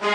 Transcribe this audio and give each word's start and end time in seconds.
Dream 0.00 0.08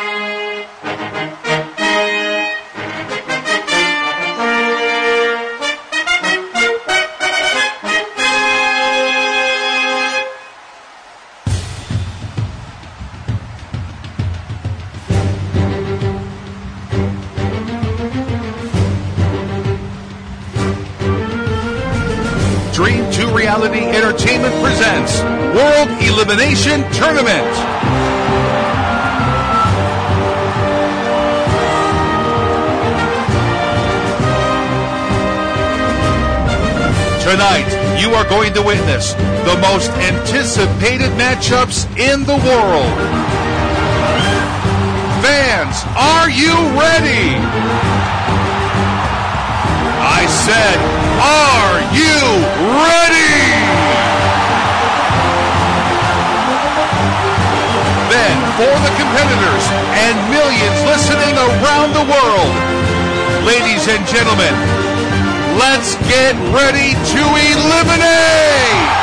2 23.12 23.30
Reality 23.36 23.86
Entertainment 23.86 24.56
presents 24.64 25.22
World 25.54 25.90
Elimination 26.02 26.82
Tournament. 26.92 27.75
Tonight, 37.26 37.66
you 37.98 38.14
are 38.14 38.24
going 38.30 38.54
to 38.54 38.62
witness 38.62 39.14
the 39.50 39.58
most 39.58 39.90
anticipated 39.98 41.10
matchups 41.18 41.90
in 41.98 42.22
the 42.22 42.38
world. 42.38 42.94
Fans, 45.26 45.82
are 45.98 46.30
you 46.30 46.54
ready? 46.78 47.34
I 50.06 50.30
said, 50.30 50.78
are 51.18 51.82
you 51.98 52.14
ready? 52.78 53.42
Then, 58.14 58.38
for 58.54 58.70
the 58.86 58.94
competitors 59.02 59.66
and 59.98 60.14
millions 60.30 60.78
listening 60.86 61.34
around 61.42 61.90
the 61.98 62.06
world, 62.06 62.54
ladies 63.50 63.90
and 63.90 64.06
gentlemen, 64.06 64.85
let's 65.56 65.96
get 66.08 66.36
ready 66.54 66.94
to 66.94 67.22
eliminate! 67.22 68.96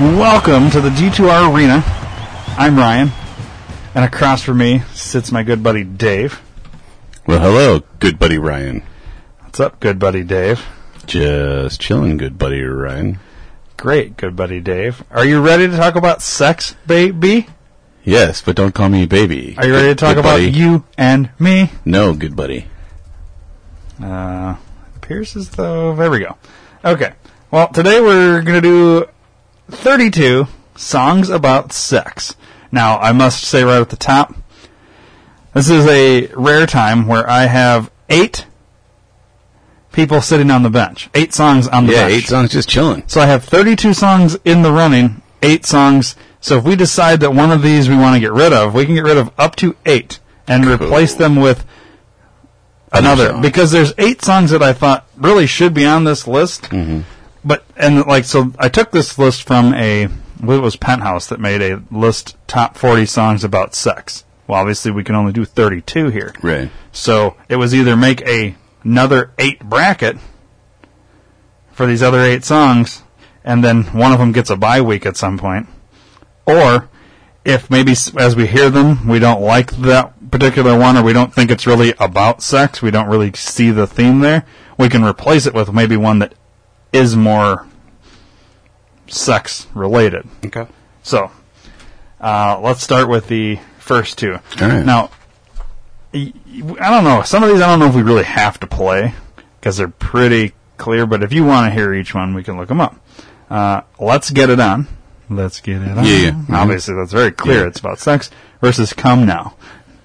Welcome 0.00 0.70
to 0.70 0.80
the 0.80 0.88
D2R 0.88 1.54
Arena. 1.54 1.84
I'm 2.56 2.76
Ryan, 2.76 3.10
and 3.94 4.04
across 4.04 4.42
from 4.42 4.58
me 4.58 4.80
sits 4.92 5.30
my 5.30 5.42
good 5.42 5.62
buddy 5.62 5.84
Dave. 5.84 6.40
Well, 7.26 7.40
hello, 7.40 7.82
good 7.98 8.18
buddy 8.18 8.38
Ryan. 8.38 8.82
What's 9.40 9.60
up, 9.60 9.78
good 9.78 9.98
buddy 9.98 10.24
Dave? 10.24 10.64
Just 11.06 11.80
chilling, 11.80 12.16
good 12.16 12.38
buddy 12.38 12.62
Ryan. 12.62 13.18
Great, 13.80 14.18
good 14.18 14.36
buddy 14.36 14.60
Dave. 14.60 15.02
Are 15.10 15.24
you 15.24 15.40
ready 15.40 15.66
to 15.66 15.74
talk 15.74 15.96
about 15.96 16.20
sex, 16.20 16.76
baby? 16.86 17.46
Yes, 18.04 18.42
but 18.42 18.54
don't 18.54 18.74
call 18.74 18.90
me 18.90 19.06
baby. 19.06 19.54
Are 19.56 19.66
you 19.66 19.72
ready 19.72 19.88
to 19.88 19.94
talk 19.94 20.18
about 20.18 20.34
buddy. 20.34 20.50
you 20.50 20.84
and 20.98 21.30
me? 21.38 21.70
No, 21.86 22.12
good 22.12 22.36
buddy. 22.36 22.66
Uh, 23.98 24.56
appears 24.96 25.34
as 25.34 25.48
though. 25.48 25.96
There 25.96 26.10
we 26.10 26.18
go. 26.18 26.36
Okay. 26.84 27.14
Well, 27.50 27.68
today 27.68 28.02
we're 28.02 28.42
going 28.42 28.60
to 28.62 28.68
do 28.68 29.06
32 29.70 30.46
songs 30.76 31.30
about 31.30 31.72
sex. 31.72 32.36
Now, 32.70 32.98
I 32.98 33.12
must 33.12 33.44
say 33.44 33.64
right 33.64 33.80
at 33.80 33.88
the 33.88 33.96
top, 33.96 34.34
this 35.54 35.70
is 35.70 35.86
a 35.86 36.26
rare 36.34 36.66
time 36.66 37.06
where 37.06 37.26
I 37.26 37.46
have 37.46 37.90
eight 38.10 38.44
people 39.92 40.20
sitting 40.20 40.50
on 40.50 40.62
the 40.62 40.70
bench. 40.70 41.08
Eight 41.14 41.32
songs 41.34 41.66
on 41.68 41.86
the 41.86 41.92
Yeah, 41.92 42.08
bench. 42.08 42.22
eight 42.24 42.28
songs 42.28 42.50
just 42.52 42.68
chilling. 42.68 43.02
So 43.06 43.20
I 43.20 43.26
have 43.26 43.44
32 43.44 43.92
songs 43.94 44.36
in 44.44 44.62
the 44.62 44.72
running, 44.72 45.22
eight 45.42 45.66
songs. 45.66 46.16
So 46.40 46.58
if 46.58 46.64
we 46.64 46.76
decide 46.76 47.20
that 47.20 47.32
one 47.34 47.50
of 47.50 47.62
these 47.62 47.88
we 47.88 47.96
want 47.96 48.14
to 48.14 48.20
get 48.20 48.32
rid 48.32 48.52
of, 48.52 48.74
we 48.74 48.86
can 48.86 48.94
get 48.94 49.04
rid 49.04 49.16
of 49.18 49.30
up 49.38 49.56
to 49.56 49.76
eight 49.86 50.18
and 50.48 50.64
Cool. 50.64 50.74
replace 50.74 51.14
them 51.14 51.36
with 51.36 51.64
another. 52.92 53.38
Because 53.40 53.70
there's 53.72 53.92
eight 53.98 54.22
songs 54.22 54.50
that 54.50 54.62
I 54.62 54.72
thought 54.72 55.06
really 55.16 55.46
should 55.46 55.74
be 55.74 55.86
on 55.86 56.04
this 56.04 56.26
list. 56.26 56.62
Mm-hmm. 56.64 57.00
But, 57.44 57.64
and 57.76 58.04
like, 58.06 58.24
so 58.24 58.52
I 58.58 58.68
took 58.68 58.90
this 58.90 59.18
list 59.18 59.42
from 59.44 59.72
a, 59.74 60.04
I 60.04 60.08
believe 60.40 60.58
it 60.60 60.62
was 60.62 60.76
Penthouse 60.76 61.26
that 61.28 61.40
made 61.40 61.62
a 61.62 61.82
list 61.90 62.36
top 62.46 62.76
40 62.76 63.06
songs 63.06 63.44
about 63.44 63.74
sex. 63.74 64.24
Well, 64.46 64.58
obviously 64.60 64.90
we 64.90 65.04
can 65.04 65.14
only 65.14 65.32
do 65.32 65.44
32 65.44 66.08
here. 66.08 66.34
Right. 66.42 66.70
So 66.92 67.36
it 67.48 67.56
was 67.56 67.74
either 67.74 67.96
make 67.96 68.20
a 68.22 68.56
another 68.82 69.32
eight 69.38 69.60
bracket 69.60 70.16
for 71.72 71.86
these 71.86 72.02
other 72.02 72.20
eight 72.20 72.44
songs, 72.44 73.02
and 73.44 73.64
then 73.64 73.84
one 73.84 74.12
of 74.12 74.18
them 74.18 74.32
gets 74.32 74.50
a 74.50 74.56
bye 74.56 74.80
week 74.80 75.06
at 75.06 75.16
some 75.16 75.38
point, 75.38 75.66
or 76.46 76.88
if 77.44 77.70
maybe 77.70 77.92
as 77.92 78.36
we 78.36 78.46
hear 78.46 78.68
them 78.68 79.08
we 79.08 79.18
don't 79.18 79.40
like 79.40 79.70
that 79.78 80.30
particular 80.30 80.78
one, 80.78 80.96
or 80.96 81.02
we 81.02 81.12
don't 81.12 81.34
think 81.34 81.50
it's 81.50 81.66
really 81.66 81.94
about 81.98 82.42
sex, 82.42 82.82
we 82.82 82.90
don't 82.90 83.08
really 83.08 83.32
see 83.32 83.70
the 83.70 83.86
theme 83.86 84.20
there, 84.20 84.44
we 84.78 84.88
can 84.88 85.04
replace 85.04 85.46
it 85.46 85.54
with 85.54 85.72
maybe 85.72 85.96
one 85.96 86.18
that 86.18 86.34
is 86.92 87.16
more 87.16 87.66
sex 89.06 89.66
related. 89.74 90.26
Okay. 90.44 90.66
So, 91.02 91.30
uh, 92.20 92.60
let's 92.62 92.82
start 92.82 93.08
with 93.08 93.28
the 93.28 93.58
first 93.78 94.18
two. 94.18 94.34
All 94.34 94.68
right. 94.68 94.84
Now, 94.84 95.10
I 96.12 96.90
don't 96.90 97.04
know. 97.04 97.22
Some 97.22 97.42
of 97.44 97.50
these 97.50 97.60
I 97.60 97.66
don't 97.68 97.78
know 97.78 97.86
if 97.86 97.94
we 97.94 98.02
really 98.02 98.24
have 98.24 98.58
to 98.60 98.66
play 98.66 99.14
because 99.60 99.76
they're 99.76 99.88
pretty 99.88 100.54
clear. 100.76 101.06
But 101.06 101.22
if 101.22 101.32
you 101.32 101.44
want 101.44 101.68
to 101.68 101.74
hear 101.74 101.94
each 101.94 102.14
one, 102.14 102.34
we 102.34 102.42
can 102.42 102.56
look 102.56 102.68
them 102.68 102.80
up. 102.80 102.96
Uh, 103.48 103.82
let's 103.98 104.30
get 104.30 104.50
it 104.50 104.58
on. 104.60 104.88
Let's 105.28 105.60
get 105.60 105.82
it 105.82 105.96
on. 105.96 106.04
Yeah, 106.04 106.12
yeah. 106.16 106.30
Mhm. 106.32 106.50
Obviously, 106.54 106.94
that's 106.96 107.12
very 107.12 107.30
clear. 107.30 107.60
Yeah. 107.62 107.66
It's 107.68 107.78
about 107.80 107.98
sex 108.00 108.30
versus 108.60 108.92
come 108.92 109.26
now. 109.26 109.54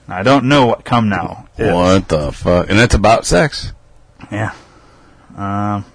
I 0.08 0.22
don't 0.22 0.46
know 0.46 0.68
what 0.68 0.86
come 0.86 1.10
now 1.10 1.48
is. 1.58 1.74
What 1.74 2.08
the 2.08 2.32
fuck? 2.32 2.70
And 2.70 2.78
that's 2.78 2.94
about 2.94 3.26
sex. 3.26 3.74
Yeah. 4.32 4.54
Um, 5.36 5.86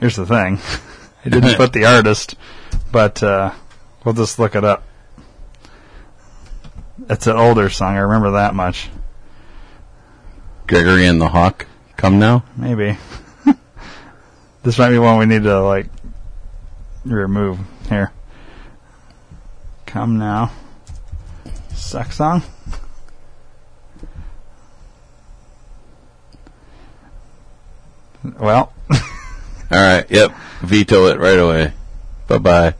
here's 0.00 0.16
the 0.16 0.24
thing. 0.24 0.58
I 1.24 1.28
didn't 1.28 1.56
put 1.56 1.72
the 1.74 1.84
artist, 1.84 2.36
but 2.90 3.22
uh, 3.22 3.52
we'll 4.04 4.14
just 4.14 4.38
look 4.38 4.54
it 4.56 4.64
up. 4.64 4.82
It's 7.10 7.26
an 7.26 7.36
older 7.36 7.68
song. 7.68 7.96
I 7.96 8.00
remember 8.00 8.32
that 8.32 8.54
much. 8.54 8.88
Gregory 10.66 11.06
and 11.06 11.20
the 11.20 11.28
Hawk. 11.28 11.66
Come 11.96 12.18
now. 12.18 12.44
Maybe. 12.56 12.96
this 14.62 14.78
might 14.78 14.90
be 14.90 14.98
one 14.98 15.18
we 15.18 15.26
need 15.26 15.42
to 15.44 15.60
like 15.60 15.86
remove 17.04 17.58
here. 17.88 18.12
Come 19.86 20.18
now. 20.18 20.52
Sex 21.74 22.16
song. 22.16 22.42
Well, 28.40 28.72
All 28.90 28.98
right. 29.70 30.10
Yep. 30.10 30.32
Veto 30.62 31.06
it 31.06 31.18
right 31.18 31.38
away. 31.38 31.72
Bye 32.26 32.38
bye. 32.38 32.74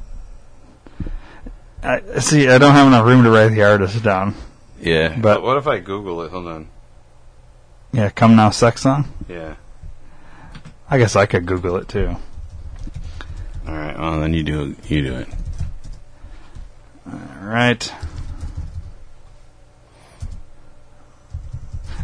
I, 1.83 2.19
see, 2.21 2.49
I 2.49 2.57
don't 2.57 2.73
have 2.73 2.87
enough 2.87 3.05
room 3.05 3.25
to 3.25 3.31
write 3.31 3.49
the 3.49 3.63
artist 3.63 4.03
down. 4.03 4.35
Yeah. 4.81 5.17
But- 5.19 5.43
what 5.43 5.59
if 5.59 5.67
I 5.67 5.81
Google 5.81 6.23
it? 6.23 6.31
Hold 6.31 6.47
on. 6.47 6.69
Yeah, 7.95 8.11
come 8.11 8.35
now, 8.35 8.51
sex 8.51 8.83
song. 8.83 9.05
Yeah. 9.29 9.55
I 10.91 10.99
guess 10.99 11.15
I 11.15 11.27
could 11.27 11.47
Google 11.47 11.77
it 11.77 11.87
too. 11.87 12.17
All 13.69 13.75
right. 13.75 13.97
Well, 13.97 14.21
then 14.21 14.35
you 14.35 14.43
do. 14.43 14.75
You 14.89 15.03
do 15.03 15.15
it. 15.15 15.29
All 17.07 17.21
right. 17.41 17.93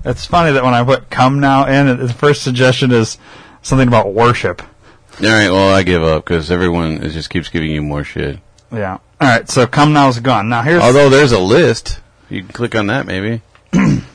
It's 0.05 0.27
funny 0.27 0.53
that 0.53 0.63
when 0.63 0.75
I 0.75 0.85
put 0.85 1.11
"come 1.11 1.41
now" 1.41 1.67
in, 1.67 1.99
the 1.99 2.13
first 2.13 2.43
suggestion 2.43 2.93
is 2.93 3.19
something 3.63 3.89
about 3.89 4.15
worship. 4.15 4.63
All 4.63 5.29
right. 5.29 5.51
Well, 5.51 5.75
I 5.75 5.83
give 5.83 6.05
up 6.05 6.25
because 6.25 6.53
everyone 6.53 7.03
is, 7.03 7.15
just 7.15 7.31
keeps 7.31 7.49
giving 7.49 7.73
you 7.73 7.83
more 7.83 8.05
shit. 8.05 8.39
Yeah. 8.73 8.99
All 9.21 9.29
right. 9.29 9.49
So 9.51 9.67
"come 9.67 9.93
now" 9.93 10.09
is 10.09 10.21
gone. 10.21 10.49
Now 10.49 10.63
here's 10.63 10.85
Although 10.85 11.11
there's 11.11 11.33
a 11.33 11.41
list. 11.41 12.01
You 12.29 12.43
can 12.43 12.53
click 12.53 12.77
on 12.77 12.87
that 12.87 13.07
maybe. 13.07 13.43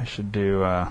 I 0.00 0.04
should 0.04 0.32
do. 0.32 0.62
Uh, 0.62 0.88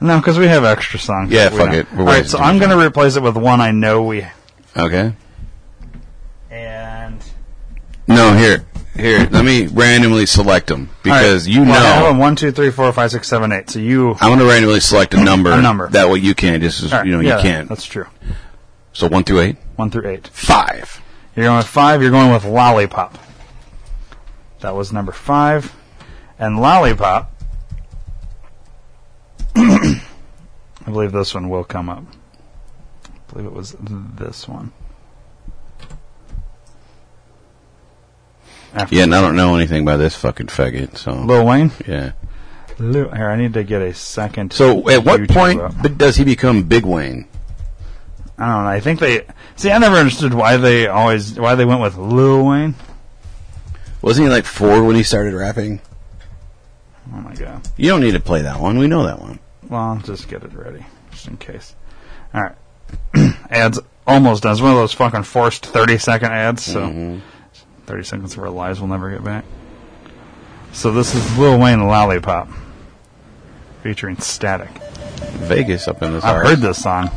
no, 0.00 0.18
because 0.18 0.38
we 0.38 0.46
have 0.46 0.64
extra 0.64 0.98
songs. 0.98 1.30
Yeah, 1.30 1.48
fuck 1.50 1.70
know. 1.70 1.78
it. 1.78 1.92
We're 1.92 2.00
All 2.00 2.06
right, 2.06 2.26
so 2.26 2.38
I'm 2.38 2.58
going 2.58 2.70
to 2.70 2.78
replace 2.78 3.16
it 3.16 3.22
with 3.22 3.36
one 3.36 3.60
I 3.60 3.72
know 3.72 4.02
we 4.04 4.24
Okay. 4.76 5.12
and 6.50 7.22
No, 8.06 8.34
here, 8.34 8.64
here. 8.96 9.28
Let 9.30 9.44
me 9.44 9.66
randomly 9.66 10.26
select 10.26 10.68
them 10.68 10.90
because 11.02 11.46
right. 11.46 11.54
you 11.54 11.62
Well, 11.62 11.72
I 11.72 12.04
have 12.04 12.14
know 12.14 12.20
one, 12.20 12.36
two, 12.36 12.52
three, 12.52 12.70
four, 12.70 12.92
five, 12.92 13.10
six, 13.10 13.28
seven, 13.28 13.50
eight. 13.52 13.68
So 13.70 13.80
you. 13.80 14.12
I'm 14.20 14.28
going 14.30 14.38
to 14.38 14.46
randomly 14.46 14.80
select 14.80 15.12
a 15.14 15.22
number. 15.22 15.50
A 15.50 15.60
number. 15.60 15.88
That 15.88 16.08
way 16.08 16.20
you 16.20 16.34
can't. 16.36 16.62
Just 16.62 16.82
as 16.84 16.92
All 16.92 17.00
right, 17.00 17.06
you 17.06 17.12
know, 17.12 17.20
yeah, 17.20 17.36
you 17.38 17.42
can't. 17.42 17.68
That's 17.68 17.84
true. 17.84 18.06
So 18.92 19.08
one 19.08 19.24
through 19.24 19.40
eight. 19.40 19.56
One 19.74 19.90
through 19.90 20.08
eight. 20.08 20.28
Five. 20.28 21.01
You're 21.34 21.46
going 21.46 21.58
with 21.58 21.66
five. 21.66 22.02
You're 22.02 22.10
going 22.10 22.32
with 22.32 22.44
lollipop. 22.44 23.18
That 24.60 24.74
was 24.74 24.92
number 24.92 25.12
five. 25.12 25.74
And 26.38 26.60
Lollipop. 26.60 27.32
I 29.56 30.00
believe 30.86 31.12
this 31.12 31.34
one 31.34 31.48
will 31.48 31.64
come 31.64 31.88
up. 31.88 32.04
I 33.06 33.32
believe 33.32 33.46
it 33.46 33.52
was 33.52 33.76
this 33.80 34.48
one. 34.48 34.72
After 38.74 38.94
Yeah, 38.94 39.04
and 39.04 39.14
I 39.14 39.20
don't 39.20 39.36
know 39.36 39.54
anything 39.54 39.82
about 39.82 39.98
this 39.98 40.14
fucking 40.16 40.46
faggot. 40.46 40.96
So 40.96 41.12
Lil 41.12 41.46
Wayne. 41.46 41.70
yeah. 41.86 42.12
Lil, 42.78 43.10
here, 43.10 43.28
I 43.28 43.36
need 43.36 43.54
to 43.54 43.64
get 43.64 43.82
a 43.82 43.92
second. 43.94 44.52
So 44.52 44.88
at 44.88 45.04
what 45.04 45.28
point 45.28 45.60
up. 45.60 45.74
does 45.96 46.16
he 46.16 46.24
become 46.24 46.62
Big 46.64 46.84
Wayne? 46.84 47.28
I 48.38 48.46
don't 48.46 48.64
know. 48.64 48.70
I 48.70 48.80
think 48.80 48.98
they 49.00 49.26
see. 49.56 49.70
I 49.70 49.78
never 49.78 49.96
understood 49.96 50.34
why 50.34 50.56
they 50.56 50.86
always 50.88 51.38
why 51.38 51.54
they 51.54 51.64
went 51.64 51.80
with 51.80 51.96
Lil 51.96 52.44
Wayne. 52.46 52.74
Wasn't 54.00 54.26
he 54.26 54.30
like 54.32 54.44
four 54.44 54.82
when 54.82 54.96
he 54.96 55.02
started 55.02 55.34
rapping? 55.34 55.80
Oh 57.12 57.18
my 57.18 57.34
god. 57.34 57.66
You 57.76 57.88
don't 57.90 58.00
need 58.00 58.12
to 58.12 58.20
play 58.20 58.42
that 58.42 58.58
one. 58.60 58.78
We 58.78 58.86
know 58.88 59.04
that 59.04 59.20
one. 59.20 59.38
Well, 59.68 59.80
I'll 59.80 59.98
just 59.98 60.28
get 60.28 60.42
it 60.42 60.52
ready 60.54 60.84
just 61.10 61.28
in 61.28 61.36
case. 61.36 61.74
All 62.34 62.42
right. 62.42 63.36
ads 63.50 63.78
almost 64.06 64.42
done. 64.42 64.52
It's 64.52 64.60
one 64.60 64.72
of 64.72 64.76
those 64.78 64.92
fucking 64.92 65.22
forced 65.24 65.66
thirty 65.66 65.98
second 65.98 66.32
ads. 66.32 66.62
So 66.64 66.80
Mhm. 66.88 67.20
thirty 67.86 68.02
seconds 68.02 68.32
of 68.32 68.40
our 68.42 68.50
lives 68.50 68.80
we'll 68.80 68.88
never 68.88 69.10
get 69.10 69.22
back. 69.22 69.44
So 70.72 70.90
this 70.90 71.14
is 71.14 71.38
Lil 71.38 71.58
Wayne 71.58 71.86
Lollipop 71.86 72.48
featuring 73.82 74.16
Static. 74.18 74.70
Vegas 75.42 75.86
up 75.86 76.02
in 76.02 76.12
this. 76.14 76.24
I've 76.24 76.42
heard 76.42 76.58
this 76.60 76.82
song. 76.82 77.10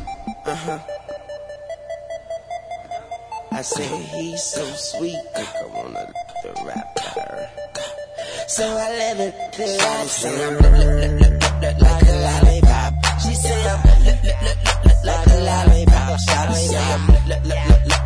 I 3.56 3.62
say 3.62 3.88
he's 3.88 4.44
so 4.44 4.66
sweet, 4.76 5.16
think 5.34 5.48
I 5.48 5.66
wanna 5.68 6.12
the 6.44 6.52
rap 6.66 7.00
her. 7.16 7.50
So 8.50 8.66
I 8.68 8.90
let 9.00 9.18
it 9.18 9.34
there. 9.56 10.04
She 10.04 10.10
say 10.10 10.44
I'm 10.46 10.56
like 10.60 12.04
a 12.04 12.16
lollipop. 12.20 12.94
She 13.22 13.34
say 13.34 13.56
I'm 13.64 13.80
like 15.06 15.28
a 15.28 15.40
lollipop. 15.40 16.20
She 16.20 16.68
say 16.68 16.84
I'm 16.84 17.08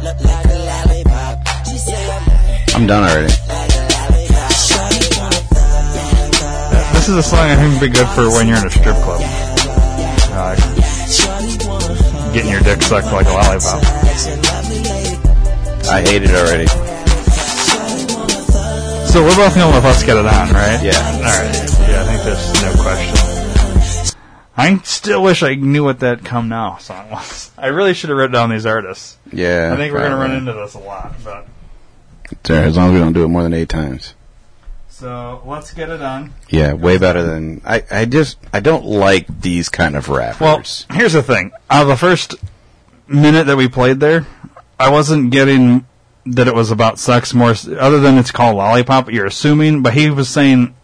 like 0.06 0.46
a 0.46 0.60
lollipop. 0.70 1.36
She 1.66 1.78
say 1.80 1.98
I'm 1.98 2.76
I'm 2.76 2.86
done 2.86 3.10
already. 3.10 3.34
like 3.50 3.74
a 3.74 3.90
lollipop. 3.90 4.54
Shawty 4.54 5.10
wanna 5.18 6.94
This 6.94 7.10
is 7.10 7.16
a 7.16 7.24
song 7.24 7.50
I 7.50 7.56
think 7.56 7.74
would 7.74 7.90
be 7.90 7.98
good 7.98 8.10
for 8.10 8.30
when 8.30 8.48
you're 8.48 8.60
in 8.60 8.68
a 8.68 8.70
strip 8.70 8.98
club. 9.02 9.22
Uh, 10.32 10.54
getting 12.34 12.52
your 12.52 12.62
dick 12.62 12.84
sucked 12.84 13.12
like 13.12 13.26
a 13.26 13.34
lollipop. 13.34 14.99
I 15.92 16.02
hate 16.02 16.22
it 16.24 16.30
already. 16.30 16.68
So 19.08 19.24
we're 19.24 19.36
both 19.36 19.56
going 19.56 19.74
with 19.74 19.84
Let's 19.84 20.04
Get 20.04 20.18
It 20.18 20.26
On, 20.26 20.54
right? 20.54 20.80
Yeah. 20.84 20.94
Alright. 21.16 21.56
Yeah, 21.90 22.04
I 22.04 22.06
think 22.06 22.24
there's 22.24 22.54
no 22.62 22.84
question. 22.84 24.16
I 24.56 24.78
still 24.84 25.24
wish 25.24 25.42
I 25.42 25.56
knew 25.56 25.84
what 25.84 26.02
that 26.02 26.24
Come 26.24 26.48
Now 26.48 26.78
song 26.78 27.10
was. 27.10 27.50
I 27.58 27.68
really 27.68 27.96
should 27.96 28.10
have 28.10 28.18
written 28.18 28.34
down 28.34 28.52
these 28.52 28.68
artists. 28.68 29.18
Yeah. 29.34 29.72
I 29.74 29.78
think 29.78 29.94
we're 29.94 30.00
going 30.00 30.12
to 30.12 30.18
run 30.18 30.32
into 30.32 30.54
this 30.54 30.76
a 30.76 30.80
lot, 30.80 31.16
but. 31.24 31.48
It's 32.32 32.50
all 32.50 32.58
right, 32.58 32.66
as 32.66 32.78
long 32.78 32.90
as 32.90 32.94
we 32.94 33.00
don't 33.00 33.14
do 33.14 33.24
it 33.24 33.30
more 33.30 33.42
than 33.42 33.56
eight 33.56 33.70
times. 33.70 34.14
So, 34.90 35.42
Let's 35.46 35.74
Get 35.74 35.90
It 35.90 36.02
On. 36.02 36.34
Yeah, 36.50 36.74
way 36.74 36.98
better 36.98 37.24
than 37.24 37.62
I. 37.66 37.84
I 37.90 38.06
just 38.06 38.38
I 38.52 38.60
don't 38.60 38.86
like 38.86 39.42
these 39.42 39.70
kind 39.70 39.96
of 39.96 40.10
rappers. 40.10 40.86
Well, 40.90 40.98
here's 40.98 41.14
the 41.14 41.24
thing. 41.24 41.52
Of 41.70 41.88
the 41.88 41.96
first 41.96 42.36
minute 43.08 43.48
that 43.48 43.56
we 43.56 43.70
played 43.70 44.02
there, 44.02 44.28
I 44.80 44.90
wasn't 44.90 45.32
getting 45.32 45.86
that 46.26 46.48
it 46.48 46.56
was 46.56 46.72
about 46.72 47.00
sex 47.00 47.34
more, 47.34 47.54
other 47.80 48.00
than 48.00 48.18
it's 48.18 48.32
called 48.32 48.56
lollipop. 48.56 49.12
You're 49.12 49.26
assuming, 49.26 49.82
but 49.84 49.94
he 49.94 50.10
was 50.10 50.30
saying, 50.30 50.76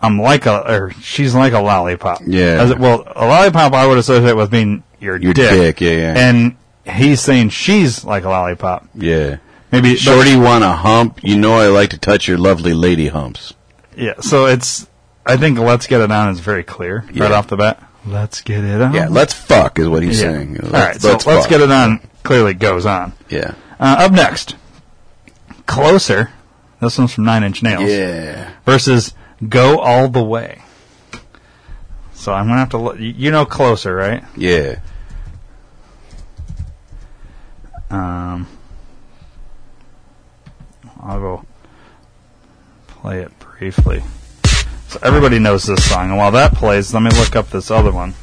"I'm 0.00 0.20
like 0.20 0.46
a," 0.46 0.60
or 0.72 0.90
she's 1.02 1.34
like 1.34 1.52
a 1.52 1.60
lollipop. 1.60 2.20
Yeah. 2.26 2.62
As 2.62 2.74
well, 2.76 3.02
a 3.16 3.26
lollipop 3.26 3.72
I 3.72 3.86
would 3.86 3.98
associate 3.98 4.36
with 4.36 4.50
being 4.50 4.82
your, 5.00 5.16
Your 5.16 5.32
dick. 5.34 5.50
dick, 5.50 5.80
yeah, 5.80 5.90
yeah. 5.90 6.14
And 6.16 6.56
he's 6.86 7.20
saying 7.20 7.50
she's 7.50 8.04
like 8.04 8.24
a 8.24 8.28
lollipop. 8.28 8.86
yeah. 8.94 9.36
Maybe, 9.72 9.96
Shorty 9.96 10.36
want 10.36 10.62
a 10.62 10.70
hump? 10.70 11.18
You 11.24 11.36
know 11.36 11.54
I 11.54 11.66
like 11.66 11.90
to 11.90 11.98
touch 11.98 12.28
your 12.28 12.38
lovely 12.38 12.74
lady 12.74 13.08
humps. 13.08 13.54
yeah. 13.96 14.14
So 14.20 14.46
it's. 14.46 14.86
I 15.26 15.36
think 15.38 15.58
"Let's 15.58 15.86
Get 15.88 16.00
It 16.02 16.10
On" 16.12 16.28
is 16.28 16.38
very 16.40 16.62
clear 16.62 17.04
Yeah. 17.12 17.24
right 17.24 17.32
off 17.32 17.48
the 17.48 17.56
bat. 17.56 17.82
Let's 18.06 18.42
get 18.42 18.62
it 18.62 18.80
on. 18.82 18.92
Yeah, 18.92 19.08
let's 19.08 19.32
fuck 19.34 19.78
is 19.78 19.88
what 19.88 20.02
he's 20.02 20.20
Yeah. 20.20 20.32
saying. 20.32 20.60
All 20.62 20.70
right, 20.70 21.00
so 21.00 21.08
let's, 21.08 21.24
fuck. 21.24 21.48
get 21.48 21.60
it 21.62 21.70
on. 21.70 22.00
Clearly 22.24 22.54
goes 22.54 22.86
on. 22.86 23.12
Yeah. 23.28 23.54
Uh, 23.78 23.96
up 24.00 24.12
next, 24.12 24.56
Closer. 25.66 26.30
This 26.80 26.98
one's 26.98 27.14
from 27.14 27.24
Nine 27.24 27.44
Inch 27.44 27.62
Nails. 27.62 27.90
Yeah. 27.90 28.50
Versus 28.64 29.14
Go 29.48 29.78
All 29.78 30.08
the 30.08 30.22
Way. 30.22 30.62
So 32.14 32.32
I'm 32.32 32.46
gonna 32.46 32.60
have 32.60 32.70
to. 32.70 32.78
Look, 32.78 32.96
you 32.98 33.30
know 33.30 33.44
Closer, 33.44 33.94
right? 33.94 34.24
Yeah. 34.36 34.80
Um, 37.90 38.48
I'll 41.02 41.20
go 41.20 41.44
play 42.86 43.20
it 43.20 43.38
briefly. 43.38 44.02
So 44.88 44.98
everybody 45.02 45.38
knows 45.38 45.64
this 45.64 45.88
song, 45.88 46.08
and 46.08 46.16
while 46.16 46.30
that 46.32 46.54
plays, 46.54 46.94
let 46.94 47.02
me 47.02 47.10
look 47.10 47.36
up 47.36 47.50
this 47.50 47.70
other 47.70 47.92
one. 47.92 48.14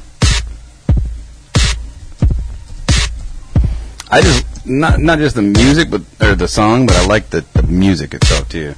I 4.12 4.20
just 4.20 4.66
not 4.66 5.00
not 5.00 5.18
just 5.18 5.36
the 5.36 5.40
music, 5.42 5.88
but 5.90 6.02
or 6.20 6.34
the 6.34 6.46
song, 6.46 6.84
but 6.84 6.96
I 6.96 7.06
like 7.06 7.30
the 7.30 7.40
the 7.54 7.62
music 7.62 8.12
itself 8.12 8.46
too. 8.46 8.74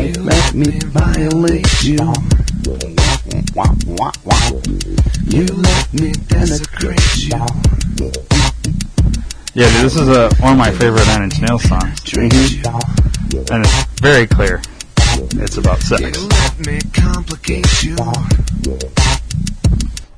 You 0.00 0.12
let 0.22 0.54
me 0.54 0.78
violate 0.88 1.84
you. 1.84 1.98
You 5.26 5.44
let 5.44 5.92
me 5.92 6.12
desecrate 6.28 7.16
you. 7.18 7.36
Yeah, 9.52 9.68
dude, 9.74 9.84
this 9.84 9.96
is 9.96 10.08
a, 10.08 10.30
one 10.40 10.52
of 10.52 10.58
my 10.58 10.70
favorite 10.70 11.06
Nine 11.06 11.24
Inch 11.24 11.40
Nails 11.42 11.64
songs, 11.64 12.00
Drink 12.00 12.32
you. 12.32 12.62
and 13.50 13.66
it's 13.66 13.84
very 14.00 14.26
clear. 14.26 14.62
It's 15.20 15.56
about 15.56 15.80
sex. 15.80 16.18
let 16.22 16.66
me 16.66 16.78
complicate 16.92 17.82
you. 17.82 17.96
All 17.98 18.12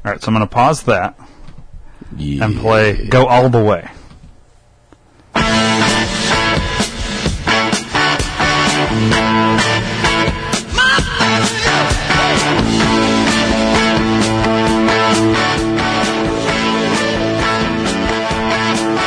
right, 0.05 0.21
so 0.21 0.29
I'm 0.29 0.35
gonna 0.35 0.47
pause 0.47 0.83
that 0.85 1.19
Yeah. 2.17 2.45
and 2.45 2.59
play 2.59 3.07
"Go 3.09 3.27
All 3.27 3.49
the 3.49 3.63
Way." 3.63 3.89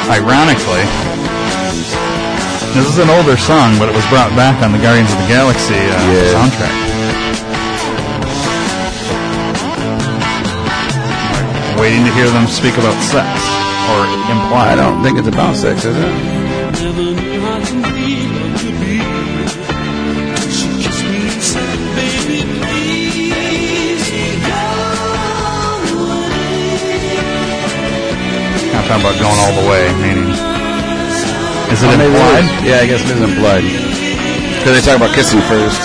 Ironically, 0.10 0.84
this 2.74 2.88
is 2.90 2.98
an 2.98 3.10
older 3.10 3.38
song, 3.38 3.78
but 3.78 3.88
it 3.90 3.96
was 3.96 4.06
brought 4.10 4.34
back 4.36 4.62
on 4.64 4.72
the 4.72 4.80
Guardians 4.82 5.12
of 5.14 5.20
the 5.22 5.28
Galaxy 5.30 5.76
uh, 5.78 5.94
Yeah. 6.10 6.34
soundtrack. 6.34 6.76
Waiting 11.80 12.06
to 12.06 12.12
hear 12.14 12.30
them 12.30 12.48
speak 12.48 12.78
about 12.78 12.98
sex 13.04 13.28
or 13.92 14.00
imply. 14.32 14.72
I 14.72 14.76
don't 14.76 15.04
think 15.04 15.18
it's 15.20 15.28
about 15.28 15.56
sex, 15.56 15.84
is 15.86 15.96
it? 15.98 17.24
I'm 28.76 28.84
talking 28.88 29.02
about 29.02 29.20
going 29.20 29.40
all 29.40 29.54
the 29.62 29.70
way, 29.70 29.84
meaning. 30.02 30.13
Is 31.74 31.82
it 31.82 31.88
Oh, 31.90 32.06
implied? 32.06 32.66
Yeah, 32.66 32.78
I 32.82 32.86
guess 32.88 33.02
it 33.10 33.18
is 33.18 33.22
implied. 33.22 33.64
Because 34.60 34.74
they 34.78 34.82
talk 34.86 34.98
about 34.98 35.16
kissing 35.16 35.42
first. 35.42 35.80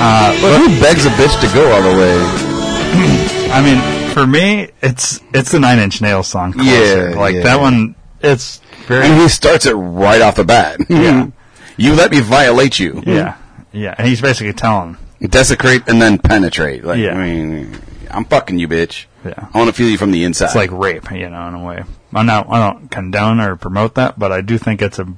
Uh, 0.00 0.30
But 0.40 0.58
who 0.60 0.68
begs 0.80 1.06
a 1.06 1.10
bitch 1.10 1.40
to 1.40 1.48
go 1.54 1.72
all 1.72 1.82
the 1.82 1.96
way? 1.98 2.16
I 3.50 3.62
mean, 3.62 4.12
for 4.12 4.26
me, 4.26 4.68
it's 4.82 5.20
it's 5.32 5.50
the 5.52 5.58
Nine 5.60 5.78
Inch 5.78 6.00
Nails 6.00 6.28
song. 6.28 6.52
Closer. 6.52 7.10
Yeah, 7.10 7.18
like 7.18 7.34
yeah. 7.36 7.42
that 7.44 7.60
one. 7.60 7.94
It's 8.20 8.60
very 8.86 9.06
And 9.06 9.20
he 9.20 9.28
starts 9.28 9.64
it 9.66 9.74
right 9.74 10.20
off 10.20 10.36
the 10.36 10.44
bat. 10.44 10.78
Yeah. 10.88 11.28
you 11.76 11.94
let 11.94 12.10
me 12.10 12.20
violate 12.20 12.78
you. 12.78 13.02
yeah, 13.06 13.36
yeah. 13.72 13.94
And 13.96 14.06
he's 14.06 14.20
basically 14.20 14.52
telling, 14.52 14.96
Desecrate 15.20 15.88
and 15.88 16.00
then 16.02 16.18
penetrate. 16.18 16.84
Like, 16.84 16.98
Yeah. 16.98 17.14
I 17.14 17.24
mean, 17.24 17.78
I'm 18.10 18.24
fucking 18.24 18.58
you, 18.58 18.68
bitch. 18.68 19.06
Yeah. 19.24 19.48
I 19.52 19.58
want 19.58 19.68
to 19.68 19.74
feel 19.74 19.88
you 19.88 19.98
from 19.98 20.10
the 20.10 20.24
inside. 20.24 20.46
It's 20.46 20.54
like 20.54 20.70
rape, 20.70 21.10
you 21.10 21.28
know, 21.28 21.48
in 21.48 21.54
a 21.54 21.64
way. 21.64 21.84
I'm 22.14 22.26
not, 22.26 22.48
I 22.48 22.70
don't 22.70 22.90
condone 22.90 23.40
or 23.40 23.56
promote 23.56 23.94
that, 23.96 24.18
but 24.18 24.32
I 24.32 24.40
do 24.40 24.58
think 24.58 24.80
it's 24.80 24.98
a 24.98 25.12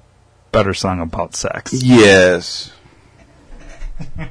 better 0.53 0.75
song 0.75 1.01
about 1.01 1.37
sex. 1.37 1.73
yes. 1.73 2.73
All 4.19 4.27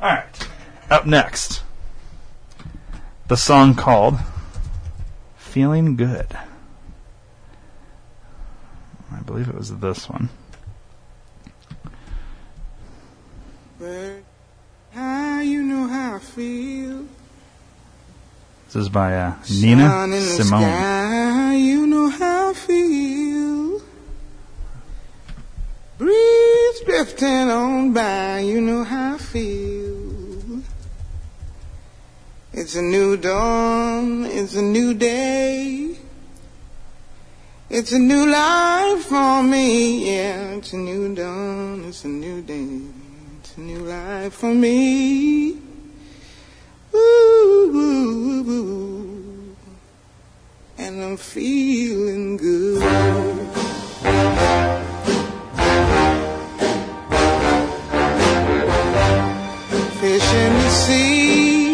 right. 0.00 0.48
Up 0.90 1.06
next, 1.06 1.62
the 3.28 3.36
song 3.36 3.74
called 3.74 4.18
Feeling 5.36 5.96
Good. 5.96 6.26
I 9.12 9.20
believe 9.20 9.48
it 9.48 9.54
was 9.54 9.76
this 9.78 10.08
one. 10.08 10.28
How 14.92 15.40
you 15.40 15.62
know 15.62 15.86
how 15.86 16.16
I 16.16 16.18
feel? 16.18 17.06
This 18.72 18.84
is 18.84 18.88
by 18.88 19.14
uh, 19.14 19.34
Nina 19.50 20.18
Simone. 20.18 20.62
Sky, 20.62 21.56
you 21.56 21.86
know 21.86 22.08
how 22.08 22.52
I 22.52 22.54
feel. 22.54 23.82
Breeze 25.98 26.80
drifting 26.86 27.50
on 27.50 27.92
by, 27.92 28.38
you 28.38 28.62
know 28.62 28.82
how 28.82 29.16
I 29.16 29.18
feel. 29.18 30.62
It's 32.54 32.74
a 32.74 32.80
new 32.80 33.18
dawn, 33.18 34.24
it's 34.24 34.54
a 34.54 34.62
new 34.62 34.94
day. 34.94 35.98
It's 37.68 37.92
a 37.92 37.98
new 37.98 38.26
life 38.26 39.04
for 39.04 39.42
me, 39.42 40.16
yeah. 40.16 40.52
It's 40.52 40.72
a 40.72 40.78
new 40.78 41.14
dawn, 41.14 41.84
it's 41.84 42.06
a 42.06 42.08
new 42.08 42.40
day. 42.40 42.80
It's 43.38 43.54
a 43.54 43.60
new 43.60 43.80
life 43.80 44.32
for 44.32 44.54
me. 44.54 45.71
Ooh, 46.94 48.48
and 50.76 51.02
I'm 51.02 51.16
feeling 51.16 52.36
good. 52.36 52.82
Fish 60.00 60.34
in 60.34 60.52
the 60.52 60.70
sea, 60.70 61.72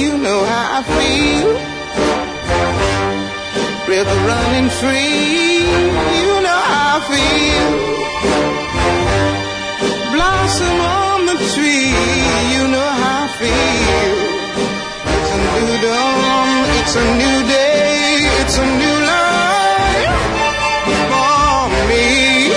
you 0.00 0.16
know 0.16 0.44
how 0.44 0.78
I 0.78 0.82
feel. 0.96 1.48
River 3.86 4.18
running 4.32 4.70
free, 4.80 5.58
you 6.22 6.34
know 6.46 6.60
how 6.72 6.96
I 6.96 7.00
feel. 7.10 7.70
Blossom 10.14 10.80
on 10.80 11.26
the 11.26 11.36
tree, 11.52 11.92
you 12.54 12.62
know 12.68 12.88
how 13.02 13.24
I 13.24 13.28
feel. 13.38 14.27
It's 15.80 15.86
a 15.86 15.86
new 15.86 15.94
dawn, 15.94 16.64
it's 16.80 16.96
a 16.96 17.04
new 17.14 17.46
day, 17.46 18.18
it's 18.40 18.58
a 18.58 18.66
new 18.66 18.98
life 19.06 20.10
for 21.08 21.68
me. 21.88 22.52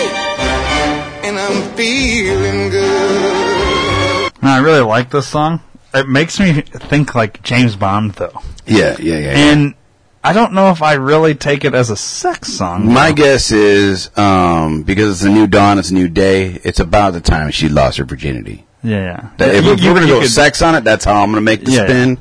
And 1.27 1.37
I'm 1.39 1.75
feeling 1.75 2.69
good. 2.71 4.31
Now, 4.41 4.55
I 4.55 4.59
really 4.61 4.79
like 4.81 5.11
this 5.11 5.27
song. 5.27 5.59
It 5.93 6.07
makes 6.09 6.39
me 6.39 6.61
think 6.61 7.13
like 7.13 7.43
James 7.43 7.75
Bond, 7.75 8.13
though. 8.13 8.41
Yeah, 8.65 8.95
yeah, 8.99 9.17
yeah. 9.17 9.19
yeah. 9.19 9.51
And 9.51 9.75
I 10.23 10.33
don't 10.33 10.53
know 10.53 10.71
if 10.71 10.81
I 10.81 10.93
really 10.93 11.35
take 11.35 11.63
it 11.63 11.75
as 11.75 11.91
a 11.91 11.97
sex 11.97 12.51
song. 12.51 12.91
My 12.91 13.09
though. 13.09 13.15
guess 13.17 13.51
is 13.51 14.09
um, 14.17 14.81
because 14.81 15.21
it's 15.21 15.23
a 15.23 15.29
new 15.31 15.45
dawn, 15.45 15.77
it's 15.77 15.91
a 15.91 15.93
new 15.93 16.07
day. 16.09 16.59
It's 16.63 16.79
about 16.79 17.13
the 17.13 17.21
time 17.21 17.51
she 17.51 17.69
lost 17.69 17.97
her 17.99 18.03
virginity. 18.05 18.65
Yeah, 18.83 18.97
yeah. 19.03 19.29
That- 19.37 19.53
if 19.53 19.63
You- 19.63 19.69
we're 19.71 19.75
you- 19.77 19.89
going 19.93 20.01
to 20.01 20.07
you 20.07 20.13
go 20.15 20.19
could- 20.21 20.29
sex 20.31 20.63
on 20.63 20.73
it, 20.73 20.83
that's 20.83 21.05
how 21.05 21.21
I'm 21.21 21.27
going 21.31 21.35
to 21.35 21.41
make 21.41 21.63
the 21.65 21.71
Yeah, 21.73 21.85
spin 21.85 22.17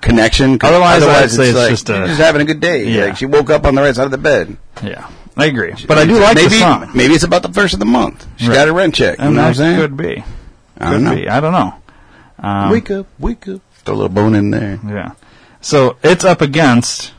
connection. 0.00 0.58
Otherwise, 0.62 1.02
I'd 1.02 1.30
say 1.30 1.48
it's 1.48 1.56
like, 1.58 1.70
just 1.70 1.88
a- 1.88 2.06
just 2.06 2.20
having 2.20 2.42
a 2.42 2.44
good 2.44 2.60
day. 2.60 2.84
Yeah. 2.88 3.04
Like 3.06 3.16
she 3.16 3.26
woke 3.26 3.50
up 3.50 3.64
on 3.66 3.74
the 3.74 3.82
right 3.82 3.94
side 3.94 4.04
of 4.04 4.10
the 4.10 4.18
bed. 4.18 4.56
Yeah, 4.82 5.08
I 5.36 5.46
agree. 5.46 5.74
But 5.86 5.98
I 5.98 6.04
do 6.06 6.18
like 6.18 6.34
maybe, 6.36 6.48
the 6.48 6.58
song. 6.60 6.90
Maybe 6.94 7.14
it's 7.14 7.24
about 7.24 7.42
the 7.42 7.52
first 7.52 7.72
of 7.74 7.80
the 7.80 7.86
month. 7.86 8.26
She 8.36 8.48
Right. 8.48 8.54
got 8.54 8.68
a 8.68 8.72
rent 8.72 8.94
check. 8.94 9.18
You 9.18 9.24
and 9.26 9.34
know 9.36 9.42
what 9.42 9.48
I'm 9.48 9.54
saying? 9.54 9.80
could 9.80 9.96
be. 9.96 10.24
I 10.78 10.84
Could 10.84 10.90
don't 10.92 11.04
know. 11.04 11.14
be. 11.14 11.28
I 11.28 11.40
don't 11.40 11.52
know. 11.52 11.74
Um, 12.38 12.70
wake 12.70 12.90
up, 12.90 13.06
wake 13.18 13.48
up. 13.48 13.60
Throw 13.84 13.94
a 13.94 13.96
little 13.96 14.08
bone 14.10 14.34
in 14.34 14.50
there. 14.50 14.78
Yeah. 14.86 15.12
So 15.60 15.96
it's 16.02 16.24
up 16.24 16.40
against 16.42 17.12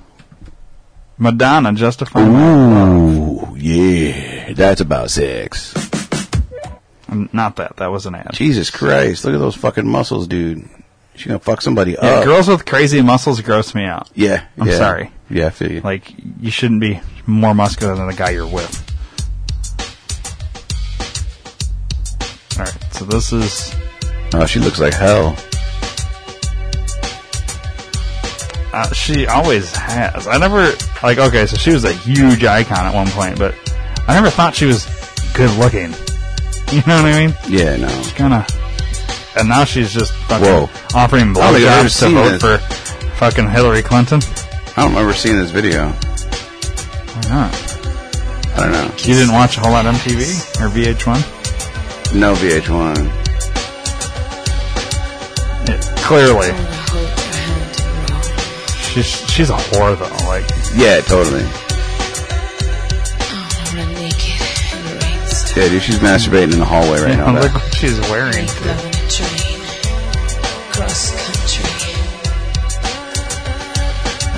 Madonna, 1.17 1.73
Justify 1.73 2.21
Ooh, 2.27 3.55
yeah. 3.57 4.53
That's 4.53 4.81
about 4.81 5.09
sex. 5.09 5.73
Not 7.09 7.55
that. 7.55 7.77
That 7.77 7.87
was 7.91 8.05
an 8.05 8.15
ad. 8.15 8.31
Jesus 8.33 8.69
Christ. 8.69 9.23
Look 9.25 9.33
at 9.33 9.39
those 9.39 9.55
fucking 9.55 9.87
muscles, 9.87 10.27
dude. 10.27 10.67
She's 11.17 11.25
going 11.27 11.39
to 11.39 11.43
fuck 11.43 11.61
somebody 11.61 11.93
Yeah, 11.93 12.19
up. 12.19 12.25
girls 12.25 12.47
with 12.47 12.63
crazy 12.65 13.01
muscles 13.01 13.41
gross 13.41 13.73
me 13.73 13.83
out. 13.83 14.07
Yeah. 14.13 14.45
I'm 14.59 14.67
yeah. 14.67 14.77
sorry. 14.77 15.11
Yeah, 15.29 15.47
I 15.47 15.49
feel 15.49 15.71
you. 15.71 15.81
Like 15.81 16.13
you 16.39 16.51
shouldn't 16.51 16.79
be 16.79 17.01
more 17.25 17.53
muscular 17.55 17.95
than 17.95 18.07
the 18.07 18.13
guy 18.13 18.29
you're 18.29 18.45
with. 18.47 18.83
All 22.57 22.63
right. 22.65 22.93
So 22.93 23.05
this 23.05 23.33
is 23.33 23.75
oh, 24.33 24.45
she 24.45 24.59
looks 24.59 24.79
like 24.79 24.93
hell. 24.93 25.35
uh, 28.73 28.93
she 28.93 29.27
always 29.27 29.75
has. 29.75 30.27
I 30.27 30.37
never 30.37 30.71
like. 31.03 31.17
Okay, 31.17 31.45
so 31.47 31.57
she 31.57 31.71
was 31.71 31.83
a 31.83 31.93
huge 31.93 32.43
icon 32.45 32.85
at 32.85 32.93
one 32.93 33.07
point, 33.07 33.37
but 33.37 33.53
I 34.07 34.13
never 34.15 34.29
thought 34.29 34.55
she 34.55 34.65
was 34.65 34.85
good 35.33 35.51
looking. 35.57 35.93
You 36.69 36.81
know 36.85 37.01
what 37.01 37.05
I 37.05 37.25
mean? 37.27 37.33
Yeah, 37.47 37.77
no. 37.77 37.87
Kind 38.15 38.33
of. 38.33 38.45
And 39.39 39.49
now 39.49 39.63
she's 39.65 39.93
just 39.93 40.13
fucking 40.13 40.45
Whoa. 40.47 40.69
offering 40.95 41.29
I 41.31 41.33
don't 41.33 41.53
think 41.53 41.67
I've 41.67 41.79
ever 41.79 41.89
blowjobs 41.89 41.99
to 41.99 42.09
vote 42.09 42.29
this. 42.39 42.41
for 42.41 42.57
fucking 43.17 43.49
Hillary 43.49 43.81
Clinton. 43.83 44.19
I 44.75 44.81
don't 44.81 44.89
remember 44.91 45.13
seeing 45.13 45.37
this 45.37 45.51
video. 45.51 45.87
Why 45.89 47.29
not? 47.29 47.53
I 48.55 48.59
don't 48.61 48.71
know. 48.71 48.91
You 48.99 49.13
didn't 49.13 49.33
watch 49.33 49.57
a 49.57 49.61
whole 49.61 49.71
lot 49.71 49.85
MTV 49.85 50.61
or 50.61 50.69
VH1? 50.69 52.15
No 52.19 52.33
VH1. 52.35 52.97
Yeah, 55.67 55.81
clearly, 55.97 56.53
she's 58.93 59.29
she's 59.29 59.49
a 59.49 59.53
whore 59.57 59.97
though. 59.97 60.27
Like 60.27 60.45
Yeah, 60.75 61.01
totally. 61.01 61.43
Yeah, 65.55 65.67
dude, 65.69 65.81
she's 65.81 65.97
masturbating 65.97 66.53
in 66.53 66.59
the 66.59 66.65
hallway 66.65 67.01
right 67.01 67.09
you 67.17 67.17
now. 67.17 67.39
look 67.41 67.53
what 67.53 67.73
she's 67.75 67.99
wearing. 68.01 68.45
Make 68.45 68.65
love 68.65 68.85
in 68.85 68.91
a 68.93 68.96
train, 69.09 69.59
cross 70.71 71.11
country. 71.15 71.71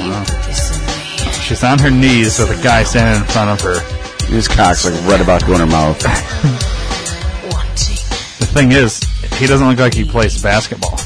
You 0.04 0.12
put 0.14 0.44
this 0.48 0.72
on 0.72 0.80
me. 0.86 1.42
She's 1.44 1.64
on 1.64 1.80
her 1.80 1.92
knees 1.92 2.40
with 2.40 2.60
a 2.60 2.64
guy 2.64 2.84
standing 2.84 3.22
in 3.22 3.28
front 3.28 3.50
of 3.50 3.62
her. 3.62 3.80
His 4.28 4.48
cock's 4.48 4.86
like 4.86 4.94
right 5.06 5.22
about 5.22 5.42
to 5.42 5.48
go 5.48 5.54
in 5.56 5.60
her 5.62 5.66
mouth. 5.66 6.66
The 8.40 8.46
thing 8.56 8.72
is, 8.72 9.00
he 9.38 9.46
doesn't 9.46 9.68
look 9.68 9.78
like 9.78 9.94
he 9.94 10.04
plays 10.04 10.42
basketball. 10.42 10.98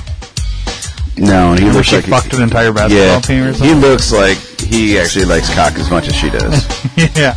No, 1.17 1.50
and 1.51 1.60
he 1.60 1.65
Remember 1.65 1.79
looks 1.79 1.89
she 1.89 1.96
like 1.98 2.05
fucked 2.05 2.34
an 2.34 2.41
entire 2.41 2.72
basketball 2.72 3.05
yeah, 3.05 3.20
team 3.20 3.43
or 3.43 3.51
he 3.51 3.74
looks 3.74 4.13
like 4.13 4.38
he 4.62 4.98
actually 4.98 5.25
likes 5.25 5.53
cock 5.53 5.74
as 5.74 5.89
much 5.91 6.08
as 6.08 6.15
she 6.15 6.29
does. 6.29 6.65
yeah. 7.17 7.36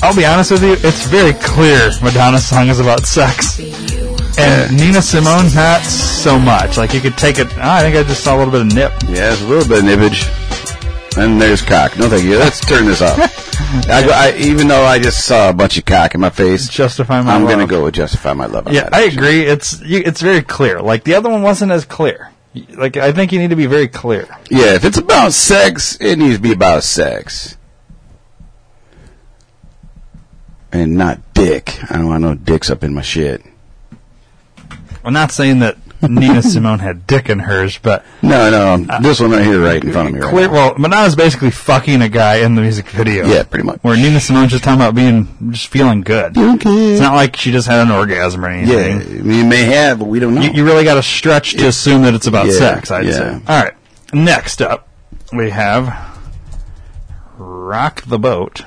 I'll 0.00 0.14
be 0.14 0.24
honest 0.24 0.52
with 0.52 0.62
you, 0.62 0.72
it's 0.74 1.06
very 1.06 1.32
clear 1.34 1.90
Madonna's 2.02 2.46
song 2.46 2.68
is 2.68 2.78
about 2.78 3.04
sex. 3.04 3.58
And 4.38 4.76
Nina 4.76 5.02
Simone, 5.02 5.52
not 5.54 5.82
so 5.82 6.38
much. 6.38 6.76
Like, 6.76 6.94
you 6.94 7.00
could 7.00 7.16
take 7.18 7.38
it, 7.38 7.48
oh, 7.56 7.60
I 7.60 7.80
think 7.82 7.96
I 7.96 8.02
just 8.04 8.22
saw 8.22 8.36
a 8.36 8.38
little 8.38 8.52
bit 8.52 8.60
of 8.62 8.74
nip. 8.74 8.92
yeah, 9.08 9.32
it's 9.32 9.42
a 9.42 9.46
little 9.46 9.68
bit 9.68 9.78
of 9.80 9.84
nippage. 9.84 10.26
And 11.18 11.40
there's 11.40 11.62
cock. 11.62 11.98
No, 11.98 12.08
thank 12.08 12.22
you. 12.24 12.38
Let's 12.38 12.60
turn 12.60 12.86
this 12.86 13.02
off. 13.02 13.18
I, 13.90 14.06
I, 14.32 14.36
even 14.38 14.68
though 14.68 14.84
I 14.84 15.00
just 15.00 15.26
saw 15.26 15.50
a 15.50 15.52
bunch 15.52 15.76
of 15.76 15.84
cock 15.84 16.14
in 16.14 16.20
my 16.20 16.30
face, 16.30 16.68
Justify 16.68 17.20
my 17.22 17.34
I'm 17.34 17.44
love. 17.44 17.58
to 17.58 17.66
go 17.66 17.84
with 17.84 17.94
justify 17.94 18.32
my 18.34 18.46
love. 18.46 18.72
Yeah, 18.72 18.88
I 18.92 19.06
actually. 19.06 19.16
agree. 19.16 19.40
It's 19.42 19.80
you, 19.82 20.02
it's 20.06 20.20
very 20.20 20.42
clear. 20.42 20.80
Like, 20.80 21.02
the 21.02 21.14
other 21.14 21.28
one 21.28 21.42
wasn't 21.42 21.72
as 21.72 21.84
clear. 21.84 22.30
Like, 22.76 22.96
I 22.96 23.10
think 23.12 23.32
you 23.32 23.40
need 23.40 23.50
to 23.50 23.56
be 23.56 23.66
very 23.66 23.88
clear. 23.88 24.28
Yeah, 24.50 24.74
if 24.74 24.84
it's 24.84 24.96
about 24.98 25.32
sex, 25.32 25.98
it 26.00 26.16
needs 26.16 26.36
to 26.36 26.42
be 26.42 26.52
about 26.52 26.84
sex. 26.84 27.56
And 30.70 30.96
not 30.96 31.34
dick. 31.34 31.78
I 31.90 31.96
don't 31.96 32.06
want 32.06 32.22
no 32.22 32.34
dicks 32.34 32.70
up 32.70 32.84
in 32.84 32.94
my 32.94 33.02
shit. 33.02 33.42
I'm 35.08 35.14
not 35.14 35.32
saying 35.32 35.60
that 35.60 35.78
Nina 36.02 36.42
Simone 36.52 36.78
had 36.80 37.06
dick 37.06 37.28
in 37.30 37.38
hers, 37.38 37.78
but 37.78 38.04
No, 38.22 38.50
no, 38.50 38.74
um, 38.74 39.02
this 39.02 39.18
one 39.20 39.30
right 39.32 39.42
here, 39.44 39.60
right 39.60 39.82
in 39.82 39.90
front 39.90 40.08
of 40.08 40.14
me, 40.14 40.20
right 40.20 40.28
Uh, 40.28 40.30
clear. 40.30 40.50
Well, 40.50 40.74
Madonna's 40.78 41.16
basically 41.16 41.50
fucking 41.50 42.02
a 42.02 42.08
guy 42.10 42.36
in 42.36 42.54
the 42.54 42.60
music 42.60 42.86
video. 42.90 43.26
Yeah, 43.26 43.42
pretty 43.44 43.64
much. 43.64 43.78
Where 43.82 43.96
Nina 43.96 44.20
Simone's 44.20 44.52
just 44.52 44.62
talking 44.64 44.80
about 44.80 44.94
being 44.94 45.50
just 45.50 45.68
feeling 45.68 46.02
good. 46.02 46.36
Okay. 46.36 46.92
It's 46.92 47.00
not 47.00 47.14
like 47.14 47.36
she 47.36 47.50
just 47.52 47.66
had 47.66 47.80
an 47.80 47.90
orgasm 47.90 48.44
or 48.44 48.50
Yeah, 48.50 48.76
anything. 48.76 49.26
Mean, 49.26 49.38
you 49.38 49.44
may 49.46 49.64
have, 49.64 49.98
but 49.98 50.04
we 50.08 50.20
don't 50.20 50.34
know. 50.34 50.42
You, 50.42 50.50
you 50.52 50.64
really 50.64 50.84
got 50.84 50.94
to 50.94 51.02
stretch 51.02 51.52
to 51.54 51.66
assume 51.66 52.02
that 52.02 52.14
it's 52.14 52.26
about 52.26 52.46
Yeah, 52.46 52.52
sex. 52.52 52.90
I'd 52.90 53.06
yeah. 53.06 53.12
say. 53.12 53.32
All 53.48 53.64
right. 53.64 53.74
Next 54.12 54.60
up, 54.62 54.86
we 55.32 55.50
have 55.50 56.06
"Rock 57.38 58.02
the 58.02 58.18
Boat." 58.18 58.62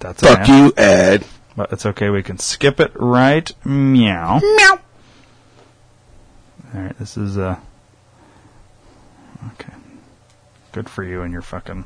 That's 0.00 0.22
an 0.22 0.28
Fuck 0.28 0.38
ad, 0.40 0.48
you, 0.48 0.72
Ed. 0.76 1.24
but 1.56 1.72
it's 1.72 1.86
okay. 1.86 2.08
We 2.10 2.22
can 2.22 2.38
skip 2.38 2.80
it 2.80 2.92
right. 2.94 3.50
Meow. 3.64 4.40
Meow. 4.40 4.80
All 6.74 6.80
right. 6.80 6.98
This 6.98 7.16
is 7.16 7.36
uh. 7.38 7.56
Okay. 9.52 9.72
Good 10.72 10.88
for 10.90 11.02
you 11.04 11.22
and 11.22 11.32
your 11.32 11.42
fucking. 11.42 11.84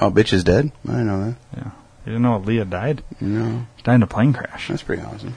Oh, 0.00 0.10
bitch 0.10 0.32
is 0.32 0.42
dead? 0.44 0.72
I 0.88 1.02
know 1.02 1.24
that. 1.24 1.36
Yeah. 1.56 1.70
You 2.04 2.12
didn't 2.12 2.22
know 2.22 2.38
Leah 2.38 2.64
died? 2.64 3.02
No, 3.20 3.66
She 3.76 3.82
died 3.84 3.94
in 3.96 4.02
a 4.02 4.06
plane 4.06 4.32
crash. 4.32 4.68
that's 4.68 4.82
pretty 4.82 5.02
awesome. 5.02 5.34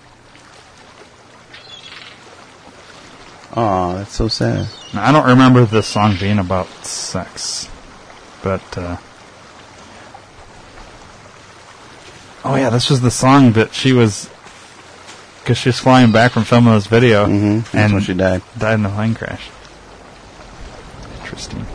Oh, 3.55 3.95
that's 3.95 4.13
so 4.13 4.27
sad. 4.27 4.67
Now, 4.93 5.07
I 5.07 5.11
don't 5.11 5.27
remember 5.27 5.65
this 5.65 5.87
song 5.87 6.15
being 6.19 6.37
about 6.39 6.67
sex, 6.85 7.69
but 8.43 8.77
uh, 8.77 8.97
oh 12.49 12.55
yeah, 12.55 12.69
this 12.69 12.89
was 12.89 13.01
the 13.01 13.11
song 13.11 13.51
that 13.53 13.73
she 13.73 13.93
was 13.93 14.29
because 15.41 15.57
she 15.57 15.69
was 15.69 15.79
flying 15.79 16.11
back 16.11 16.31
from 16.31 16.43
filming 16.43 16.73
this 16.73 16.87
video 16.87 17.25
Mm-hmm. 17.25 17.57
That's 17.59 17.75
and 17.75 17.93
when 17.93 18.01
she 18.03 18.13
died. 18.13 18.41
died 18.57 18.75
in 18.79 18.85
a 18.85 18.89
plane 18.89 19.15
crash. 19.15 19.49
Interesting. 21.21 21.65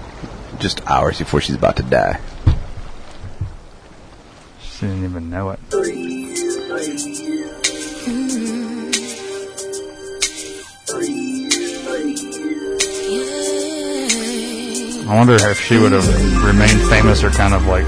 Just 0.58 0.80
hours 0.86 1.18
before 1.18 1.40
she's 1.40 1.56
about 1.56 1.76
to 1.76 1.82
die. 1.82 2.20
She 4.62 4.86
didn't 4.86 5.04
even 5.04 5.30
know 5.30 5.50
it. 5.50 5.60
I 15.04 15.14
wonder 15.16 15.34
if 15.34 15.60
she 15.60 15.78
would 15.78 15.92
have 15.92 16.44
remained 16.44 16.80
famous 16.88 17.22
or 17.22 17.30
kind 17.30 17.54
of 17.54 17.66
like 17.66 17.84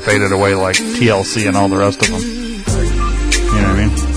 faded 0.00 0.32
away 0.32 0.54
like 0.54 0.76
TLC 0.76 1.46
and 1.48 1.56
all 1.56 1.68
the 1.68 1.76
rest 1.76 2.02
of 2.02 2.08
them. 2.08 2.20
You 2.20 3.60
know 3.60 3.68
what 3.68 3.78
I 3.78 3.86
mean? 3.86 4.09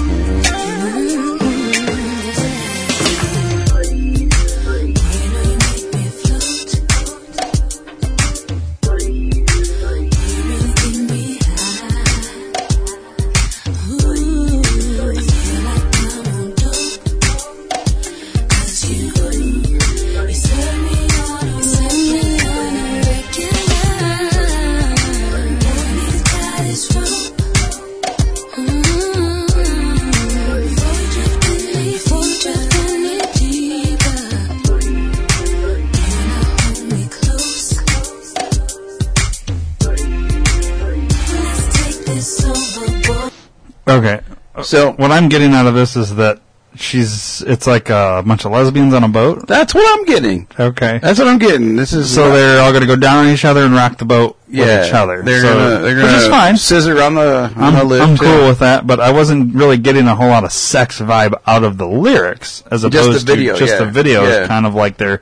Okay. 43.87 44.21
So 44.63 44.91
What 44.93 45.11
I'm 45.11 45.29
getting 45.29 45.53
out 45.53 45.65
of 45.67 45.73
this 45.73 45.95
is 45.95 46.15
that 46.15 46.39
she's 46.75 47.41
it's 47.41 47.67
like 47.67 47.89
a 47.89 48.23
bunch 48.25 48.45
of 48.45 48.51
lesbians 48.51 48.93
on 48.93 49.03
a 49.03 49.07
boat. 49.07 49.45
that's 49.47 49.73
what 49.75 49.99
I'm 49.99 50.05
getting. 50.05 50.47
Okay. 50.59 50.99
That's 51.01 51.19
what 51.19 51.27
I'm 51.27 51.37
getting. 51.37 51.75
This 51.75 51.93
is 51.93 52.13
So 52.13 52.31
they're 52.31 52.61
all 52.61 52.71
going 52.71 52.81
to 52.81 52.87
go 52.87 52.95
down 52.95 53.25
on 53.25 53.33
each 53.33 53.45
other 53.45 53.61
and 53.63 53.73
rock 53.73 53.97
the 53.97 54.05
boat 54.05 54.37
yeah, 54.47 54.79
with 54.79 54.87
each 54.87 54.93
other. 54.93 55.21
They're 55.23 55.41
So- 55.41 55.53
gonna 55.53 55.69
they're 55.81 55.95
which 55.95 56.05
gonna 56.05 56.17
is 56.17 56.27
fine. 56.27 56.57
scissor 56.57 57.01
on 57.01 57.15
the 57.15 57.51
on 57.55 57.63
I'm, 57.63 57.75
the 57.75 57.83
lip. 57.83 58.01
I'm 58.01 58.17
too. 58.17 58.23
cool 58.25 58.47
with 58.47 58.59
that, 58.59 58.85
but 58.87 58.99
I 58.99 59.11
wasn't 59.11 59.53
really 59.55 59.77
getting 59.77 60.07
a 60.07 60.15
whole 60.15 60.29
lot 60.29 60.43
of 60.43 60.51
sex 60.51 60.99
vibe 61.01 61.33
out 61.45 61.63
of 61.63 61.77
the 61.77 61.87
lyrics 61.87 62.63
as 62.71 62.83
the 62.83 62.87
opposed 62.89 63.25
video, 63.27 63.53
to 63.53 63.59
just 63.59 63.73
yeah. 63.73 63.79
the 63.85 63.91
video. 63.91 64.23
Yeah. 64.23 64.39
It's 64.41 64.47
kind 64.47 64.65
of 64.65 64.75
like 64.75 64.97
they're 64.97 65.21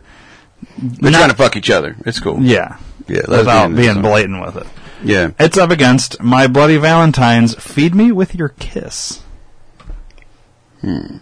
They're 0.77 1.11
not- 1.11 1.17
trying 1.19 1.29
to 1.31 1.35
fuck 1.35 1.55
each 1.55 1.69
other. 1.69 1.95
It's 2.05 2.19
cool. 2.19 2.39
yeah, 2.41 2.77
Yeah, 3.07 3.21
without 3.27 3.75
being 3.75 4.01
blatant 4.01 4.41
with 4.45 4.57
it. 4.57 4.67
Yeah. 5.03 5.31
It's 5.39 5.57
up 5.57 5.71
against 5.71 6.21
My 6.21 6.47
Bloody 6.47 6.77
Valentine's 6.77 7.55
"Feed 7.55 7.95
Me 7.95 8.11
with 8.11 8.35
Your 8.35 8.49
Kiss." 8.49 9.21
Hmm. 10.81 11.17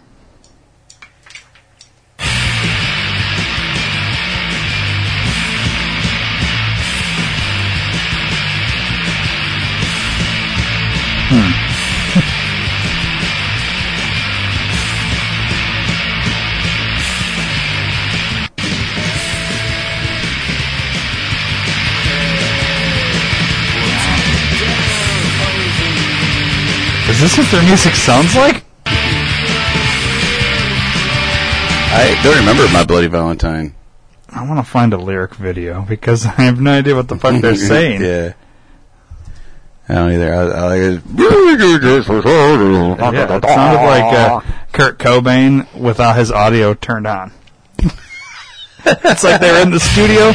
Hmm. 11.32 11.69
Is 27.20 27.36
this 27.36 27.38
what 27.38 27.50
their 27.52 27.62
music 27.68 27.94
sounds 27.94 28.34
like? 28.34 28.64
I 31.92 32.18
don't 32.24 32.38
remember 32.38 32.66
my 32.72 32.82
bloody 32.82 33.08
Valentine. 33.08 33.74
I 34.30 34.48
want 34.48 34.58
to 34.64 34.70
find 34.70 34.94
a 34.94 34.96
lyric 34.96 35.34
video 35.34 35.82
because 35.82 36.24
I 36.38 36.42
have 36.42 36.62
no 36.62 36.72
idea 36.72 36.94
what 36.94 37.08
the 37.08 37.16
fuck 37.16 37.42
they're 37.42 37.54
saying. 37.56 38.00
yeah. 38.00 38.32
I 39.86 39.94
don't 39.96 40.12
either. 40.12 40.32
I, 40.32 40.44
I 40.46 40.76
it. 40.76 41.02
Yeah, 43.12 43.36
it 43.36 43.44
sounded 43.44 43.84
like 43.84 44.14
uh, 44.14 44.40
Kurt 44.72 44.98
Cobain 44.98 45.66
without 45.78 46.16
his 46.16 46.32
audio 46.32 46.72
turned 46.72 47.06
on. 47.06 47.32
it's 49.04 49.24
like 49.24 49.40
they 49.40 49.52
were 49.52 49.60
in 49.60 49.70
the 49.70 49.80
studio, 49.80 50.32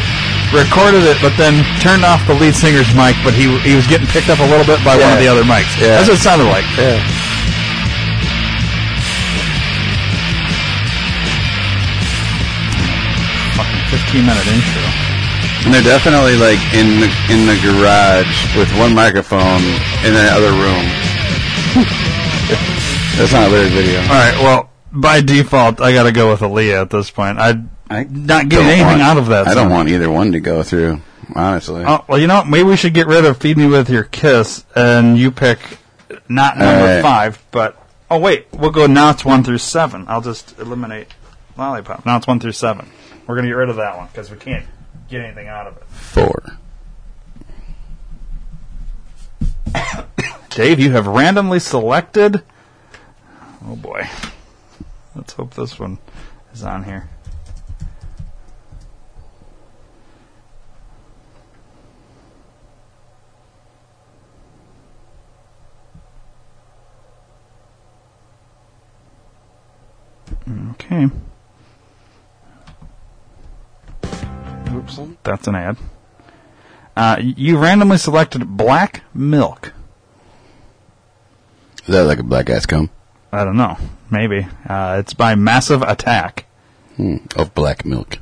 recorded 0.53 1.03
it, 1.03 1.17
but 1.21 1.33
then 1.37 1.65
turned 1.81 2.05
off 2.05 2.21
the 2.27 2.35
lead 2.35 2.53
singer's 2.53 2.89
mic, 2.93 3.15
but 3.23 3.33
he 3.33 3.49
he 3.65 3.75
was 3.75 3.87
getting 3.87 4.07
picked 4.07 4.29
up 4.29 4.39
a 4.39 4.47
little 4.47 4.65
bit 4.65 4.83
by 4.85 4.95
one 4.97 5.11
of 5.11 5.19
the 5.19 5.27
other 5.27 5.43
mics. 5.43 5.69
Yeah. 5.81 5.97
That's 5.97 6.09
what 6.09 6.17
it 6.19 6.23
sounded 6.23 6.45
like. 6.45 6.65
Yeah. 6.77 7.01
Fucking 13.57 13.83
15 13.89 14.25
minute 14.25 14.47
intro. 14.47 14.83
And 15.65 15.73
they're 15.73 15.81
definitely 15.81 16.37
like 16.37 16.61
in 16.77 17.01
the 17.01 17.09
in 17.33 17.49
the 17.49 17.57
garage 17.65 18.55
with 18.55 18.69
one 18.77 18.93
microphone 18.93 19.65
in 20.05 20.13
the 20.13 20.29
other 20.29 20.53
room. 20.53 20.85
That's 23.17 23.31
not 23.31 23.47
a 23.47 23.51
lyric 23.51 23.71
video. 23.71 24.01
All 24.01 24.07
right, 24.07 24.37
well, 24.43 24.69
by 24.91 25.21
default, 25.21 25.81
I 25.81 25.93
got 25.93 26.03
to 26.03 26.11
go 26.11 26.31
with 26.31 26.41
Aaliyah 26.41 26.81
at 26.81 26.89
this 26.89 27.09
point. 27.09 27.39
I 27.39 27.63
I 27.89 28.03
not 28.09 28.49
getting 28.49 28.67
anything 28.67 28.85
want- 28.85 29.01
out 29.01 29.17
of 29.17 29.27
that. 29.27 29.47
I 29.47 29.53
don't 29.53 29.69
want 29.69 29.89
either 29.89 30.09
one 30.09 30.31
to 30.31 30.39
go 30.39 30.63
through. 30.63 31.01
Honestly. 31.33 31.83
Oh, 31.85 32.05
well, 32.07 32.19
you 32.19 32.27
know 32.27 32.35
what? 32.37 32.47
Maybe 32.47 32.63
we 32.69 32.75
should 32.75 32.93
get 32.93 33.07
rid 33.07 33.25
of 33.25 33.37
"Feed 33.37 33.57
Me 33.57 33.65
with 33.67 33.89
Your 33.89 34.03
Kiss" 34.03 34.63
and 34.75 35.17
you 35.17 35.31
pick 35.31 35.59
not 36.29 36.57
number 36.57 36.85
right. 36.85 37.01
five, 37.01 37.43
but 37.51 37.75
oh 38.11 38.19
wait, 38.19 38.47
we'll 38.53 38.69
go 38.71 38.85
now. 38.85 39.09
It's 39.09 39.25
one 39.25 39.43
through 39.43 39.57
seven. 39.57 40.05
I'll 40.07 40.21
just 40.21 40.59
eliminate 40.59 41.07
"Lollipop." 41.57 42.05
Now 42.05 42.17
it's 42.17 42.27
one 42.27 42.39
through 42.39 42.51
seven. 42.51 42.89
We're 43.25 43.35
gonna 43.35 43.47
get 43.47 43.53
rid 43.55 43.69
of 43.69 43.77
that 43.77 43.97
one 43.97 44.07
because 44.07 44.29
we 44.29 44.37
can't 44.37 44.65
get 45.09 45.21
anything 45.21 45.47
out 45.47 45.65
of 45.67 45.77
it. 45.77 45.83
Four. 45.87 46.43
Dave, 50.51 50.79
you 50.79 50.91
have 50.91 51.07
randomly 51.07 51.59
selected. 51.59 52.43
Oh 53.67 53.75
boy, 53.75 54.07
let's 55.15 55.33
hope 55.33 55.55
this 55.55 55.79
one 55.79 55.97
is 56.53 56.63
on 56.63 56.83
here. 56.83 57.09
Okay. 70.47 71.09
Oops, 74.73 74.99
that's 75.23 75.47
an 75.47 75.55
ad. 75.55 75.77
Uh, 76.95 77.17
you 77.19 77.57
randomly 77.57 77.97
selected 77.97 78.45
black 78.57 79.03
milk. 79.13 79.73
Is 81.85 81.93
that 81.93 82.03
like 82.03 82.19
a 82.19 82.23
black 82.23 82.49
ass 82.49 82.65
cum? 82.65 82.89
I 83.31 83.43
don't 83.43 83.57
know. 83.57 83.77
Maybe. 84.09 84.47
Uh, 84.67 84.97
it's 84.99 85.13
by 85.13 85.35
Massive 85.35 85.81
Attack. 85.81 86.45
Hmm. 86.95 87.17
Of 87.35 87.53
black 87.53 87.85
milk. 87.85 88.19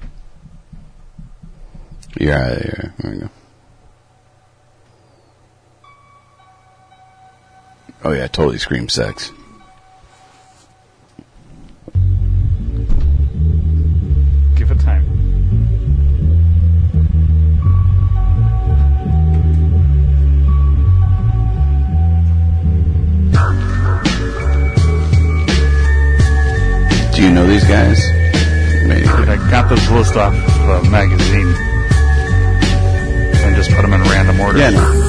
Yeah, 2.19 2.49
yeah. 2.49 2.89
There 2.99 3.11
we 3.11 3.17
go. 3.19 3.29
Oh 8.05 8.11
yeah, 8.11 8.27
totally 8.27 8.57
scream 8.57 8.89
sex. 8.89 9.31
Off 30.15 30.33
of 30.35 30.85
a 30.85 30.89
magazine 30.89 31.53
and 33.43 33.55
just 33.55 33.71
put 33.71 33.81
them 33.81 33.93
in 33.93 34.01
random 34.01 34.39
order. 34.39 34.59
Yeah. 34.59 35.02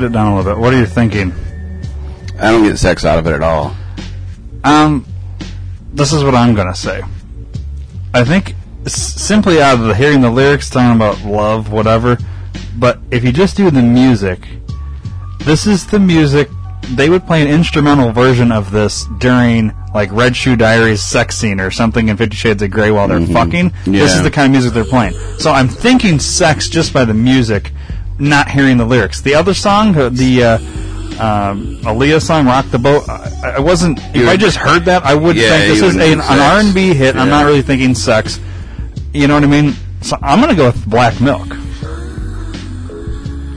Fade 0.00 0.10
it 0.10 0.12
down 0.12 0.32
a 0.32 0.36
little 0.36 0.52
bit. 0.54 0.60
What 0.60 0.72
are 0.72 0.78
you 0.78 0.86
thinking? 0.86 1.32
I 2.38 2.50
don't 2.50 2.62
get 2.64 2.78
sex 2.78 3.04
out 3.04 3.18
of 3.18 3.26
it 3.26 3.32
at 3.32 3.42
all. 3.42 3.76
Um, 4.64 5.04
this 5.92 6.12
is 6.12 6.24
what 6.24 6.34
I'm 6.34 6.54
gonna 6.54 6.74
say. 6.74 7.02
I 8.14 8.24
think 8.24 8.54
s- 8.86 8.94
simply 9.22 9.60
out 9.60 9.74
of 9.74 9.80
the 9.86 9.94
hearing 9.94 10.20
the 10.22 10.30
lyrics 10.30 10.70
talking 10.70 10.96
about 10.96 11.22
love, 11.24 11.70
whatever. 11.70 12.18
But 12.78 12.98
if 13.10 13.24
you 13.24 13.32
just 13.32 13.56
do 13.56 13.70
the 13.70 13.82
music, 13.82 14.40
this 15.40 15.66
is 15.66 15.86
the 15.86 15.98
music 15.98 16.48
they 16.94 17.08
would 17.10 17.24
play 17.26 17.40
an 17.42 17.46
instrumental 17.48 18.10
version 18.10 18.50
of 18.50 18.72
this 18.72 19.06
during 19.18 19.72
like 19.94 20.10
Red 20.12 20.34
Shoe 20.34 20.56
Diaries 20.56 21.02
sex 21.02 21.36
scene 21.36 21.60
or 21.60 21.70
something 21.70 22.08
in 22.08 22.16
Fifty 22.16 22.36
Shades 22.36 22.62
of 22.62 22.70
Grey 22.70 22.90
while 22.90 23.06
they're 23.06 23.18
fucking. 23.34 23.72
This 23.84 24.12
is 24.16 24.22
the 24.22 24.30
kind 24.30 24.46
of 24.46 24.52
music 24.52 24.72
they're 24.72 24.84
playing. 24.84 25.12
So 25.38 25.52
I'm 25.52 25.68
thinking 25.68 26.18
sex 26.18 26.68
just 26.68 26.92
by 26.92 27.04
the 27.04 27.14
music, 27.14 27.70
not 28.20 28.48
hearing 28.50 28.76
the 28.76 28.84
lyrics. 28.84 29.20
The 29.22 29.34
other 29.34 29.54
song, 29.54 29.92
the 29.92 30.42
uh, 30.44 30.58
um, 31.22 31.76
Aaliyah 31.82 32.22
song, 32.22 32.46
"Rock 32.46 32.66
the 32.70 32.78
Boat," 32.78 33.08
I, 33.08 33.54
I 33.56 33.58
wasn't. 33.60 33.98
If 33.98 34.16
You 34.16 34.28
I 34.28 34.36
just 34.36 34.56
heard 34.56 34.84
that, 34.86 35.04
I 35.04 35.14
would 35.14 35.36
Yeah, 35.36 35.50
think 35.50 35.78
this 35.78 35.82
is 35.82 35.96
a, 35.96 36.12
an. 36.12 36.20
R 36.20 36.60
and 36.60 36.72
B 36.74 36.94
hit. 36.94 37.16
I'm 37.16 37.28
not 37.28 37.44
really 37.46 37.62
thinking 37.62 37.94
sex. 37.94 38.38
You 39.12 39.26
know 39.26 39.34
what 39.34 39.44
I 39.44 39.48
mean? 39.48 39.74
So 40.02 40.16
I'm 40.22 40.40
gonna 40.40 40.54
go 40.54 40.66
with 40.66 40.86
Black 40.88 41.20
Milk, 41.20 41.46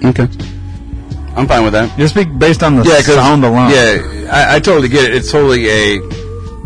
Okay. 0.04 0.28
I'm 1.36 1.48
fine 1.48 1.64
with 1.64 1.74
that. 1.74 1.98
just 1.98 2.14
be 2.16 2.26
based 2.26 2.62
on 2.64 2.76
the 2.76 2.84
Yeah, 2.84 3.00
sound 3.02 3.44
alone. 3.46 3.72
Yeah, 3.72 4.30
I, 4.32 4.56
I 4.56 4.60
totally 4.60 4.90
get 4.90 5.06
it. 5.06 5.16
It's 5.16 5.32
totally 5.32 5.68
a. 5.70 6.00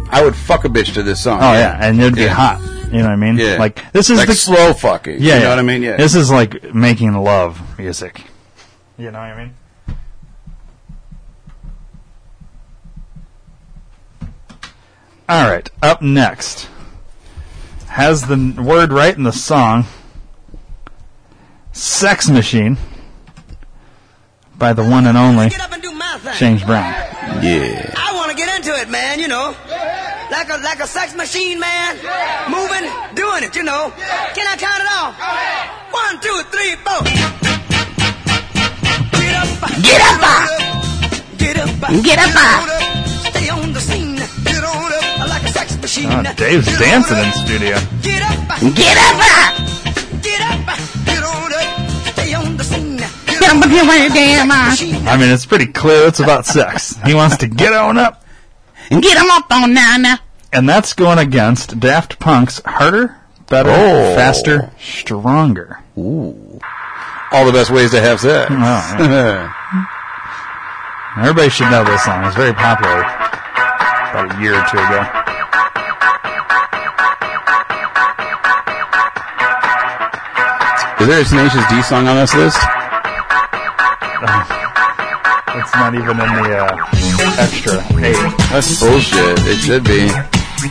I 0.09 0.23
would 0.23 0.35
fuck 0.35 0.65
a 0.65 0.69
bitch 0.69 0.93
to 0.95 1.03
this 1.03 1.21
song. 1.23 1.39
Oh 1.41 1.53
yeah, 1.53 1.77
and 1.79 1.99
it'd 2.01 2.15
be 2.15 2.21
Yeah. 2.23 2.33
hot. 2.33 2.61
You 2.91 2.99
know 2.99 3.03
what 3.03 3.11
I 3.11 3.15
mean? 3.17 3.37
Yeah. 3.37 3.57
Like 3.57 3.91
this 3.91 4.09
is 4.09 4.17
like 4.17 4.27
the 4.27 4.33
slow 4.33 4.73
fucking. 4.73 5.15
Yeah, 5.19 5.19
you 5.19 5.39
know 5.39 5.45
yeah. 5.45 5.49
what 5.49 5.59
I 5.59 5.61
mean? 5.63 5.81
Yeah. 5.83 5.97
This 5.97 6.15
is 6.15 6.31
like 6.31 6.73
making 6.73 7.13
love 7.13 7.77
music. 7.77 8.23
You 8.97 9.11
know 9.11 9.19
what 9.19 9.29
I 9.29 9.37
mean? 9.37 9.53
All 15.29 15.49
right, 15.49 15.69
up 15.81 16.01
next 16.01 16.69
has 17.87 18.27
the 18.27 18.55
word 18.61 18.93
right 18.93 19.17
in 19.17 19.23
the 19.23 19.31
song 19.33 19.85
"Sex 21.73 22.29
Machine" 22.29 22.77
by 24.57 24.71
the 24.71 24.83
one 24.83 25.05
and 25.05 25.17
only 25.17 25.45
and 25.45 25.81
do 25.81 25.91
my 25.91 26.17
thing. 26.19 26.33
James 26.37 26.63
Brown. 26.63 26.93
yeah. 27.43 27.93
I 27.97 28.13
want 28.15 28.31
to 28.31 28.37
get 28.37 28.55
into 28.55 28.71
it, 28.79 28.89
man. 28.89 29.19
You 29.19 29.27
know, 29.27 29.53
like 30.37 30.49
a 30.49 30.57
like 30.61 30.79
a 30.79 30.85
sex 30.87 31.15
machine, 31.15 31.59
man. 31.59 31.95
Moving, 32.45 32.85
doing 33.15 33.41
it. 33.43 33.55
You 33.55 33.63
know. 33.63 33.91
Can 34.37 34.45
I 34.45 34.55
count 34.55 34.81
it 34.85 34.89
off? 34.93 35.17
One, 35.89 36.15
two, 36.21 36.37
three, 36.53 36.77
four. 36.85 37.01
Get 39.17 39.33
up, 39.41 39.49
get 39.81 39.97
up, 39.97 40.21
get 41.41 41.57
up, 41.57 42.03
get 42.05 42.19
up. 42.21 42.29
Stay 43.33 43.49
on 43.49 43.73
the 43.73 43.81
scene. 43.81 44.17
Get 44.45 44.63
on 44.63 44.93
up 44.93 45.27
like 45.27 45.43
a 45.43 45.49
sex 45.49 45.75
machine. 45.81 46.11
Oh, 46.11 46.21
Dave's 46.35 46.67
dancing 46.77 47.17
in 47.17 47.31
studio. 47.33 47.75
Get 48.05 48.21
up, 48.21 48.37
get 48.77 48.97
up, 49.05 49.17
get 50.21 50.41
up, 50.45 50.59
get 51.09 51.23
on 51.33 51.53
up. 51.61 51.69
Stay 52.13 52.33
on 52.35 52.57
the 52.57 52.63
scene. 52.63 52.97
Get 52.97 53.41
up, 53.41 53.57
get 54.13 54.39
up. 54.39 55.07
I 55.07 55.17
mean, 55.19 55.31
it's 55.31 55.47
pretty 55.47 55.65
clear 55.65 56.07
it's 56.07 56.19
about 56.19 56.45
sex. 56.45 56.95
He 57.07 57.15
wants 57.15 57.37
to 57.37 57.47
get 57.47 57.73
on 57.73 57.97
up. 57.97 58.23
And 58.89 59.03
get 59.03 59.17
'em 59.17 59.29
up 59.31 59.51
on 59.51 59.73
now, 59.73 59.97
now. 59.97 60.17
And 60.51 60.67
that's 60.67 60.93
going 60.93 61.17
against 61.19 61.79
Daft 61.79 62.19
Punk's 62.19 62.61
harder, 62.65 63.15
better, 63.49 63.69
Oh. 63.69 64.15
faster, 64.15 64.71
stronger. 64.79 65.79
Ooh. 65.97 66.59
All 67.31 67.45
the 67.45 67.51
best 67.51 67.69
ways 67.69 67.91
to 67.91 67.99
have 68.01 68.19
sex. 68.21 68.49
Oh. 68.51 69.53
Everybody 71.19 71.49
should 71.49 71.69
know 71.71 71.83
this 71.83 72.03
song. 72.03 72.23
It's 72.25 72.35
very 72.35 72.53
popular 72.53 73.01
about 73.01 74.37
a 74.37 74.41
year 74.41 74.53
or 74.53 74.65
two 74.69 74.77
ago. 74.77 75.23
Is 80.99 81.07
there 81.07 81.21
a 81.21 81.23
Tenacious 81.23 81.63
D 81.69 81.81
song 81.83 82.07
on 82.07 82.17
this 82.17 82.33
list? 82.33 82.57
It's 85.55 85.73
not 85.75 85.93
even 85.93 86.09
in 86.09 86.17
the 86.17 86.57
uh, 86.57 86.85
extra 87.39 87.77
eight. 88.03 88.37
That's 88.49 88.79
bullshit. 88.79 89.37
It 89.45 89.57
should 89.57 89.83
be. 89.83 90.09
Come 90.57 90.65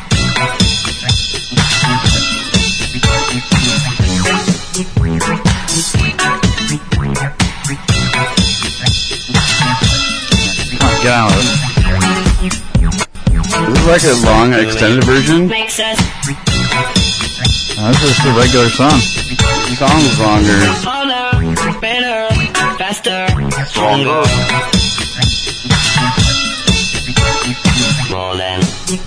get 11.03 11.15
on 11.15 11.31
with 11.31 11.47
it. 11.47 11.57
This 13.47 13.79
is 13.79 13.87
like 13.87 14.03
a 14.03 14.15
long 14.27 14.53
extended 14.55 15.05
version. 15.05 15.47
Makes 15.47 15.79
us 15.79 16.01
No, 17.77 17.87
this 17.93 18.03
is 18.03 18.09
just 18.11 18.27
a 18.27 18.33
regular 18.37 18.69
song. 18.71 18.99
The 19.69 19.77
song's 19.79 20.19
longer. 20.19 20.59
harder, 20.83 21.31
better, 21.81 22.35
faster, 22.77 23.29
stronger. 23.67 24.25
More 28.11 28.35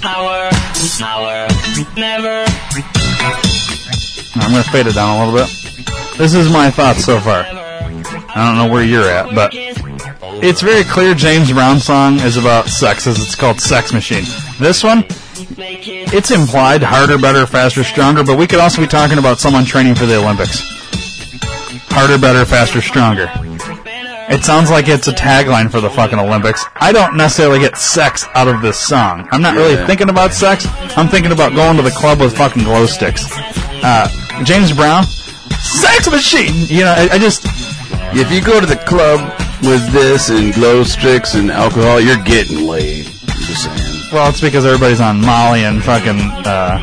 power, 0.02 0.38
never. 1.95 2.45
I'm 4.36 4.52
going 4.52 4.63
to 4.63 4.69
fade 4.71 4.88
it 4.88 4.95
down 4.95 5.15
a 5.15 5.25
little 5.25 5.39
bit. 5.39 5.49
This 6.17 6.34
is 6.34 6.52
my 6.52 6.71
thoughts 6.71 7.06
so 7.06 7.19
far. 7.19 7.45
I 7.45 8.45
don't 8.47 8.58
know 8.58 8.73
where 8.73 8.84
you're 8.84 9.04
at, 9.04 9.36
but 9.36 9.52
it's 9.54 10.62
very 10.62 10.84
clear 10.84 11.13
James 11.13 11.52
Brown 11.52 11.80
song 11.80 12.19
is 12.19 12.38
about 12.38 12.67
sex, 12.67 13.06
as 13.08 13.19
it's 13.19 13.36
called 13.36 13.60
Sex 13.60 13.93
Machine. 13.93 14.23
This 14.60 14.84
one, 14.84 15.06
it's 15.58 16.32
implied 16.32 16.82
harder, 16.82 17.17
better, 17.17 17.45
faster, 17.45 17.84
stronger, 17.84 18.23
but 18.23 18.38
we 18.38 18.47
could 18.47 18.60
also 18.60 18.82
be 18.82 18.88
talking 18.88 19.17
about 19.17 19.39
someone 19.39 19.65
training 19.65 19.95
for 19.95 20.06
the 20.06 20.17
Olympics. 20.17 20.62
Harder, 21.91 22.17
better, 22.17 22.45
faster, 22.45 22.82
stronger. 22.82 23.30
It 24.32 24.44
sounds 24.44 24.70
like 24.70 24.88
it's 24.88 25.08
a 25.08 25.12
tagline 25.12 25.72
for 25.72 25.82
the 25.82 25.89
fucking 25.89 26.20
Olympics. 26.20 26.63
I 26.76 26.92
don't 26.92 27.18
necessarily 27.18 27.60
get 27.60 27.78
sex 27.78 28.26
out 28.36 28.48
of 28.48 28.62
this 28.62 28.80
song. 28.80 29.28
I'm 29.32 29.42
not 29.42 29.56
really 29.56 29.76
thinking 29.88 30.10
about 30.10 30.34
sex. 30.34 30.68
I'm 30.96 31.08
thinking 31.08 31.32
about 31.32 31.54
going 31.56 31.78
to 31.78 31.82
the 31.84 31.89
club 31.92 32.20
with 32.20 32.38
fucking 32.38 32.63
glow 32.63 32.86
sticks. 32.86 33.26
Uh, 33.82 34.08
James 34.44 34.72
Brown, 34.72 35.04
sex 35.04 36.10
machine. 36.10 36.54
You 36.68 36.84
know, 36.86 36.94
I, 36.96 37.10
I 37.13 37.18
just 37.18 37.42
If 38.15 38.32
you 38.32 38.42
go 38.42 38.60
to 38.60 38.65
the 38.68 38.76
club 38.78 39.20
with 39.63 39.92
this 39.92 40.30
and 40.30 40.54
glow 40.54 40.84
sticks 40.84 41.34
and 41.34 41.50
alcohol, 41.50 42.00
you're 42.00 42.24
getting 42.24 42.68
laid. 42.68 43.08
I'm 43.08 43.42
just 43.50 43.63
saying. 43.63 44.10
well, 44.13 44.30
it's 44.30 44.42
because 44.42 44.63
everybody's 44.65 45.02
on 45.02 45.22
Molly 45.22 45.63
and 45.65 45.84
fucking 45.84 46.20
uh, 46.46 46.78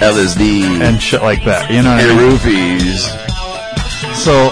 LSD 0.00 0.80
and 0.82 1.00
shit 1.02 1.22
like 1.22 1.44
that. 1.44 1.70
You 1.70 1.82
know, 1.82 1.90
what 1.96 2.04
I 2.04 2.08
and 2.08 2.18
mean? 2.18 2.78
roofies. 2.78 4.14
so 4.14 4.50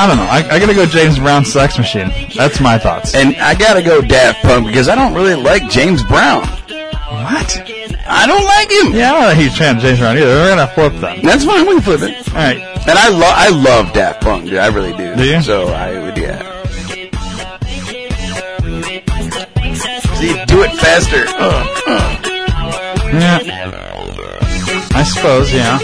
I 0.00 0.06
don't 0.06 0.16
know. 0.16 0.22
I, 0.22 0.56
I 0.56 0.58
gotta 0.58 0.72
go 0.72 0.86
James 0.86 1.18
Brown, 1.18 1.44
sex 1.44 1.76
machine. 1.76 2.10
That's 2.34 2.58
my 2.58 2.78
thoughts. 2.78 3.14
And 3.14 3.36
I 3.36 3.54
gotta 3.54 3.82
go 3.82 4.00
Daft 4.00 4.42
Punk 4.42 4.66
because 4.66 4.88
I 4.88 4.94
don't 4.94 5.12
really 5.12 5.34
like 5.34 5.68
James 5.68 6.02
Brown. 6.02 6.40
What? 6.40 7.68
I 8.08 8.26
don't 8.26 8.44
like 8.46 8.70
him. 8.70 8.98
Yeah, 8.98 9.12
I 9.12 9.12
don't 9.12 9.28
know 9.28 9.34
he's 9.42 9.58
fan 9.58 9.76
of 9.76 9.82
James 9.82 9.98
Brown 9.98 10.16
either. 10.16 10.26
We're 10.26 10.56
gonna 10.56 10.68
flip 10.68 10.94
them. 11.02 11.20
That's 11.22 11.44
fine. 11.44 11.66
We 11.66 11.74
can 11.74 11.82
flip 11.82 12.00
it. 12.00 12.28
All 12.30 12.34
right. 12.34 12.56
And 12.56 12.98
I 12.98 13.10
love, 13.10 13.34
I 13.36 13.48
love 13.50 13.92
Daft 13.92 14.22
Punk, 14.22 14.46
dude. 14.46 14.56
I 14.56 14.68
really 14.68 14.96
do. 14.96 15.14
Do 15.16 15.22
you? 15.22 15.42
So 15.42 15.68
I 15.68 15.90
would, 16.00 16.16
yeah. 16.16 16.38
See, 20.16 20.32
do 20.46 20.62
it 20.62 20.72
faster. 20.80 21.26
Uh, 21.28 21.66
uh. 21.86 22.22
Yeah. 23.12 23.40
I 24.94 25.02
suppose. 25.02 25.52
Yeah. 25.52 25.78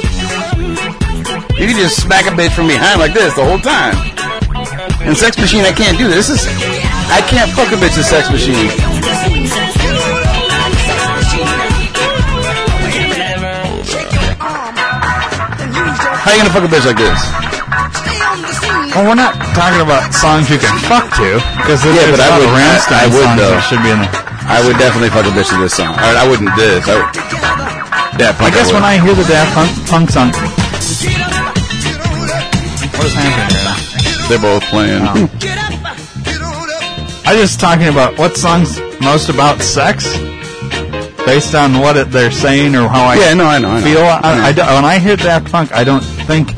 You 1.59 1.67
can 1.67 1.77
just 1.77 2.03
smack 2.03 2.27
a 2.27 2.31
bitch 2.31 2.53
from 2.55 2.69
behind 2.69 3.01
like 3.01 3.15
this 3.15 3.35
the 3.35 3.45
whole 3.45 3.59
time. 3.59 3.97
In 5.09 5.15
Sex 5.15 5.39
Machine, 5.39 5.65
I 5.65 5.73
can't 5.73 5.97
do 5.99 6.09
this. 6.09 6.29
This 6.29 6.43
is, 6.43 6.49
I 7.11 7.21
can't 7.29 7.51
fuck 7.53 7.73
a 7.73 7.77
bitch 7.77 7.97
in 7.97 8.05
Sex 8.05 8.31
Machine. 8.31 8.71
How 14.97 16.33
you 16.33 16.39
gonna 16.41 16.51
fuck 16.55 16.65
a 16.65 16.71
bitch 16.73 16.87
like 16.89 16.97
this? 16.99 17.21
Well, 18.97 19.05
we're 19.13 19.19
not 19.19 19.37
talking 19.53 19.81
about 19.85 20.11
songs 20.17 20.49
you 20.49 20.57
can 20.59 20.73
fuck 20.89 21.05
to 21.21 21.37
because 21.61 21.85
Yeah, 21.85 22.09
but 22.11 22.21
I 22.21 22.33
would- 22.39 22.49
of 22.49 22.55
I- 22.57 23.05
I 23.05 23.07
would, 23.13 23.39
though. 23.39 23.61
should 23.69 23.83
be 23.83 23.91
in 23.93 24.01
there. 24.01 24.11
I 24.49 24.65
would 24.65 24.79
definitely 24.79 25.11
fuck 25.11 25.27
a 25.27 25.31
bitch 25.37 25.51
to 25.51 25.59
this 25.61 25.75
song. 25.75 25.95
Right, 25.97 26.17
I 26.17 26.27
wouldn't 26.27 26.55
this. 26.57 26.87
I, 26.89 26.95
would, 26.97 27.13
Daft 28.19 28.41
I 28.41 28.51
guess 28.51 28.67
would. 28.67 28.75
when 28.75 28.85
I 28.85 28.99
hear 28.99 29.15
the 29.15 29.25
Daft 29.25 29.53
Punk, 29.55 29.71
Punk 29.91 30.11
song, 30.11 30.31
what 32.97 33.07
is 33.07 33.15
happening 33.15 33.39
right 33.39 33.65
now? 33.65 34.29
they're 34.29 34.39
both 34.41 34.63
playing. 34.65 35.03
Oh. 35.03 35.29
I 37.29 37.35
just 37.35 37.59
talking 37.61 37.89
about 37.89 38.19
what 38.19 38.37
songs 38.37 38.79
most 39.01 39.29
about 39.29 39.61
sex, 39.61 40.05
based 41.27 41.55
on 41.55 41.81
what 41.81 41.97
it, 41.97 42.11
they're 42.11 42.31
saying 42.31 42.75
or 42.77 42.89
how 42.89 43.05
I 43.05 43.17
Yeah, 43.17 43.35
no, 43.35 43.45
I 43.47 43.59
know, 43.59 43.69
I 43.71 43.81
know. 43.81 43.85
feel. 43.87 43.99
I, 44.03 44.21
I 44.23 44.37
know. 44.37 44.43
I 44.45 44.53
don't- 44.53 44.75
when 44.75 44.85
I 44.85 44.99
hear 44.99 45.17
Daft 45.17 45.51
Punk, 45.51 45.73
I 45.73 45.83
don't 45.85 46.01
think 46.03 46.51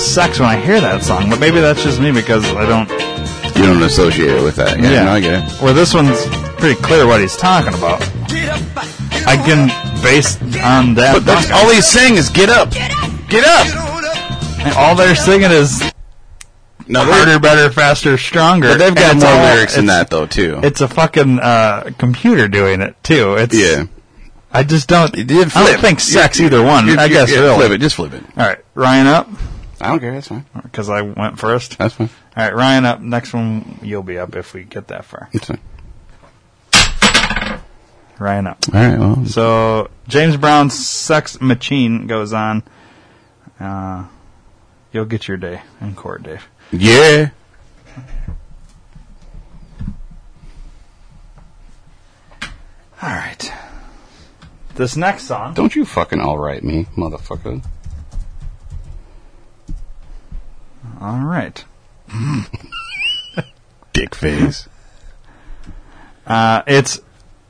sex 0.00 0.38
when 0.40 0.48
I 0.48 0.56
hear 0.56 0.80
that 0.80 1.02
song. 1.02 1.30
But 1.30 1.40
maybe 1.40 1.60
that's 1.60 1.82
just 1.82 2.00
me 2.00 2.10
because 2.12 2.44
I 2.54 2.66
don't. 2.66 2.90
You 3.56 3.66
don't 3.66 3.82
associate 3.82 4.30
it 4.30 4.42
with 4.42 4.56
that. 4.56 4.78
Yeah, 4.80 5.04
no, 5.04 5.12
I 5.12 5.20
get 5.20 5.44
it. 5.44 5.62
Where 5.62 5.72
this 5.72 5.94
one's 5.94 6.20
pretty 6.58 6.80
clear 6.82 7.06
what 7.06 7.20
he's 7.20 7.36
talking 7.36 7.72
about. 7.72 8.02
I 9.26 9.36
can 9.36 9.68
based 10.02 10.42
on 10.62 10.94
that. 10.94 11.14
But 11.14 11.24
that's, 11.24 11.50
all 11.50 11.70
he's 11.70 11.86
saying 11.86 12.16
is 12.16 12.28
get 12.28 12.50
up, 12.50 12.70
get 13.28 13.44
up. 13.46 13.83
And 14.64 14.74
all 14.74 14.94
they're 14.96 15.14
singing 15.14 15.50
is 15.50 15.82
No, 16.86 17.02
harder, 17.04 17.38
better, 17.38 17.70
faster, 17.70 18.16
stronger. 18.18 18.68
But 18.68 18.78
they've 18.78 18.94
got 18.94 19.16
more 19.16 19.26
all- 19.26 19.54
lyrics 19.54 19.76
than 19.76 19.86
that 19.86 20.10
though 20.10 20.26
too. 20.26 20.60
It's 20.62 20.80
a 20.80 20.88
fucking 20.88 21.38
uh, 21.40 21.90
computer 21.98 22.48
doing 22.48 22.80
it 22.80 22.96
too. 23.02 23.34
It's 23.34 23.54
yeah, 23.56 23.84
I 24.52 24.62
just 24.62 24.88
don't. 24.88 25.16
I 25.16 25.22
don't 25.24 25.80
think 25.80 26.00
sex 26.00 26.40
either 26.40 26.62
one. 26.62 26.86
you- 26.86 26.96
I 26.98 27.08
guess 27.08 27.30
yeah, 27.30 27.40
really. 27.40 27.56
flip 27.56 27.70
it. 27.72 27.78
Just 27.78 27.96
flip 27.96 28.12
it. 28.14 28.22
All 28.36 28.46
right, 28.46 28.58
Ryan 28.74 29.06
up 29.06 29.28
I 29.80 29.88
don't 29.88 30.00
care. 30.00 30.12
That's 30.12 30.28
fine. 30.28 30.46
because 30.62 30.88
I 30.88 31.02
went 31.02 31.38
first. 31.38 31.76
That's 31.78 31.94
fine. 31.94 32.08
All 32.36 32.44
right, 32.44 32.54
Ryan 32.54 32.84
up. 32.86 33.00
Next 33.00 33.32
one, 33.34 33.78
you'll 33.82 34.02
be 34.02 34.18
up 34.18 34.34
if 34.36 34.54
we 34.54 34.64
get 34.64 34.88
that 34.88 35.04
far. 35.04 35.28
That's 35.32 35.46
fine. 35.46 35.60
Ryan 38.18 38.46
up. 38.46 38.58
All 38.72 38.80
right. 38.80 38.98
Well, 38.98 39.26
So 39.26 39.90
James 40.08 40.36
Brown's 40.36 40.78
"Sex 40.78 41.40
Machine" 41.40 42.06
goes 42.06 42.32
on. 42.32 42.62
Uh, 43.58 44.04
you'll 44.94 45.04
get 45.04 45.28
your 45.28 45.36
day 45.36 45.60
in 45.80 45.94
court, 45.94 46.22
Dave. 46.22 46.48
yeah. 46.72 47.30
All 53.02 53.10
right. 53.10 53.52
This 54.76 54.96
next 54.96 55.24
song. 55.24 55.54
Don't 55.54 55.76
you 55.76 55.84
fucking 55.84 56.20
all 56.20 56.38
right 56.38 56.62
me, 56.64 56.86
motherfucker. 56.96 57.62
All 61.00 61.20
right. 61.20 61.62
Dick 63.92 64.14
face. 64.14 64.68
Uh, 66.26 66.62
it's 66.66 67.00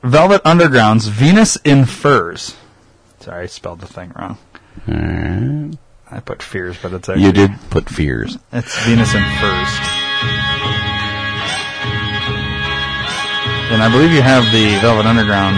Velvet 0.03 0.41
Underground's 0.43 1.07
"Venus 1.07 1.55
in 1.63 1.85
Furs." 1.85 2.55
Sorry, 3.21 3.43
I 3.43 3.45
spelled 3.47 3.79
the 3.79 3.87
thing 3.87 4.11
wrong. 4.15 4.37
Alright. 4.87 5.77
I 6.09 6.19
put 6.19 6.43
fears, 6.43 6.77
but 6.81 6.93
it's 6.93 7.09
actually 7.09 7.25
You 7.25 7.31
did 7.31 7.51
put 7.69 7.89
fears. 7.89 8.37
It's 8.53 8.75
Venus 8.85 9.13
in 9.13 9.23
Furs. 9.41 9.71
And 13.73 13.81
I 13.81 13.89
believe 13.91 14.13
you 14.13 14.21
have 14.21 14.45
the 14.53 14.77
Velvet 14.79 15.09
Underground 15.09 15.57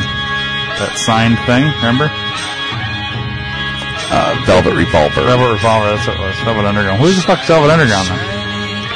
that 0.80 0.96
signed 0.96 1.36
thing. 1.44 1.68
Remember? 1.84 2.08
Uh, 4.08 4.40
Velvet 4.48 4.72
Revolver. 4.80 5.28
Velvet 5.28 5.60
Revolver. 5.60 5.92
That's 5.92 6.08
what 6.08 6.16
it 6.16 6.24
was. 6.24 6.36
Velvet 6.48 6.64
Underground. 6.64 7.04
Who 7.04 7.12
the 7.12 7.20
fuck's 7.20 7.46
Velvet 7.52 7.68
Underground 7.68 8.08
then? 8.08 8.22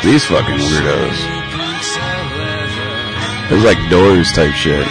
These 0.08 0.26
fucking 0.32 0.56
weirdos. 0.56 1.20
It 3.52 3.56
was 3.60 3.66
like 3.68 3.78
Doors 3.92 4.32
type 4.32 4.56
shit. 4.56 4.88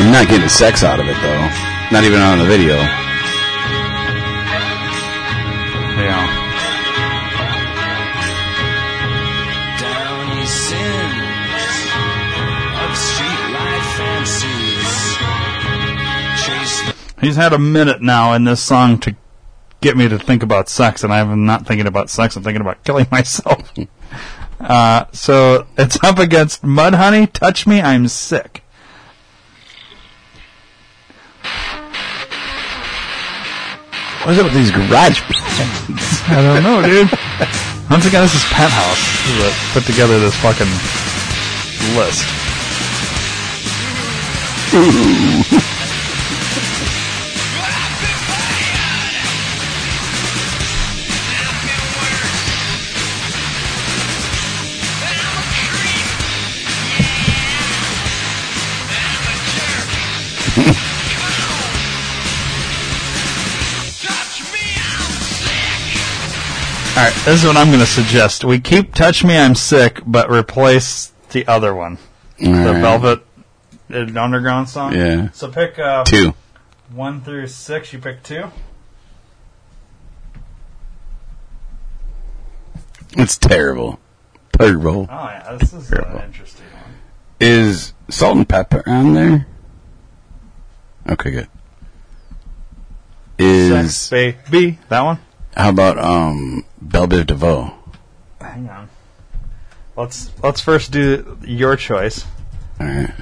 I'm 0.00 0.12
not 0.12 0.28
getting 0.28 0.48
sex 0.48 0.82
out 0.82 0.98
of 0.98 1.06
it 1.06 1.14
though. 1.20 1.50
Not 1.92 2.04
even 2.04 2.20
on 2.20 2.38
the 2.38 2.46
video. 2.46 2.76
Yeah. 6.00 6.36
He's 17.20 17.36
had 17.36 17.52
a 17.52 17.58
minute 17.58 18.00
now 18.00 18.32
in 18.32 18.44
this 18.44 18.62
song 18.62 18.98
to 19.00 19.14
get 19.82 19.96
me 19.96 20.08
to 20.08 20.18
think 20.18 20.42
about 20.42 20.70
sex, 20.70 21.04
and 21.04 21.12
I'm 21.12 21.44
not 21.44 21.66
thinking 21.66 21.86
about 21.86 22.08
sex. 22.08 22.34
I'm 22.34 22.42
thinking 22.42 22.62
about 22.62 22.82
killing 22.84 23.06
myself. 23.12 23.70
uh, 24.58 25.04
so 25.12 25.66
it's 25.76 26.02
up 26.02 26.18
against 26.18 26.62
Mudhoney, 26.62 27.30
Touch 27.30 27.66
me, 27.66 27.82
I'm 27.82 28.08
sick. 28.08 28.64
What's 34.24 34.38
up 34.38 34.44
with 34.44 34.54
these 34.54 34.70
garage 34.70 35.22
I 36.28 36.42
don't 36.42 36.62
know, 36.62 36.82
dude. 36.82 37.08
Once 37.90 38.04
again, 38.04 38.20
this 38.20 38.34
is 38.34 38.44
Penthouse 38.52 39.00
that 39.40 39.70
put 39.72 39.84
together 39.84 40.20
this 40.20 40.36
fucking 40.36 40.68
list. 41.96 42.28
All 67.00 67.06
right, 67.06 67.14
this 67.24 67.40
is 67.40 67.46
what 67.46 67.56
I'm 67.56 67.68
going 67.68 67.80
to 67.80 67.86
suggest. 67.86 68.44
We 68.44 68.60
keep 68.60 68.94
"Touch 68.94 69.24
Me, 69.24 69.34
I'm 69.34 69.54
Sick," 69.54 70.02
but 70.04 70.30
replace 70.30 71.12
the 71.30 71.46
other 71.46 71.74
one, 71.74 71.96
the 72.38 72.50
Alright. 72.50 72.82
Velvet 72.82 73.22
uh, 73.90 74.20
Underground 74.20 74.68
song. 74.68 74.92
Yeah. 74.94 75.30
So 75.30 75.50
pick 75.50 75.78
uh, 75.78 76.04
Two. 76.04 76.34
one 76.92 77.22
through 77.22 77.46
six. 77.46 77.94
You 77.94 78.00
pick 78.00 78.22
two. 78.22 78.50
It's 83.16 83.38
terrible. 83.38 83.98
Terrible. 84.58 85.08
Oh 85.10 85.24
yeah, 85.24 85.56
this 85.58 85.72
is 85.72 85.88
Terrible. 85.88 86.18
an 86.18 86.26
interesting 86.26 86.66
one. 86.66 86.92
Is 87.40 87.94
Salt-N-Pepa 88.10 88.86
on 88.86 89.14
there? 89.14 89.46
Okay, 91.08 91.30
good. 91.30 91.48
Is 93.38 93.96
Sex, 93.96 94.10
baby, 94.50 94.78
that 94.90 95.00
one. 95.00 95.18
how 95.56 95.70
about 95.70 95.96
um 95.98 96.66
Bell 96.80 97.06
Biv 97.06 97.26
DeVoe? 97.26 97.72
Hang 98.40 98.68
on. 98.68 98.88
Let's 99.96 100.30
let's 100.42 100.60
first 100.60 100.92
do 100.92 101.36
your 101.42 101.76
choice. 101.76 102.24
All 102.80 102.86
right. 102.86 103.12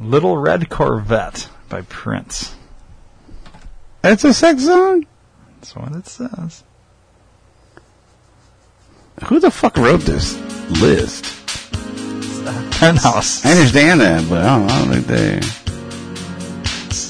"Little 0.00 0.36
Red 0.36 0.68
Corvette" 0.68 1.48
by 1.68 1.82
Prince. 1.82 2.54
That's 4.02 4.24
a 4.24 4.34
sex 4.34 4.64
song. 4.64 5.06
That's 5.60 5.74
what 5.76 5.92
it 5.94 6.06
says. 6.06 6.64
Who 9.26 9.40
the 9.40 9.50
fuck 9.50 9.76
wrote 9.76 10.00
this 10.02 10.36
list? 10.80 11.24
Penthouse. 12.78 13.44
I 13.44 13.52
understand 13.52 14.00
that, 14.00 14.28
but 14.28 14.44
I 14.44 14.58
don't, 14.58 14.70
I 14.70 14.78
don't 14.84 14.92
think 14.92 15.06
they. 15.06 15.40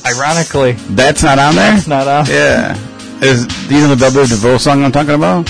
Ironically, 0.08 0.72
That's 0.94 1.22
not 1.22 1.38
on 1.38 1.54
there. 1.56 1.72
that's 1.72 1.86
not 1.88 2.06
on. 2.06 2.26
Yeah. 2.26 2.74
Is 3.22 3.44
you 3.70 3.78
know 3.80 3.88
the 3.94 3.96
Belle 3.96 4.12
Biv 4.12 4.28
DeVoe 4.28 4.56
song 4.58 4.84
I'm 4.84 4.92
talking 4.92 5.14
about? 5.14 5.48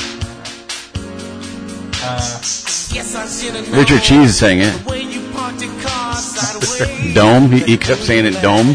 Richard 3.73 4.03
Cheese 4.03 4.39
sang 4.39 4.61
it. 4.61 4.73
Dome. 7.15 7.51
He, 7.53 7.59
he 7.61 7.77
kept 7.77 8.01
saying 8.03 8.25
it. 8.25 8.41
Dome. 8.41 8.75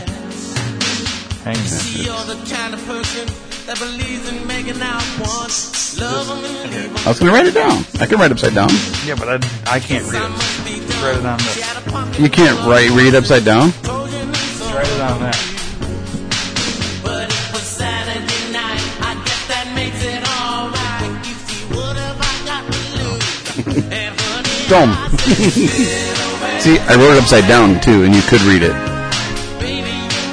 Hang 1.44 1.58
on. 1.58 1.64
I 7.04 7.08
was 7.08 7.20
gonna 7.20 7.32
write 7.32 7.46
it 7.48 7.54
down. 7.54 7.84
I 8.00 8.06
can 8.06 8.20
write 8.20 8.32
upside 8.32 8.54
down. 8.54 8.70
Yeah, 9.06 9.16
but 9.16 9.28
I, 9.30 9.36
I 9.76 9.80
can't 9.80 10.06
read 10.12 10.22
it. 10.22 10.88
Just 10.88 11.02
write 11.02 11.18
it 11.18 11.26
on 11.26 11.38
this. 11.40 12.20
You 12.20 12.30
can't 12.30 12.60
write 12.68 12.90
read 12.92 13.16
upside 13.16 13.46
down. 13.46 13.72
Just 13.72 14.74
write 14.74 14.88
it 14.88 15.02
on 15.02 15.20
that. 15.22 15.51
Dome. 24.72 24.96
See, 26.64 26.80
I 26.80 26.96
wrote 26.96 27.12
it 27.12 27.22
upside 27.22 27.46
down 27.46 27.82
too, 27.82 28.04
and 28.04 28.16
you 28.16 28.22
could 28.22 28.40
read 28.44 28.64
it. 28.64 28.72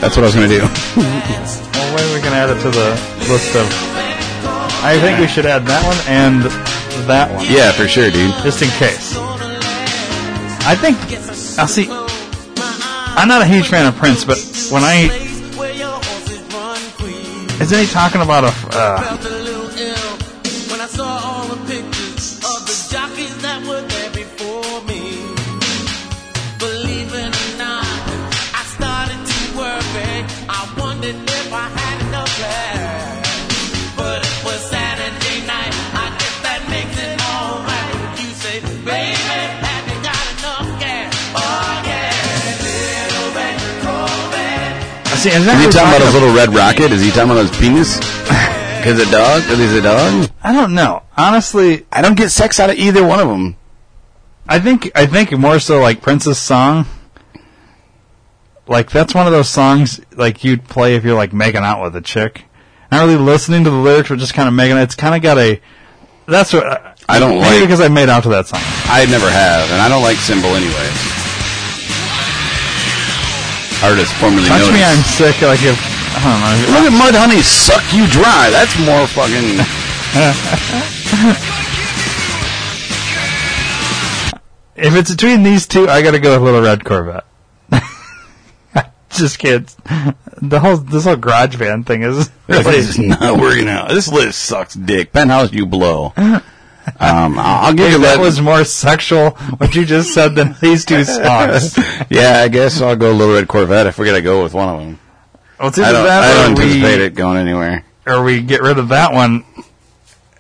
That's 0.01 0.15
what 0.17 0.23
I 0.23 0.27
was 0.31 0.35
gonna 0.37 0.47
do. 0.47 0.63
Well, 0.63 1.97
maybe 1.97 2.15
we 2.15 2.21
can 2.23 2.33
add 2.33 2.49
it 2.49 2.63
to 2.63 2.71
the 2.71 2.91
list 3.29 3.57
of. 3.57 3.67
I 4.85 4.97
think 5.01 5.19
we 5.19 5.27
should 5.27 5.45
add 5.45 5.67
that 5.67 5.83
one 5.85 5.99
and 6.07 6.45
that 7.09 7.35
one, 7.35 7.47
yeah, 7.51 7.73
for 7.73 7.89
sure, 7.89 8.13
dude. 8.13 8.33
just 8.45 8.63
in 8.63 8.69
case. 8.79 9.17
I 10.71 10.77
think. 10.77 10.97
I'll 11.59 11.67
see. 11.67 11.89
I'm 11.91 13.27
not 13.27 13.43
a 13.43 13.45
huge 13.45 13.67
fan 13.67 13.87
of 13.87 13.97
Prince, 13.97 14.25
but 14.25 14.39
when 14.71 14.85
I 14.85 15.11
Isn't 17.61 17.79
he 17.81 17.87
talking 17.87 18.21
about 18.21 18.45
a? 18.45 18.53
Uh, 18.71 19.38
see, 45.19 45.31
is 45.31 45.45
he 45.45 45.71
talking 45.71 45.89
about 45.89 46.01
his 46.03 46.15
little 46.15 46.35
red 46.35 46.51
rocket? 46.55 46.93
Is 46.93 47.03
he 47.03 47.11
talking 47.11 47.31
about 47.31 47.47
his 47.49 47.59
penis? 47.59 47.99
Because 48.79 49.01
a 49.01 49.11
dog? 49.11 49.43
Is 49.51 49.73
he 49.73 49.79
a 49.79 49.83
dog? 49.83 50.31
I 50.41 50.53
don't 50.53 50.73
know. 50.73 51.03
Honestly, 51.17 51.85
I 51.91 52.01
don't 52.01 52.17
get 52.17 52.31
sex 52.31 52.61
out 52.61 52.71
of 52.71 52.77
either 52.77 53.05
one 53.05 53.19
of 53.19 53.27
them. 53.27 53.57
I 54.47 54.61
think 54.61 54.93
I 54.95 55.05
think 55.07 55.33
more 55.37 55.59
so 55.59 55.81
like 55.81 56.01
Prince's 56.01 56.39
song. 56.39 56.87
Like 58.69 58.89
that's 58.91 59.15
one 59.17 59.27
of 59.27 59.33
those 59.33 59.49
songs 59.49 60.01
like 60.13 60.45
you'd 60.45 60.65
play 60.69 60.95
if 60.95 61.05
you're 61.05 61.17
like 61.17 61.33
making 61.33 61.63
out 61.65 61.83
with 61.83 61.97
a 61.97 62.01
chick. 62.01 62.45
Not 62.93 63.03
really 63.05 63.17
listening 63.17 63.65
to 63.65 63.71
the 63.71 63.77
lyrics, 63.77 64.11
but 64.11 64.21
just 64.21 64.33
kind 64.35 64.47
of 64.47 64.55
making. 64.55 64.77
It's 64.77 64.95
kind 64.95 65.17
of 65.17 65.23
got 65.23 65.39
a. 65.39 65.61
That's 66.27 66.53
what 66.53 66.97
I 67.09 67.19
don't 67.19 67.41
maybe 67.41 67.45
like- 67.45 67.61
because 67.63 67.81
I 67.81 67.89
made 67.89 68.09
out 68.09 68.23
to 68.23 68.29
that 68.29 68.47
song. 68.47 68.61
I 68.63 69.07
never 69.11 69.29
have, 69.29 69.71
and 69.73 69.83
I 69.83 69.89
don't 69.89 70.03
like 70.03 70.19
Symbol 70.19 70.51
anyway. 70.55 71.18
Artist 73.83 74.13
formerly 74.19 74.49
Touch 74.49 74.63
known 74.63 74.75
me, 74.75 74.83
I'm 74.83 75.03
sick. 75.05 75.41
Like 75.43 75.63
if 75.63 75.79
I 76.19 76.27
don't 76.27 76.41
know. 76.43 76.57
Look 76.75 76.91
at 76.91 76.95
Mudhoney 76.99 77.43
suck 77.43 77.85
you 77.95 78.07
dry. 78.09 78.51
That's 78.51 78.75
more 78.83 79.07
fucking. 79.07 79.63
If 84.79 84.95
it's 84.95 85.11
between 85.11 85.43
these 85.43 85.67
two, 85.67 85.89
I 85.89 86.03
got 86.03 86.13
to 86.13 86.21
go 86.21 86.35
with 86.35 86.43
Little 86.43 86.63
Red 86.63 86.85
Corvette. 86.85 87.25
I 87.73 88.91
just 89.11 89.41
can't. 89.41 89.67
The 90.41 90.61
whole 90.61 90.77
this 90.77 91.05
whole 91.05 91.17
garage 91.17 91.57
band 91.57 91.87
thing 91.87 92.03
is 92.03 92.31
This 92.47 92.91
is 92.91 92.99
not 92.99 93.41
working 93.41 93.69
out. 93.69 93.89
This 93.89 94.07
list 94.07 94.41
sucks 94.41 94.75
dick. 94.75 95.13
Penthouse, 95.13 95.53
you 95.53 95.67
blow. 95.67 96.13
Um, 97.01 97.37
I'll 97.39 97.75
give 97.75 97.93
you 97.93 97.99
that 97.99 98.17
that. 98.17 98.21
was 98.21 98.41
more 98.41 98.65
sexual 98.65 99.31
what 99.31 99.75
you 99.75 99.85
just 99.85 100.15
said 100.15 100.35
than 100.35 100.55
these 100.61 100.85
two 100.85 101.05
songs. 101.05 101.77
yeah, 102.11 102.41
I 102.45 102.49
guess 102.49 102.81
I'll 102.81 102.97
go 102.97 103.13
Little 103.13 103.35
Red 103.35 103.49
Corvette 103.49 103.87
if 103.87 103.99
we're 103.99 104.07
gonna 104.07 104.23
go 104.23 104.43
with 104.43 104.55
one 104.55 104.69
of 104.69 104.81
them. 104.81 105.01
Well, 105.59 105.69
it's 105.69 105.79
I 105.79 105.93
don't, 105.93 106.05
that 106.05 106.25
I 106.25 106.43
don't 106.43 106.59
anticipate 106.59 106.99
we, 106.99 107.05
it 107.05 107.15
going 107.15 107.37
anywhere. 107.37 107.85
or 108.07 108.23
we 108.23 108.41
get 108.43 108.63
rid 108.63 108.79
of 108.79 108.89
that 108.89 109.13
one 109.13 109.45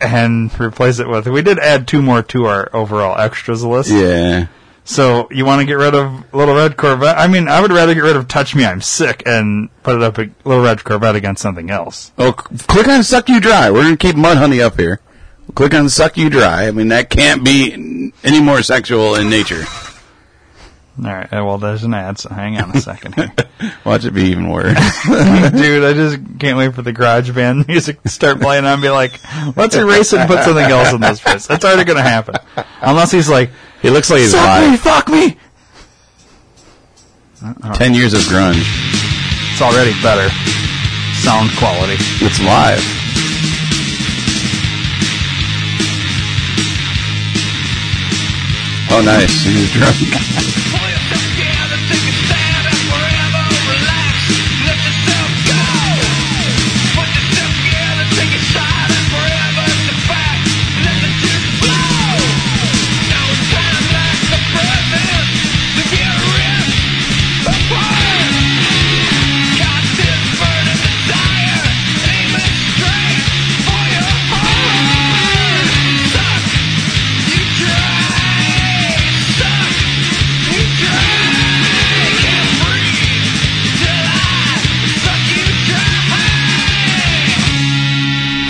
and 0.00 0.58
replace 0.60 0.98
it 0.98 1.08
with. 1.08 1.26
We 1.26 1.42
did 1.42 1.58
add 1.58 1.88
two 1.88 2.02
more 2.02 2.22
to 2.24 2.46
our 2.46 2.74
overall 2.74 3.18
extras 3.18 3.64
list. 3.64 3.90
Yeah. 3.90 4.46
So 4.84 5.28
you 5.30 5.44
want 5.44 5.60
to 5.60 5.66
get 5.66 5.74
rid 5.74 5.94
of 5.94 6.32
Little 6.32 6.54
Red 6.54 6.78
Corvette? 6.78 7.18
I 7.18 7.26
mean, 7.26 7.46
I 7.46 7.60
would 7.60 7.70
rather 7.70 7.92
get 7.92 8.04
rid 8.04 8.16
of 8.16 8.26
Touch 8.26 8.54
Me, 8.54 8.64
I'm 8.64 8.80
Sick, 8.80 9.22
and 9.26 9.68
put 9.82 9.96
it 9.96 10.02
up 10.02 10.16
a 10.16 10.30
Little 10.44 10.64
Red 10.64 10.82
Corvette 10.82 11.14
against 11.14 11.42
something 11.42 11.68
else. 11.68 12.10
Oh, 12.16 12.32
click 12.32 12.88
on 12.88 13.02
Suck 13.02 13.28
You 13.28 13.38
Dry. 13.38 13.70
We're 13.70 13.82
gonna 13.82 13.98
keep 13.98 14.16
Mudhoney 14.16 14.62
up 14.62 14.78
here. 14.78 15.00
Click 15.54 15.74
on 15.74 15.88
Suck 15.88 16.16
You 16.16 16.30
Dry. 16.30 16.66
I 16.68 16.70
mean, 16.70 16.88
that 16.88 17.10
can't 17.10 17.44
be 17.44 18.12
any 18.22 18.40
more 18.40 18.62
sexual 18.62 19.14
in 19.16 19.28
nature. 19.30 19.64
All 20.98 21.04
right. 21.12 21.32
uh, 21.32 21.44
Well, 21.44 21.58
there's 21.58 21.84
an 21.84 21.94
ad, 21.94 22.18
so 22.18 22.28
hang 22.28 22.58
on 22.60 22.76
a 22.76 22.80
second 22.80 23.14
here. 23.14 23.32
Watch 23.84 24.04
it 24.04 24.12
be 24.14 24.24
even 24.24 24.50
worse. 24.50 24.74
Dude, 25.06 25.84
I 25.84 25.92
just 25.94 26.18
can't 26.38 26.58
wait 26.58 26.74
for 26.74 26.82
the 26.82 26.92
garage 26.92 27.30
band 27.30 27.66
music 27.68 28.02
to 28.02 28.08
start 28.08 28.40
playing 28.40 28.64
and 28.64 28.82
be 28.82 28.90
like, 28.90 29.20
let's 29.56 29.74
erase 29.76 30.12
it 30.12 30.20
and 30.20 30.28
put 30.28 30.42
something 30.44 30.64
else 30.64 30.92
in 30.92 31.00
this 31.00 31.20
place. 31.20 31.46
That's 31.46 31.64
already 31.64 31.84
going 31.84 31.96
to 31.98 32.02
happen. 32.02 32.34
Unless 32.80 33.12
he's 33.12 33.28
like, 33.28 33.50
he 33.80 33.90
looks 33.90 34.10
like 34.10 34.20
he's 34.20 34.32
suck 34.32 34.60
me, 34.60 34.66
live. 34.70 34.80
fuck 34.80 35.08
me. 35.08 35.36
Ten 37.74 37.94
years 37.94 38.12
of 38.14 38.20
grunge. 38.22 38.62
It's 39.52 39.62
already 39.62 39.92
better. 40.02 40.28
Sound 41.22 41.50
quality. 41.58 41.94
It's 42.24 42.40
live. 42.42 42.82
Oh, 48.90 49.02
nice. 49.04 49.44
He's 49.44 49.70
drunk. 49.72 50.84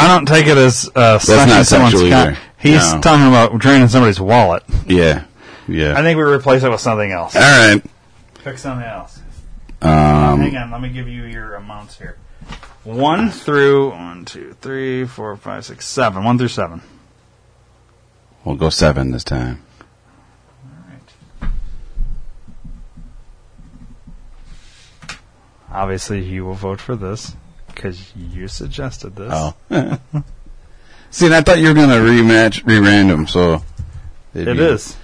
I 0.08 0.14
don't 0.16 0.26
take 0.26 0.46
it 0.46 0.56
as 0.56 0.90
uh, 0.94 1.18
sucking 1.18 1.50
not 1.54 1.66
someone's 1.66 1.92
sexual 1.92 2.10
cock. 2.10 2.28
either. 2.28 2.38
He's 2.58 2.94
No. 2.94 3.00
talking 3.02 3.26
about 3.28 3.58
draining 3.58 3.88
somebody's 3.88 4.18
wallet. 4.20 4.62
Yeah. 4.86 5.24
Yeah. 5.68 5.98
I 5.98 6.02
think 6.02 6.16
we 6.16 6.22
replace 6.24 6.62
it 6.62 6.70
with 6.70 6.80
something 6.80 7.10
else. 7.12 7.36
All 7.36 7.42
right. 7.42 7.82
Pick 8.42 8.56
something 8.56 8.86
else. 8.86 9.20
Um, 9.82 10.40
Hang 10.40 10.56
on, 10.56 10.70
let 10.70 10.80
me 10.80 10.88
give 10.88 11.08
you 11.08 11.24
your 11.24 11.54
amounts 11.54 11.98
here. 11.98 12.16
One 12.84 13.30
through 13.30 13.90
one, 13.90 14.24
two, 14.24 14.56
three, 14.62 15.04
four, 15.04 15.36
five, 15.36 15.66
six, 15.66 15.86
seven. 15.86 16.24
One 16.24 16.38
through 16.38 16.48
seven. 16.48 16.80
we'll 18.44 18.56
go 18.56 18.70
seven 18.70 19.10
this 19.10 19.24
time. 19.24 19.62
All 20.64 21.50
right. 21.50 21.50
Obviously, 25.70 26.24
you 26.24 26.44
will 26.46 26.54
vote 26.54 26.80
for 26.80 26.96
this 26.96 27.36
because 27.78 28.12
you 28.16 28.48
suggested 28.48 29.14
this. 29.14 29.30
Oh. 29.32 29.54
See, 31.10 31.26
and 31.26 31.34
I 31.34 31.40
thought 31.42 31.58
you 31.58 31.68
were 31.68 31.74
going 31.74 31.88
to 31.88 31.94
rematch, 31.94 32.66
re-random, 32.66 33.28
so. 33.28 33.62
it 34.34 34.44
be- 34.44 34.50
is. 34.50 34.96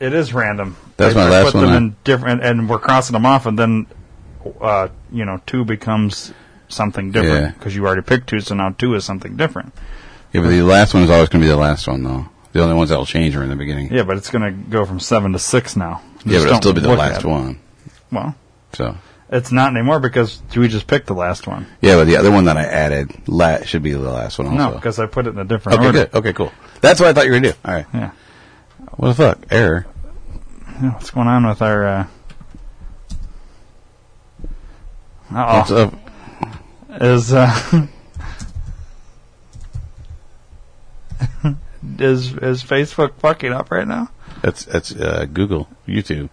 It 0.00 0.12
is 0.12 0.34
random. 0.34 0.76
That's 0.96 1.14
I- 1.14 1.24
my 1.24 1.30
last 1.30 1.52
put 1.52 1.54
one, 1.54 1.66
them 1.66 1.74
in 1.76 1.96
different, 2.02 2.42
and 2.42 2.68
we're 2.68 2.80
crossing 2.80 3.14
them 3.14 3.24
off, 3.24 3.46
and 3.46 3.56
then, 3.56 3.86
uh, 4.60 4.88
you 5.12 5.24
know, 5.24 5.40
two 5.46 5.64
becomes 5.64 6.32
something 6.66 7.12
different 7.12 7.56
because 7.56 7.74
you 7.74 7.86
already 7.86 8.02
picked 8.02 8.28
two, 8.28 8.40
so 8.40 8.54
now 8.56 8.70
two 8.70 8.94
is 8.94 9.04
something 9.04 9.36
different. 9.36 9.72
Yeah, 10.32 10.42
but 10.42 10.48
the 10.48 10.62
last 10.62 10.92
one 10.92 11.04
is 11.04 11.10
always 11.10 11.28
going 11.28 11.40
to 11.40 11.46
be 11.46 11.50
the 11.50 11.56
last 11.56 11.86
one, 11.86 12.02
though. 12.02 12.28
The 12.52 12.62
only 12.62 12.74
ones 12.74 12.90
that 12.90 12.98
will 12.98 13.06
change 13.06 13.36
are 13.36 13.44
in 13.44 13.48
the 13.48 13.56
beginning. 13.56 13.92
Yeah, 13.92 14.02
but 14.02 14.16
it's 14.16 14.30
going 14.30 14.42
to 14.42 14.70
go 14.70 14.84
from 14.84 14.98
seven 14.98 15.32
to 15.32 15.38
six 15.38 15.76
now. 15.76 16.02
Yeah, 16.24 16.40
but 16.40 16.46
it'll 16.48 16.56
still 16.56 16.72
be 16.72 16.80
the 16.80 16.94
last 16.94 17.24
one. 17.24 17.60
Well, 18.10 18.34
So. 18.72 18.96
It's 19.30 19.52
not 19.52 19.74
anymore 19.76 20.00
because 20.00 20.40
we 20.56 20.68
just 20.68 20.86
picked 20.86 21.06
the 21.06 21.14
last 21.14 21.46
one. 21.46 21.66
Yeah, 21.80 21.96
but 21.96 22.06
the 22.06 22.16
other 22.16 22.30
one 22.30 22.44
that 22.46 22.56
I 22.56 22.64
added 22.64 23.10
la- 23.28 23.62
should 23.62 23.82
be 23.82 23.92
the 23.92 23.98
last 23.98 24.38
one 24.38 24.48
also. 24.48 24.58
No, 24.58 24.74
because 24.74 24.98
I 24.98 25.06
put 25.06 25.26
it 25.26 25.30
in 25.30 25.38
a 25.38 25.44
different 25.44 25.78
Okay, 25.78 25.86
order. 25.86 25.98
good. 26.06 26.14
Okay, 26.14 26.32
cool. 26.32 26.52
That's 26.80 27.00
what 27.00 27.08
I 27.08 27.12
thought 27.12 27.26
you 27.26 27.32
were 27.32 27.40
going 27.40 27.42
to 27.44 27.52
do. 27.52 27.58
All 27.64 27.74
right. 27.74 27.86
Yeah. 27.92 28.10
What 28.96 29.08
the 29.08 29.14
fuck? 29.14 29.38
Error. 29.50 29.86
Yeah, 30.82 30.92
What's 30.94 31.10
going 31.10 31.28
on 31.28 31.46
with 31.46 31.60
our? 31.62 31.86
Uh... 31.86 32.06
What's 35.30 35.70
Uh 35.70 35.76
up? 35.88 35.94
oh, 36.90 37.04
is 37.04 37.32
uh, 37.34 37.86
is 41.98 42.32
is 42.34 42.62
Facebook 42.64 43.14
fucking 43.18 43.52
up 43.52 43.70
right 43.70 43.86
now? 43.86 44.10
That's, 44.42 44.64
that's, 44.64 44.94
uh, 44.94 45.26
Google, 45.32 45.68
YouTube. 45.86 46.30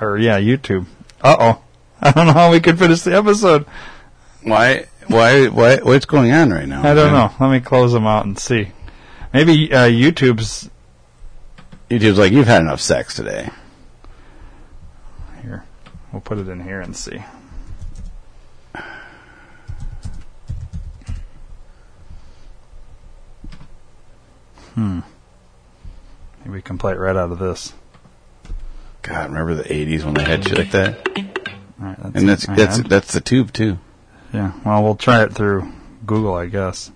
Or 0.00 0.18
yeah, 0.18 0.40
YouTube. 0.40 0.86
Uh 1.22 1.36
oh, 1.38 1.62
I 2.00 2.10
don't 2.10 2.26
know 2.26 2.32
how 2.32 2.50
we 2.50 2.60
could 2.60 2.78
finish 2.78 3.02
the 3.02 3.16
episode. 3.16 3.66
Why, 4.42 4.86
why, 5.06 5.46
why, 5.48 5.76
what's 5.76 6.06
going 6.06 6.32
on 6.32 6.50
right 6.50 6.66
now? 6.66 6.82
I 6.82 6.94
don't 6.94 7.12
know. 7.12 7.32
Let 7.38 7.52
me 7.52 7.60
close 7.60 7.92
them 7.92 8.06
out 8.06 8.24
and 8.26 8.38
see. 8.38 8.68
Maybe 9.32 9.72
uh, 9.72 9.88
YouTube's 9.88 10.68
YouTube's 11.88 12.18
like, 12.18 12.32
you've 12.32 12.46
had 12.46 12.62
enough 12.62 12.80
sex 12.80 13.14
today. 13.14 13.50
here. 15.42 15.64
We'll 16.10 16.22
put 16.22 16.38
it 16.38 16.48
in 16.48 16.60
here 16.64 16.80
and 16.80 16.96
see. 16.96 17.22
Hmm. 24.74 25.00
Maybe 26.40 26.50
we 26.50 26.62
can 26.62 26.78
play 26.78 26.92
it 26.94 26.98
right 26.98 27.14
out 27.14 27.30
of 27.30 27.38
this. 27.38 27.74
God, 29.02 29.30
remember 29.30 29.54
the 29.54 29.64
80s 29.64 30.04
when 30.04 30.14
they 30.14 30.22
had 30.24 30.44
shit 30.46 30.58
like 30.58 30.70
that? 30.70 31.06
Right, 31.78 31.98
And 32.14 32.28
that's, 32.28 32.46
that's, 32.46 32.76
had. 32.78 32.86
that's 32.86 33.12
the 33.12 33.20
tube, 33.20 33.52
too. 33.52 33.78
Yeah. 34.32 34.52
Well, 34.64 34.82
we'll 34.82 34.94
try 34.94 35.22
it 35.24 35.32
through 35.34 35.70
Google, 36.06 36.34
I 36.34 36.46
guess. 36.46 36.90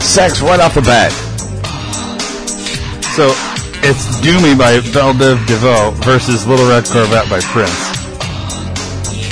Sex 0.00 0.40
right 0.40 0.58
off 0.58 0.74
the 0.74 0.80
bat. 0.82 1.12
So 3.14 3.30
it's 3.86 4.20
"Do 4.20 4.34
Me" 4.40 4.54
by 4.54 4.80
Bell 4.92 5.12
Biv 5.14 5.46
DeVoe 5.46 5.92
versus 6.02 6.46
"Little 6.46 6.68
Red 6.68 6.84
Corvette" 6.86 7.28
by 7.30 7.40
Prince. 7.40 7.70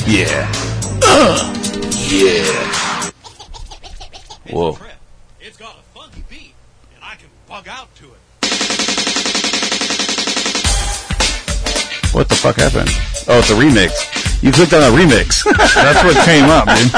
Yeah. 0.06 0.46
yeah. 2.08 3.10
Whoa. 4.50 4.78
Fuck 12.52 12.72
happened? 12.72 12.88
Oh, 13.28 13.40
it's 13.40 13.50
a 13.50 13.54
remix. 13.54 14.42
You 14.42 14.52
clicked 14.52 14.72
on 14.72 14.82
a 14.82 14.96
remix. 14.96 15.44
That's 15.74 16.02
what 16.04 16.16
came 16.24 16.48
up, 16.48 16.64
dude. 16.66 16.94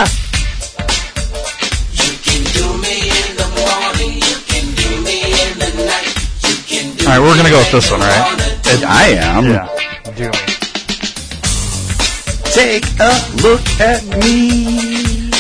All 7.02 7.16
right, 7.16 7.20
we're 7.20 7.36
gonna 7.36 7.50
go 7.50 7.58
with 7.58 7.72
this 7.72 7.90
one, 7.90 8.00
right? 8.00 8.38
I 8.86 9.16
am. 9.18 9.44
Yeah. 9.44 9.66
Do 10.14 10.30
me. 10.30 10.38
Take 12.52 12.86
a 13.00 13.10
look 13.42 13.66
at 13.80 14.04
me. 14.22 15.30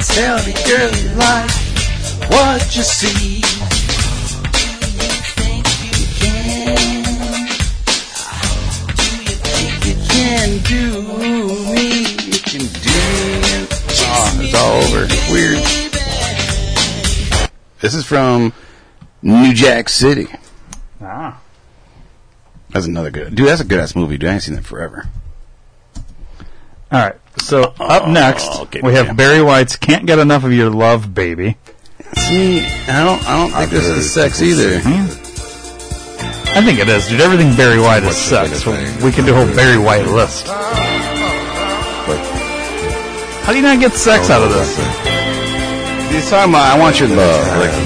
Tell 0.00 0.36
me, 0.44 0.52
girl, 0.66 0.90
you 0.94 1.08
like 1.16 1.50
what 2.30 2.76
you 2.76 2.82
see. 2.82 3.65
Can 10.60 11.02
do 11.02 11.02
me. 11.18 12.00
You 12.24 12.38
can 12.40 12.60
do 12.60 12.90
me. 13.40 13.66
Oh, 14.08 14.38
it's 14.40 14.54
all 14.54 14.82
over. 14.82 15.06
Weird. 15.32 15.58
This 17.80 17.94
is 17.94 18.04
from 18.04 18.52
New 19.22 19.52
Jack 19.52 19.88
City. 19.88 20.28
Ah. 21.00 21.40
That's 22.70 22.86
another 22.86 23.10
good. 23.10 23.34
Dude, 23.34 23.48
that's 23.48 23.60
a 23.60 23.64
good 23.64 23.78
ass 23.80 23.94
movie. 23.94 24.18
Dude, 24.18 24.30
I 24.30 24.34
ain't 24.34 24.42
seen 24.42 24.54
that 24.54 24.64
forever. 24.64 25.08
All 26.90 27.00
right. 27.00 27.16
So 27.38 27.74
up 27.78 28.08
next, 28.08 28.48
okay, 28.60 28.80
we 28.82 28.94
have 28.94 29.06
yeah. 29.06 29.12
Barry 29.12 29.42
White's 29.42 29.76
"Can't 29.76 30.06
Get 30.06 30.18
Enough 30.18 30.44
of 30.44 30.52
Your 30.52 30.70
Love, 30.70 31.12
Baby." 31.14 31.58
See, 32.14 32.60
I 32.60 33.04
don't, 33.04 33.28
I 33.28 33.36
don't 33.36 33.50
think 33.50 33.70
this 33.70 33.86
is 33.86 34.12
sex 34.12 34.40
either. 34.40 35.25
I 36.56 36.64
think 36.64 36.80
it 36.80 36.88
is, 36.88 37.04
dude. 37.06 37.20
Everything 37.20 37.52
Barry 37.52 37.76
White 37.76 38.02
is 38.02 38.16
sex. 38.16 38.64
So 38.64 38.72
we 39.04 39.12
can 39.12 39.28
do 39.28 39.36
a 39.36 39.44
whole 39.44 39.52
Barry 39.52 39.76
White 39.76 40.08
list. 40.08 40.48
How 43.44 43.52
do 43.52 43.56
you 43.60 43.62
not 43.62 43.78
get 43.78 43.92
sex 43.92 44.32
out 44.32 44.40
of 44.40 44.48
this? 44.48 44.72
He's 46.08 46.24
talking 46.32 46.48
about, 46.56 46.64
I 46.72 46.80
want 46.80 46.96
your 46.98 47.12
love. 47.12 47.44
Like, 47.60 47.76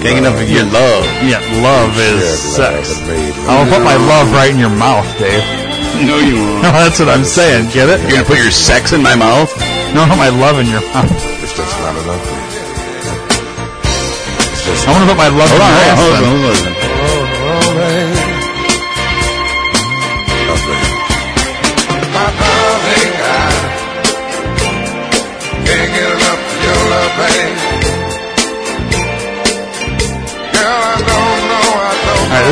getting 0.00 0.24
enough 0.24 0.40
of 0.40 0.48
your 0.48 0.64
love. 0.72 1.04
Yeah, 1.20 1.44
love 1.60 1.92
is 2.00 2.24
sex. 2.40 2.96
I'll 3.44 3.68
put 3.68 3.84
my 3.84 4.00
love 4.08 4.32
right 4.32 4.48
in 4.48 4.58
your 4.58 4.72
mouth, 4.72 5.04
Dave. 5.20 5.44
No, 5.94 6.18
you 6.18 6.34
won't. 6.40 6.62
No, 6.64 6.72
that's 6.74 6.98
what 6.98 7.08
I'm 7.08 7.22
saying. 7.22 7.70
Get 7.70 7.88
it? 7.88 8.00
You're 8.02 8.18
gonna 8.18 8.24
put 8.26 8.38
your 8.38 8.50
sex 8.50 8.92
in 8.92 9.00
my 9.00 9.14
mouth? 9.14 9.46
No, 9.94 10.04
no, 10.04 10.16
my 10.16 10.28
love 10.28 10.58
in 10.58 10.66
your 10.66 10.82
mouth. 10.90 11.06
It's 11.38 11.54
just 11.54 11.70
not 11.78 11.94
enough. 11.94 12.18
I 14.86 14.90
want 14.90 15.04
to 15.04 15.14
put 15.14 15.16
my 15.16 15.28
love 15.28 15.46
in 15.52 15.60
Hold 15.60 15.62
on, 15.62 15.70
your 15.70 16.50
ass. 16.50 16.83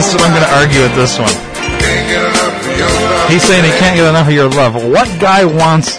This 0.02 0.14
is 0.14 0.18
what 0.18 0.26
I'm 0.26 0.34
going 0.34 0.42
to 0.42 0.54
argue 0.58 0.82
with 0.82 0.96
this 0.98 1.14
one. 1.14 1.30
can't 1.78 2.10
get 2.10 2.26
enough 2.26 2.58
of 2.58 2.74
your 2.74 2.90
love. 2.90 3.30
He's 3.30 3.42
saying 3.44 3.62
he 3.62 3.70
can't 3.78 3.94
get 3.94 4.08
enough 4.10 4.26
of 4.26 4.34
your 4.34 4.50
love. 4.50 4.74
What 4.74 5.06
guy 5.20 5.44
wants 5.44 5.94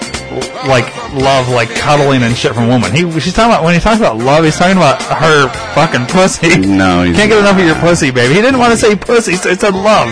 like 0.67 0.91
love, 1.13 1.47
like 1.47 1.69
cuddling 1.69 2.21
and 2.21 2.35
shit 2.35 2.53
from 2.53 2.65
a 2.65 2.67
woman? 2.67 2.91
He 2.91 3.07
she's 3.21 3.31
talking 3.31 3.53
about 3.53 3.63
when 3.63 3.75
he 3.75 3.79
talks 3.79 3.99
about 3.99 4.17
love, 4.17 4.43
he's 4.43 4.57
talking 4.57 4.75
about 4.75 5.01
her 5.01 5.47
fucking 5.71 6.07
pussy. 6.07 6.59
No, 6.59 7.07
Can't 7.15 7.31
get 7.31 7.39
enough 7.39 7.57
of 7.57 7.63
your 7.63 7.79
pussy, 7.79 8.11
baby. 8.11 8.35
He 8.35 8.41
didn't 8.41 8.59
want 8.59 8.71
to 8.71 8.77
say 8.77 8.93
pussy, 8.93 9.35
so 9.35 9.47
he 9.47 9.55
said 9.55 9.73
love. 9.73 10.11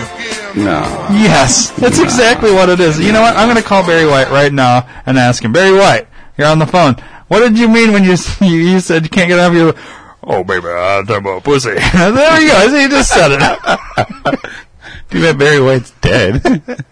No. 0.56 0.80
Yes, 1.12 1.68
that's 1.76 1.98
exactly 1.98 2.50
what 2.50 2.70
it 2.70 2.80
is. 2.80 2.98
You 2.98 3.12
know 3.12 3.20
what? 3.20 3.36
I'm 3.36 3.44
going 3.44 3.60
to 3.60 3.68
call 3.68 3.84
Barry 3.86 4.08
White 4.08 4.30
right 4.30 4.52
now 4.52 4.88
and 5.04 5.18
ask 5.18 5.44
him. 5.44 5.52
Barry 5.52 5.76
White, 5.76 6.08
you're 6.38 6.48
on 6.48 6.58
the 6.58 6.66
phone. 6.66 6.94
What 7.28 7.40
did 7.40 7.58
you 7.58 7.68
mean 7.68 7.92
when 7.92 8.04
you 8.04 8.16
you, 8.40 8.56
you 8.72 8.80
said 8.80 9.04
you 9.04 9.10
can't 9.10 9.28
get 9.28 9.38
enough 9.38 9.52
of 9.52 9.76
your? 9.76 10.01
Oh, 10.24 10.44
baby, 10.44 10.68
I'm 10.68 11.06
talking 11.06 11.24
about 11.24 11.44
pussy. 11.44 11.70
there 11.94 12.38
we 12.38 12.46
go. 12.46 12.78
He 12.78 12.88
just 12.88 13.10
said 13.12 13.32
it. 13.32 14.40
Too 15.10 15.20
bad 15.20 15.38
Barry 15.38 15.60
White's 15.60 15.90
dead. 16.00 16.62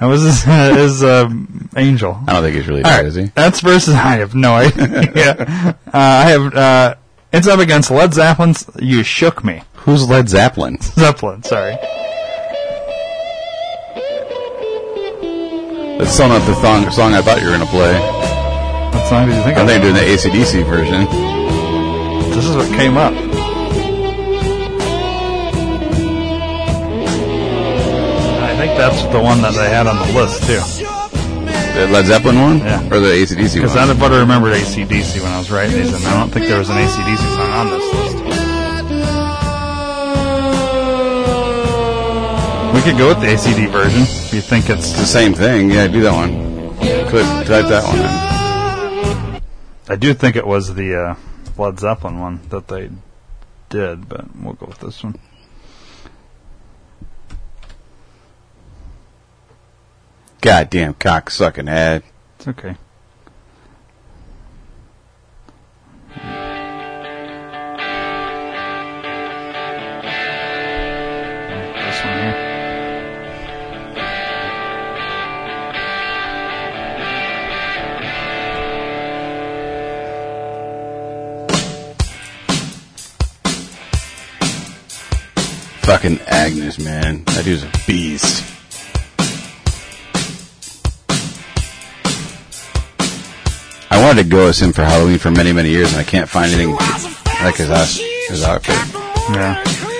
That 0.00 0.08
was 0.08 0.22
his, 0.22 0.44
uh, 0.48 0.74
his 0.74 1.04
um, 1.04 1.68
angel. 1.76 2.18
I 2.26 2.32
don't 2.32 2.42
think 2.42 2.56
he's 2.56 2.66
really 2.66 2.82
dead, 2.82 2.96
right, 2.96 3.06
is 3.06 3.14
he? 3.14 3.26
that's 3.36 3.60
versus. 3.60 3.94
I 3.94 4.16
have 4.16 4.34
no 4.34 4.54
idea. 4.54 4.88
uh, 4.90 5.74
I 5.92 6.24
have. 6.28 6.52
Uh, 6.52 6.94
it's 7.32 7.46
up 7.46 7.60
against 7.60 7.88
Led 7.88 8.12
Zeppelin's 8.12 8.68
"You 8.80 9.04
Shook 9.04 9.44
Me." 9.44 9.62
Who's 9.74 10.08
Led 10.08 10.28
Zeppelin? 10.28 10.80
Zeppelin, 10.80 11.44
sorry. 11.44 11.76
That's 15.98 16.10
still 16.10 16.30
not 16.30 16.44
the 16.46 16.54
song, 16.60 16.90
song 16.90 17.14
I 17.14 17.22
thought 17.22 17.40
you 17.40 17.46
were 17.46 17.56
going 17.56 17.60
to 17.60 17.66
play. 17.66 17.94
What 18.90 19.06
song 19.06 19.28
did 19.28 19.36
you 19.36 19.42
think 19.44 19.56
I 19.56 19.64
think 19.64 19.84
you're 19.84 19.92
doing 19.92 19.94
the 19.94 20.14
ACDC 20.14 20.66
version. 20.66 21.06
This 22.34 22.46
is 22.46 22.56
what 22.56 22.68
came 22.76 22.96
up. 22.96 23.12
I 28.42 28.56
think 28.56 28.76
that's 28.78 29.02
the 29.12 29.20
one 29.20 29.42
that 29.42 29.54
they 29.54 29.68
had 29.68 29.86
on 29.86 29.96
the 29.96 30.12
list 30.18 30.42
too. 30.46 30.60
The 31.74 31.88
Led 31.88 32.06
Zeppelin 32.06 32.40
one? 32.40 32.58
Yeah. 32.58 32.84
Or 32.86 33.00
the 33.00 33.08
ACDC 33.08 33.56
one? 33.56 33.62
Because? 33.62 33.76
I 33.76 33.92
but 33.94 34.12
I 34.12 34.20
remembered 34.20 34.54
ACDC 34.54 35.22
when 35.22 35.32
I 35.32 35.38
was 35.38 35.50
writing 35.50 35.76
these, 35.76 35.92
and 35.92 36.04
I 36.04 36.18
don't 36.18 36.30
think 36.30 36.46
there 36.46 36.58
was 36.58 36.70
an 36.70 36.76
ACDC 36.76 37.18
song 37.36 37.50
on 37.50 37.70
this 37.70 37.94
list. 37.94 38.16
We 42.74 42.80
could 42.80 42.98
go 42.98 43.08
with 43.08 43.20
the 43.20 43.26
ACD 43.26 43.70
version 43.70 44.02
if 44.02 44.32
you 44.32 44.40
think 44.40 44.70
it's. 44.70 44.90
It's 44.90 44.98
the 44.98 45.06
same 45.06 45.34
thing. 45.34 45.70
Yeah, 45.70 45.86
do 45.86 46.00
that 46.02 46.12
one. 46.12 46.52
Click, 47.08 47.26
type 47.46 47.68
that 47.68 47.84
one 47.84 47.98
in. 47.98 48.32
I 49.88 49.96
do 49.96 50.14
think 50.14 50.36
it 50.36 50.46
was 50.46 50.74
the 50.74 50.94
uh, 50.94 51.14
Led 51.58 51.78
Zeppelin 51.78 52.18
one 52.18 52.40
that 52.48 52.68
they 52.68 52.90
did, 53.68 54.08
but 54.08 54.34
we'll 54.36 54.54
go 54.54 54.66
with 54.66 54.78
this 54.78 55.02
one. 55.02 55.16
Goddamn 60.40 60.94
cock 60.94 61.30
sucking 61.30 61.68
ad. 61.68 62.02
It's 62.38 62.48
okay. 62.48 62.76
Fucking 86.02 86.18
Angus, 86.26 86.80
man. 86.80 87.22
That 87.26 87.44
dude's 87.44 87.62
a 87.62 87.70
beast. 87.86 88.44
I 93.88 94.04
wanted 94.04 94.24
to 94.24 94.28
go 94.28 94.48
as 94.48 94.60
him 94.60 94.72
for 94.72 94.82
Halloween 94.82 95.20
for 95.20 95.30
many, 95.30 95.52
many 95.52 95.68
years, 95.68 95.92
and 95.92 96.00
I 96.00 96.02
can't 96.02 96.28
find 96.28 96.52
anything 96.52 96.74
like 97.44 97.54
his, 97.54 98.00
his 98.28 98.42
outfit. 98.42 98.74
Yeah. 99.30 99.91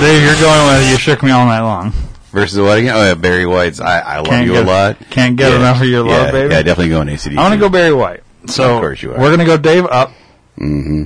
There 0.00 0.24
you're 0.24 0.40
going 0.40 0.66
with 0.80 0.90
"You 0.90 0.96
Shook 0.98 1.22
Me 1.22 1.30
All 1.30 1.46
Night 1.46 1.60
Long." 1.60 1.92
Versus 2.32 2.58
what 2.60 2.78
again? 2.78 2.94
Oh 2.94 3.02
yeah, 3.02 3.14
Barry 3.14 3.46
White's 3.46 3.80
"I, 3.80 3.98
I 4.00 4.16
Love 4.18 4.26
Can't 4.26 4.46
You 4.46 4.52
get- 4.54 4.64
a 4.66 4.68
Lot." 4.68 4.96
can't 5.10 5.36
get 5.36 5.50
Yeah. 5.50 5.58
enough 5.58 5.80
of 5.80 5.86
your 5.88 6.02
love, 6.04 6.26
yeah, 6.26 6.32
baby. 6.32 6.54
Yeah, 6.54 6.62
definitely 6.62 6.90
going 6.90 7.08
ACDC. 7.08 7.36
I 7.36 7.42
want 7.42 7.54
to 7.54 7.60
go 7.60 7.68
Barry 7.68 7.92
White. 7.92 8.22
So 8.46 8.76
Of 8.76 8.80
course 8.80 9.02
you 9.02 9.12
are. 9.12 9.18
we're 9.20 9.30
gonna 9.30 9.44
go 9.44 9.56
Dave 9.56 9.84
up. 9.86 10.12
Mm-hmm. 10.58 11.02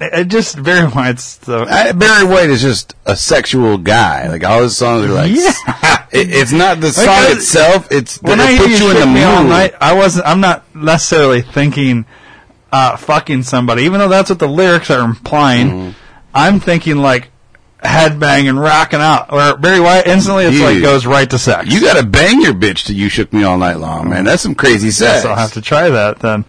It, 0.00 0.12
it 0.14 0.28
just 0.28 0.60
Barry 0.62 0.88
White's 0.88 1.36
the 1.38 1.60
I, 1.68 1.92
Barry 1.92 2.24
White 2.24 2.50
is 2.50 2.60
just 2.60 2.94
a 3.06 3.16
sexual 3.16 3.78
guy. 3.78 4.28
Like 4.28 4.44
all 4.44 4.62
his 4.62 4.76
songs 4.76 5.04
are 5.06 5.12
like, 5.12 5.30
Yeah. 5.32 6.06
it, 6.12 6.28
it's 6.34 6.52
not 6.52 6.80
the 6.80 6.90
song 6.90 7.06
I- 7.08 7.32
itself. 7.32 7.90
It's 7.92 8.20
when 8.20 8.40
I 8.40 8.56
puts 8.58 8.80
you 8.80 8.86
you 8.86 8.90
in 8.92 9.00
the 9.00 9.06
me 9.06 9.22
all 9.22 9.44
night, 9.44 9.74
I 9.80 9.92
wasn't. 9.94 10.26
I'm 10.26 10.40
not 10.40 10.64
necessarily 10.74 11.40
thinking 11.42 12.04
uh, 12.72 12.96
fucking 12.96 13.44
somebody, 13.44 13.84
even 13.84 14.00
though 14.00 14.08
that's 14.08 14.28
what 14.30 14.38
the 14.40 14.48
lyrics 14.48 14.90
are 14.90 15.04
implying. 15.04 15.68
Mm-hmm. 15.68 15.90
I'm 16.34 16.58
thinking 16.60 16.96
like 16.96 17.30
headbang 17.82 18.48
and 18.48 18.58
rocking 18.60 19.00
out. 19.00 19.32
Or 19.32 19.56
Barry 19.56 19.80
White 19.80 20.06
instantly, 20.06 20.44
it's 20.44 20.60
like 20.60 20.80
goes 20.82 21.04
right 21.06 21.28
to 21.30 21.38
sex. 21.38 21.68
You 21.72 21.80
got 21.80 21.96
to 22.00 22.06
bang 22.06 22.40
your 22.40 22.54
bitch 22.54 22.86
till 22.86 22.96
you 22.96 23.08
shook 23.08 23.32
me 23.32 23.42
all 23.42 23.58
night 23.58 23.78
long, 23.78 24.08
man. 24.08 24.24
That's 24.24 24.42
some 24.42 24.54
crazy 24.54 24.90
sex. 24.90 25.22
Guess 25.22 25.24
I'll 25.26 25.36
have 25.36 25.52
to 25.54 25.60
try 25.62 25.90
that 25.90 26.20
then. 26.20 26.44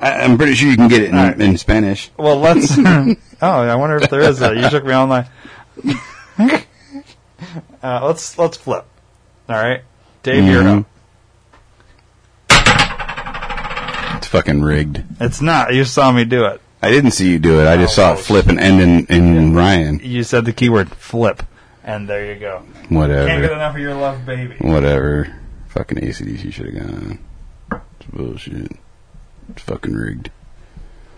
I, 0.00 0.12
I'm 0.12 0.36
pretty 0.36 0.54
sure 0.54 0.68
you 0.70 0.76
can 0.76 0.88
get 0.88 1.02
it 1.02 1.10
in, 1.10 1.16
right. 1.16 1.40
in 1.40 1.56
Spanish. 1.56 2.10
Well, 2.16 2.38
let's. 2.38 2.76
oh, 2.78 3.16
I 3.40 3.74
wonder 3.74 3.96
if 3.96 4.10
there 4.10 4.22
is 4.22 4.40
a. 4.40 4.54
You 4.54 4.68
shook 4.70 4.84
me 4.84 4.92
all 4.92 5.06
night. 5.06 5.26
uh, 7.82 8.06
let's 8.06 8.38
let's 8.38 8.56
flip. 8.56 8.84
All 9.48 9.56
right, 9.56 9.82
Dave, 10.22 10.44
you're 10.44 10.62
Mhm. 10.62 10.80
up. 10.80 10.86
It's 14.16 14.26
fucking 14.26 14.62
rigged. 14.62 15.04
It's 15.20 15.40
not. 15.40 15.74
You 15.74 15.84
saw 15.84 16.10
me 16.12 16.24
do 16.24 16.44
it. 16.46 16.60
I 16.80 16.90
didn't 16.90 17.10
see 17.12 17.30
you 17.30 17.38
do 17.38 17.60
it. 17.60 17.66
I 17.66 17.76
just 17.76 17.94
saw 17.96 18.12
it 18.14 18.18
flip 18.20 18.46
and 18.46 18.58
end 18.60 18.80
in, 18.80 19.06
in 19.06 19.54
Ryan. 19.54 20.00
You 20.02 20.22
said 20.22 20.44
the 20.44 20.52
keyword 20.52 20.90
flip, 20.90 21.42
and 21.84 22.08
there 22.08 22.32
you 22.32 22.38
go. 22.40 22.62
Whatever. 22.88 23.26
Can't 23.26 23.42
get 23.42 23.50
Whatever. 23.50 23.54
enough 23.54 23.74
of 23.74 23.80
your 23.80 23.94
love, 23.94 24.24
baby. 24.26 24.54
Whatever. 24.60 25.34
Fucking 25.68 25.98
ACDC 25.98 26.52
should 26.52 26.74
have 26.74 26.88
gone. 26.88 27.18
It's 28.00 28.10
bullshit. 28.10 28.72
It's 29.50 29.62
fucking 29.62 29.94
rigged. 29.94 30.30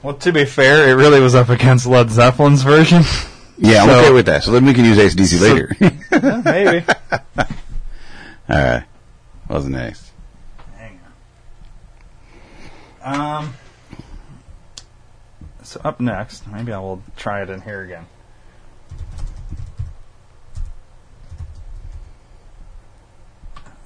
Well, 0.03 0.15
to 0.15 0.33
be 0.33 0.47
fair, 0.47 0.89
it 0.89 0.95
really 0.95 1.21
was 1.21 1.35
up 1.35 1.51
against 1.51 1.87
Led 1.87 2.09
Zeppelin's 2.11 2.63
version. 2.63 3.03
Yeah, 3.63 3.83
I'm 3.83 3.89
So- 3.91 3.99
okay 4.01 4.13
with 4.15 4.25
that. 4.25 4.43
So 4.43 4.53
then 4.53 4.65
we 4.65 4.73
can 4.73 4.87
use 4.87 4.97
ACDC 4.97 5.37
So- 5.37 5.45
later. 5.53 5.77
Maybe. 6.47 6.87
All 7.39 7.45
right. 8.49 8.85
What's 9.49 9.67
next? 9.67 10.13
Um. 13.03 13.53
So 15.71 15.81
up 15.85 16.01
next, 16.01 16.49
maybe 16.49 16.73
I 16.73 16.81
will 16.81 17.01
try 17.17 17.43
it 17.43 17.49
in 17.49 17.61
here 17.61 17.83
again. 17.83 18.07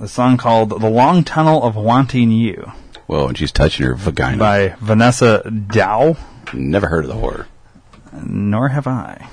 The 0.00 0.08
song 0.08 0.38
called 0.38 0.70
"The 0.70 0.88
Long 0.88 1.24
Tunnel 1.24 1.62
of 1.62 1.76
Wanting 1.76 2.30
You" 2.30 2.72
Whoa, 3.06 3.28
and 3.28 3.36
she's 3.36 3.52
touching 3.52 3.84
her 3.84 3.94
vagina. 3.94 4.38
by 4.38 4.68
Vanessa 4.80 5.42
Daou. 5.44 6.16
Never 6.54 6.88
heard 6.88 7.04
of 7.04 7.10
the 7.10 7.16
horror. 7.16 7.48
Nor 8.14 8.70
have 8.70 8.86
I. 8.86 9.28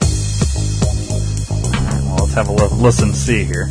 Well, 0.00 2.16
let's 2.18 2.34
have 2.34 2.48
a 2.48 2.52
li- 2.54 2.82
listen. 2.82 3.14
See 3.14 3.44
here. 3.44 3.68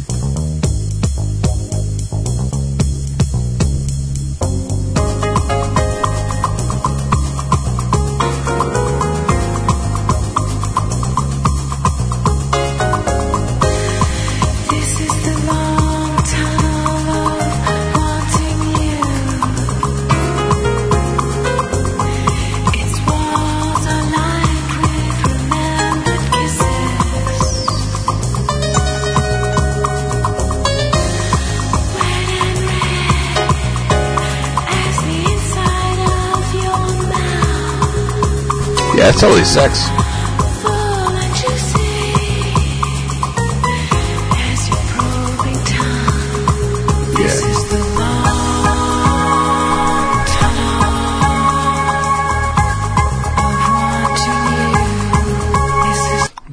This 47.15 47.34
is 47.34 47.70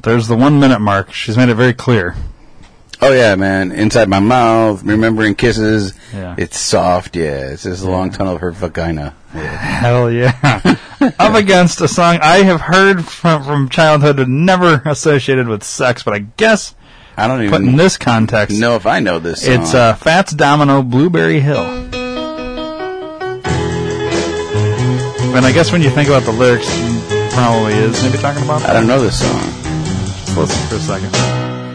There's 0.01 0.27
the 0.27 0.35
one 0.35 0.59
minute 0.59 0.79
mark. 0.79 1.13
She's 1.13 1.37
made 1.37 1.49
it 1.49 1.53
very 1.53 1.75
clear. 1.75 2.15
Oh 2.99 3.13
yeah, 3.13 3.35
man. 3.35 3.71
Inside 3.71 4.09
my 4.09 4.19
mouth, 4.19 4.81
remembering 4.81 5.35
kisses. 5.35 5.93
Yeah. 6.11 6.33
It's 6.39 6.59
soft. 6.59 7.15
Yeah, 7.15 7.51
it's 7.51 7.61
just 7.61 7.83
a 7.83 7.89
long 7.91 8.09
tunnel 8.09 8.33
of 8.33 8.41
her 8.41 8.49
vagina. 8.49 9.13
Yeah. 9.35 9.41
Hell 9.55 10.11
yeah. 10.11 10.77
Up 11.19 11.35
against 11.35 11.81
a 11.81 11.87
song 11.87 12.19
I 12.21 12.37
have 12.37 12.61
heard 12.61 13.05
from, 13.05 13.43
from 13.43 13.69
childhood 13.69 14.19
and 14.19 14.45
never 14.45 14.81
associated 14.85 15.47
with 15.47 15.63
sex, 15.63 16.03
but 16.03 16.13
I 16.13 16.19
guess 16.19 16.73
I 17.17 17.27
don't 17.27 17.41
even 17.41 17.51
put 17.51 17.61
in 17.61 17.75
this 17.75 17.97
context, 17.97 18.59
know 18.59 18.75
if 18.75 18.85
I 18.85 18.99
know 18.99 19.19
this 19.19 19.45
song. 19.45 19.61
it's 19.61 19.73
uh, 19.73 19.93
Fats 19.95 20.33
Domino 20.33 20.81
Blueberry 20.81 21.39
Hill. 21.39 21.63
And 25.35 25.45
I 25.45 25.51
guess 25.51 25.71
when 25.71 25.81
you 25.81 25.89
think 25.89 26.07
about 26.09 26.23
the 26.23 26.31
lyrics, 26.31 26.67
probably 27.33 27.73
is 27.73 28.01
maybe 28.03 28.17
talking 28.17 28.43
about 28.43 28.63
I 28.63 28.73
don't 28.73 28.87
know 28.87 29.01
this 29.01 29.19
song. 29.19 29.41
Just 29.41 30.37
listen 30.37 30.67
for 30.69 30.75
a 30.75 30.79
second. 30.79 31.09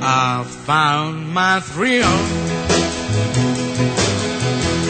I 0.02 0.44
found 0.64 1.28
my 1.32 1.60
thrill 1.60 2.04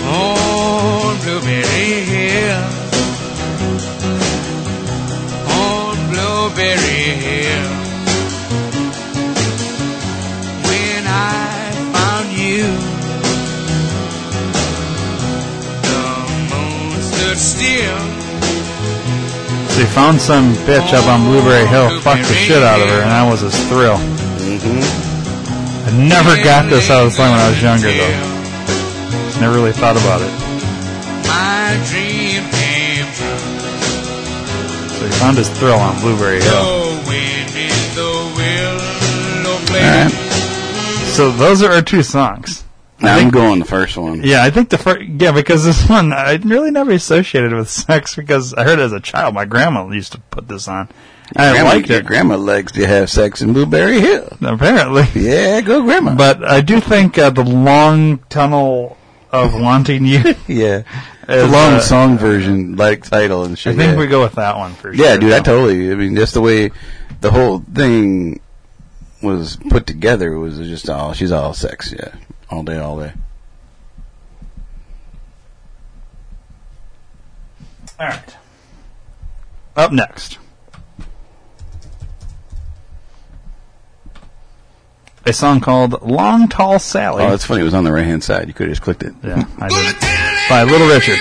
on 0.07 1.17
Blueberry 1.21 2.05
Hill. 2.05 2.90
Blueberry 6.51 7.15
Hill. 7.15 7.71
When 10.67 11.05
I 11.07 11.71
found 11.95 12.27
you, 12.35 12.67
the 15.87 16.03
moon 16.51 17.03
stood 17.03 17.39
still. 17.39 17.99
So 19.69 19.81
he 19.81 19.87
found 19.87 20.21
some 20.21 20.53
bitch 20.67 20.93
up 20.93 21.07
on 21.07 21.25
Blueberry 21.25 21.67
Hill, 21.69 22.01
fucked 22.01 22.27
the 22.27 22.35
shit 22.35 22.63
out 22.63 22.81
of 22.81 22.89
her, 22.89 23.03
and 23.03 23.11
that 23.11 23.31
was 23.31 23.43
his 23.43 23.55
thrill. 23.69 23.97
Mm-hmm. 23.97 25.87
I 25.87 26.09
never 26.09 26.43
got 26.43 26.69
this 26.69 26.89
how 26.89 27.05
the 27.05 27.11
song 27.11 27.31
when 27.31 27.39
I 27.39 27.49
was 27.49 27.63
younger, 27.63 27.93
though. 27.93 29.27
Just 29.27 29.41
never 29.41 29.55
really 29.55 29.73
thought 29.73 29.97
about 29.97 30.21
it. 30.21 30.33
My 31.29 31.79
dream 31.87 32.20
So 35.21 35.27
he 35.27 35.33
found 35.35 35.37
his 35.39 35.49
thrill 35.59 35.79
on 35.79 36.01
Blueberry 36.01 36.41
Hill. 36.41 36.65
The 36.65 37.09
wind 37.09 37.51
in 37.55 37.95
the 37.95 38.33
willow 38.37 39.53
All 39.53 39.67
place. 39.67 39.83
right. 39.83 40.11
So 41.15 41.31
those 41.31 41.63
are 41.63 41.73
our 41.73 41.83
two 41.83 42.03
songs. 42.03 42.65
Now 43.01 43.17
I 43.17 43.21
I'm 43.21 43.31
going 43.31 43.59
the 43.59 43.65
first 43.67 43.97
one. 43.97 44.23
Yeah, 44.25 44.43
I 44.45 44.51
think 44.51 44.71
the 44.71 44.79
first, 44.79 45.03
yeah, 45.03 45.33
because 45.33 45.65
this 45.65 45.89
one 45.89 46.13
I 46.13 46.37
really 46.37 46.71
never 46.71 46.93
associated 46.93 47.53
with 47.53 47.69
sex 47.71 48.15
because 48.17 48.55
I 48.55 48.65
heard 48.65 48.79
it 48.79 48.83
as 48.83 48.93
a 48.93 49.01
child. 49.01 49.35
My 49.35 49.45
grandma 49.45 49.89
used 49.91 50.13
to 50.13 50.19
put 50.21 50.49
this 50.49 50.69
on. 50.69 50.89
I 51.37 51.53
grandma, 51.53 51.69
liked 51.71 51.89
your 51.89 51.99
it, 52.01 52.07
grandma 52.07 52.37
likes 52.37 52.73
to 52.73 52.87
have 52.87 53.09
sex 53.11 53.41
in 53.43 53.53
Blueberry 53.53 54.01
Hill. 54.01 54.29
apparently. 54.41 55.05
Yeah, 55.15 55.61
go 55.61 55.83
grandma. 55.83 56.15
But 56.15 56.43
I 56.45 56.61
do 56.61 56.81
think 56.81 57.19
uh, 57.19 57.31
the 57.31 57.45
long 57.45 58.19
tunnel 58.31 58.97
of 59.31 59.55
wanting 59.55 60.05
you. 60.07 60.35
yeah, 60.49 60.83
the 61.31 61.45
is, 61.45 61.53
long 61.53 61.73
uh, 61.75 61.81
song 61.81 62.19
version, 62.19 62.77
like 62.77 63.05
title 63.05 63.45
and 63.45 63.59
shit. 63.59 63.75
I 63.75 63.77
think 63.77 63.93
yeah. 63.93 63.99
we 63.99 64.07
go 64.07 64.23
with 64.23 64.35
that 64.35 64.57
one 64.57 64.75
for 64.75 64.95
sure. 64.95 65.05
Yeah, 65.05 65.17
dude, 65.17 65.33
I 65.33 65.41
totally. 65.41 65.91
I 65.91 65.95
mean, 65.95 66.17
just 66.17 66.35
the 66.35 66.41
way 66.41 66.71
the 67.21 67.31
whole 67.31 67.61
thing 67.61 68.41
was 69.23 69.57
put 69.69 69.87
together 69.87 70.39
was 70.39 70.59
just 70.59 70.89
all. 70.89 71.13
She's 71.13 71.33
all 71.33 71.55
sex, 71.55 71.93
yeah, 71.93 72.15
all 72.51 72.63
day, 72.63 72.79
all 72.79 72.99
day. 72.99 73.13
All 77.99 78.09
right. 78.09 78.37
Up 79.77 79.93
next. 79.93 80.39
A 85.27 85.33
song 85.33 85.61
called 85.61 86.01
Long 86.03 86.49
Tall 86.49 86.79
Sally. 86.79 87.23
Oh, 87.25 87.31
that's 87.31 87.45
funny. 87.45 87.61
It 87.61 87.65
was 87.65 87.75
on 87.75 87.85
the 87.85 87.93
right 87.93 88.05
hand 88.07 88.25
side. 88.25 88.49
You 88.49 88.55
could 88.55 88.67
have 88.69 88.73
just 88.73 88.83
clicked 88.83 89.03
it. 89.03 89.15
yeah, 89.23 89.45
I 89.59 89.69
did. 90.49 90.49
By 90.49 90.63
Little 90.65 90.89
Richard. 90.89 91.21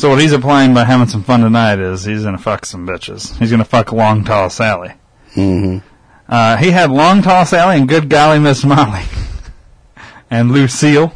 So 0.00 0.08
what 0.08 0.18
he's 0.18 0.32
implying 0.32 0.72
by 0.72 0.84
having 0.84 1.08
some 1.08 1.22
fun 1.22 1.40
tonight 1.42 1.78
is 1.78 2.04
he's 2.04 2.22
gonna 2.24 2.38
fuck 2.38 2.64
some 2.64 2.86
bitches. 2.86 3.36
He's 3.36 3.50
gonna 3.50 3.66
fuck 3.66 3.92
Long 3.92 4.24
Tall 4.24 4.48
Sally. 4.48 4.92
hmm 5.34 5.78
Uh, 6.26 6.56
he 6.56 6.70
had 6.70 6.90
Long 6.90 7.20
Tall 7.20 7.44
Sally 7.44 7.76
and 7.76 7.86
Good 7.86 8.08
Golly 8.08 8.38
Miss 8.38 8.64
Molly. 8.64 9.02
and 10.30 10.50
Lucille. 10.52 11.12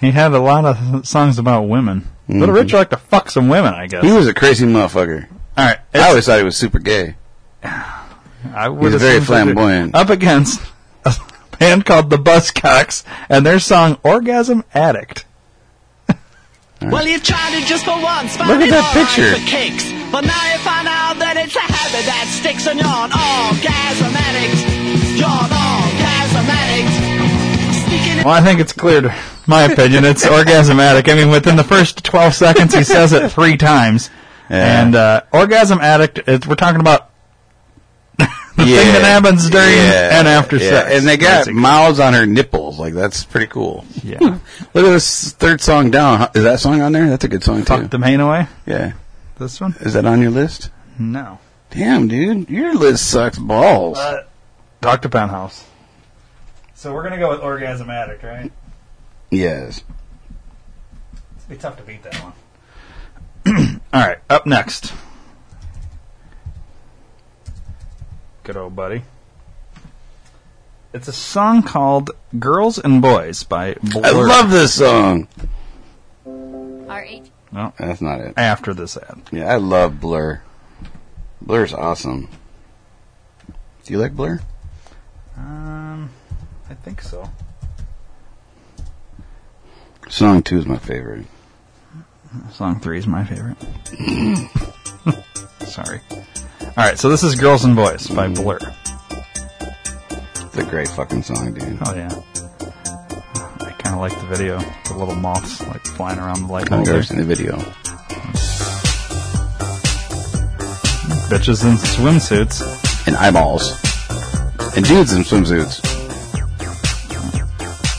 He 0.00 0.12
had 0.12 0.32
a 0.32 0.38
lot 0.38 0.64
of 0.64 1.06
songs 1.06 1.38
about 1.38 1.64
women. 1.68 2.08
Little 2.26 2.54
Mhm. 2.54 2.58
Richard 2.58 2.76
liked 2.78 2.90
to 2.92 2.96
fuck 2.96 3.28
some 3.30 3.50
women, 3.50 3.74
I 3.74 3.86
guess. 3.86 4.02
He 4.02 4.12
was 4.12 4.26
a 4.26 4.32
crazy 4.32 4.64
motherfucker. 4.66 5.26
Alright. 5.58 5.78
I 5.92 6.08
always 6.08 6.24
thought 6.24 6.38
he 6.38 6.44
was 6.44 6.56
super 6.56 6.78
gay. 6.78 7.16
I 7.62 8.68
would 8.70 8.92
He's 8.92 9.02
very 9.02 9.18
assume 9.18 9.26
so, 9.26 9.34
too. 9.44 9.52
flamboyant. 9.52 9.94
Up 9.94 10.08
against 10.08 10.62
a 11.04 11.14
band 11.58 11.84
called 11.84 12.08
the 12.08 12.16
Buzzcocks 12.16 13.04
and 13.28 13.44
their 13.44 13.58
song 13.58 13.98
Orgasm 14.02 14.64
Addict. 14.72 15.25
Well, 16.90 17.06
you've 17.06 17.22
tried 17.22 17.54
it 17.54 17.66
just 17.66 17.84
for 17.84 17.98
once. 18.00 18.36
found 18.36 18.50
Look 18.50 18.62
at 18.62 18.70
that 18.70 18.84
all 18.84 18.94
right 18.94 19.06
picture. 19.06 19.34
For 19.34 19.46
kicks. 19.46 19.84
But 20.12 20.22
now 20.24 20.42
you 20.52 20.58
find 20.62 20.86
out 20.86 21.18
that 21.18 21.36
it's 21.36 21.56
a 21.56 21.66
habit 21.66 22.04
that 22.06 22.26
sticks 22.30 22.66
and 22.66 22.78
you're 22.78 22.86
an 22.86 23.10
orgasm 23.10 24.14
addict. 24.14 24.58
You're 25.18 25.26
an 25.26 25.50
orgasm 25.50 26.46
addict. 26.46 27.16
Well, 28.24 28.34
I 28.34 28.40
think 28.40 28.60
it's 28.60 28.72
clear 28.72 29.02
to 29.02 29.14
my 29.46 29.62
opinion. 29.64 30.04
It's 30.04 30.26
Orgasm 30.28 30.80
Addict. 30.80 31.08
I 31.08 31.14
mean, 31.14 31.30
within 31.30 31.56
the 31.56 31.64
first 31.64 32.04
12 32.04 32.34
seconds, 32.34 32.74
he 32.74 32.82
says 32.82 33.12
it 33.12 33.30
three 33.30 33.56
times. 33.56 34.10
Yeah. 34.50 34.82
And 34.82 34.94
uh, 34.94 35.22
Orgasm 35.32 35.78
Addict, 35.80 36.26
we're 36.26 36.56
talking 36.56 36.80
about 36.80 37.10
the 38.56 38.64
thing 38.64 38.74
that 38.92 39.04
happens 39.04 39.48
during 39.50 39.74
Yeah, 39.76 40.18
and 40.18 40.28
after 40.28 40.56
yeah. 40.56 40.68
sex. 40.70 40.94
And 40.94 41.06
they 41.06 41.16
got 41.16 41.38
basically. 41.46 41.60
mouths 41.60 42.00
on 42.00 42.14
her 42.14 42.26
nipples. 42.26 42.78
Like 42.78 42.94
that's 42.94 43.24
pretty 43.24 43.46
cool. 43.46 43.84
Yeah. 44.02 44.18
Look 44.20 44.86
at 44.86 44.90
this 44.90 45.32
third 45.32 45.60
song 45.60 45.90
down. 45.90 46.28
Is 46.34 46.42
that 46.44 46.60
song 46.60 46.80
on 46.80 46.92
there? 46.92 47.08
That's 47.08 47.24
a 47.24 47.28
good 47.28 47.44
song 47.44 47.58
too. 47.58 47.64
Fuck 47.64 47.90
the 47.90 47.98
main 47.98 48.20
away? 48.20 48.46
Yeah. 48.66 48.92
This 49.38 49.60
one? 49.60 49.74
Is 49.80 49.92
that 49.94 50.06
on 50.06 50.20
your 50.22 50.30
list? 50.30 50.70
No. 50.98 51.38
Damn, 51.70 52.08
dude, 52.08 52.48
your 52.48 52.74
list 52.74 53.10
sucks 53.10 53.38
balls. 53.38 53.98
Uh, 53.98 54.24
Dr. 54.80 55.08
Penthouse. 55.10 55.64
So 56.74 56.94
we're 56.94 57.02
going 57.02 57.14
to 57.14 57.18
go 57.18 57.30
with 57.30 57.40
Orgasm 57.40 57.90
Addict, 57.90 58.22
right? 58.22 58.50
yes. 59.30 59.82
It'd 61.38 61.48
be 61.48 61.56
tough 61.56 61.76
to 61.76 61.82
beat 61.82 62.02
that 62.04 62.14
one. 63.44 63.80
All 63.92 64.00
right, 64.06 64.18
up 64.30 64.46
next. 64.46 64.92
Good 68.46 68.56
old 68.56 68.76
buddy. 68.76 69.02
It's 70.92 71.08
a 71.08 71.12
song 71.12 71.64
called 71.64 72.12
Girls 72.38 72.78
and 72.78 73.02
Boys 73.02 73.42
by 73.42 73.74
Blur. 73.82 74.02
I 74.06 74.10
love 74.12 74.52
this 74.52 74.74
song. 74.74 75.26
RH. 76.24 77.24
No, 77.50 77.72
That's 77.76 78.00
not 78.00 78.20
it. 78.20 78.34
after 78.36 78.72
this 78.72 78.96
ad. 78.96 79.20
Yeah, 79.32 79.52
I 79.52 79.56
love 79.56 80.00
Blur. 80.00 80.42
Blur's 81.42 81.74
awesome. 81.74 82.28
Do 83.82 83.92
you 83.92 83.98
like 83.98 84.14
Blur? 84.14 84.38
Um, 85.36 86.10
I 86.70 86.74
think 86.74 87.02
so. 87.02 87.28
Song 90.08 90.44
two 90.44 90.58
is 90.58 90.66
my 90.66 90.78
favorite. 90.78 91.26
Song 92.52 92.78
three 92.78 92.98
is 92.98 93.08
my 93.08 93.24
favorite. 93.24 93.56
Sorry. 95.64 96.00
All 96.10 96.72
right, 96.76 96.98
so 96.98 97.08
this 97.08 97.22
is 97.22 97.34
Girls 97.34 97.64
and 97.64 97.74
Boys 97.76 98.06
by 98.08 98.28
Blur. 98.28 98.58
It's 100.34 100.56
a 100.56 100.64
great 100.64 100.88
fucking 100.88 101.22
song, 101.22 101.54
dude. 101.54 101.78
Oh 101.84 101.94
yeah. 101.94 102.10
I 103.60 103.72
kind 103.72 103.94
of 103.94 104.00
like 104.00 104.18
the 104.20 104.26
video. 104.26 104.58
The 104.88 104.94
little 104.96 105.14
moths 105.14 105.60
like 105.66 105.82
flying 105.84 106.18
around 106.18 106.42
the 106.42 106.52
light 106.52 106.64
I've 106.64 106.70
bulb. 106.70 106.86
never 106.86 106.92
there. 106.98 107.02
seen 107.02 107.18
the 107.18 107.24
video. 107.24 107.56
Bitches 111.28 111.64
in 111.64 111.76
swimsuits. 111.76 112.62
And 113.06 113.16
eyeballs. 113.16 113.72
And 114.76 114.84
dudes 114.84 115.12
in 115.12 115.22
swimsuits. 115.22 115.84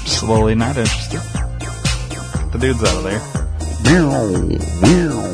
Slowly 0.07 0.55
not 0.55 0.77
interested. 0.77 1.19
The 2.51 2.57
dude's 2.59 2.83
out 2.83 2.97
of 2.97 3.03
there. 3.03 3.21
Meow, 3.83 4.31
meow. 4.81 5.33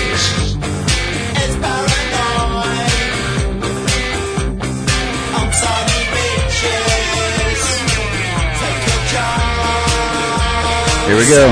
Here 11.11 11.19
we 11.19 11.27
go. 11.27 11.43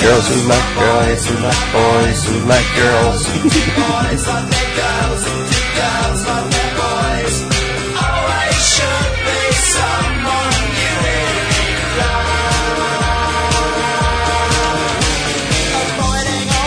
Girls 0.00 0.28
who 0.28 0.46
like 0.46 0.74
guys, 0.76 1.26
who 1.26 1.34
like 1.42 1.72
boys, 1.74 2.24
who 2.24 2.38
like 2.46 2.68
girls. 2.76 3.26
boys 3.26 4.22
love 4.28 4.46
their 4.48 4.70
girls, 4.78 5.22
and 5.26 5.42
girls 5.74 6.20
love 6.24 6.46
their 6.54 6.70
boys. 6.78 7.36
Always 7.98 8.58
should 8.70 9.10
be 9.26 9.40
someone 9.74 10.62
you 10.78 10.92
really 11.02 11.74
love. 11.98 12.38
Avoiding 15.98 16.46
a 16.54 16.64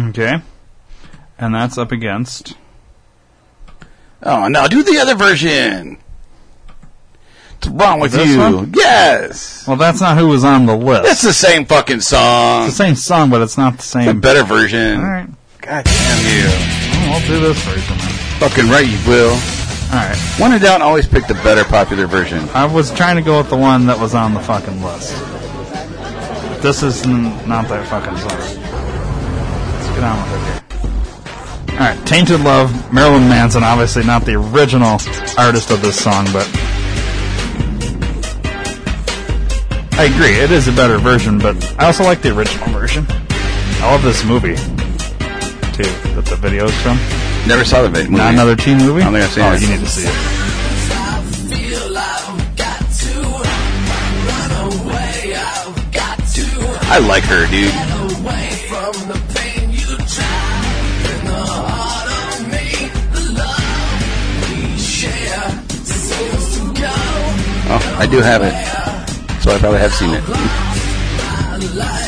word. 0.00 0.08
Okay. 0.08 0.34
And 1.38 1.54
that's 1.54 1.76
up 1.76 1.92
against. 1.92 2.56
Oh, 4.22 4.48
no, 4.48 4.66
do 4.66 4.82
the 4.82 4.96
other 4.96 5.14
version. 5.14 5.98
What's 7.60 7.68
wrong 7.68 8.00
with 8.00 8.12
This 8.12 8.28
you? 8.30 8.38
one? 8.38 8.72
Yes. 8.76 9.66
Well, 9.66 9.76
that's 9.76 10.00
not 10.00 10.18
who 10.18 10.28
was 10.28 10.44
on 10.44 10.66
the 10.66 10.76
list. 10.76 11.10
It's 11.10 11.22
the 11.22 11.32
same 11.32 11.64
fucking 11.64 12.00
song. 12.00 12.66
It's 12.66 12.76
the 12.76 12.84
same 12.84 12.94
song, 12.94 13.30
but 13.30 13.40
it's 13.42 13.56
not 13.56 13.78
the 13.78 13.78
It's 13.78 13.94
a 14.08 14.14
better 14.14 14.42
version. 14.44 14.98
All 15.00 15.04
right. 15.06 15.28
God 15.62 15.84
damn 15.84 16.36
you. 16.36 16.48
Well, 17.08 17.12
I'll 17.20 17.26
do 17.26 17.40
this 17.40 17.62
version. 17.64 17.96
then. 17.98 18.10
Fucking 18.40 18.68
right, 18.68 18.86
you 18.86 18.98
will. 19.08 19.30
All 19.32 20.00
right. 20.00 20.16
When 20.38 20.52
in 20.52 20.60
doubt, 20.60 20.82
always 20.82 21.06
pick 21.06 21.26
the 21.26 21.34
better 21.34 21.64
popular 21.64 22.06
version. 22.06 22.46
I 22.52 22.66
was 22.66 22.90
trying 22.92 23.16
to 23.16 23.22
go 23.22 23.38
with 23.38 23.48
the 23.48 23.56
one 23.56 23.86
that 23.86 23.98
was 23.98 24.14
on 24.14 24.34
the 24.34 24.40
fucking 24.40 24.82
list. 24.82 25.12
This 26.62 26.82
is 26.82 27.02
n- 27.06 27.24
not 27.48 27.68
that 27.68 27.86
fucking 27.88 28.16
song. 28.18 28.38
Let's 28.38 29.88
get 29.94 30.02
on 30.04 30.22
with 30.22 30.32
it 30.40 30.44
here. 30.44 31.80
Alright, 31.80 32.06
Tainted 32.06 32.40
Love, 32.40 32.92
Marilyn 32.92 33.28
Manson, 33.28 33.62
obviously 33.64 34.04
not 34.04 34.24
the 34.24 34.34
original 34.34 34.98
artist 35.38 35.70
of 35.70 35.80
this 35.82 35.98
song, 36.02 36.26
but. 36.32 36.48
I 39.96 40.06
agree, 40.06 40.34
it 40.34 40.50
is 40.50 40.66
a 40.66 40.72
better 40.72 40.98
version, 40.98 41.38
but 41.38 41.54
I 41.78 41.86
also 41.86 42.02
like 42.02 42.20
the 42.20 42.36
original 42.36 42.66
version. 42.70 43.06
I 43.08 43.92
love 43.92 44.02
this 44.02 44.24
movie, 44.24 44.56
too, 45.72 45.84
that 46.14 46.26
the 46.26 46.36
video 46.36 46.64
is 46.64 46.74
from. 46.82 46.96
Never 47.46 47.64
saw 47.64 47.82
the 47.82 47.90
movie. 47.90 48.10
Not 48.10 48.32
another 48.34 48.56
teen 48.56 48.78
movie? 48.78 49.02
I 49.02 49.04
don't 49.04 49.12
think 49.12 49.24
I've 49.24 49.30
seen 49.30 49.44
oh, 49.44 49.52
it. 49.52 49.60
you 49.62 49.68
need 49.68 49.80
to 49.80 49.86
see 49.86 50.02
it. 50.02 50.14
I've 51.96 52.56
got 52.56 52.90
to 52.90 53.20
run 54.26 54.50
away. 54.66 55.36
I've 55.36 55.92
got 55.92 56.18
to 56.18 56.42
I 56.90 56.98
like 56.98 57.22
her, 57.24 57.46
dude. 57.46 57.70
get 57.70 57.90
away 58.18 58.50
from 58.66 58.92
the 59.06 59.14
pain 59.32 59.70
you 59.70 59.94
drive 59.94 61.06
in 61.06 61.22
the 61.24 61.38
heart 61.54 62.10
of 62.34 62.50
me. 62.50 62.90
The 63.14 63.22
love 63.38 64.42
we 64.50 64.76
share 64.76 65.54
seems 65.86 66.58
to 66.58 66.64
go. 66.82 66.90
Oh, 67.70 67.96
I 68.00 68.06
do 68.10 68.18
have 68.18 68.42
it. 68.42 68.73
So 69.44 69.50
I 69.50 69.58
probably 69.58 69.80
have 69.80 69.92
seen 69.92 70.14
it. 70.14 72.03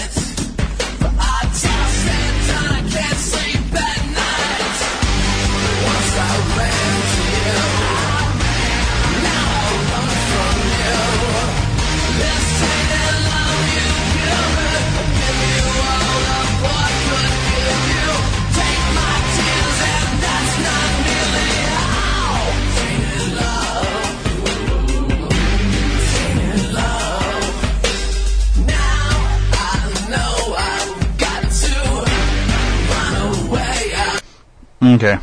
Okay. 34.82 35.18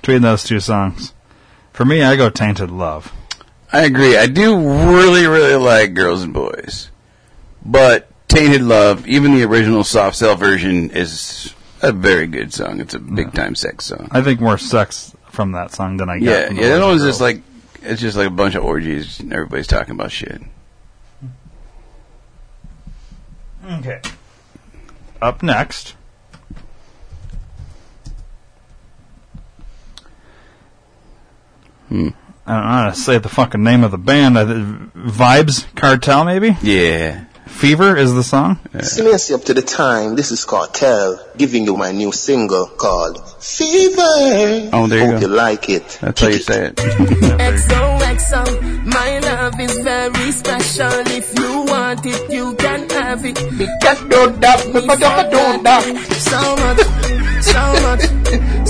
Between 0.00 0.22
those 0.22 0.44
two 0.44 0.60
songs. 0.60 1.12
For 1.72 1.84
me, 1.84 2.02
I 2.02 2.16
go 2.16 2.30
Tainted 2.30 2.70
Love. 2.70 3.12
I 3.72 3.84
agree. 3.84 4.16
I 4.16 4.26
do 4.26 4.56
really, 4.56 5.26
really 5.26 5.54
like 5.54 5.94
Girls 5.94 6.22
and 6.22 6.32
Boys, 6.34 6.90
but 7.64 8.08
Tainted 8.28 8.60
Love, 8.62 9.06
even 9.08 9.34
the 9.34 9.44
original 9.44 9.82
soft 9.84 10.16
cell 10.16 10.36
version, 10.36 10.90
is 10.90 11.54
a 11.80 11.90
very 11.92 12.26
good 12.26 12.52
song. 12.52 12.80
It's 12.80 12.92
a 12.94 12.98
big 12.98 13.32
time 13.32 13.54
sex 13.54 13.86
song. 13.86 14.08
I 14.10 14.20
think 14.22 14.40
more 14.40 14.58
sex 14.58 15.14
from 15.30 15.52
that 15.52 15.72
song 15.72 15.96
than 15.96 16.10
I 16.10 16.18
get. 16.18 16.26
Yeah, 16.28 16.46
from 16.48 16.56
the 16.56 16.62
yeah. 16.62 16.68
That 16.78 16.84
one's 16.84 17.02
just 17.02 17.20
Girls. 17.20 17.34
like 17.34 17.42
it's 17.82 18.00
just 18.00 18.16
like 18.16 18.26
a 18.26 18.30
bunch 18.30 18.54
of 18.54 18.64
orgies. 18.64 19.20
and 19.20 19.32
Everybody's 19.32 19.66
talking 19.66 19.94
about 19.94 20.12
shit. 20.12 20.42
Okay. 23.70 24.00
Up 25.20 25.42
next. 25.42 25.94
I 31.92 31.94
don't 31.94 32.14
know 32.64 32.72
how 32.72 32.88
to 32.90 32.94
say 32.96 33.18
the 33.18 33.28
fucking 33.28 33.62
name 33.62 33.84
of 33.84 33.90
the 33.90 33.98
band. 33.98 34.38
I, 34.38 34.44
Vybz 34.44 35.66
Kartel, 35.74 36.24
maybe? 36.24 36.56
Yeah. 36.62 37.24
Fever 37.46 37.96
is 37.96 38.14
the 38.14 38.22
song? 38.24 38.58
Smash 38.80 39.30
up 39.30 39.44
to 39.44 39.52
the 39.54 39.60
time. 39.62 40.16
This 40.16 40.32
is 40.32 40.44
Kartel 40.46 41.20
giving 41.36 41.64
you 41.66 41.76
my 41.76 41.92
new 41.92 42.10
single 42.10 42.66
called 42.66 43.18
Fever. 43.42 44.70
Oh, 44.72 44.86
there 44.88 45.00
you 45.00 45.12
Hope 45.12 45.20
go. 45.20 45.26
you 45.28 45.34
like 45.34 45.68
it. 45.68 45.98
That's 46.00 46.20
how 46.20 46.28
you 46.28 46.38
say 46.38 46.66
it. 46.68 46.76
XOXO, 46.76 48.44
my 48.86 49.18
love 49.20 49.60
is 49.60 49.76
very 49.78 50.32
special. 50.32 50.90
If 51.12 51.38
you 51.38 51.62
want 51.68 52.04
it, 52.06 52.30
you 52.32 52.54
can 52.56 52.88
have 52.90 53.24
it. 53.24 53.34
Because 53.58 54.00
do 54.00 54.30
that, 54.40 54.60
So 56.18 56.56
much, 56.56 56.80
so 57.42 57.72
much, 57.84 58.02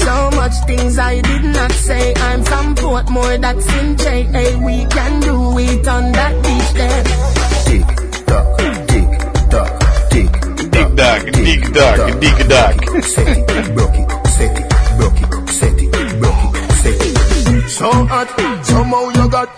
so 0.05 0.31
much 0.37 0.55
things 0.67 0.99
I 0.99 1.21
did 1.21 1.45
not 1.45 1.73
say. 1.73 2.15
I'm 2.15 2.43
from 2.45 2.75
Portmore, 2.75 3.41
that's 3.41 3.69
in 3.81 3.97
JA. 3.97 4.45
We 4.67 4.87
can 4.87 5.21
do 5.21 5.59
it 5.59 5.89
on 5.89 6.13
that 6.13 6.35
beach 6.45 6.71
there. 6.81 7.03
Dick 7.69 7.89
duck, 8.31 8.47
dick 8.93 9.11
duck, 9.53 9.71
dick 10.11 10.33
duck. 10.97 11.23
And 11.27 11.37
dick 11.47 11.65
duck 11.73 11.99
and 12.09 12.21
dick 12.21 12.39
duck. 12.49 12.75
Set 13.05 13.29
it 13.29 13.75
broke 13.75 13.99
it, 14.03 14.11
set 14.37 14.59
it, 14.61 14.69
broke 14.99 15.21
it, 15.23 15.31
set 15.59 15.79
it, 15.85 15.91
broke 16.21 16.57
it, 16.57 16.73
set 16.83 17.01
it. 17.07 17.69
So 17.69 17.91
hot, 18.13 18.29
somehow 18.65 19.05
you 19.17 19.25
got 19.31 19.49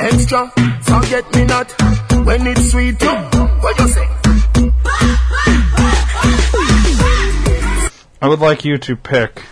extra. 0.00 0.40
Forget 0.82 1.24
me 1.34 1.44
not 1.44 1.68
when 2.26 2.46
it's 2.46 2.70
sweet. 2.70 3.00
You, 3.02 3.14
what 3.62 3.78
you 3.78 3.88
say? 3.88 4.06
I 8.22 8.28
would 8.28 8.40
like 8.40 8.64
you 8.64 8.78
to 8.78 8.96
pick 8.96 9.42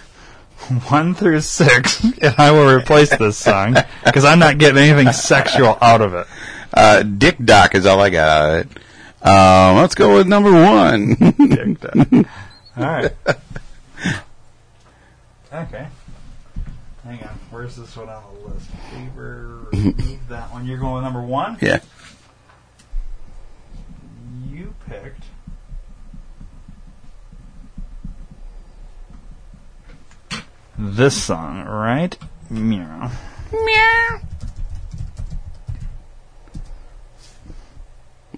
one 0.89 1.15
through 1.15 1.41
six, 1.41 2.03
and 2.03 2.35
I 2.39 2.51
will 2.51 2.67
replace 2.75 3.15
this 3.17 3.37
song 3.37 3.77
because 4.05 4.25
I'm 4.25 4.39
not 4.39 4.59
getting 4.59 4.83
anything 4.83 5.13
sexual 5.13 5.77
out 5.81 6.01
of 6.01 6.15
it. 6.15 6.27
Uh, 6.73 7.03
Dick 7.03 7.37
Doc 7.45 7.75
is 7.75 7.87
all 7.87 8.01
I 8.01 8.11
got 8.11 8.29
out 8.29 8.51
of 8.51 8.67
it. 8.67 8.79
Um, 9.27 9.77
let's 9.77 9.95
go 9.95 10.17
with 10.17 10.27
number 10.27 10.53
one. 10.53 11.15
Dick 11.15 11.81
Doc. 11.81 11.97
All 12.77 12.85
right. 12.85 13.13
Okay. 15.53 15.87
Hang 17.05 17.23
on. 17.23 17.39
Where's 17.51 17.77
this 17.77 17.97
one 17.97 18.09
on 18.09 18.23
the 18.23 18.49
list? 18.49 18.71
Remove 19.17 20.29
that 20.29 20.53
one. 20.53 20.67
You're 20.67 20.79
going 20.79 20.95
with 20.97 21.05
number 21.05 21.23
one. 21.23 21.57
Yeah. 21.63 21.81
You 24.51 24.75
picked. 24.89 25.24
This 30.77 31.23
song, 31.23 31.65
right? 31.65 32.19
Meow. 32.51 33.11
Meow. 33.53 34.21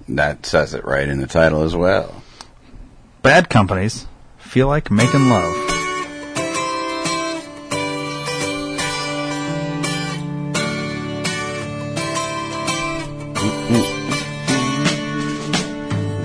That 0.09 0.45
says 0.47 0.75
it 0.75 0.85
right 0.85 1.09
in 1.09 1.21
the 1.21 1.27
title 1.27 1.63
as 1.63 1.75
well. 1.75 2.23
Bad 3.23 3.49
Company's 3.49 4.07
feel 4.39 4.69
like 4.69 4.91
making 4.91 5.29
love. 5.29 5.55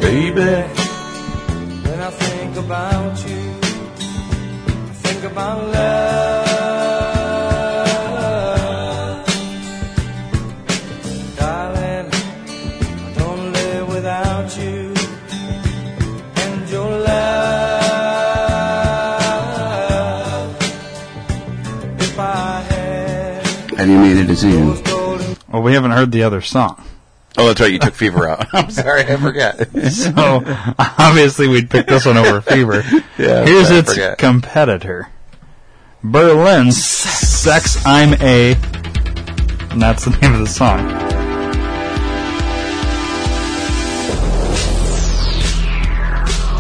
Baby, 0.02 0.42
when 1.82 2.00
I 2.00 2.10
think 2.12 2.58
about 2.58 3.30
you, 3.30 3.56
I 4.90 4.94
think 4.94 5.24
about 5.24 5.72
love. 5.74 6.01
You 23.92 24.00
made 24.00 24.18
a 24.18 24.26
decision? 24.26 24.84
Well, 25.52 25.62
we 25.62 25.74
haven't 25.74 25.92
heard 25.92 26.12
the 26.12 26.24
other 26.24 26.42
song. 26.42 26.84
Oh, 27.38 27.48
that's 27.48 27.62
right. 27.62 27.72
You 27.72 27.80
took 27.80 27.94
Fever 27.94 28.28
out. 28.28 28.48
I'm 28.54 28.70
sorry, 28.72 29.02
I 29.04 29.16
forgot. 29.18 29.56
So 29.92 30.12
obviously 30.98 31.48
we'd 31.48 31.70
pick 31.70 31.88
this 31.88 32.06
one 32.06 32.18
over 32.18 32.42
Fever. 32.42 32.84
Yeah, 33.18 33.46
Here's 33.46 33.70
I 33.72 33.80
its 33.80 33.94
forgot. 33.94 34.18
competitor. 34.18 35.10
Berlin's 36.04 36.82
Sex 36.84 37.86
I'm 37.86 38.14
A. 38.22 38.56
And 39.72 39.82
that's 39.82 40.06
the 40.06 40.12
name 40.22 40.34
of 40.34 40.40
the 40.42 40.48
song. 40.48 40.80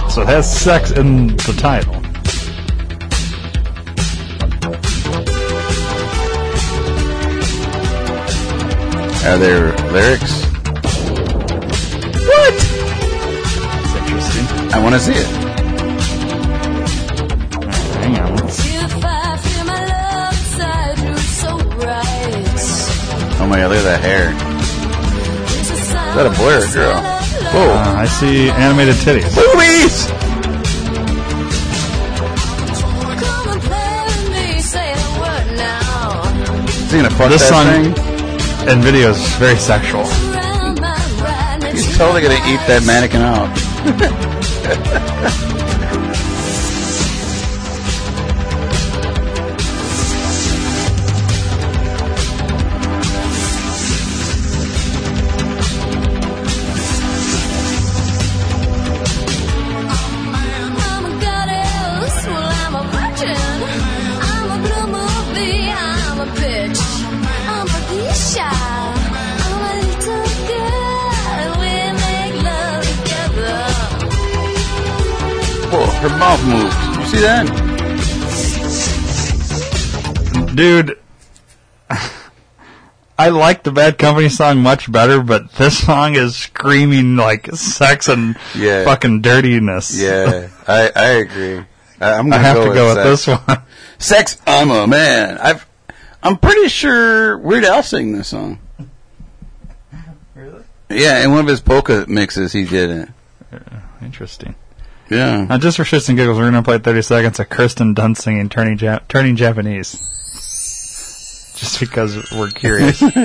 So 0.09 0.21
it 0.23 0.27
has 0.27 0.61
sex 0.61 0.91
in 0.91 1.27
the 1.37 1.55
title. 1.57 2.00
Are 9.23 9.37
there 9.37 9.71
lyrics? 9.91 10.43
What? 12.25 12.53
That's 13.77 13.95
interesting. 13.95 14.45
I 14.73 14.79
want 14.81 14.95
to 14.95 14.99
see 14.99 15.13
it. 15.13 15.27
Hang 18.01 18.17
on. 18.19 18.33
If 18.39 19.05
I 19.05 19.37
feel 19.37 19.63
my 19.65 19.81
love 19.85 20.33
inside 20.33 20.97
you 21.07 21.15
so 21.17 21.57
bright, 21.77 22.57
Oh 23.39 23.47
my 23.47 23.57
god, 23.59 23.69
look 23.69 23.77
at 23.79 23.83
that 23.83 24.01
hair. 24.01 24.31
Is 25.71 26.15
that 26.15 26.25
a 26.25 26.29
boy 26.37 26.53
or 26.55 26.65
a 26.65 26.73
girl? 26.73 26.99
Whoa. 27.53 27.69
Uh, 27.69 27.95
I 27.99 28.05
see 28.07 28.49
animated 28.49 28.95
titties. 28.95 29.29
Boobies! 29.35 30.07
Come 33.21 33.49
and 33.49 33.61
play 33.61 34.03
with 34.07 34.25
me, 34.31 34.59
say 34.61 34.93
the 34.95 35.19
word 35.21 35.47
now. 35.57 36.23
Is 36.67 36.91
he 36.91 36.97
gonna 36.97 37.09
fuck 37.11 37.29
This 37.29 37.47
that 37.49 37.93
song 37.93 37.93
thing? 37.93 38.10
And 38.67 38.83
videos 38.83 39.15
is 39.15 39.35
very 39.35 39.57
sexual. 39.57 40.01
Around 40.01 40.81
my 40.81 40.95
ride, 41.21 41.63
and 41.63 41.77
He's 41.77 41.97
totally 41.97 42.21
gonna 42.21 42.35
eat 42.35 42.61
that 42.67 42.83
mannequin 42.85 43.21
out. 43.21 43.49
her 76.01 76.09
mouth 76.17 76.43
moves. 76.45 76.75
You 76.97 77.05
see 77.17 77.21
that? 77.21 77.47
Dude, 80.55 80.99
I 83.17 83.29
like 83.29 83.63
the 83.63 83.71
Bad 83.71 83.97
Company 83.97 84.29
song 84.29 84.59
much 84.59 84.91
better, 84.91 85.21
but 85.21 85.51
this 85.53 85.77
song 85.85 86.15
is 86.15 86.35
screaming 86.35 87.15
like 87.15 87.47
sex 87.53 88.07
and 88.09 88.35
Yeah. 88.55 88.83
fucking 88.83 89.21
dirtiness. 89.21 89.97
Yeah, 89.99 90.49
I, 90.67 90.91
I 90.95 91.07
agree. 91.11 91.63
I, 91.99 92.13
I'm 92.13 92.29
gonna 92.29 92.41
have 92.41 92.55
go 92.57 92.63
to 92.63 92.69
with 92.69 92.77
go 92.77 92.87
with 92.87 92.95
sex. 92.95 93.25
this 93.25 93.27
one. 93.47 93.61
Sex, 93.99 94.37
I'm 94.47 94.71
a 94.71 94.87
man. 94.87 95.37
I've, 95.37 95.65
I'm 96.23 96.37
pretty 96.37 96.67
sure 96.67 97.37
Weird 97.37 97.63
Al 97.63 97.83
sang 97.83 98.11
this 98.13 98.27
song. 98.29 98.59
Really? 100.35 100.63
Yeah, 100.89 101.23
in 101.23 101.31
one 101.31 101.41
of 101.41 101.47
his 101.47 101.61
polka 101.61 102.05
mixes, 102.07 102.51
he 102.53 102.65
did 102.65 102.89
it. 102.89 103.09
Uh, 103.53 103.59
interesting. 104.01 104.55
Yeah. 105.11 105.57
Just 105.57 105.75
for 105.75 105.83
shits 105.83 106.07
and 106.07 106.17
giggles, 106.17 106.37
we're 106.37 106.49
going 106.49 106.53
to 106.53 106.61
play 106.63 106.77
30 106.77 107.01
seconds 107.01 107.39
of 107.39 107.49
Kirsten 107.49 107.93
Dunst 107.93 108.19
singing 108.21 108.47
Turning, 108.47 108.79
ja- 108.79 108.99
Turning 109.09 109.35
Japanese. 109.35 109.99
Just 111.57 111.81
because 111.81 112.31
we're 112.31 112.49
curious. 112.49 113.01
let's 113.01 113.15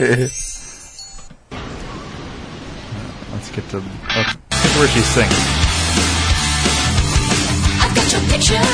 get 3.52 3.68
to 3.70 3.78
let's 3.78 4.34
get 4.34 4.50
to 4.50 4.78
where 4.78 4.88
she 4.88 5.00
sings. 5.00 5.32
I've 7.80 7.94
got 7.94 8.12
your 8.12 8.20
picture 8.32 8.66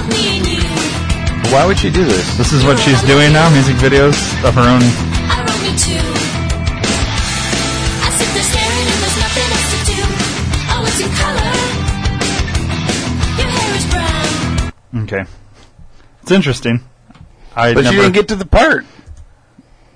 of 0.00 0.08
me 0.08 0.38
and 0.38 0.46
you. 0.48 1.52
Why 1.52 1.66
would 1.66 1.78
she 1.78 1.90
do 1.90 2.04
this? 2.04 2.36
This 2.38 2.52
is 2.54 2.64
what 2.64 2.78
she's 2.78 3.02
doing 3.02 3.34
now, 3.34 3.50
music 3.50 3.76
videos 3.76 4.16
of 4.42 4.54
her 4.54 4.62
own. 4.62 4.80
I 4.82 5.44
wrote 5.46 5.62
me 5.62 5.78
too. 5.78 6.15
Okay. 15.04 15.24
It's 16.22 16.30
interesting. 16.32 16.82
I 17.54 17.74
But 17.74 17.84
never, 17.84 17.94
she 17.96 18.00
didn't 18.02 18.14
get 18.14 18.28
to 18.28 18.36
the 18.36 18.46
part. 18.46 18.84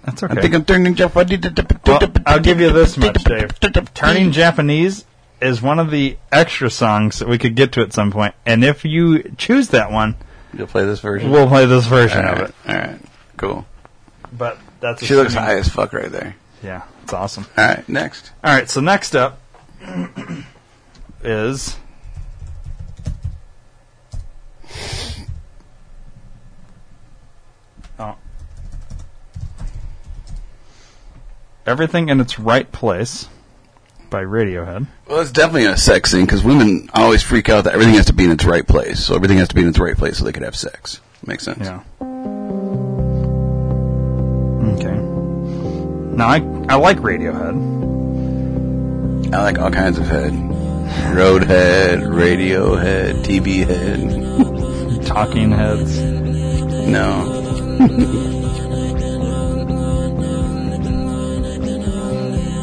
That's 0.05 0.23
okay. 0.23 0.35
I 0.39 0.41
think 0.41 0.55
I'm 0.55 0.65
turning 0.65 0.95
Japanese. 0.95 1.37
Well, 1.87 2.11
I'll 2.27 2.41
give 2.41 2.61
you 2.61 2.71
this 2.73 2.97
much, 2.97 3.23
Dave. 3.25 3.59
Turning 3.95 4.33
Japanese 4.33 5.05
is 5.41 5.61
one 5.63 5.79
of 5.79 5.91
the 5.91 6.17
extra 6.33 6.71
songs 6.71 7.19
that 7.19 7.29
we 7.29 7.39
could 7.39 7.55
get 7.55 7.73
to 7.73 7.81
at 7.83 7.93
some 7.93 8.11
point. 8.11 8.35
and 8.47 8.65
if 8.65 8.85
you 8.85 9.23
choose 9.37 9.69
that 9.69 9.91
one, 9.91 10.17
You'll 10.53 10.67
play 10.67 10.85
this 10.85 11.01
version. 11.01 11.31
we'll 11.31 11.49
play 11.49 11.65
this 11.67 11.87
version 11.87 12.25
All 12.25 12.33
of 12.35 12.39
it. 12.41 12.55
All 12.69 12.75
right. 12.75 13.01
Cool. 13.37 13.67
But 14.33 14.59
that's 14.81 15.05
She 15.05 15.15
looks 15.15 15.35
high 15.35 15.57
as 15.59 15.69
fuck 15.69 15.93
right 15.93 16.11
there. 16.11 16.37
Yeah, 16.63 16.83
it's 17.03 17.13
awesome. 17.13 17.47
All 17.57 17.67
right. 17.67 17.89
Next. 17.89 18.33
All 18.45 18.53
right, 18.55 18.69
so 18.69 18.81
next 18.81 19.15
up 19.15 19.41
is 21.23 21.77
oh. 27.99 28.16
Everything 31.66 32.09
in 32.09 32.21
its 32.21 32.39
right 32.39 32.71
place 32.71 33.29
by 34.11 34.25
Radiohead. 34.25 34.87
Well, 35.09 35.21
it's 35.21 35.31
definitely 35.31 35.66
a 35.66 35.77
sex 35.77 36.12
thing 36.12 36.27
because 36.27 36.43
women 36.43 36.91
always 36.93 37.23
freak 37.23 37.49
out 37.49 37.64
that 37.64 37.75
everything 37.75 37.95
has 37.95 38.07
to 38.07 38.12
be 38.12 38.25
in 38.25 38.33
its 38.33 38.45
right 38.45 38.66
place. 38.66 39.05
So 39.05 39.14
everything 39.14 39.39
has 39.39 39.49
to 39.49 39.55
be 39.55 39.62
in 39.62 39.68
its 39.68 39.79
right 39.79 39.97
place 39.97 40.18
so 40.18 40.25
they 40.25 40.33
could 40.33 40.43
have 40.43 40.57
sex. 40.57 41.01
Makes 41.25 41.45
sense. 41.45 41.61
Yeah. 41.61 41.83
Okay. 44.75 44.97
Now 46.16 46.29
I 46.29 46.37
I 46.68 46.77
like 46.77 46.99
Radiohead. 46.99 47.55
I 49.33 49.43
like 49.43 49.59
all 49.59 49.71
kinds 49.71 49.99
of 49.99 50.07
head. 50.07 50.33
Roadhead, 51.14 52.03
Radiohead, 52.03 52.12
radio 52.12 52.77
TV 53.23 53.64
head. 53.66 54.57
Talking 55.05 55.51
heads. 55.51 56.01
No. 56.01 57.37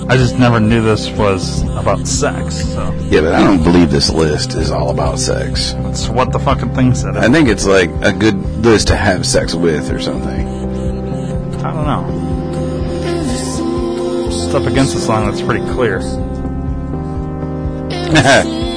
I 0.10 0.16
just 0.16 0.40
never 0.40 0.62
knew 0.62 0.82
this 0.82 1.10
was 1.10 1.64
about 1.64 2.08
sex. 2.08 2.64
So 2.74 2.94
Yeah, 3.10 3.20
but 3.22 3.34
I 3.36 3.44
don't 3.44 3.62
believe 3.62 3.92
this 3.92 4.10
list 4.10 4.56
is 4.56 4.72
all 4.72 4.90
about 4.90 5.20
sex. 5.20 5.74
that's 5.74 6.08
what 6.08 6.32
the 6.32 6.40
fucking 6.40 6.74
thing 6.76 6.96
said. 6.96 7.18
I 7.18 7.30
think 7.30 7.50
it's 7.50 7.66
like 7.66 7.90
a 8.02 8.14
good 8.14 8.38
list 8.64 8.88
to 8.88 8.96
have 8.96 9.26
sex 9.26 9.54
with 9.54 9.92
or 9.92 10.00
something. 10.00 10.48
I 11.60 11.74
don't 11.74 11.86
know. 11.86 12.06
It's 14.30 14.54
up 14.56 14.66
against 14.66 14.94
the 14.94 15.02
song 15.02 15.26
that's 15.30 15.42
pretty 15.42 15.66
clear. 15.74 16.00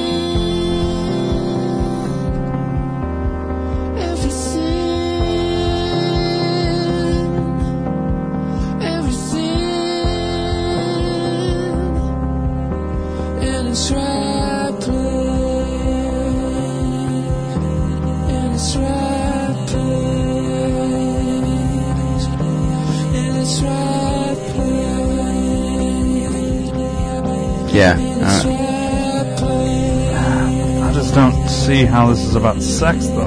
sex, 32.81 33.05
though. 33.09 33.19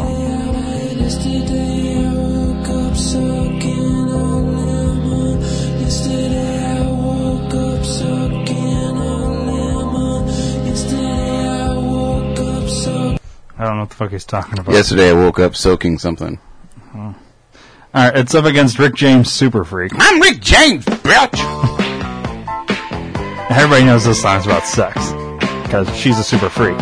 I 13.56 13.66
don't 13.66 13.76
know 13.76 13.82
what 13.82 13.90
the 13.90 13.94
fuck 13.94 14.10
he's 14.10 14.24
talking 14.24 14.58
about. 14.58 14.74
Yesterday 14.74 15.10
I 15.10 15.12
woke 15.12 15.38
up 15.38 15.54
soaking 15.54 15.98
something. 15.98 16.40
All 16.92 17.14
right, 17.94 18.16
it's 18.16 18.34
up 18.34 18.46
against 18.46 18.80
Rick 18.80 18.96
James, 18.96 19.30
Super 19.30 19.62
Freak. 19.62 19.92
I'm 19.94 20.20
Rick 20.20 20.40
James, 20.40 20.84
bitch. 20.84 21.38
Everybody 23.50 23.84
knows 23.84 24.04
this 24.04 24.20
song's 24.20 24.46
about 24.46 24.66
sex 24.66 25.12
because 25.62 25.96
she's 25.96 26.18
a 26.18 26.24
super 26.24 26.50
freak. 26.50 26.76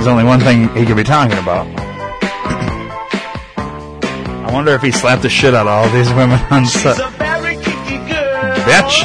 There's 0.00 0.08
only 0.08 0.24
one 0.24 0.40
thing 0.40 0.70
he 0.70 0.86
could 0.86 0.96
be 0.96 1.04
talking 1.04 1.36
about. 1.36 1.66
I 3.58 4.48
wonder 4.50 4.72
if 4.72 4.80
he 4.80 4.90
slapped 4.92 5.20
the 5.20 5.28
shit 5.28 5.52
out 5.52 5.66
of 5.66 5.68
all 5.68 5.90
these 5.90 6.08
women 6.14 6.40
on 6.50 6.64
set. 6.64 6.96
Bitch. 8.64 9.04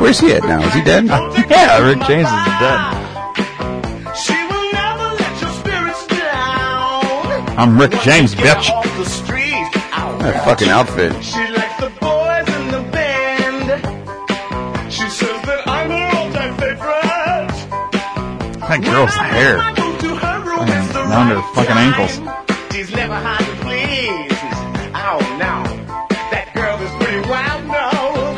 Where's 0.00 0.18
he 0.18 0.32
at 0.32 0.42
now? 0.42 0.60
Is 0.66 0.74
he 0.74 0.82
dead? 0.82 1.04
yeah, 1.48 1.78
Rick 1.78 2.00
James 2.08 2.26
is 2.26 2.44
dead. 2.58 2.80
I'm 7.56 7.78
Rick 7.78 7.92
James, 8.02 8.34
bitch. 8.34 8.66
That 10.22 10.42
fucking 10.44 10.70
outfit. 10.70 11.12
She 11.22 11.38
likes 11.38 11.76
the 11.78 11.90
boys 12.00 12.48
in 12.52 12.66
the 12.72 12.82
band. 12.90 13.68
She 14.92 15.08
says 15.08 15.40
that 15.42 15.68
I'm 15.68 15.88
her 15.88 16.16
all-time 16.18 16.56
favorite. 16.56 17.52
That 18.58 18.80
girl's 18.82 19.14
hair. 19.14 19.75
Fucking 21.06 21.10
down 21.10 21.28
to 21.28 21.40
her 21.40 21.54
fucking 21.54 21.76
ankles. 21.76 22.74
She's 22.74 22.90
never 22.90 23.14
hard 23.14 23.38
to 23.38 23.56
please. 23.64 24.32
Oh 24.92 25.20
no, 25.38 25.62
that 26.30 26.50
girl 26.52 26.76
is 26.82 26.90
pretty 27.02 27.28
wild 27.28 27.64
now. 27.66 28.34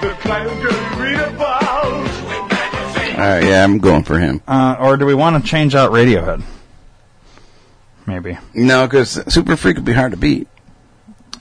The 0.00 0.14
kind 0.20 0.48
of 0.48 0.60
girl 0.62 0.72
you 0.72 1.02
read 1.02 1.34
about. 1.34 1.62
All 3.12 3.28
right, 3.28 3.44
yeah, 3.44 3.62
I'm 3.62 3.78
going 3.78 4.04
for 4.04 4.18
him. 4.18 4.42
Uh, 4.48 4.76
or 4.80 4.96
do 4.96 5.04
we 5.04 5.14
want 5.14 5.42
to 5.42 5.48
change 5.48 5.74
out 5.74 5.92
Radiohead? 5.92 6.42
Maybe. 8.06 8.38
No, 8.54 8.86
because 8.86 9.22
Super 9.32 9.56
Freak 9.56 9.76
would 9.76 9.84
be 9.84 9.92
hard 9.92 10.12
to 10.12 10.16
beat. 10.16 10.48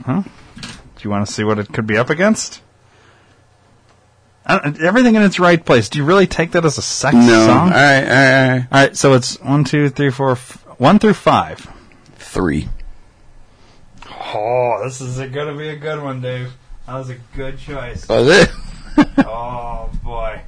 Huh? 0.05 0.24
Do 0.24 1.01
you 1.01 1.09
want 1.09 1.26
to 1.26 1.32
see 1.32 1.43
what 1.43 1.59
it 1.59 1.72
could 1.72 1.88
be 1.88 1.97
up 1.97 2.09
against? 2.09 2.61
I 4.45 4.57
don't- 4.57 4.81
everything 4.81 5.15
in 5.15 5.21
its 5.21 5.39
right 5.39 5.63
place. 5.63 5.87
Do 5.89 5.99
you 5.99 6.05
really 6.05 6.27
take 6.27 6.51
that 6.51 6.65
as 6.65 6.77
a 6.77 6.81
sex 6.81 7.13
No. 7.15 7.45
song? 7.45 7.69
All 7.71 7.77
right, 7.77 8.03
all 8.03 8.09
right, 8.09 8.43
all 8.43 8.49
right. 8.51 8.67
All 8.71 8.79
right, 8.81 8.97
so 8.97 9.13
it's 9.13 9.39
one, 9.41 9.63
two, 9.63 9.89
three, 9.89 10.09
four, 10.09 10.31
f- 10.31 10.57
one 10.77 10.97
through 10.99 11.13
five. 11.13 11.67
Three. 12.17 12.69
Oh, 14.33 14.81
this 14.83 14.99
is 15.01 15.17
going 15.17 15.47
to 15.47 15.55
be 15.57 15.69
a 15.69 15.75
good 15.75 16.01
one, 16.01 16.21
Dave. 16.21 16.53
That 16.87 16.95
was 16.95 17.09
a 17.09 17.15
good 17.35 17.59
choice. 17.59 18.07
Was 18.07 18.27
it? 18.27 18.49
oh 19.25 19.89
boy. 20.03 20.41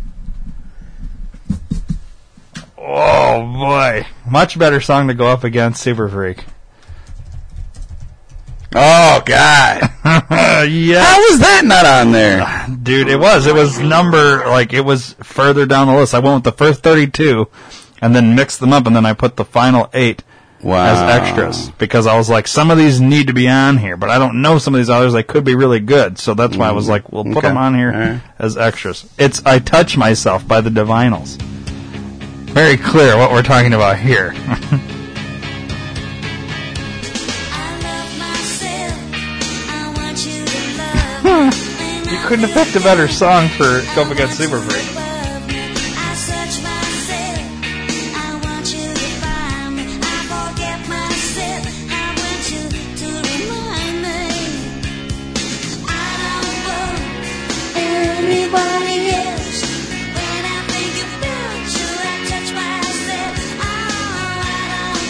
Oh 2.78 3.42
boy. 3.54 4.06
Much 4.30 4.58
better 4.60 4.82
song 4.82 5.08
to 5.08 5.14
go 5.14 5.28
up 5.28 5.44
against 5.44 5.82
Super 5.82 6.10
Freak. 6.10 6.44
Oh 8.76 9.22
God! 9.26 9.82
yeah. 10.70 11.04
How 11.04 11.20
was 11.30 11.40
that 11.40 11.62
not 11.64 11.86
on 11.86 12.12
there? 12.12 12.68
Dude, 12.82 13.08
it 13.08 13.20
was. 13.20 13.46
It 13.46 13.54
was 13.54 13.80
number, 13.80 14.40
like, 14.48 14.74
it 14.74 14.82
was 14.82 15.14
further 15.24 15.66
down 15.66 15.88
the 15.88 15.96
list. 15.96 16.14
I 16.16 16.20
went 16.20 16.36
with 16.36 16.44
the 16.44 16.52
first 16.58 16.82
32 16.84 17.48
and 18.02 18.16
then 18.16 18.36
mixed 18.36 18.60
them 18.60 18.74
up 18.74 18.88
and 18.88 18.96
then 18.96 19.06
I 19.06 19.14
put 19.14 19.36
the 19.36 19.46
final 19.46 19.90
eight 19.94 20.24
Wow. 20.64 20.86
as 20.86 21.02
extras 21.22 21.70
because 21.78 22.08
I 22.08 22.18
was 22.18 22.30
like, 22.30 22.48
some 22.48 22.72
of 22.72 22.78
these 22.78 23.00
need 23.02 23.28
to 23.28 23.34
be 23.34 23.48
on 23.50 23.78
here, 23.78 23.98
but 23.98 24.10
I 24.10 24.18
don't 24.18 24.42
know 24.42 24.58
some 24.58 24.74
of 24.74 24.80
these 24.80 24.90
others. 24.90 25.14
They 25.14 25.22
could 25.24 25.44
be 25.44 25.56
really 25.56 25.80
good. 25.82 26.18
So 26.18 26.34
that's 26.34 26.56
why 26.58 26.70
I 26.70 26.72
was 26.72 26.88
like, 26.90 27.12
we'll 27.12 27.26
put 27.26 27.38
Okay. 27.38 27.48
them 27.50 27.58
on 27.58 27.76
here 27.76 27.92
Alright. 27.94 28.22
as 28.40 28.58
extras. 28.58 29.06
It's 29.20 29.46
I 29.46 29.60
Touch 29.60 29.98
Myself 29.98 30.48
by 30.48 30.62
the 30.62 30.70
Divinyls. 30.70 31.36
Very 32.54 32.78
clear 32.78 33.18
what 33.18 33.32
we're 33.32 33.44
talking 33.44 33.74
about 33.74 33.98
here. 34.00 34.34
you 41.34 42.20
couldn't 42.28 42.48
have 42.48 42.54
picked 42.54 42.76
a 42.76 42.80
better 42.80 43.08
song 43.08 43.48
for 43.50 43.82
Go 43.96 44.10
Against 44.12 44.38
Super 44.38 44.60
Freak. 44.60 44.86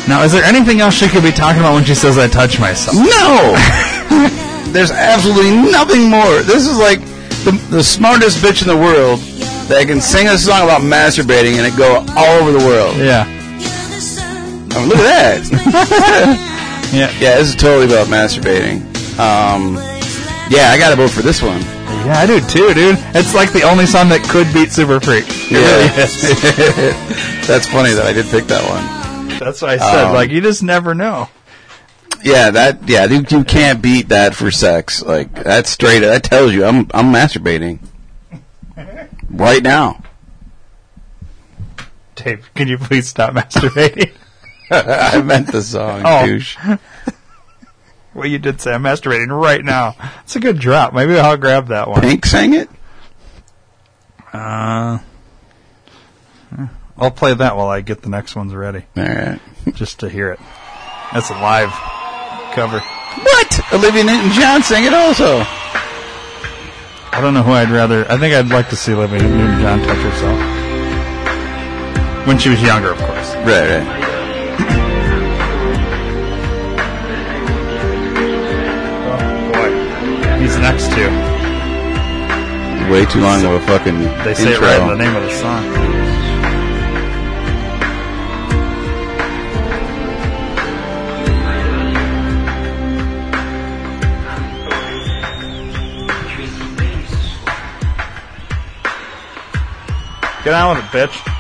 Now, 0.08 0.24
is 0.24 0.32
there 0.32 0.44
anything 0.44 0.80
else 0.80 0.94
she 0.94 1.08
could 1.08 1.24
be 1.24 1.32
talking 1.32 1.60
about 1.60 1.74
when 1.74 1.84
she 1.84 1.96
says 1.96 2.18
I 2.18 2.28
touch 2.28 2.60
myself? 2.60 2.96
No! 2.96 4.50
There's 4.74 4.92
absolutely 4.92 5.52
nothing 5.72 6.10
more. 6.10 6.42
This 6.42 6.68
is 6.68 6.78
like 6.78 7.00
the, 7.46 7.52
the 7.70 7.84
smartest 7.84 8.40
bitch 8.40 8.62
in 8.62 8.68
the 8.68 8.78
world 8.78 9.20
that 9.70 9.86
can 9.88 10.02
sing 10.02 10.28
a 10.28 10.38
song 10.38 10.64
about 10.64 10.82
masturbating 10.82 11.58
and 11.58 11.66
it 11.66 11.78
go 11.78 12.04
all 12.18 12.42
over 12.42 12.52
the 12.52 12.66
world. 12.66 12.98
Yeah. 12.98 13.26
Oh, 14.76 14.86
look 14.88 14.98
at 14.98 15.42
that. 15.44 16.90
yeah. 16.94 17.12
Yeah, 17.20 17.38
this 17.38 17.50
is 17.50 17.56
totally 17.56 17.86
about 17.86 18.08
masturbating. 18.08 18.82
Um, 19.20 19.76
yeah, 20.50 20.72
I 20.72 20.78
gotta 20.78 20.96
vote 20.96 21.12
for 21.12 21.22
this 21.22 21.42
one. 21.42 21.62
Yeah, 21.62 22.18
I 22.18 22.26
do 22.26 22.40
too, 22.42 22.74
dude. 22.74 22.98
It's 23.16 23.34
like 23.34 23.54
the 23.54 23.64
only 23.64 23.86
song 23.86 24.10
that 24.10 24.24
could 24.28 24.52
beat 24.54 24.72
Super 24.72 25.00
Freak. 25.00 25.26
It 25.30 25.56
really 25.56 26.04
is. 26.04 27.48
That's 27.48 27.68
funny 27.68 27.94
that 27.94 28.06
I 28.06 28.12
did 28.12 28.26
pick 28.26 28.46
that 28.48 28.64
one. 28.68 29.40
That's 29.40 29.62
what 29.62 29.72
I 29.72 29.78
said. 29.78 30.08
Um, 30.08 30.14
like, 30.14 30.30
you 30.30 30.42
just 30.42 30.64
never 30.64 30.94
know. 30.94 31.30
Yeah, 32.24 32.52
that 32.52 32.88
yeah, 32.88 33.06
you, 33.06 33.26
you 33.30 33.44
can't 33.44 33.82
beat 33.82 34.10
that 34.10 34.34
for 34.34 34.50
sex. 34.50 35.02
Like 35.04 35.34
that's 35.34 35.70
straight. 35.70 36.00
That 36.00 36.24
tells 36.24 36.54
you 36.54 36.64
I'm 36.66 36.88
I'm 36.94 37.12
masturbating 37.14 37.80
right 39.30 39.62
now. 39.62 40.02
Dave, 42.16 42.50
can 42.56 42.68
you 42.68 42.78
please 42.78 43.08
stop 43.10 43.34
masturbating? 43.34 44.14
I 44.72 45.22
meant 45.22 45.52
the 45.52 45.62
song, 45.62 46.04
Oh. 46.06 46.26
douche. 46.26 46.58
well, 48.14 48.28
you 48.28 48.40
did 48.40 48.62
say 48.62 48.74
I'm 48.74 48.84
masturbating 48.84 49.30
right 49.38 49.64
now. 49.64 49.96
It's 50.24 50.36
a 50.36 50.40
good 50.40 50.60
drop. 50.60 50.94
Maybe 50.94 51.18
I'll 51.20 51.38
grab 51.38 51.68
that 51.68 51.90
one. 51.90 52.02
Pink 52.02 52.26
sang 52.26 52.54
it. 52.54 52.70
Uh, 54.32 55.00
I'll 56.98 57.12
play 57.12 57.34
that 57.34 57.58
while 57.58 57.68
I 57.68 57.82
get 57.82 58.02
the 58.02 58.10
next 58.10 58.36
ones 58.36 58.54
ready. 58.54 58.84
All 58.96 59.04
right. 59.04 59.40
Just 59.74 60.00
to 60.00 60.10
hear 60.10 60.32
it. 60.32 60.40
That's 61.12 61.30
a 61.30 61.34
live 61.34 61.70
cover. 62.54 62.80
What? 62.80 63.74
Olivia 63.74 64.04
Newton-John 64.04 64.64
sang 64.64 64.86
it 64.86 64.94
also. 64.94 65.42
I 67.12 67.20
don't 67.22 67.34
know 67.34 67.44
who 67.44 67.52
I'd 67.52 67.70
rather. 67.70 68.10
I 68.12 68.18
think 68.18 68.34
I'd 68.34 68.50
like 68.50 68.70
to 68.70 68.76
see 68.76 68.94
Olivia 68.94 69.22
Newton-John 69.22 69.80
touch 69.80 69.98
herself 69.98 70.40
when 72.28 72.38
she 72.40 72.50
was 72.50 72.62
younger, 72.62 72.92
of 72.92 72.98
course. 73.00 73.36
Right, 73.36 73.84
right. 73.84 75.04
Boy, 79.54 79.70
he's 80.42 80.58
next 80.58 80.88
to. 80.96 81.04
Way 82.92 83.06
too 83.06 83.22
long 83.22 83.44
of 83.46 83.54
a 83.54 83.62
fucking 83.62 84.00
They 84.24 84.34
say 84.34 84.54
intro. 84.54 84.68
it 84.68 84.70
right 84.70 84.82
in 84.82 84.88
the 84.98 85.04
name 85.04 85.16
of 85.16 85.24
the 85.24 85.32
song. 85.32 85.64
Get 100.44 100.54
on 100.54 100.76
with 100.76 100.84
it, 100.84 100.92
bitch. 100.92 101.34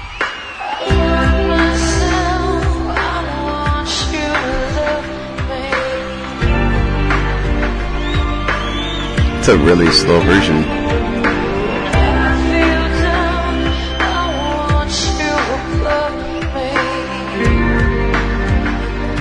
It's 9.39 9.49
a 9.49 9.57
really 9.57 9.91
slow 9.91 10.21
version. 10.21 10.55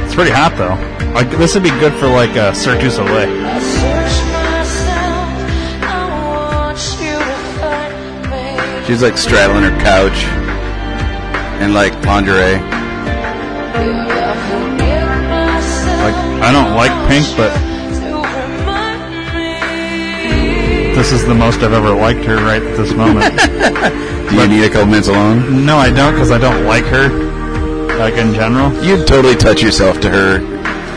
It's 0.05 0.15
pretty 0.15 0.31
hot 0.31 0.55
though. 0.57 1.13
Like 1.13 1.29
this 1.31 1.55
would 1.55 1.65
be 1.65 1.71
good 1.71 1.95
for 1.95 2.07
like 2.07 2.37
uh, 2.37 2.53
Cirque 2.53 2.83
du 2.83 2.91
Soleil. 2.91 3.42
She's 8.93 9.01
like 9.01 9.17
straddling 9.17 9.63
her 9.63 9.71
couch 9.81 10.23
in 11.63 11.73
like 11.73 11.95
lingerie. 12.05 12.61
Like 15.97 16.15
I 16.45 16.53
don't 16.53 16.77
like 16.77 16.93
pink, 17.09 17.25
but 17.35 17.51
this 20.95 21.11
is 21.11 21.25
the 21.25 21.35
most 21.35 21.61
I've 21.63 21.73
ever 21.73 21.95
liked 21.95 22.23
her 22.27 22.37
right 22.37 22.63
at 22.63 22.77
this 22.77 22.93
moment. 22.93 23.35
Do 24.29 24.37
you 24.37 24.47
need 24.47 24.65
a 24.65 24.69
couple 24.69 24.89
minutes 24.89 25.09
alone? 25.09 25.65
no, 25.65 25.79
I 25.79 25.91
don't 25.91 26.13
because 26.13 26.31
I 26.31 26.37
don't 26.37 26.67
like 26.67 26.85
her. 26.85 27.09
Like 27.97 28.19
in 28.19 28.35
general, 28.35 28.75
You'd 28.85 29.07
totally 29.07 29.37
touch 29.37 29.63
yourself 29.63 30.01
to 30.03 30.11
her. 30.11 30.41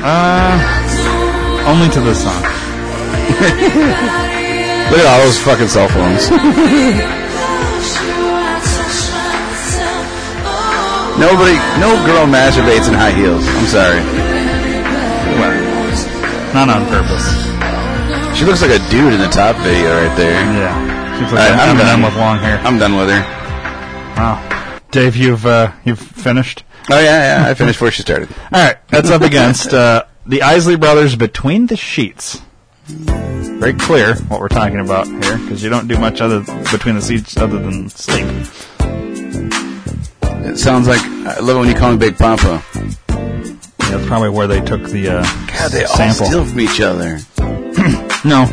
uh, 0.04 1.66
only 1.70 1.88
to 1.94 2.02
this 2.02 2.22
song. 2.22 2.44
Look 4.92 5.00
at 5.00 5.06
all 5.08 5.20
those 5.26 5.40
fucking 5.40 5.70
cell 5.70 5.88
phones. 5.88 7.22
Nobody, 11.20 11.56
no 11.80 11.96
girl 12.06 12.26
masturbates 12.28 12.88
in 12.90 12.94
high 12.94 13.12
heels. 13.12 13.44
I'm 13.48 13.66
sorry. 13.68 14.02
Well, 15.40 16.54
Not 16.54 16.70
on 16.70 16.86
purpose. 16.88 18.38
She 18.38 18.44
looks 18.46 18.62
like 18.62 18.72
a 18.72 18.80
dude 18.90 19.14
in 19.14 19.20
the 19.20 19.30
top 19.30 19.56
video 19.58 19.96
right 19.96 20.16
there. 20.18 20.32
Yeah, 20.34 21.18
she's 21.20 21.32
like 21.32 21.50
right, 21.50 21.60
I'm 21.60 21.78
Eminem 21.78 21.80
done. 21.86 22.02
with 22.04 22.16
long 22.18 22.38
hair. 22.40 22.58
I'm 22.60 22.78
done 22.78 22.96
with 22.98 23.10
her. 23.10 23.22
Wow, 24.18 24.80
Dave, 24.92 25.16
you've 25.16 25.46
uh, 25.46 25.72
you've 25.86 26.00
finished. 26.00 26.64
Oh 26.92 27.00
yeah, 27.00 27.44
yeah. 27.44 27.50
I 27.50 27.54
finished 27.54 27.78
before 27.80 27.92
she 27.92 28.02
started. 28.02 28.28
All 28.52 28.62
right, 28.62 28.78
that's 28.90 29.10
up 29.10 29.22
against 29.22 29.74
uh, 29.74 30.04
the 30.26 30.42
Isley 30.42 30.76
Brothers 30.76 31.16
"Between 31.16 31.68
the 31.68 31.78
Sheets." 31.78 32.42
Very 32.88 33.74
clear 33.74 34.16
what 34.28 34.42
we're 34.42 34.50
talking 34.50 34.80
about 34.80 35.08
here, 35.08 35.38
because 35.38 35.64
you 35.64 35.70
don't 35.70 35.88
do 35.88 35.98
much 35.98 36.20
other 36.20 36.42
between 36.72 36.96
the 36.96 37.02
sheets 37.02 37.38
other 37.38 37.58
than 37.58 37.90
sleep. 37.90 38.28
It 40.48 40.58
sounds 40.58 40.88
like 40.88 41.02
I 41.02 41.40
love 41.40 41.58
it 41.58 41.60
when 41.60 41.70
you 41.70 41.76
call 41.76 41.92
me 41.92 41.98
Big 41.98 42.18
Papa. 42.18 42.64
Yeah, 42.70 43.98
that's 43.98 44.06
probably 44.08 44.30
where 44.30 44.48
they 44.48 44.62
took 44.62 44.84
the 44.84 45.10
uh, 45.10 45.24
God, 45.48 45.72
they 45.72 45.84
all 45.86 45.96
sample. 45.96 46.26
steal 46.28 46.46
from 46.46 46.60
each 46.60 46.82
other. 46.82 47.20
No, 48.26 48.50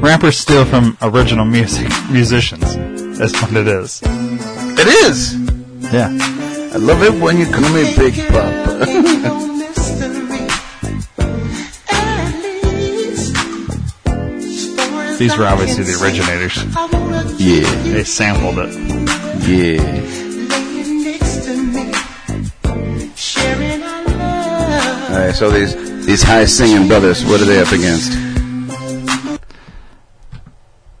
rappers 0.00 0.38
steal 0.38 0.64
from 0.64 0.96
original 1.02 1.44
music 1.44 1.86
musicians. 2.10 2.74
That's 3.18 3.34
what 3.42 3.52
it 3.54 3.68
is. 3.68 4.00
It 4.02 4.86
is. 5.04 5.34
Yeah. 5.92 6.08
I 6.72 6.76
love 6.78 7.02
it 7.02 7.12
when 7.20 7.36
you 7.36 7.44
call 7.44 7.68
me 7.68 7.94
Big 7.96 8.14
Papa. 8.28 9.90
These 15.18 15.36
were 15.36 15.44
obviously 15.44 15.84
the 15.84 16.00
originators. 16.02 16.56
yeah, 17.38 17.92
They 17.92 18.04
sampled 18.04 18.56
it. 18.58 18.72
yeah. 19.46 20.29
So 25.32 25.50
these 25.50 25.74
these 26.06 26.22
high 26.22 26.46
singing 26.46 26.88
brothers, 26.88 27.24
what 27.24 27.40
are 27.40 27.44
they 27.44 27.60
up 27.60 27.72
against? 27.72 28.12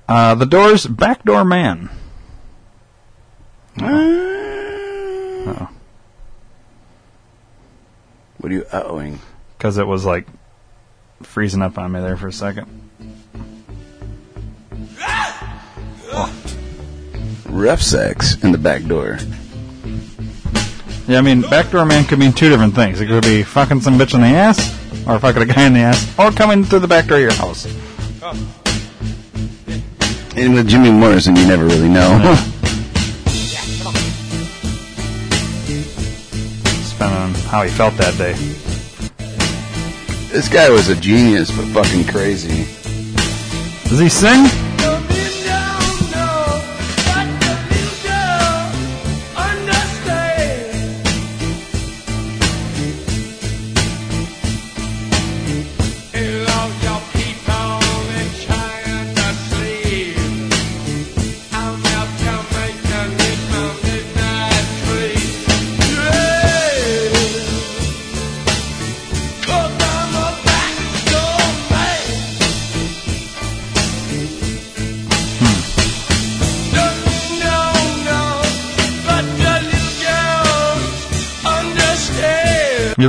Uh, 0.08 0.34
the 0.34 0.46
Doors' 0.46 0.86
"Backdoor 0.86 1.44
Man." 1.44 1.90
Uh-oh. 3.80 5.68
What 8.38 8.52
are 8.52 8.54
you 8.54 8.64
uh-ohing? 8.72 9.18
because 9.60 9.76
it 9.76 9.86
was 9.86 10.06
like 10.06 10.26
freezing 11.22 11.60
up 11.60 11.76
on 11.76 11.92
me 11.92 12.00
there 12.00 12.16
for 12.16 12.28
a 12.28 12.32
second. 12.32 12.66
Rough 17.44 17.82
sex 17.82 18.42
in 18.42 18.52
the 18.52 18.58
back 18.58 18.84
door. 18.84 19.18
Yeah, 21.10 21.18
I 21.18 21.22
mean, 21.22 21.40
backdoor 21.40 21.84
man 21.86 22.04
could 22.04 22.20
mean 22.20 22.32
two 22.32 22.48
different 22.48 22.76
things. 22.76 23.00
It 23.00 23.08
could 23.08 23.24
be 23.24 23.42
fucking 23.42 23.80
some 23.80 23.98
bitch 23.98 24.14
in 24.14 24.20
the 24.20 24.28
ass, 24.28 24.60
or 25.08 25.18
fucking 25.18 25.42
a 25.42 25.46
guy 25.46 25.66
in 25.66 25.72
the 25.72 25.80
ass, 25.80 26.16
or 26.16 26.30
coming 26.30 26.62
through 26.62 26.78
the 26.78 26.86
back 26.86 27.08
door 27.08 27.16
of 27.16 27.22
your 27.22 27.32
house. 27.32 27.66
And 30.36 30.54
with 30.54 30.68
Jimmy 30.68 30.92
Morrison, 30.92 31.34
you 31.34 31.48
never 31.48 31.64
really 31.64 31.88
know. 31.88 32.10
Depending 36.90 37.18
on 37.18 37.34
how 37.50 37.64
he 37.64 37.70
felt 37.70 37.94
that 37.94 38.14
day. 38.16 38.34
this 40.32 40.48
guy 40.48 40.70
was 40.70 40.90
a 40.90 40.94
genius, 40.94 41.50
but 41.50 41.66
fucking 41.74 42.04
crazy. 42.06 42.68
Does 43.88 43.98
he 43.98 44.08
sing? 44.08 44.69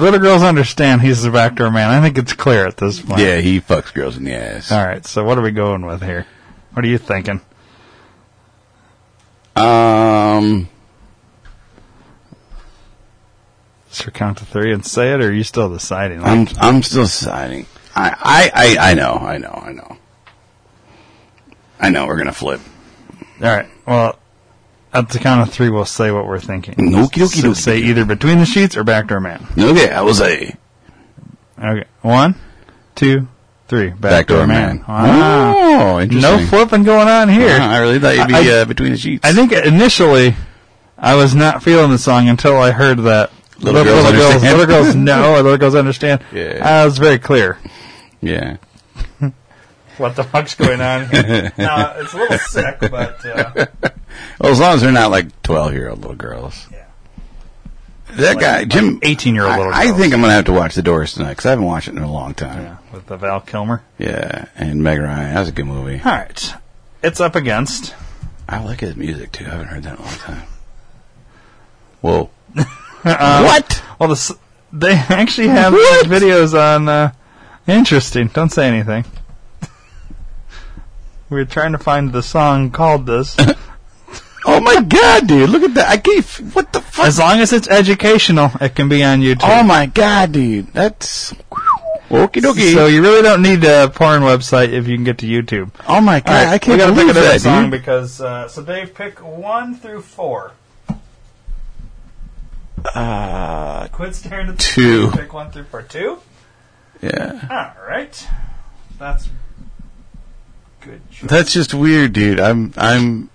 Little 0.01 0.19
girls 0.19 0.43
understand 0.43 1.01
he's 1.01 1.21
the 1.23 1.31
backdoor 1.31 1.71
man. 1.71 1.89
I 1.89 2.01
think 2.01 2.17
it's 2.17 2.33
clear 2.33 2.65
at 2.65 2.77
this 2.77 2.99
point. 3.01 3.21
Yeah, 3.21 3.37
he 3.37 3.61
fucks 3.61 3.93
girls 3.93 4.17
in 4.17 4.23
the 4.23 4.33
ass. 4.33 4.71
All 4.71 4.85
right. 4.85 5.05
So 5.05 5.23
what 5.23 5.37
are 5.37 5.41
we 5.41 5.51
going 5.51 5.85
with 5.85 6.01
here? 6.01 6.25
What 6.73 6.83
are 6.83 6.87
you 6.87 6.97
thinking? 6.97 7.41
Um, 9.55 10.69
Sir, 13.89 14.09
count 14.09 14.37
to 14.37 14.45
three 14.45 14.71
and 14.73 14.85
say 14.85 15.13
it, 15.13 15.21
or 15.21 15.27
are 15.27 15.33
you 15.33 15.43
still 15.43 15.69
deciding? 15.69 16.23
I'm 16.23 16.47
I'm 16.59 16.81
still 16.81 17.03
deciding. 17.03 17.65
I, 17.93 18.15
I, 18.55 18.77
I, 18.79 18.91
I 18.91 18.93
know, 18.93 19.13
I 19.13 19.37
know, 19.37 19.51
I 19.51 19.73
know. 19.73 19.97
I 21.77 21.89
know 21.89 22.07
we're 22.07 22.17
gonna 22.17 22.31
flip. 22.31 22.61
All 23.41 23.47
right. 23.55 23.67
Well, 23.85 24.17
at 24.93 25.09
the 25.09 25.19
count 25.19 25.41
of 25.47 25.53
three, 25.53 25.69
we'll 25.69 25.85
say 25.85 26.11
what 26.11 26.27
we're 26.27 26.39
thinking. 26.39 26.75
Okie 26.75 27.09
dokie 27.09 27.41
So 27.41 27.49
dokie. 27.51 27.55
say 27.55 27.77
either 27.79 28.05
between 28.05 28.39
the 28.39 28.45
sheets 28.45 28.75
or 28.75 28.83
backdoor 28.83 29.19
man. 29.19 29.45
Okay, 29.57 29.89
I 29.91 30.01
will 30.01 30.13
say 30.13 30.55
Okay. 31.57 31.85
One, 32.01 32.35
two, 32.95 33.27
three. 33.67 33.89
Backdoor, 33.89 34.09
Backdoor 34.45 34.47
man. 34.47 34.77
Man. 34.77 34.85
Wow. 34.87 35.53
Oh, 35.57 35.99
interesting. 35.99 36.21
No 36.39 36.45
flipping 36.47 36.83
going 36.83 37.07
on 37.07 37.29
here. 37.29 37.57
Wow, 37.59 37.69
I 37.71 37.77
really 37.79 37.99
thought 37.99 38.15
you'd 38.17 38.27
be 38.27 38.33
I- 38.35 38.61
uh, 38.61 38.65
between 38.65 38.91
the 38.91 38.97
sheets. 38.97 39.25
I 39.25 39.33
think 39.33 39.51
initially 39.53 40.35
I 40.97 41.15
was 41.15 41.33
not 41.35 41.63
feeling 41.63 41.91
the 41.91 41.97
song 41.97 42.27
until 42.29 42.57
I 42.57 42.71
heard 42.71 42.99
that 42.99 43.31
Little 43.59 43.83
girls 43.83 44.05
understand. 44.07 44.43
little 44.57 44.65
girls 44.65 44.95
know, 44.95 45.33
or 45.35 45.41
little 45.43 45.57
girls 45.59 45.75
understand. 45.75 46.23
Yeah. 46.33 46.79
Uh, 46.79 46.81
it 46.83 46.85
was 46.85 46.97
very 46.97 47.19
clear. 47.19 47.59
yeah. 48.21 48.57
What 50.01 50.15
the 50.15 50.23
fuck's 50.23 50.55
going 50.55 50.81
on 50.81 51.07
here? 51.09 51.51
now, 51.57 51.93
it's 51.97 52.13
a 52.13 52.17
little 52.17 52.37
sick, 52.39 52.79
but 52.79 53.25
uh, 53.25 53.65
Well, 54.39 54.51
as 54.51 54.59
long 54.59 54.73
as 54.75 54.81
they're 54.81 54.91
not 54.91 55.11
like 55.11 55.41
twelve-year-old 55.43 55.99
little 55.99 56.15
girls. 56.15 56.67
Yeah. 56.71 56.85
That 58.13 58.39
guy, 58.39 58.65
Jim, 58.65 58.99
eighteen-year-old 59.03 59.55
little 59.57 59.73
I, 59.73 59.83
I 59.83 59.91
think 59.93 60.13
I'm 60.13 60.19
gonna 60.21 60.33
have 60.33 60.45
to 60.45 60.51
watch 60.53 60.75
The 60.75 60.81
Doors 60.81 61.13
tonight 61.13 61.29
because 61.29 61.45
I 61.45 61.51
haven't 61.51 61.65
watched 61.65 61.87
it 61.87 61.95
in 61.95 62.01
a 62.03 62.11
long 62.11 62.33
time. 62.33 62.63
yeah, 62.63 62.77
with 62.91 63.05
the 63.05 63.15
Val 63.15 63.39
Kilmer. 63.39 63.83
Yeah, 63.97 64.47
and 64.55 64.83
Meg 64.83 64.99
Ryan. 64.99 65.33
That 65.33 65.39
was 65.39 65.49
a 65.49 65.53
good 65.53 65.67
movie. 65.67 66.01
All 66.03 66.11
right, 66.11 66.53
it's 67.03 67.21
up 67.21 67.35
against. 67.35 67.95
I 68.49 68.61
like 68.63 68.81
his 68.81 68.97
music 68.97 69.31
too. 69.31 69.45
I 69.45 69.49
haven't 69.51 69.67
heard 69.67 69.83
that 69.83 69.97
in 69.97 70.03
a 70.03 70.07
long 70.07 70.17
time. 70.17 70.43
Whoa. 72.01 72.29
Uh, 73.03 73.43
What? 73.45 73.83
Well, 73.97 74.09
the, 74.09 74.37
they 74.71 74.91
actually 75.09 75.47
have 75.47 75.73
videos 75.73 76.53
on. 76.53 76.87
Uh, 76.87 77.11
interesting. 77.65 78.27
Don't 78.27 78.51
say 78.51 78.67
anything. 78.67 79.05
We 81.31 81.37
were 81.37 81.45
trying 81.45 81.71
to 81.71 81.77
find 81.79 82.11
the 82.13 82.21
song 82.21 82.69
called 82.71 83.05
this. 83.07 83.35
Oh 84.43 84.59
my 84.59 84.81
god, 84.81 85.27
dude! 85.27 85.51
Look 85.51 85.61
at 85.61 85.75
that. 85.75 85.87
I 85.87 85.97
can't. 85.97 86.17
f- 86.17 86.39
What 86.55 86.73
the 86.73 86.81
fuck? 86.81 87.05
As 87.05 87.19
long 87.19 87.39
as 87.41 87.53
it's 87.53 87.67
educational, 87.67 88.49
it 88.59 88.73
can 88.73 88.89
be 88.89 89.03
on 89.03 89.19
YouTube. 89.21 89.41
Oh 89.43 89.61
my 89.61 89.85
god, 89.85 90.31
dude! 90.31 90.65
That's 90.73 91.31
okie 92.09 92.41
dokie. 92.41 92.73
So 92.73 92.87
you 92.87 93.03
really 93.03 93.21
don't 93.21 93.43
need 93.43 93.63
a 93.63 93.89
porn 93.89 94.23
website 94.23 94.69
if 94.69 94.87
you 94.87 94.95
can 94.97 95.03
get 95.03 95.19
to 95.19 95.27
YouTube. 95.27 95.69
oh 95.87 96.01
my 96.01 96.21
god, 96.21 96.47
I 96.47 96.57
can't 96.57 96.73
we 96.73 96.77
gotta 96.79 96.91
believe 96.91 97.07
pick 97.09 97.17
a 97.17 97.19
different 97.19 97.33
that, 97.35 97.41
song 97.41 97.61
dude. 97.69 97.71
because 97.79 98.19
uh, 98.19 98.47
so 98.47 98.63
Dave, 98.63 98.95
pick 98.95 99.19
one 99.19 99.75
through 99.75 100.01
four. 100.01 100.53
Uh, 102.95 103.87
Quit 103.89 104.15
staring 104.15 104.47
at 104.49 104.57
the 104.57 104.63
Two. 104.63 105.11
Pick 105.11 105.33
one 105.33 105.51
through 105.51 105.65
four. 105.65 105.83
Two. 105.83 106.17
yeah. 107.01 107.73
All 107.77 107.87
right, 107.87 108.27
that's 108.97 109.29
good. 110.81 111.01
choice. 111.11 111.29
That's 111.29 111.53
just 111.53 111.73
weird, 111.73 112.13
dude. 112.13 112.39
I'm 112.39 112.73
I'm 112.77 113.29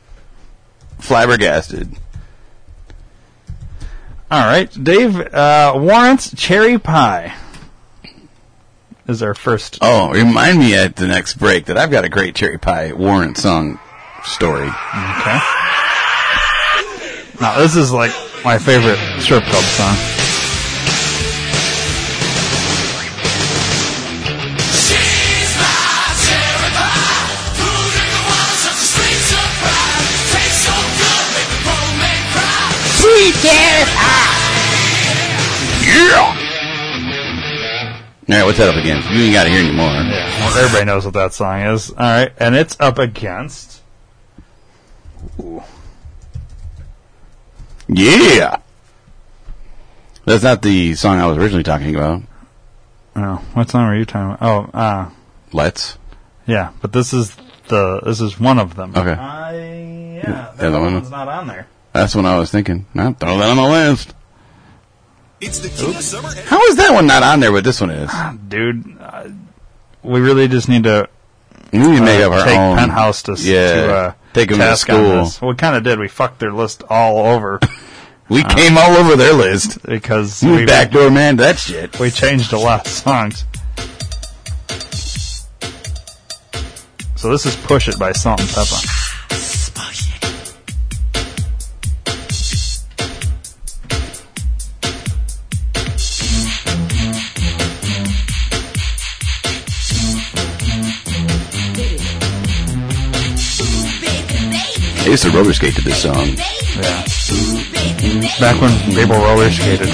flabbergasted. 0.99 1.97
All 4.31 4.45
right, 4.45 4.71
Dave 4.83 5.19
uh, 5.19 5.75
Warrant's 5.77 6.35
cherry 6.35 6.79
pie. 6.79 7.35
Is 9.07 9.23
our 9.23 9.35
first. 9.35 9.79
Oh, 9.83 10.11
remind 10.11 10.59
me 10.59 10.75
at 10.75 10.97
the 10.97 11.07
next 11.07 11.35
break 11.35 11.67
that 11.67 11.79
I've 11.79 11.93
got 11.93 12.05
a 12.05 12.09
great 12.09 12.35
cherry 12.35 12.59
pie 12.59 12.93
warrant 12.93 13.39
song 13.39 13.79
story. 14.25 14.67
Okay. 14.67 15.39
Now 17.41 17.59
this 17.59 17.77
is 17.77 17.93
like 17.93 18.11
my 18.45 18.59
favorite 18.59 18.99
strip 19.21 19.45
club 19.45 19.63
song. 19.63 20.26
Sweet. 33.41 33.89
Yeah. 35.87 36.43
All 38.29 38.35
right, 38.35 38.45
what's 38.45 38.59
that 38.59 38.69
up 38.69 38.77
against? 38.77 39.09
You 39.11 39.23
ain't 39.25 39.35
got 39.35 39.45
to 39.45 39.51
hear 39.51 39.61
anymore. 39.61 39.87
Yeah, 39.87 40.41
well, 40.41 40.59
everybody 40.59 40.85
knows 40.85 41.05
what 41.05 41.15
that 41.15 41.33
song 41.33 41.61
is. 41.61 41.91
All 41.91 41.97
right, 41.99 42.33
and 42.39 42.57
it's 42.57 42.77
up 42.81 42.99
against. 42.99 43.83
Yeah. 47.89 48.57
That's 50.25 50.43
not 50.43 50.63
the 50.63 50.95
song 50.97 51.21
I 51.21 51.27
was 51.27 51.39
originally 51.39 51.63
talking 51.63 51.95
about. 51.95 52.23
Oh, 53.15 53.37
what 53.55 53.71
song 53.71 53.87
were 53.87 53.95
you 53.97 54.05
talking 54.05 54.33
about? 54.35 54.43
Oh, 54.75 54.79
uh, 54.79 55.11
Let's. 55.53 55.97
yeah, 56.47 56.73
but 56.83 56.93
this 56.93 57.13
is 57.15 57.37
the 57.69 58.01
this 58.01 58.21
is 58.21 58.39
one 58.41 58.59
of 58.59 58.75
them. 58.75 58.91
Okay. 58.95 59.13
I 59.13 59.55
yeah, 60.17 60.53
The 60.57 60.67
other 60.67 60.71
that 60.73 60.81
one? 60.81 60.95
one's 60.95 61.11
not 61.11 61.29
on 61.29 61.47
there. 61.47 61.69
That's 61.97 62.15
what 62.15 62.27
I 62.27 62.39
was 62.39 62.51
thinking. 62.51 62.87
No, 62.95 63.13
throw 63.15 63.39
that 63.39 63.49
on 63.51 63.57
the 63.57 63.63
list. 63.63 64.15
It's 65.41 65.59
the 65.61 65.69
King 65.69 65.95
of 65.97 66.03
Summer. 66.03 66.29
How 66.45 66.63
is 66.67 66.77
that 66.77 66.93
one 66.93 67.07
not 67.07 67.23
on 67.23 67.41
there, 67.41 67.53
but 67.53 67.65
this 67.65 67.81
one 67.81 67.91
is? 67.91 68.11
Dude, 68.49 68.97
uh, 69.01 69.29
we 70.03 70.21
really 70.21 70.49
just 70.49 70.69
need 70.69 70.85
to 70.85 71.09
We 71.73 71.79
need 71.79 71.97
to 71.97 72.03
make 72.03 72.23
uh, 72.23 72.27
up 72.29 72.33
our 72.33 72.45
take 72.45 72.59
own. 72.59 72.77
Penthouse 72.79 73.23
to, 73.25 73.35
yeah, 73.39 73.75
to 73.75 73.93
uh, 73.95 74.13
take 74.33 74.49
them 74.51 74.59
to 74.59 74.65
task 74.65 74.89
on 74.91 74.97
school. 74.97 75.25
this. 75.25 75.43
We 75.43 75.55
kind 75.55 75.77
of 75.77 75.83
did. 75.85 75.99
We 75.99 76.09
fucked 76.09 76.39
their 76.39 76.53
list 76.53 76.83
all 76.89 77.19
over 77.27 77.61
We 78.29 78.43
came 78.43 78.77
all 78.77 78.97
over 78.97 79.15
their 79.17 79.35
list. 79.35 79.83
because 79.85 80.43
You 80.43 80.53
we 80.57 80.67
backdoor 80.67 81.11
man, 81.11 81.37
that 81.37 81.59
shit. 81.59 81.99
we 82.01 82.11
changed 82.11 82.53
a 82.53 82.59
lot 82.59 82.87
of 82.87 82.93
songs. 82.93 83.45
So 87.17 87.31
this 87.31 87.47
is 87.47 87.57
"Push 87.57 87.89
It" 87.89 87.99
by 87.99 88.13
Salt-N-Pepa. 88.13 89.06
Used 105.17 105.33
to 105.33 105.39
roller 105.39 105.53
skate 105.55 105.75
to 105.75 105.81
this 105.81 106.03
song. 106.03 106.15
Yeah. 106.15 107.05
Back 108.39 108.61
when 108.61 108.71
people 108.95 109.17
roller 109.17 109.51
skated. 109.51 109.89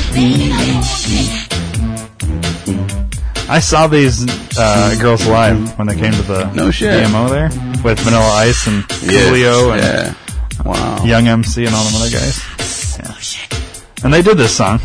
I 3.48 3.60
saw 3.60 3.86
these 3.86 4.26
uh, 4.58 4.96
girls 5.00 5.24
live 5.28 5.78
when 5.78 5.86
they 5.86 5.96
came 5.96 6.12
to 6.12 6.22
the 6.22 6.52
No 6.54 6.72
shit. 6.72 7.06
DMO 7.06 7.30
there 7.30 7.50
with 7.84 8.00
Vanilla 8.00 8.32
Ice 8.48 8.66
and 8.66 8.82
Coolio 8.84 9.72
and 9.72 9.82
yeah. 9.82 10.14
Wow. 10.64 11.04
Young 11.04 11.28
MC 11.28 11.66
and 11.66 11.74
all 11.74 11.84
them 11.84 11.94
other 12.00 12.10
guys. 12.10 12.42
Yeah. 12.98 14.04
And 14.04 14.12
they 14.12 14.22
did 14.22 14.38
this 14.38 14.56
song. 14.56 14.80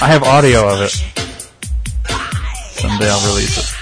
I 0.00 0.06
have 0.06 0.22
audio 0.22 0.68
of 0.68 0.82
it. 0.82 0.92
Someday 2.78 3.10
I'll 3.10 3.26
release 3.34 3.58
it. 3.58 3.77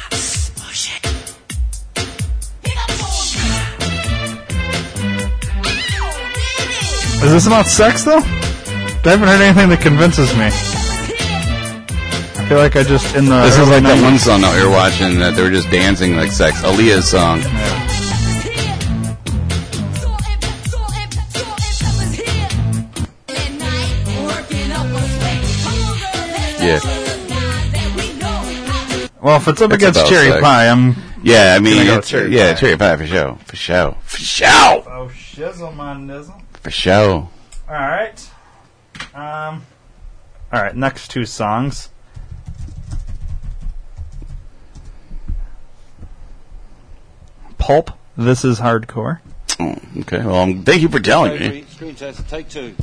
Is 7.27 7.33
this 7.33 7.47
about 7.47 7.67
sex 7.67 8.05
though? 8.05 8.19
I 8.19 9.11
haven't 9.11 9.29
heard 9.29 9.41
anything 9.41 9.69
that 9.71 9.81
convinces 9.81 10.33
me. 10.35 10.47
I 10.47 12.49
feel 12.49 12.59
like 12.59 12.77
I 12.77 12.85
just 12.85 13.15
in 13.17 13.25
the 13.27 13.43
This 13.43 13.55
is 13.55 13.61
early 13.61 13.71
like 13.73 13.83
that 13.83 14.03
one 14.03 14.19
song 14.19 14.41
that 14.43 14.55
we 14.57 14.65
were 14.65 14.71
watching 14.71 15.19
that 15.19 15.35
they 15.35 15.43
were 15.43 15.51
just 15.51 15.69
dancing 15.71 16.17
like 16.17 16.31
sex. 16.31 16.61
Aaliyah's 16.63 17.11
song. 17.11 17.41
Yeah. 26.59 26.81
Well, 29.23 29.37
if 29.39 29.49
it's 29.49 29.61
up 29.61 29.73
It's 29.73 29.83
against 29.83 30.07
cherry 30.09 30.29
sex. 30.31 30.41
pie, 30.43 30.69
I'm 30.69 30.95
Yeah, 31.23 31.55
I 31.57 31.59
mean, 31.59 31.75
Gonna 31.79 31.85
go 31.87 31.93
it's- 31.95 32.09
cherry 32.09 32.37
yeah, 32.37 32.53
pie. 32.55 32.61
cherry 32.61 32.77
pie 32.77 32.97
for 32.97 33.07
sure, 33.07 33.39
for 33.45 33.57
sure, 33.57 33.97
for 34.05 34.19
sure, 34.19 34.49
oh 34.49 35.11
shizzle 35.13 35.75
my 35.75 35.95
nizzle. 35.95 36.41
For 36.67 36.73
sure. 36.73 37.13
All 37.13 37.31
right. 37.69 38.31
Um. 39.15 39.65
All 40.53 40.63
right. 40.63 40.75
Next 40.75 41.13
two 41.13 41.25
songs. 41.25 41.91
Pulp. 47.57 47.93
This 48.17 48.45
is 48.45 48.59
hardcore. 48.59 49.21
Oh, 49.61 49.77
okay, 50.01 50.19
well, 50.19 50.41
um, 50.41 50.65
thank 50.65 50.83
you 50.83 50.89
for 50.89 50.99
telling 50.99 51.39
me. 51.39 51.65
Screen 51.69 51.95
test, 51.95 52.29
take 52.29 52.49
two. 52.49 52.75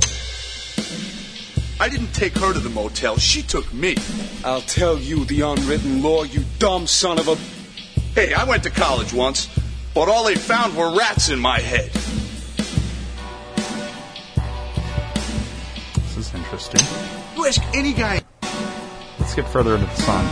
I 1.78 1.88
didn't 1.90 2.12
take 2.14 2.38
her 2.38 2.54
to 2.54 2.58
the 2.58 2.70
motel. 2.70 3.18
She 3.18 3.42
took 3.42 3.70
me. 3.74 3.96
I'll 4.44 4.62
tell 4.62 4.98
you 4.98 5.26
the 5.26 5.42
unwritten 5.42 6.02
law, 6.02 6.22
you 6.22 6.42
dumb 6.58 6.86
son 6.86 7.18
of 7.18 7.28
a. 7.28 7.34
Hey, 8.18 8.32
I 8.32 8.44
went 8.44 8.62
to 8.62 8.70
college 8.70 9.12
once, 9.12 9.48
but 9.94 10.08
all 10.08 10.24
they 10.24 10.36
found 10.36 10.74
were 10.74 10.96
rats 10.96 11.28
in 11.28 11.38
my 11.38 11.60
head. 11.60 11.90
This 16.34 16.42
interesting. 16.42 16.80
You 17.36 17.46
ask 17.46 17.62
any 17.74 17.92
guy. 17.92 18.22
Let's 19.18 19.34
get 19.34 19.48
further 19.48 19.74
into 19.74 19.86
the 19.86 19.94
song. 19.96 20.24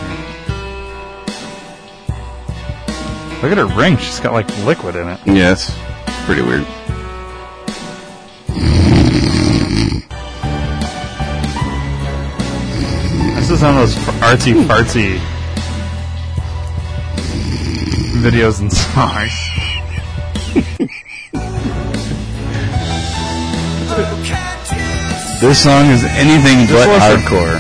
Look 3.43 3.51
at 3.51 3.59
her 3.59 3.67
ring. 3.67 3.97
She's 3.97 4.21
got 4.21 4.33
like 4.33 4.49
liquid 4.65 4.97
in 4.97 5.09
it. 5.09 5.21
Yes. 5.27 5.77
Pretty 6.27 6.43
weird. 6.43 6.67
This 13.37 13.51
is 13.51 13.63
one 13.63 13.77
of 13.77 13.81
those 13.81 13.95
artsy 14.23 14.65
fartsy 14.65 15.19
videos 18.23 18.61
and 18.61 18.73
songs. 18.73 19.42
This 25.43 25.61
song 25.61 25.87
is 25.87 26.05
anything 26.05 26.69
but 26.69 26.87
hardcore. 27.01 27.59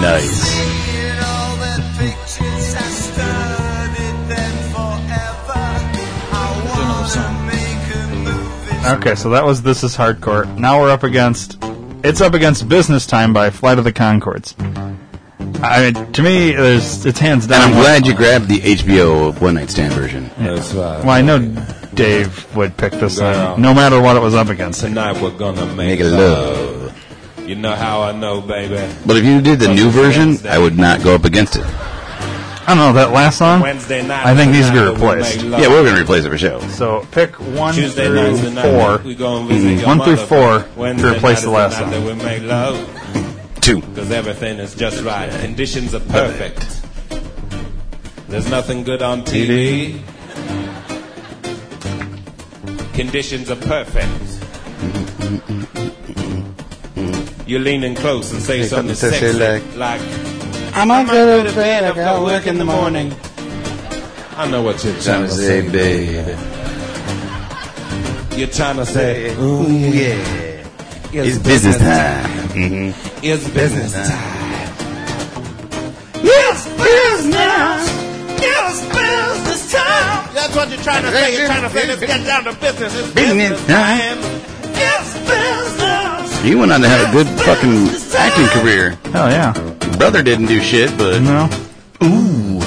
Nice. 0.00 0.56
Okay, 8.86 9.16
so 9.16 9.30
that 9.30 9.44
was 9.44 9.62
This 9.62 9.82
Is 9.82 9.96
Hardcore. 9.96 10.56
Now 10.56 10.80
we're 10.80 10.92
up 10.92 11.02
against 11.02 11.58
It's 12.04 12.20
Up 12.20 12.34
Against 12.34 12.68
Business 12.68 13.04
Time 13.04 13.32
by 13.32 13.50
Flight 13.50 13.78
of 13.78 13.84
the 13.84 13.92
Conchords. 13.92 14.54
I 15.60 15.90
mean, 15.90 16.12
to 16.12 16.22
me, 16.22 16.52
there's, 16.52 17.04
it's 17.04 17.18
hands 17.18 17.48
down. 17.48 17.62
And. 17.62 17.74
I'm 17.74 17.80
glad 17.80 18.06
you 18.06 18.14
grabbed 18.14 18.46
the 18.46 18.58
HBO 18.58 19.40
One 19.40 19.54
Night 19.54 19.70
Stand 19.70 19.92
version. 19.92 20.25
That's 20.54 20.72
right. 20.74 20.96
Uh, 20.96 21.00
well, 21.00 21.10
I 21.10 21.22
know 21.22 21.38
Dave 21.94 22.54
would 22.56 22.76
pick 22.76 22.92
this 22.94 23.18
Girl. 23.18 23.34
song, 23.34 23.62
no 23.62 23.74
matter 23.74 24.00
what 24.00 24.16
it 24.16 24.20
was 24.20 24.34
up 24.34 24.48
against. 24.48 24.80
Tonight 24.80 25.20
we're 25.20 25.30
gonna 25.36 25.66
make, 25.66 25.98
Make 25.98 26.00
it 26.00 26.10
love. 26.10 26.92
You 27.46 27.54
know 27.54 27.74
how 27.74 28.02
I 28.02 28.12
know, 28.12 28.40
baby. 28.40 28.92
But 29.06 29.16
if 29.16 29.24
you 29.24 29.40
did 29.40 29.60
the 29.60 29.72
new 29.72 29.90
version, 29.90 30.36
I 30.48 30.58
would 30.58 30.76
not 30.76 31.02
go 31.02 31.14
up 31.14 31.24
against 31.24 31.56
it. 31.56 31.64
I 32.68 32.74
don't 32.74 32.78
know 32.78 32.92
that 32.94 33.12
last 33.12 33.38
song. 33.38 33.60
Wednesday 33.60 34.04
night. 34.04 34.26
I 34.26 34.34
think 34.34 34.50
needs 34.50 34.66
to 34.66 34.72
be 34.72 34.78
tonight 34.80 35.00
we 35.00 35.06
replaced. 35.06 35.36
make 35.36 35.50
love. 35.52 35.60
Yeah, 35.60 35.68
we're 35.68 35.84
going 35.84 35.94
to 35.94 36.02
replace 36.02 36.24
it 36.24 36.30
for 36.30 36.36
show. 36.38 36.58
So 36.70 37.06
pick 37.12 37.38
one 37.38 37.72
Tuesday 37.74 38.06
through 38.06 38.16
night's 38.16 38.40
the 38.40 38.50
night 38.50 38.98
four. 38.98 39.06
we 39.06 39.14
gonna 39.14 39.46
visit 39.46 39.68
mm-hmm. 39.68 39.78
your 39.78 39.86
One 39.86 40.00
through 40.00 40.16
mother. 40.16 40.26
four 40.26 40.68
Wednesday 40.74 41.10
to 41.10 41.16
replace 41.16 41.42
the 41.42 41.46
night 41.46 41.56
last 41.56 41.72
is 41.74 41.78
the 41.78 41.84
night 41.86 41.92
song. 41.92 42.04
that 42.04 42.16
we 42.16 42.24
make 42.24 42.42
love. 42.42 43.60
Two. 43.60 43.80
Because 43.82 44.10
everything 44.10 44.58
is 44.58 44.74
just 44.74 45.04
right. 45.04 45.30
Conditions 45.40 45.94
are 45.94 46.00
perfect. 46.00 46.82
There's 48.28 48.50
nothing 48.50 48.82
good 48.82 49.00
on 49.02 49.22
TV. 49.22 50.02
Conditions 52.96 53.50
are 53.50 53.56
perfect. 53.56 54.08
You're 57.46 57.60
leaning 57.60 57.94
close 57.94 58.32
and 58.32 58.40
say 58.40 58.62
Say 58.62 58.68
something 58.68 58.94
something 58.94 59.18
sexy, 59.20 59.38
sexy 59.38 59.76
like, 59.78 60.00
I'm 60.74 60.90
I 60.90 61.02
might 61.04 61.12
go 61.12 61.44
to 61.44 61.52
bed, 61.52 61.84
I've 61.84 61.94
got 61.94 62.22
work 62.24 62.46
in 62.46 62.56
the 62.56 62.64
morning. 62.64 63.14
I 64.38 64.48
know 64.50 64.62
what 64.62 64.82
you're 64.82 64.98
trying 65.00 65.24
to 65.26 65.30
say, 65.30 65.60
baby. 65.68 66.14
You're 68.34 68.48
trying 68.48 68.76
to 68.76 68.86
say, 68.86 69.34
Ooh, 69.36 69.70
yeah. 69.70 70.64
It's 71.12 71.38
business 71.38 71.76
time. 71.76 72.48
hmm 72.48 72.90
It's 73.22 73.46
business 73.50 73.92
time. 73.92 74.35
Trying 80.86 81.02
to 81.02 81.10
say. 81.10 81.36
You're 81.36 81.46
trying 81.46 81.62
to 81.62 81.70
say, 81.70 81.86
let's 81.88 82.00
get 82.00 82.24
down 82.24 82.44
to 82.44 82.52
business. 82.60 82.94
It's 82.96 83.12
Business 83.12 83.50
business 83.60 83.66
time. 83.66 84.18
time. 84.18 84.42
It's 84.78 85.12
business. 85.28 86.42
He 86.42 86.54
went 86.54 86.70
on 86.72 86.80
to 86.80 86.88
have 86.88 87.08
a 87.08 87.12
good 87.12 87.26
fucking 87.40 87.88
acting 88.16 88.46
career. 88.60 88.90
Hell 89.12 89.30
yeah. 89.30 89.52
Brother 89.98 90.22
didn't 90.22 90.46
do 90.46 90.60
shit, 90.60 90.96
but 90.96 91.20
No. 91.20 91.48
ooh, 92.04 92.60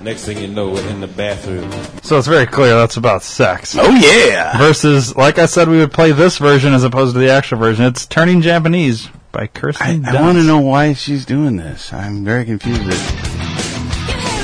Next 0.00 0.24
thing 0.24 0.38
you 0.38 0.46
know, 0.48 0.70
we're 0.70 0.88
in 0.88 1.00
the 1.00 1.08
bathroom. 1.08 1.70
So 2.02 2.16
it's 2.16 2.28
very 2.28 2.46
clear 2.46 2.74
that's 2.76 2.96
about 2.96 3.22
sex. 3.22 3.76
oh 3.78 3.90
yeah. 3.94 4.56
Versus, 4.56 5.14
like 5.16 5.38
I 5.38 5.44
said, 5.46 5.68
we 5.68 5.78
would 5.78 5.92
play 5.92 6.12
this 6.12 6.38
version 6.38 6.72
as 6.72 6.84
opposed 6.84 7.14
to 7.14 7.18
the 7.20 7.30
actual 7.30 7.58
version. 7.58 7.84
It's 7.84 8.06
Turning 8.06 8.40
Japanese 8.40 9.08
by 9.32 9.48
Kirsten 9.48 9.86
I, 10.06 10.10
I 10.10 10.14
Dunst. 10.14 10.20
want 10.22 10.38
to 10.38 10.44
know 10.44 10.60
why 10.60 10.94
she's 10.94 11.26
doing 11.26 11.56
this. 11.56 11.92
I'm 11.92 12.24
very 12.24 12.44
confused. 12.46 12.80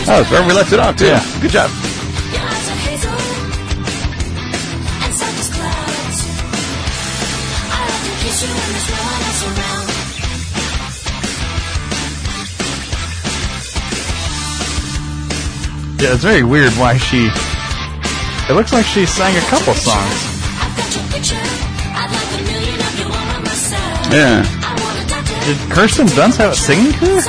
Oh, 0.07 0.21
it's 0.21 0.31
where 0.31 0.47
we 0.47 0.53
left 0.53 0.73
it 0.73 0.81
off 0.81 0.97
too. 0.97 1.07
Yeah. 1.07 1.39
Good 1.41 1.53
job. 1.53 1.71
Yeah, 16.05 16.13
it's 16.13 16.23
very 16.23 16.43
weird 16.43 16.75
why 16.75 16.99
she. 16.99 17.31
It 18.51 18.53
looks 18.53 18.75
like 18.75 18.85
she 18.85 19.07
sang 19.07 19.35
a 19.35 19.41
couple 19.49 19.73
songs. 19.73 20.21
Yeah. 24.13 24.45
Did 25.47 25.57
Kirsten 25.73 26.07
Dunst 26.09 26.37
have 26.37 26.53
a 26.53 26.55
singing 26.55 26.93
career? 26.93 27.23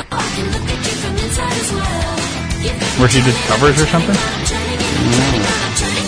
Where 2.99 3.07
she 3.07 3.21
did 3.21 3.35
covers 3.47 3.81
or 3.81 3.87
something? 3.87 4.13
Mm. 4.13 5.63
I'm 5.63 5.73
turning 5.75 6.05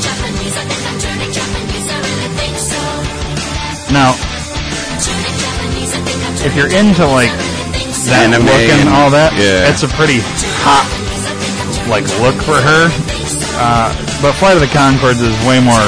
if 6.45 6.55
you're 6.55 6.71
into 6.71 7.05
like 7.05 7.31
that 8.07 8.29
Anime 8.29 8.45
look 8.45 8.69
and 8.79 8.89
all 8.89 9.09
that, 9.11 9.33
yeah. 9.33 9.69
it's 9.69 9.83
a 9.83 9.87
pretty 9.89 10.19
hot 10.63 10.87
like 11.89 12.03
look 12.19 12.35
for 12.43 12.55
her. 12.59 12.89
Uh, 13.59 13.89
but 14.21 14.33
Flight 14.33 14.55
of 14.55 14.61
the 14.61 14.67
Conchords 14.67 15.21
is 15.21 15.33
way 15.47 15.59
more 15.59 15.81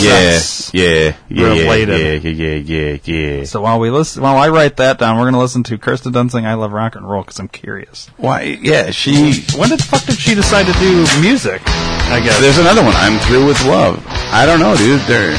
Yeah. 0.00 0.38
Yeah. 0.72 1.16
Yeah. 1.28 1.46
related. 1.48 2.22
Yeah. 2.22 2.30
Yeah. 2.30 2.54
Yeah. 2.56 2.98
Yeah. 3.04 3.38
Yeah. 3.38 3.44
So 3.44 3.60
while 3.62 3.80
we 3.80 3.90
listen, 3.90 4.22
while 4.22 4.36
I 4.36 4.48
write 4.48 4.76
that 4.76 4.98
down, 4.98 5.18
we're 5.18 5.24
gonna 5.24 5.40
listen 5.40 5.62
to 5.64 5.78
Kirsten 5.78 6.12
Dunst 6.12 6.34
"I 6.34 6.54
Love 6.54 6.72
Rock 6.72 6.94
and 6.94 7.08
Roll" 7.08 7.22
because 7.22 7.40
I'm 7.40 7.48
curious. 7.48 8.08
Why? 8.16 8.42
Yeah. 8.62 8.90
She. 8.90 9.42
When 9.56 9.70
the 9.70 9.78
fuck 9.78 10.04
did 10.04 10.18
she 10.18 10.34
decide 10.34 10.66
to 10.66 10.72
do 10.78 11.04
music? 11.20 11.62
I 11.66 12.20
guess 12.22 12.40
There's 12.40 12.58
another 12.58 12.82
one. 12.82 12.94
I'm 12.96 13.18
through 13.26 13.46
with 13.46 13.62
love. 13.66 14.02
I 14.08 14.46
don't 14.46 14.60
know, 14.60 14.76
dude. 14.76 15.00
They're. 15.02 15.36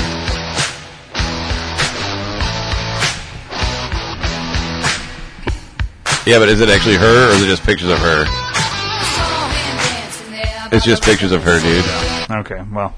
Yeah, 6.30 6.38
but 6.38 6.48
is 6.48 6.62
it 6.62 6.70
actually 6.70 6.96
her 6.98 7.28
or 7.30 7.32
is 7.32 7.42
it 7.42 7.48
just 7.48 7.64
pictures 7.64 7.90
of 7.90 7.98
her? 7.98 8.26
It's 10.72 10.86
just 10.86 11.02
pictures 11.02 11.32
of 11.32 11.42
her, 11.44 11.60
dude. 11.60 11.84
okay. 12.46 12.64
Well, 12.72 12.94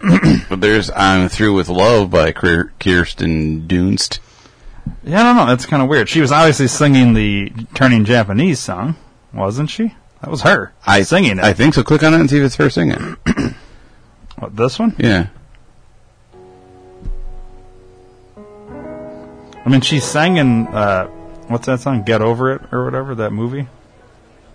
But 0.48 0.60
there's 0.60 0.88
I'm 0.94 1.28
Through 1.28 1.54
with 1.54 1.68
Love 1.68 2.12
by 2.12 2.30
Kirsten 2.30 3.66
Dunst. 3.66 4.20
yeah, 5.02 5.20
I 5.20 5.22
don't 5.24 5.36
know. 5.36 5.46
That's 5.46 5.66
kind 5.66 5.82
of 5.82 5.88
weird. 5.88 6.08
She 6.08 6.20
was 6.20 6.30
obviously 6.30 6.68
singing 6.68 7.14
the 7.14 7.50
"Turning 7.74 8.04
Japanese" 8.04 8.60
song, 8.60 8.94
wasn't 9.32 9.70
she? 9.70 9.92
That 10.20 10.30
was 10.30 10.42
her 10.42 10.72
I 10.86 11.02
singing 11.02 11.38
it. 11.38 11.44
I 11.44 11.54
think 11.54 11.74
so. 11.74 11.82
Click 11.82 12.04
on 12.04 12.14
it 12.14 12.20
and 12.20 12.30
see 12.30 12.38
if 12.38 12.44
it's 12.44 12.54
her 12.56 12.70
singing. 12.70 13.16
What, 14.38 14.54
this 14.54 14.78
one? 14.78 14.94
Yeah. 14.98 15.26
I 18.36 19.68
mean, 19.68 19.80
she 19.80 19.98
sang 19.98 20.36
in 20.36 20.66
uh, 20.68 21.08
what's 21.48 21.66
that 21.66 21.80
song? 21.80 22.02
"Get 22.02 22.20
Over 22.22 22.52
It" 22.54 22.62
or 22.72 22.84
whatever 22.84 23.14
that 23.16 23.32
movie. 23.32 23.68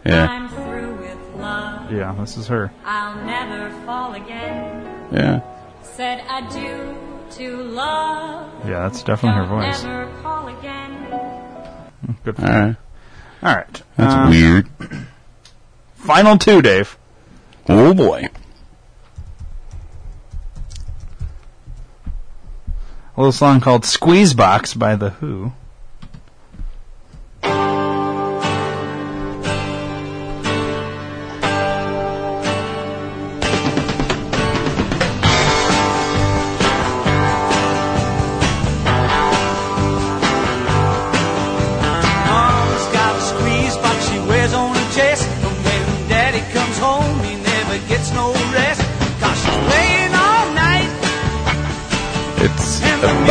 Yeah. 0.06 0.28
I'm 0.28 0.48
through 0.50 0.96
with 0.96 1.36
love. 1.42 1.92
Yeah, 1.92 2.16
this 2.20 2.38
is 2.38 2.48
her. 2.48 2.72
I'll 2.86 3.24
never 3.26 3.70
fall 3.86 4.14
again. 4.14 5.08
Yeah. 5.12 5.42
Said 5.82 6.24
adieu 6.30 6.96
to 7.32 7.58
love. 7.64 8.50
Yeah, 8.66 8.82
that's 8.88 9.04
definitely 9.04 9.42
her 9.42 9.48
Don't 9.48 9.62
voice. 9.62 9.84
Never 9.84 10.22
call 10.22 10.48
again. 10.48 10.96
Good 12.24 12.36
for 12.38 12.42
All 12.46 12.48
her. 12.52 12.66
right. 12.66 12.76
All 13.44 13.56
right. 13.56 13.82
That's 13.98 14.14
Uh, 14.14 14.28
weird. 14.30 14.70
Final 15.96 16.38
two, 16.38 16.62
Dave. 16.62 16.98
Oh 17.68 17.94
boy. 17.94 18.30
A 23.16 23.20
little 23.20 23.32
song 23.34 23.60
called 23.60 23.84
"Squeeze 23.86 24.34
Box" 24.34 24.74
by 24.74 24.96
the 24.96 25.10
Who. 25.12 25.52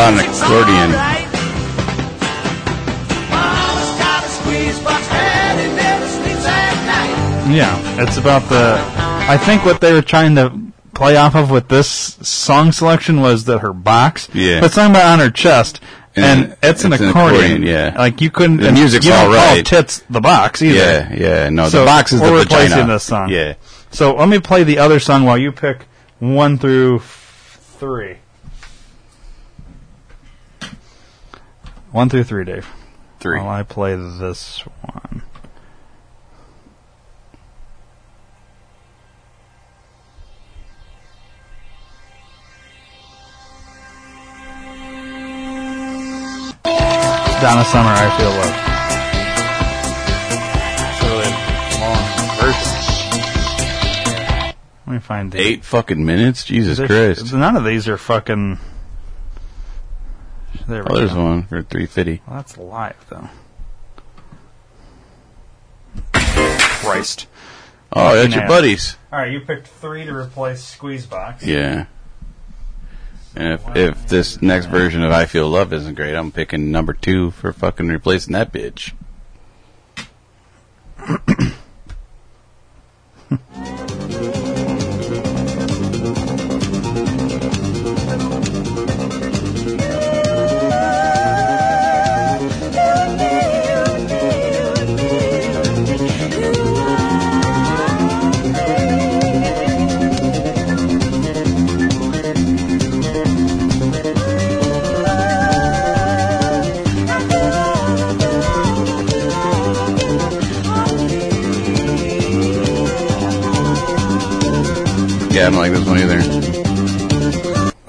About 0.09 0.25
an 0.25 0.31
accordion. 0.31 1.19
Yeah, 7.51 8.03
it's 8.03 8.19
about 8.19 8.43
the. 8.51 8.77
I 9.31 9.39
think 9.39 9.65
what 9.65 9.81
they 9.81 9.93
were 9.95 10.03
trying 10.03 10.35
to 10.35 10.53
play 10.95 11.17
off 11.17 11.35
of 11.35 11.51
with 11.51 11.69
this 11.69 11.89
song 11.89 12.73
selection 12.73 13.21
was 13.23 13.45
that 13.45 13.61
her 13.61 13.73
box. 13.73 14.29
Yeah. 14.35 14.61
But 14.61 14.67
it's 14.67 14.75
talking 14.75 14.91
about 14.91 15.13
on 15.13 15.19
her 15.21 15.31
chest, 15.31 15.81
and, 16.15 16.25
And 16.51 16.57
it's, 16.63 16.85
an 16.85 16.93
it's 16.93 17.03
an 17.03 17.09
accordion. 17.09 17.45
accordion, 17.45 17.63
yeah. 17.63 17.95
Like 17.97 18.21
you 18.21 18.31
couldn't. 18.31 18.59
The 18.59 18.73
music's 18.73 19.07
you 19.07 19.13
all 19.13 19.35
call 19.35 19.63
tits 19.63 20.01
the 20.11 20.21
box 20.21 20.61
either. 20.61 20.77
Yeah, 20.77 21.15
yeah, 21.15 21.49
no, 21.49 21.71
the 21.71 21.87
box 21.87 22.13
is 22.13 22.21
the 22.21 22.31
we're 22.31 22.41
replacing 22.41 22.69
vagina. 22.71 22.93
this 22.93 23.05
song. 23.05 23.31
Yeah. 23.31 23.55
So 23.93 24.15
let 24.15 24.29
me 24.29 24.39
play 24.41 24.63
the 24.65 24.79
other 24.79 25.01
song 25.01 25.25
while 25.25 25.39
you 25.39 25.51
pick 25.51 25.87
one 26.19 26.59
through 26.59 26.99
three. 26.99 28.19
One 31.99 32.09
through 32.09 32.23
three, 32.23 32.45
Dave. 32.45 32.69
Three. 33.19 33.41
While 33.41 33.49
I 33.49 33.65
play 33.65 33.97
this 33.97 34.61
one. 34.83 35.23
Donna 47.41 47.65
Summer, 47.65 47.91
I 47.95 48.11
feel 48.19 48.31
love. 48.31 48.55
It's 50.91 51.03
really 51.05 51.31
long 51.81 52.03
version. 52.41 52.73
Let 54.87 54.93
me 54.95 54.99
find 54.99 55.31
the 55.31 55.39
Eight 55.41 55.65
fucking 55.65 56.05
minutes? 56.05 56.45
Jesus 56.45 56.79
There's- 56.79 57.19
Christ. 57.21 57.33
None 57.33 57.57
of 57.57 57.65
these 57.65 57.87
are 57.89 57.97
fucking. 57.97 58.59
There 60.73 60.83
we 60.85 60.91
Oh, 60.91 60.97
there's 60.97 61.15
go. 61.15 61.25
one 61.25 61.43
for 61.45 61.63
350. 61.63 62.23
Well, 62.27 62.37
that's 62.37 62.59
live 62.59 63.07
though. 63.09 63.29
Christ. 66.13 67.27
Oh, 67.93 68.15
that's 68.15 68.35
your 68.35 68.45
ass. 68.45 68.49
buddies. 68.49 68.97
All 69.13 69.19
right, 69.19 69.33
you 69.33 69.41
picked 69.41 69.67
three 69.67 70.05
to 70.05 70.15
replace 70.15 70.77
Squeezebox. 70.77 71.45
Yeah. 71.47 71.87
And 73.35 73.55
if, 73.55 73.77
if 73.77 74.07
this 74.09 74.43
next 74.43 74.67
version 74.67 75.03
of 75.03 75.11
I 75.11 75.25
Feel 75.27 75.49
Love 75.49 75.73
isn't 75.73 75.95
great, 75.95 76.15
I'm 76.15 76.31
picking 76.33 76.71
number 76.71 76.93
two 76.93 77.31
for 77.31 77.53
fucking 77.53 77.89
replacing 77.89 78.35
that 78.35 78.53
bitch. 78.53 78.93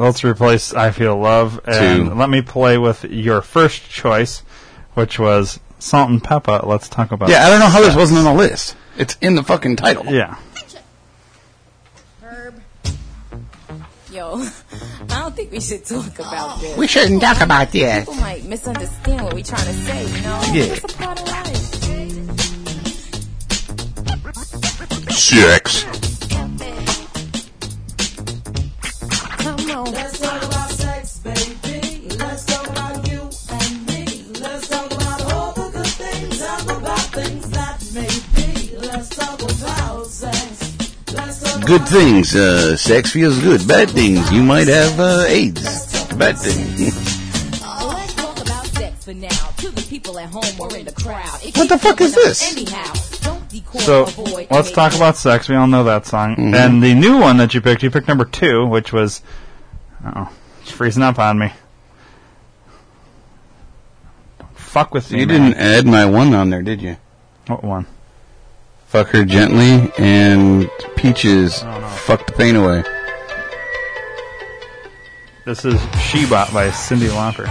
Let's 0.09 0.23
replace 0.23 0.73
I 0.73 0.89
Feel 0.89 1.15
Love 1.17 1.61
and 1.65 2.07
Two. 2.07 2.15
let 2.15 2.31
me 2.31 2.41
play 2.41 2.79
with 2.79 3.03
your 3.03 3.43
first 3.43 3.87
choice, 3.91 4.39
which 4.95 5.19
was 5.19 5.59
Salt-N-Pepa. 5.77 6.65
Let's 6.65 6.89
talk 6.89 7.11
about. 7.11 7.29
Yeah, 7.29 7.45
I 7.45 7.49
don't 7.51 7.59
know 7.59 7.67
how 7.67 7.79
this 7.79 7.95
wasn't 7.95 8.17
on 8.17 8.25
the 8.25 8.33
list. 8.33 8.75
It's 8.97 9.15
in 9.21 9.35
the 9.35 9.43
fucking 9.43 9.75
title. 9.75 10.05
Yeah. 10.07 10.39
Herb. 12.23 12.59
Yo, 14.11 14.37
I 15.11 15.21
don't 15.21 15.35
think 15.35 15.51
we 15.51 15.59
should 15.59 15.85
talk 15.85 16.17
about 16.17 16.59
this. 16.59 16.75
We 16.75 16.87
shouldn't 16.87 17.21
talk 17.21 17.41
about 17.41 17.71
this. 17.71 18.05
People 18.05 18.15
might 18.15 18.43
misunderstand 18.45 19.25
what 19.25 19.35
we're 19.35 19.43
trying 19.43 19.67
to 19.67 19.73
say, 19.73 20.07
you 20.07 20.21
know? 20.23 20.41
Yeah. 20.51 20.73
It's 20.73 20.85
a 20.85 20.97
part 20.97 21.21
of 21.21 21.27
life. 21.27 21.55
Six. 25.11 26.08
Come 29.69 29.87
on. 29.87 29.93
Let's 29.93 30.17
talk 30.19 30.41
about 30.41 30.69
sex, 30.71 31.19
baby. 31.19 32.07
Let's 32.17 32.43
talk 32.45 32.67
about 32.69 33.07
you 33.07 33.29
and 33.51 33.85
me. 33.85 34.25
Let's 34.41 34.67
talk 34.67 34.91
about 34.91 35.31
all 35.31 35.53
the 35.53 35.69
good 35.69 35.85
things 35.85 36.41
and 36.41 36.69
the 36.69 36.79
bad 36.83 37.07
things 37.13 37.49
that 37.51 37.77
may 37.93 38.09
be. 38.33 38.77
Let's 38.77 39.09
talk 39.09 39.39
about 39.39 40.07
sex. 40.07 41.13
Let's 41.13 41.43
talk 41.43 41.67
Good 41.67 41.87
things. 41.87 42.35
Uh, 42.35 42.75
sex 42.77 43.11
feels 43.11 43.39
good. 43.41 43.67
Bad 43.67 43.91
things. 43.91 44.31
You 44.31 44.41
might 44.41 44.67
have 44.67 44.99
uh, 44.99 45.25
AIDS. 45.27 45.93
Bad 46.15 46.39
thing. 46.39 46.85
Let's 46.85 48.15
talk 48.15 48.41
about 48.41 48.65
sex 48.65 49.05
for 49.05 49.13
now. 49.13 49.29
To 49.57 49.69
the 49.69 49.85
people 49.87 50.17
at 50.17 50.29
home 50.29 50.59
or 50.59 50.75
in 50.75 50.85
the 50.85 50.93
crowd. 50.93 51.43
It 51.43 51.55
What 51.55 51.69
the 51.69 51.77
fuck 51.77 52.01
is 52.01 52.15
this? 52.15 52.51
Anyhow, 52.51 52.91
So 53.77 54.05
let's 54.49 54.71
talk 54.71 54.95
about 54.95 55.15
sex. 55.15 55.47
We 55.47 55.55
all 55.55 55.67
know 55.67 55.83
that 55.83 56.07
song. 56.07 56.37
Mhm. 56.37 56.55
And 56.55 56.81
the 56.81 56.95
new 56.95 57.19
one 57.19 57.37
that 57.37 57.53
you 57.53 57.61
picked, 57.61 57.83
you 57.83 57.91
picked 57.91 58.07
number 58.07 58.25
two, 58.25 58.65
which 58.65 58.91
was. 58.91 59.21
Oh, 60.05 60.31
it's 60.61 60.71
freezing 60.71 61.03
up 61.03 61.19
on 61.19 61.39
me. 61.39 61.51
Don't 64.39 64.57
fuck 64.57 64.93
with 64.93 65.11
me. 65.11 65.21
You 65.21 65.27
man. 65.27 65.51
didn't 65.51 65.57
add 65.59 65.85
my 65.85 66.05
one 66.05 66.33
on 66.33 66.49
there, 66.49 66.61
did 66.61 66.81
you? 66.81 66.97
What 67.47 67.63
one? 67.63 67.85
Fuck 68.87 69.09
her 69.09 69.25
gently 69.25 69.91
and 69.97 70.69
Peaches. 70.95 71.61
Oh, 71.63 71.81
fuck 72.05 72.25
the 72.25 72.33
pain 72.33 72.55
away. 72.55 72.83
This 75.45 75.65
is 75.65 75.79
She 76.01 76.27
Bop 76.27 76.51
by 76.53 76.69
Cyndi 76.69 77.09
Lauper. 77.09 77.47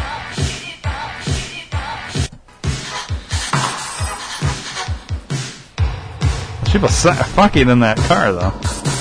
She 6.70 6.78
was 6.78 7.02
fucking 7.34 7.68
in 7.68 7.80
that 7.80 7.96
car 7.96 8.30
though. 8.32 8.97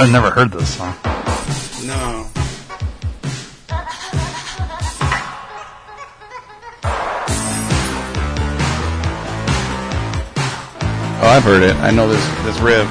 I've 0.00 0.12
never 0.12 0.30
heard 0.30 0.52
this 0.52 0.76
song. 0.76 0.94
No. 1.84 2.30
Oh, 11.20 11.26
I've 11.26 11.42
heard 11.42 11.64
it. 11.64 11.74
I 11.78 11.90
know 11.90 12.08
this 12.08 12.24
this 12.44 12.60
riff. 12.60 12.86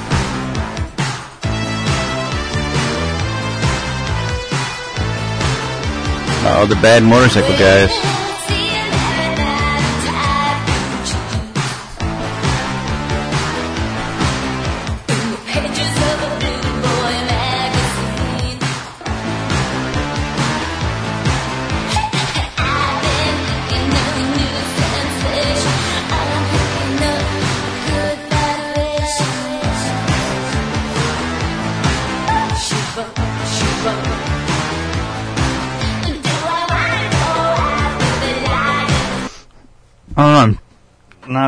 Oh, 6.50 6.66
the 6.68 6.76
bad 6.76 7.04
motorcycle 7.04 7.58
guys. 7.58 8.27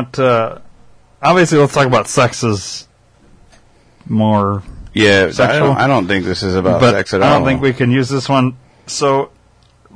Not. 0.00 0.18
Uh, 0.18 0.58
obviously, 1.22 1.58
let's 1.58 1.74
talk 1.74 1.86
about 1.86 2.08
sex 2.08 2.42
as 2.44 2.88
more. 4.06 4.62
Yeah, 4.92 5.26
I 5.28 5.30
sexual. 5.30 5.68
don't, 5.68 5.76
I 5.76 5.86
don't 5.86 6.06
think 6.08 6.24
this 6.24 6.42
is 6.42 6.56
about 6.56 6.80
but 6.80 6.92
sex 6.92 7.14
at 7.14 7.22
all. 7.22 7.28
I 7.28 7.38
don't 7.38 7.46
think 7.46 7.62
we 7.62 7.72
can 7.72 7.90
use 7.90 8.08
this 8.08 8.28
one. 8.28 8.56
So 8.86 9.30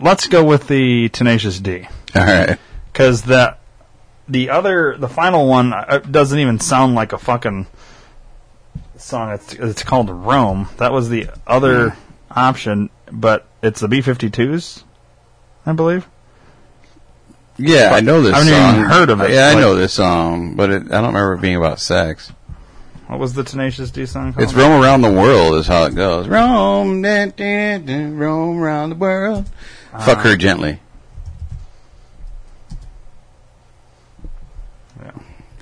let's 0.00 0.28
go 0.28 0.44
with 0.44 0.68
the 0.68 1.08
Tenacious 1.08 1.58
D. 1.58 1.86
All 2.14 2.22
right. 2.24 2.58
Because 2.92 3.22
that 3.22 3.58
the 4.28 4.50
other 4.50 4.96
the 4.96 5.08
final 5.08 5.48
one 5.48 5.72
uh, 5.72 5.98
doesn't 5.98 6.38
even 6.38 6.60
sound 6.60 6.94
like 6.94 7.12
a 7.12 7.18
fucking 7.18 7.66
song. 8.96 9.32
It's 9.32 9.52
it's 9.54 9.82
called 9.82 10.10
Roam. 10.10 10.68
That 10.76 10.92
was 10.92 11.08
the 11.08 11.28
other 11.46 11.90
Hmm. 11.90 11.98
option, 12.38 12.90
but 13.10 13.46
it's 13.62 13.80
the 13.80 13.88
B52s, 13.88 14.84
I 15.66 15.72
believe. 15.72 16.06
Yeah, 17.56 17.90
I 17.94 18.00
know 18.00 18.20
this 18.22 18.34
I 18.34 18.38
haven't 18.42 18.52
song. 18.54 18.74
even 18.74 18.90
heard 18.90 19.10
of 19.10 19.20
it, 19.20 19.30
Yeah, 19.30 19.46
I 19.46 19.52
like- 19.54 19.60
know 19.60 19.74
this 19.76 19.92
song, 19.92 20.54
but 20.54 20.70
it, 20.70 20.82
I 20.86 20.96
don't 21.00 21.06
remember 21.14 21.34
it 21.34 21.40
being 21.40 21.56
about 21.56 21.78
sex. 21.80 22.32
What 23.06 23.18
was 23.20 23.34
the 23.34 23.44
Tenacious 23.44 23.90
D 23.90 24.06
song 24.06 24.32
called? 24.32 24.42
It's 24.42 24.54
roam 24.54 24.82
around 24.82 25.02
the 25.02 25.12
world 25.12 25.54
is 25.56 25.66
how 25.66 25.84
it 25.84 25.94
goes. 25.94 26.26
Roam, 26.26 27.02
da, 27.02 27.26
da, 27.26 27.78
da, 27.78 28.06
roam 28.10 28.58
around 28.60 28.90
the 28.90 28.96
world. 28.96 29.44
Ah. 29.92 29.98
Fuck 30.00 30.18
her 30.20 30.36
gently. 30.36 30.80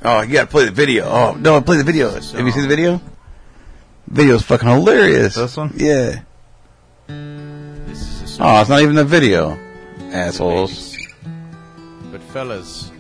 Oh, 0.05 0.21
you 0.23 0.33
gotta 0.33 0.49
play 0.49 0.65
the 0.65 0.73
video. 0.73 1.05
Oh 1.05 1.35
no, 1.39 1.61
play 1.61 1.77
the 1.77 1.85
video. 1.85 2.11
Have 2.11 2.25
you 2.45 2.51
seen 2.51 2.63
the 2.63 2.69
video? 2.69 3.01
Video's 4.09 4.43
fucking 4.43 4.69
hilarious. 4.69 5.35
This 5.37 5.57
one? 5.57 5.73
Yeah. 5.77 6.23
Oh, 7.09 8.61
it's 8.61 8.69
not 8.69 8.83
even 8.83 8.97
the 8.97 9.05
video. 9.05 9.57
Assholes. 10.11 10.92
But 12.33 12.39
fellas, 12.39 12.91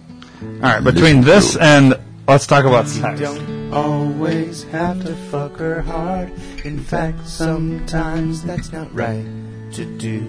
All 0.42 0.58
right, 0.60 0.84
between 0.84 1.22
this 1.22 1.56
and 1.56 1.94
let's 2.28 2.46
talk 2.46 2.66
about 2.66 2.86
sex. 2.86 3.18
Don't 3.18 3.72
always 3.72 4.64
have 4.64 5.02
to 5.06 5.14
fuck 5.30 5.56
her 5.56 5.80
hard. 5.80 6.30
In 6.64 6.78
fact, 6.78 7.26
sometimes 7.26 8.42
that's 8.42 8.72
not 8.72 8.92
right 8.94 9.24
to 9.72 9.86
do. 9.96 10.28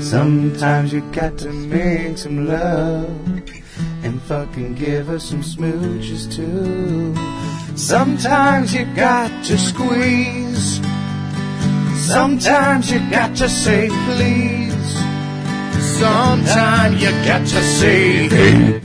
Sometimes 0.00 0.94
you 0.94 1.02
got 1.12 1.36
to 1.38 1.50
make 1.52 2.16
some 2.16 2.46
love 2.46 3.10
and 4.02 4.22
fucking 4.22 4.76
give 4.76 5.08
her 5.08 5.18
some 5.18 5.42
smooches 5.42 6.32
too. 6.32 7.14
Sometimes 7.76 8.72
you 8.72 8.86
got 8.96 9.28
to 9.44 9.58
squeeze. 9.58 10.80
Sometimes 12.08 12.90
you 12.90 12.98
got 13.10 13.36
to 13.36 13.48
say 13.48 13.88
please. 13.88 14.83
Sometimes 15.98 17.02
you 17.02 17.10
got 17.24 17.40
to 17.46 17.62
say 17.62 18.28
hey. 18.28 18.80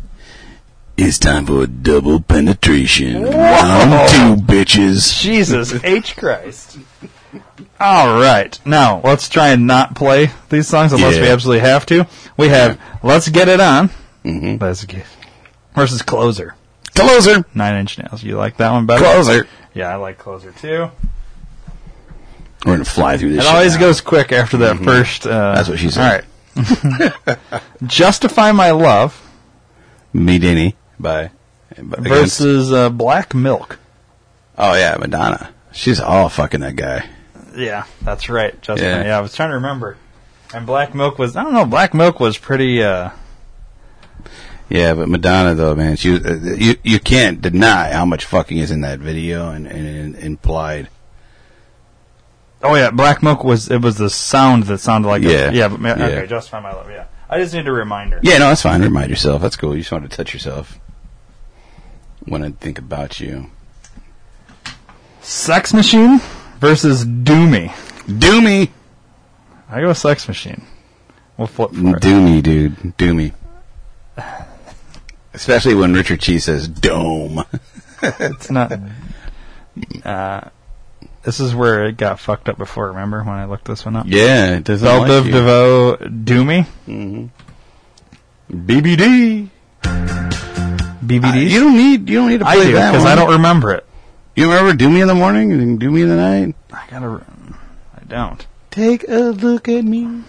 It's 0.96 1.18
time 1.18 1.46
for 1.46 1.62
a 1.64 1.66
double 1.66 2.20
penetration. 2.20 3.22
Round 3.24 4.10
two, 4.10 4.36
bitches. 4.44 5.20
Jesus 5.20 5.72
H 5.82 6.16
Christ. 6.16 6.78
All 7.80 8.20
right, 8.20 8.58
now 8.66 9.00
let's 9.02 9.28
try 9.28 9.48
and 9.50 9.66
not 9.66 9.94
play 9.94 10.30
these 10.50 10.68
songs 10.68 10.92
unless 10.92 11.18
we 11.18 11.26
absolutely 11.28 11.60
have 11.68 11.86
to. 11.86 12.06
We 12.36 12.48
have 12.48 12.78
"Let's 13.02 13.28
Get 13.28 13.48
It 13.48 13.60
On" 13.60 13.88
Mm-hmm. 14.24 14.62
Let's 14.62 14.84
get 14.84 15.04
versus 15.74 16.02
"Closer." 16.02 16.54
Closer. 16.94 17.44
Nine 17.54 17.76
Inch 17.80 17.98
Nails. 17.98 18.22
You 18.22 18.36
like 18.36 18.58
that 18.58 18.70
one 18.70 18.86
better? 18.86 19.02
Closer. 19.02 19.48
Yeah, 19.74 19.88
I 19.88 19.96
like 19.96 20.18
"Closer" 20.18 20.52
too. 20.52 20.90
We're 22.64 22.74
gonna 22.74 22.84
fly 22.84 23.16
through 23.16 23.32
this. 23.34 23.44
It 23.44 23.48
always 23.48 23.74
now. 23.74 23.80
goes 23.80 24.00
quick 24.00 24.30
after 24.30 24.58
that 24.58 24.76
Mhm. 24.76 24.84
first. 24.84 25.26
Uh, 25.26 25.54
That's 25.54 25.68
what 25.68 25.78
she 25.78 25.90
said. 25.90 26.24
All 26.56 26.68
right. 27.08 27.38
Justify 27.86 28.52
My 28.52 28.70
Love 28.72 29.20
Me 30.12 30.38
by 31.00 31.30
against- 31.76 32.04
versus 32.08 32.72
uh, 32.72 32.90
Black 32.90 33.34
Milk. 33.34 33.78
Oh 34.58 34.74
yeah, 34.76 34.96
Madonna. 35.00 35.48
She's 35.72 35.98
all 35.98 36.28
fucking 36.28 36.60
that 36.60 36.76
guy. 36.76 37.08
Yeah, 37.54 37.84
that's 38.02 38.28
right. 38.28 38.60
Justify. 38.62 38.88
Yeah. 38.88 39.04
Yeah. 39.04 39.18
I 39.18 39.20
was 39.20 39.34
trying 39.34 39.50
to 39.50 39.56
remember. 39.56 39.96
And 40.54 40.66
Black 40.66 40.94
Milk 40.94 41.18
was 41.18 41.36
I 41.36 41.42
don't 41.44 41.54
know. 41.54 41.64
Black 41.66 41.94
Milk 41.94 42.20
was 42.20 42.36
pretty. 42.38 42.82
uh 42.82 43.10
Yeah, 44.68 44.94
but 44.94 45.08
Madonna 45.08 45.54
though, 45.54 45.74
man, 45.74 45.96
she 45.96 46.14
uh, 46.14 46.34
you 46.34 46.76
you 46.82 46.98
can't 47.00 47.40
deny 47.40 47.92
how 47.92 48.04
much 48.04 48.24
fucking 48.24 48.58
is 48.58 48.70
in 48.70 48.82
that 48.82 48.98
video 48.98 49.50
and, 49.50 49.66
and, 49.66 49.86
and 49.86 50.16
implied. 50.16 50.88
Oh 52.62 52.74
yeah, 52.76 52.90
Black 52.90 53.22
Milk 53.22 53.44
was 53.44 53.70
it 53.70 53.80
was 53.82 53.96
the 53.96 54.10
sound 54.10 54.64
that 54.64 54.78
sounded 54.78 55.08
like 55.08 55.22
Yeah. 55.22 55.48
a, 55.48 55.52
yeah, 55.52 55.68
but, 55.68 55.80
Yeah. 55.80 56.04
okay, 56.06 56.26
Justify 56.26 56.60
My 56.60 56.72
Love. 56.72 56.90
Yeah, 56.90 57.06
I 57.28 57.38
just 57.38 57.54
need 57.54 57.66
a 57.66 57.72
reminder. 57.72 58.20
Yeah, 58.22 58.38
no, 58.38 58.48
that's 58.48 58.62
fine. 58.62 58.82
Remind 58.82 59.10
yourself. 59.10 59.42
That's 59.42 59.56
cool. 59.56 59.74
You 59.74 59.80
just 59.80 59.90
want 59.92 60.08
to 60.08 60.14
touch 60.16 60.32
yourself 60.34 60.78
when 62.24 62.42
I 62.44 62.50
think 62.50 62.78
about 62.78 63.18
you. 63.20 63.50
Sex 65.22 65.72
Machine 65.72 66.20
versus 66.62 67.04
Do 67.04 67.46
Me. 67.46 67.72
Do 68.06 68.40
me. 68.40 68.70
I 69.68 69.80
go 69.80 69.90
a 69.90 69.94
Sex 69.94 70.28
Machine. 70.28 70.62
We'll 71.36 71.48
flip 71.48 71.72
for 71.72 71.96
it. 71.96 72.02
Do 72.02 72.22
me, 72.22 72.40
dude. 72.40 72.96
Do 72.96 73.12
me. 73.12 73.32
Especially 75.34 75.74
when 75.74 75.92
Richard 75.92 76.20
Cheese 76.20 76.44
says 76.44 76.68
dome. 76.68 77.44
it's 78.02 78.50
not. 78.50 78.72
Uh, 80.04 80.42
this 81.22 81.40
is 81.40 81.52
where 81.54 81.86
it 81.86 81.96
got 81.96 82.20
fucked 82.20 82.48
up 82.48 82.58
before. 82.58 82.88
Remember 82.88 83.24
when 83.24 83.34
I 83.34 83.46
looked 83.46 83.64
this 83.64 83.84
one 83.84 83.96
up? 83.96 84.06
Yeah, 84.08 84.56
it 84.56 84.64
doesn't 84.64 84.86
Belle 84.86 85.00
like 85.00 85.24
you. 85.26 85.32
DeVoe, 85.32 85.96
Do 85.96 86.44
Me. 86.44 86.66
Mm-hmm. 86.86 88.66
BBD. 88.66 89.48
BBD. 89.82 91.50
you 91.50 91.60
don't 91.60 91.76
need. 91.76 92.08
You 92.08 92.18
don't 92.18 92.28
need 92.28 92.40
to 92.40 92.46
I 92.46 92.54
play 92.54 92.66
do 92.66 92.72
that 92.74 92.92
because. 92.92 93.06
I 93.06 93.16
don't 93.16 93.32
remember 93.32 93.72
it. 93.72 93.86
You 94.34 94.50
remember 94.50 94.72
"Do 94.74 94.88
Me 94.88 95.00
in 95.02 95.08
the 95.08 95.14
Morning" 95.14 95.52
and 95.52 95.78
"Do 95.78 95.90
Me 95.90 96.02
in 96.02 96.08
the 96.08 96.16
Night"? 96.16 96.54
I 96.72 96.82
gotta. 96.90 97.22
I 97.96 98.04
don't. 98.08 98.46
Take 98.70 99.04
a 99.08 99.30
look 99.32 99.68
at 99.68 99.84
me. 99.84 100.22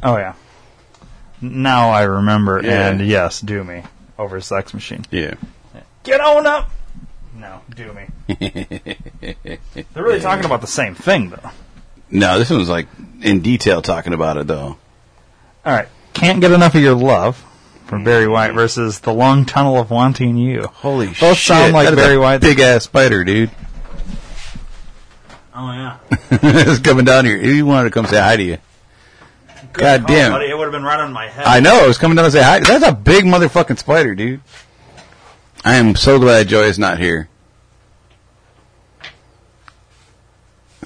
Oh 0.00 0.16
yeah. 0.16 0.34
Now 1.40 1.90
I 1.90 2.02
remember, 2.02 2.60
Yeah. 2.62 2.88
and 2.88 3.06
yes, 3.06 3.40
Do 3.40 3.64
Me 3.64 3.82
over 4.18 4.36
a 4.36 4.42
Sex 4.42 4.72
Machine. 4.74 5.04
Yeah. 5.10 5.34
Get 6.04 6.20
on 6.20 6.46
up. 6.46 6.70
No, 7.34 7.60
Do 7.74 7.92
Me. 7.92 8.36
They're 8.40 10.02
really 10.02 10.20
talking 10.20 10.44
about 10.44 10.60
the 10.60 10.66
same 10.66 10.94
thing, 10.94 11.30
though. 11.30 11.50
No, 12.10 12.38
this 12.38 12.50
one's 12.50 12.68
like 12.68 12.88
in 13.22 13.40
detail 13.40 13.82
talking 13.82 14.12
about 14.14 14.36
it 14.36 14.46
though. 14.46 14.76
All 15.64 15.72
right, 15.72 15.88
can't 16.14 16.40
get 16.40 16.52
enough 16.52 16.74
of 16.74 16.82
your 16.82 16.94
love 16.94 17.44
from 17.86 18.04
Barry 18.04 18.24
mm-hmm. 18.24 18.32
White 18.32 18.52
versus 18.52 19.00
the 19.00 19.12
Long 19.12 19.44
Tunnel 19.44 19.78
of 19.78 19.90
Wanting 19.90 20.36
You. 20.36 20.62
Holy 20.62 21.06
Both 21.06 21.14
shit! 21.14 21.20
Both 21.20 21.38
sound 21.38 21.72
like 21.72 21.86
that 21.86 21.94
is 21.94 21.98
Barry 21.98 22.18
White. 22.18 22.40
big 22.40 22.60
ass 22.60 22.84
spider, 22.84 23.24
dude. 23.24 23.50
Oh 25.54 25.72
yeah. 25.72 25.98
it's 26.30 26.78
coming 26.78 27.04
down 27.04 27.24
here. 27.24 27.38
He 27.38 27.62
wanted 27.62 27.88
to 27.88 27.90
come 27.90 28.06
say 28.06 28.20
hi 28.20 28.36
to 28.36 28.42
you. 28.42 28.58
God 29.72 30.06
damn. 30.06 30.32
buddy, 30.32 30.48
it 30.48 30.56
would 30.56 30.64
have 30.64 30.72
been 30.72 30.84
right 30.84 31.00
on 31.00 31.12
my 31.12 31.28
head. 31.28 31.44
I 31.46 31.60
know. 31.60 31.84
It 31.84 31.88
was 31.88 31.98
coming 31.98 32.16
down 32.16 32.24
to 32.24 32.30
say 32.30 32.42
hi. 32.42 32.60
That's 32.60 32.84
a 32.84 32.92
big 32.92 33.24
motherfucking 33.24 33.78
spider, 33.78 34.14
dude. 34.14 34.40
I 35.64 35.76
am 35.76 35.94
so 35.96 36.18
glad 36.18 36.48
Joy 36.48 36.62
is 36.62 36.78
not 36.78 36.98
here. 36.98 37.28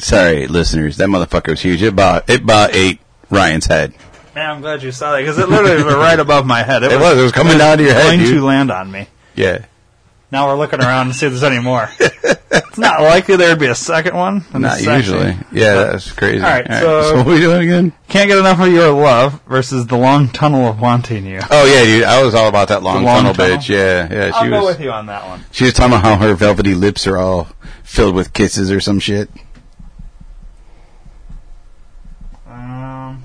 Sorry, 0.02 0.46
listeners. 0.48 0.96
That 0.96 1.08
motherfucker 1.08 1.50
was 1.50 1.62
huge. 1.62 1.82
It 1.82 1.88
about 1.88 2.28
it 2.28 2.42
about 2.42 2.74
ate 2.74 3.00
Ryan's 3.30 3.66
head. 3.66 3.94
Man, 4.34 4.50
I'm 4.50 4.60
glad 4.60 4.82
you 4.82 4.90
saw 4.92 5.12
that 5.12 5.18
because 5.20 5.38
it 5.38 5.48
literally 5.48 5.82
was 5.84 5.94
right 5.94 6.18
above 6.18 6.44
my 6.46 6.62
head. 6.62 6.82
It 6.82 6.98
was. 6.98 7.18
It 7.18 7.22
was 7.22 7.32
coming 7.32 7.56
down 7.58 7.78
to 7.78 7.84
your 7.84 7.94
head, 7.94 8.02
going 8.04 8.18
dude. 8.20 8.34
to 8.38 8.44
land 8.44 8.70
on 8.72 8.90
me. 8.90 9.06
Yeah. 9.36 9.64
Now 10.32 10.48
we're 10.48 10.56
looking 10.56 10.80
around 10.80 11.08
to 11.08 11.14
see 11.14 11.26
if 11.26 11.32
there's 11.32 11.42
any 11.44 11.60
more. 11.60 11.88
it's 12.00 12.78
not 12.78 13.02
likely 13.02 13.36
there'd 13.36 13.58
be 13.60 13.66
a 13.66 13.74
second 13.74 14.16
one. 14.16 14.44
Not 14.54 14.80
usually. 14.82 15.36
Yeah, 15.52 15.74
that's 15.74 16.10
crazy. 16.10 16.42
All 16.42 16.50
right, 16.50 16.66
so- 16.66 17.02
so 17.02 17.16
what 17.18 17.26
are 17.26 17.30
we 17.30 17.38
doing 17.40 17.62
again? 17.68 17.92
Can't 18.08 18.28
get 18.28 18.38
enough 18.38 18.58
of 18.58 18.68
your 18.72 18.90
love 18.90 19.40
versus 19.42 19.86
the 19.86 19.96
long 19.98 20.28
tunnel 20.30 20.66
of 20.66 20.80
wanting 20.80 21.26
you. 21.26 21.40
Oh 21.50 21.66
yeah, 21.66 21.84
dude. 21.84 22.04
I 22.04 22.22
was 22.24 22.34
all 22.34 22.48
about 22.48 22.68
that 22.68 22.82
long, 22.82 23.04
long 23.04 23.18
tunnel, 23.24 23.34
tunnel? 23.34 23.58
bitch. 23.58 23.68
Yeah, 23.68 24.08
yeah. 24.10 24.26
She 24.30 24.34
I'll 24.46 24.50
go 24.50 24.58
was. 24.64 24.76
with 24.76 24.80
you 24.84 24.90
on 24.90 25.06
that 25.06 25.26
one. 25.26 25.44
She 25.52 25.64
was 25.64 25.74
talking 25.74 25.92
about 25.92 26.04
how 26.04 26.16
her 26.26 26.34
velvety 26.34 26.74
lips 26.74 27.06
are 27.06 27.18
all 27.18 27.48
filled 27.84 28.14
with 28.14 28.32
kisses 28.32 28.70
or 28.70 28.80
some 28.80 28.98
shit. 29.00 29.28
Um, 32.46 33.24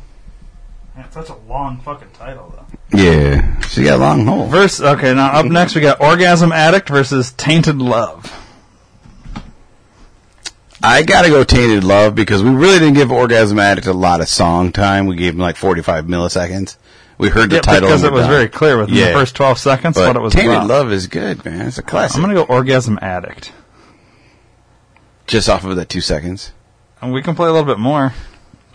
that's 0.95 1.06
such 1.26 1.30
a 1.35 1.49
long 1.49 1.80
fucking 1.81 2.10
title 2.14 2.53
though. 2.56 2.98
Yeah, 2.98 3.60
she 3.61 3.84
got 3.84 3.95
a 3.99 4.02
long 4.02 4.26
hole. 4.26 4.48
Verse. 4.48 4.80
Okay, 4.80 5.14
now 5.14 5.27
up 5.31 5.45
next 5.45 5.76
we 5.76 5.81
got 5.81 5.99
Orgasm 6.02 6.52
Addict 6.52 6.88
versus 6.89 7.31
Tainted 7.34 7.77
Love. 7.80 8.31
I 10.81 11.02
gotta 11.03 11.30
go 11.30 11.44
Tainted 11.44 11.84
Love 11.84 12.14
because 12.15 12.44
we 12.44 12.52
really 12.52 12.80
didn't 12.80 12.94
give 12.94 13.11
Orgasm 13.11 13.57
Addict 13.60 13.88
a 13.88 13.94
lot 13.94 14.22
of 14.22 14.27
song 14.30 14.72
time. 14.72 15.06
We 15.07 15.15
gave 15.15 15.34
him 15.34 15.39
like 15.39 15.56
45 15.56 16.06
milliseconds. 16.06 16.77
We 17.18 17.30
heard 17.30 17.49
the 17.49 17.56
Yeah, 17.56 17.61
title 17.61 17.89
because 17.89 18.03
it 18.03 18.11
was 18.11 18.22
done. 18.23 18.30
very 18.30 18.48
clear 18.48 18.77
within 18.77 18.94
the 18.95 19.11
first 19.14 19.35
12 19.35 19.57
seconds 19.57 19.95
But 19.98 20.07
what 20.07 20.15
it 20.15 20.22
was 20.22 20.34
Tainted 20.34 20.52
about. 20.53 20.68
Love 20.68 20.91
is 20.91 21.07
good, 21.07 21.44
man. 21.44 21.68
It's 21.68 21.80
a 21.80 21.81
classic. 21.81 22.18
I'm 22.18 22.23
going 22.23 22.35
to 22.35 22.45
go 22.45 22.53
Orgasm 22.53 22.99
Addict. 23.02 23.52
Just 25.26 25.49
off 25.49 25.65
of 25.65 25.76
that 25.77 25.89
two 25.89 25.99
seconds. 25.99 26.52
And 27.02 27.11
we 27.11 27.23
can 27.23 27.34
play 27.35 27.48
a 27.49 27.52
little 27.52 27.65
bit 27.65 27.80
more. 27.80 28.14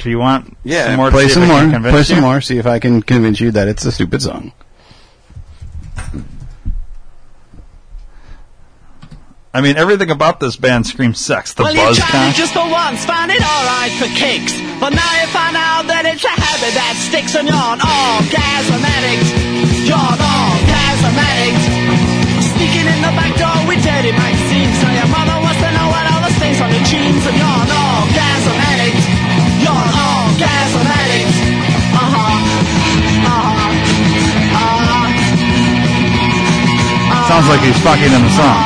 Do 0.03 0.11
you 0.11 0.19
want 0.19 0.57
Yeah, 0.65 0.87
some 0.87 0.97
more 0.97 1.11
play 1.11 1.29
some 1.29 1.45
if 1.45 1.51
I 1.51 1.71
can 1.71 1.83
more. 1.83 1.91
Play 1.93 2.03
some 2.03 2.17
you? 2.17 2.23
more. 2.23 2.41
See 2.41 2.59
if 2.59 2.67
I 2.67 2.79
can 2.81 3.03
convince 3.03 3.39
you 3.41 3.53
that 3.53 3.69
it's 3.69 3.85
a 3.85 3.93
stupid 3.93 4.21
song. 4.23 4.53
I 9.55 9.61
mean, 9.61 9.77
everything 9.77 10.09
about 10.11 10.41
this 10.41 10.57
band 10.57 10.87
screams 10.89 11.21
sex. 11.21 11.53
The 11.53 11.63
well, 11.69 11.75
you 11.77 11.85
buzz 11.85 11.99
tried 12.01 12.33
it 12.33 12.41
just 12.41 12.57
for 12.57 12.65
once, 12.65 13.05
found 13.05 13.29
it 13.31 13.45
alright 13.45 13.93
for 14.01 14.09
kicks. 14.17 14.57
But 14.81 14.97
now 14.97 15.13
you 15.21 15.29
find 15.29 15.53
out 15.55 15.85
that 15.93 16.09
it's 16.09 16.25
a 16.25 16.33
habit 16.33 16.73
that 16.73 16.97
sticks 16.97 17.37
and 17.37 17.45
you're 17.45 17.53
an 17.77 17.85
orgasm 17.85 18.81
addict. 18.81 19.29
You're 19.85 20.01
an 20.01 20.21
orgasm 20.25 21.15
addict. 21.21 21.63
Sneaking 22.57 22.89
in 22.97 23.01
the 23.05 23.13
back 23.13 23.37
door 23.37 23.61
with 23.69 23.85
dirty 23.85 24.17
magazines. 24.17 24.73
So 24.81 24.89
your 24.89 25.09
mother 25.13 25.37
wants 25.45 25.61
to 25.61 25.69
know 25.69 25.87
what 25.93 26.05
all 26.09 26.23
the 26.25 26.33
stains 26.33 26.57
on 26.65 26.73
your 26.73 26.87
jeans. 26.89 27.21
And 27.29 27.37
you're 27.37 27.59
an 27.61 27.69
orgasm 27.77 28.57
addict. 28.57 29.02
Sounds 37.33 37.49
like 37.49 37.65
he's 37.65 37.81
fucking 37.81 38.13
in 38.13 38.23
the 38.29 38.35
song. 38.37 38.61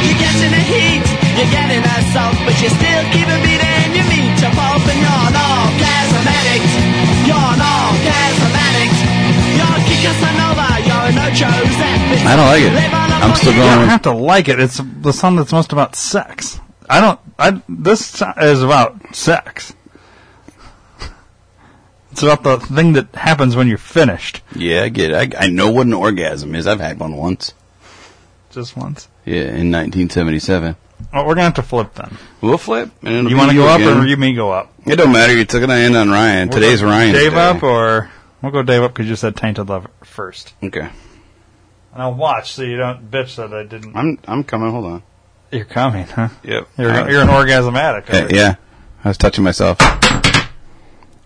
You 0.00 0.16
get 0.16 0.32
in 0.40 0.48
the 0.48 0.64
heat, 0.64 1.04
you 1.36 1.44
get 1.52 1.68
in 1.76 1.84
the 1.84 1.96
salt, 2.08 2.32
but 2.48 2.56
you 2.56 2.72
still 2.72 3.02
keep 3.12 3.28
a 3.28 3.36
beat 3.44 3.60
and 3.60 3.92
you 3.92 4.00
meet 4.08 4.32
your 4.40 4.48
pulp 4.56 4.80
and 4.80 4.96
you're 5.04 5.24
an 5.28 5.36
orgasm 5.36 6.24
addict. 6.24 6.72
You're 7.28 7.36
an 7.36 7.60
orgasm 7.60 8.52
addict. 8.56 8.96
You're 9.60 9.76
a 9.76 9.92
Casanova, 10.08 10.68
you're 10.88 11.04
an 11.12 11.18
Ocho's. 11.20 11.76
I 12.24 12.32
don't 12.40 12.48
like 12.48 12.62
it. 12.64 12.72
Live 12.72 12.94
on 12.96 13.12
a 13.12 13.14
I'm 13.28 13.36
still 13.36 13.52
going. 13.52 13.60
You 13.60 13.68
going 13.68 13.80
don't 13.80 13.88
have 13.88 14.02
to 14.08 14.12
like 14.12 14.48
it. 14.48 14.58
It's 14.58 14.80
the 15.02 15.12
song 15.12 15.36
that's 15.36 15.52
most 15.52 15.72
about 15.74 15.96
sex. 15.96 16.58
I 16.88 17.02
don't. 17.02 17.20
I 17.38 17.62
this 17.68 18.06
so- 18.06 18.32
is 18.40 18.62
about 18.62 19.14
sex. 19.14 19.74
It's 22.14 22.22
about 22.22 22.44
the 22.44 22.58
thing 22.60 22.92
that 22.92 23.12
happens 23.16 23.56
when 23.56 23.66
you're 23.66 23.76
finished. 23.76 24.40
Yeah, 24.54 24.82
I 24.84 24.88
get 24.88 25.10
it. 25.10 25.34
I, 25.34 25.46
I 25.46 25.48
know 25.48 25.72
what 25.72 25.86
an 25.88 25.92
orgasm 25.92 26.54
is. 26.54 26.64
I've 26.68 26.78
had 26.78 27.00
one 27.00 27.16
once. 27.16 27.54
Just 28.50 28.76
once. 28.76 29.08
Yeah, 29.24 29.42
in 29.50 29.72
1977. 29.72 30.76
Well, 31.12 31.26
we're 31.26 31.34
gonna 31.34 31.42
have 31.42 31.54
to 31.54 31.62
flip 31.64 31.92
then. 31.94 32.16
We'll 32.40 32.56
flip. 32.56 32.90
and 33.02 33.28
You 33.28 33.36
want 33.36 33.50
to 33.50 33.56
go 33.56 33.66
up 33.66 33.80
again. 33.80 33.98
or 33.98 34.06
you 34.06 34.16
me 34.16 34.32
go 34.32 34.52
up? 34.52 34.72
It 34.86 34.94
don't 34.94 35.10
matter. 35.10 35.34
Going 35.44 35.68
to 35.70 35.74
end 35.74 35.96
on 35.96 36.08
Ryan. 36.08 36.50
We'll 36.50 36.60
Today's 36.60 36.82
go 36.82 36.86
Ryan's 36.86 37.18
Dave 37.18 37.32
day. 37.32 37.36
up 37.36 37.64
or 37.64 38.10
we'll 38.42 38.52
go 38.52 38.62
Dave 38.62 38.82
up 38.84 38.92
because 38.94 39.08
you 39.08 39.16
said 39.16 39.34
tainted 39.34 39.68
love 39.68 39.88
first. 40.04 40.54
Okay. 40.62 40.82
And 40.82 42.02
I'll 42.02 42.14
watch 42.14 42.52
so 42.52 42.62
you 42.62 42.76
don't 42.76 43.10
bitch 43.10 43.34
that 43.36 43.52
I 43.52 43.64
didn't. 43.64 43.96
I'm 43.96 44.18
I'm 44.24 44.44
coming. 44.44 44.70
Hold 44.70 44.84
on. 44.84 45.02
You're 45.50 45.64
coming, 45.64 46.04
huh? 46.06 46.28
Yep. 46.44 46.68
You're, 46.78 46.90
Uh, 46.92 47.08
you're 47.08 47.22
an 47.22 47.28
orgasm 47.30 47.74
addict. 47.74 48.08
Yeah, 48.12 48.28
yeah. 48.30 48.54
I 49.04 49.08
was 49.08 49.18
touching 49.18 49.42
myself. 49.42 49.78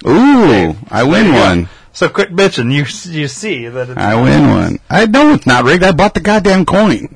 Ooh, 0.06 0.76
I 0.90 1.02
win 1.04 1.32
one. 1.32 1.68
So 1.92 2.08
quit 2.08 2.34
bitching. 2.34 2.72
You 2.72 2.84
you 3.12 3.26
see 3.26 3.66
that 3.66 3.88
it's 3.90 3.98
I 3.98 4.14
win 4.14 4.48
one. 4.54 4.78
I 4.88 5.06
know 5.06 5.32
it's 5.34 5.46
not 5.46 5.64
rigged. 5.64 5.82
I 5.82 5.92
bought 5.92 6.14
the 6.14 6.20
goddamn 6.20 6.64
coin. 6.64 7.06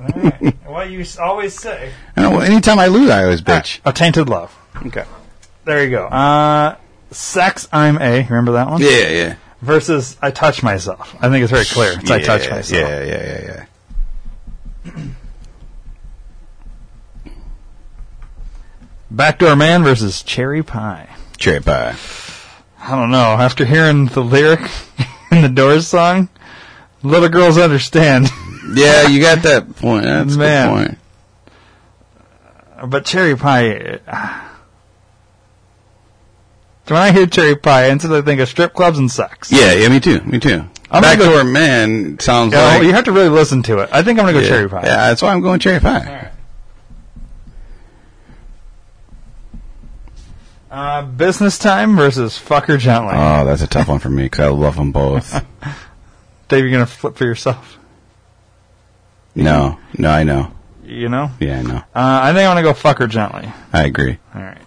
What 0.65 0.89
you 0.89 1.01
s- 1.01 1.17
always 1.17 1.53
say. 1.57 1.91
I 2.17 2.21
know. 2.23 2.39
Anytime 2.39 2.79
I 2.79 2.87
lose, 2.87 3.09
I 3.09 3.23
always 3.23 3.41
bitch. 3.41 3.79
A 3.85 3.93
tainted 3.93 4.27
love. 4.27 4.53
Okay. 4.85 5.05
There 5.63 5.83
you 5.83 5.89
go. 5.91 6.07
Uh, 6.07 6.75
sex. 7.11 7.69
I'm 7.71 7.97
a. 8.01 8.23
Remember 8.23 8.53
that 8.53 8.69
one? 8.69 8.81
Yeah, 8.81 9.07
yeah. 9.09 9.35
Versus 9.61 10.17
I 10.21 10.31
touch 10.31 10.61
myself. 10.61 11.15
I 11.21 11.29
think 11.29 11.43
it's 11.43 11.51
very 11.51 11.63
clear. 11.63 11.93
It's 11.97 12.11
I 12.11 12.17
Yeah, 12.17 12.25
touch 12.25 12.49
myself. 12.49 12.89
Yeah, 12.89 13.03
yeah, 13.05 13.23
yeah, 13.23 13.65
yeah. 14.85 15.03
Backdoor 19.11 19.55
man 19.55 19.83
versus 19.83 20.23
cherry 20.23 20.63
pie. 20.63 21.15
Cherry 21.37 21.61
pie. 21.61 21.95
I 22.85 22.95
don't 22.99 23.11
know. 23.11 23.17
After 23.19 23.63
hearing 23.65 24.07
the 24.07 24.21
lyric 24.21 24.59
in 25.31 25.41
the 25.41 25.49
Doors 25.49 25.87
song, 25.87 26.29
little 27.01 27.29
girls 27.29 27.57
understand. 27.57 28.27
Yeah, 28.75 29.09
you 29.09 29.19
got 29.21 29.43
that 29.43 29.75
point. 29.75 30.05
That's 30.05 30.37
Man. 30.37 30.67
a 30.69 30.71
good 30.87 30.97
point. 32.79 32.89
But 32.91 33.05
cherry 33.05 33.35
pie. 33.35 33.99
uh, 34.07 34.41
When 36.87 36.97
I 36.99 37.11
hear 37.11 37.27
cherry 37.27 37.55
pie, 37.57 37.83
I 37.85 37.89
instantly 37.89 38.21
think 38.21 38.39
of 38.39 38.47
strip 38.47 38.73
clubs 38.73 38.97
and 38.97 39.11
sex. 39.11 39.51
Yeah, 39.51 39.73
yeah, 39.73 39.89
me 39.89 39.99
too. 39.99 40.21
Me 40.21 40.39
too. 40.39 40.63
I'm 40.89 41.01
gonna 41.03 41.17
go- 41.17 41.25
Backdoor 41.25 41.43
man 41.51 42.19
sounds 42.19 42.53
Yeah, 42.53 42.59
well, 42.59 42.77
like 42.79 42.87
you 42.87 42.93
have 42.93 43.03
to 43.03 43.11
really 43.11 43.27
listen 43.29 43.63
to 43.63 43.79
it. 43.79 43.89
I 43.91 44.01
think 44.01 44.17
I'm 44.17 44.23
going 44.25 44.33
to 44.35 44.39
go 44.41 44.45
yeah, 44.47 44.49
cherry 44.53 44.69
pie. 44.69 44.83
Yeah, 44.85 45.09
that's 45.09 45.21
why 45.21 45.33
I'm 45.33 45.41
going 45.41 45.59
cherry 45.59 45.81
pie. 45.81 46.31
Uh, 50.73 51.03
business 51.03 51.59
time 51.59 51.95
versus 51.95 52.33
fucker 52.33 52.79
gently. 52.79 53.13
Oh, 53.13 53.45
that's 53.45 53.61
a 53.61 53.67
tough 53.67 53.89
one 53.89 53.99
for 53.99 54.09
me 54.09 54.23
because 54.23 54.47
I 54.47 54.49
love 54.49 54.75
them 54.75 54.91
both. 54.91 55.31
Dave, 56.47 56.61
you're 56.63 56.71
going 56.71 56.83
to 56.83 56.91
flip 56.91 57.15
for 57.15 57.25
yourself. 57.25 57.77
no, 59.35 59.77
no, 59.99 60.09
I 60.09 60.23
know. 60.23 60.51
You 60.83 61.09
know? 61.09 61.29
Yeah, 61.39 61.59
I 61.59 61.61
know. 61.61 61.77
Uh, 61.77 61.83
I 61.93 62.33
think 62.33 62.39
I 62.39 62.47
want 62.47 62.57
to 62.57 62.63
go 62.63 62.73
fucker 62.73 63.07
gently. 63.07 63.53
I 63.71 63.83
agree. 63.83 64.17
All 64.33 64.41
right. 64.41 64.61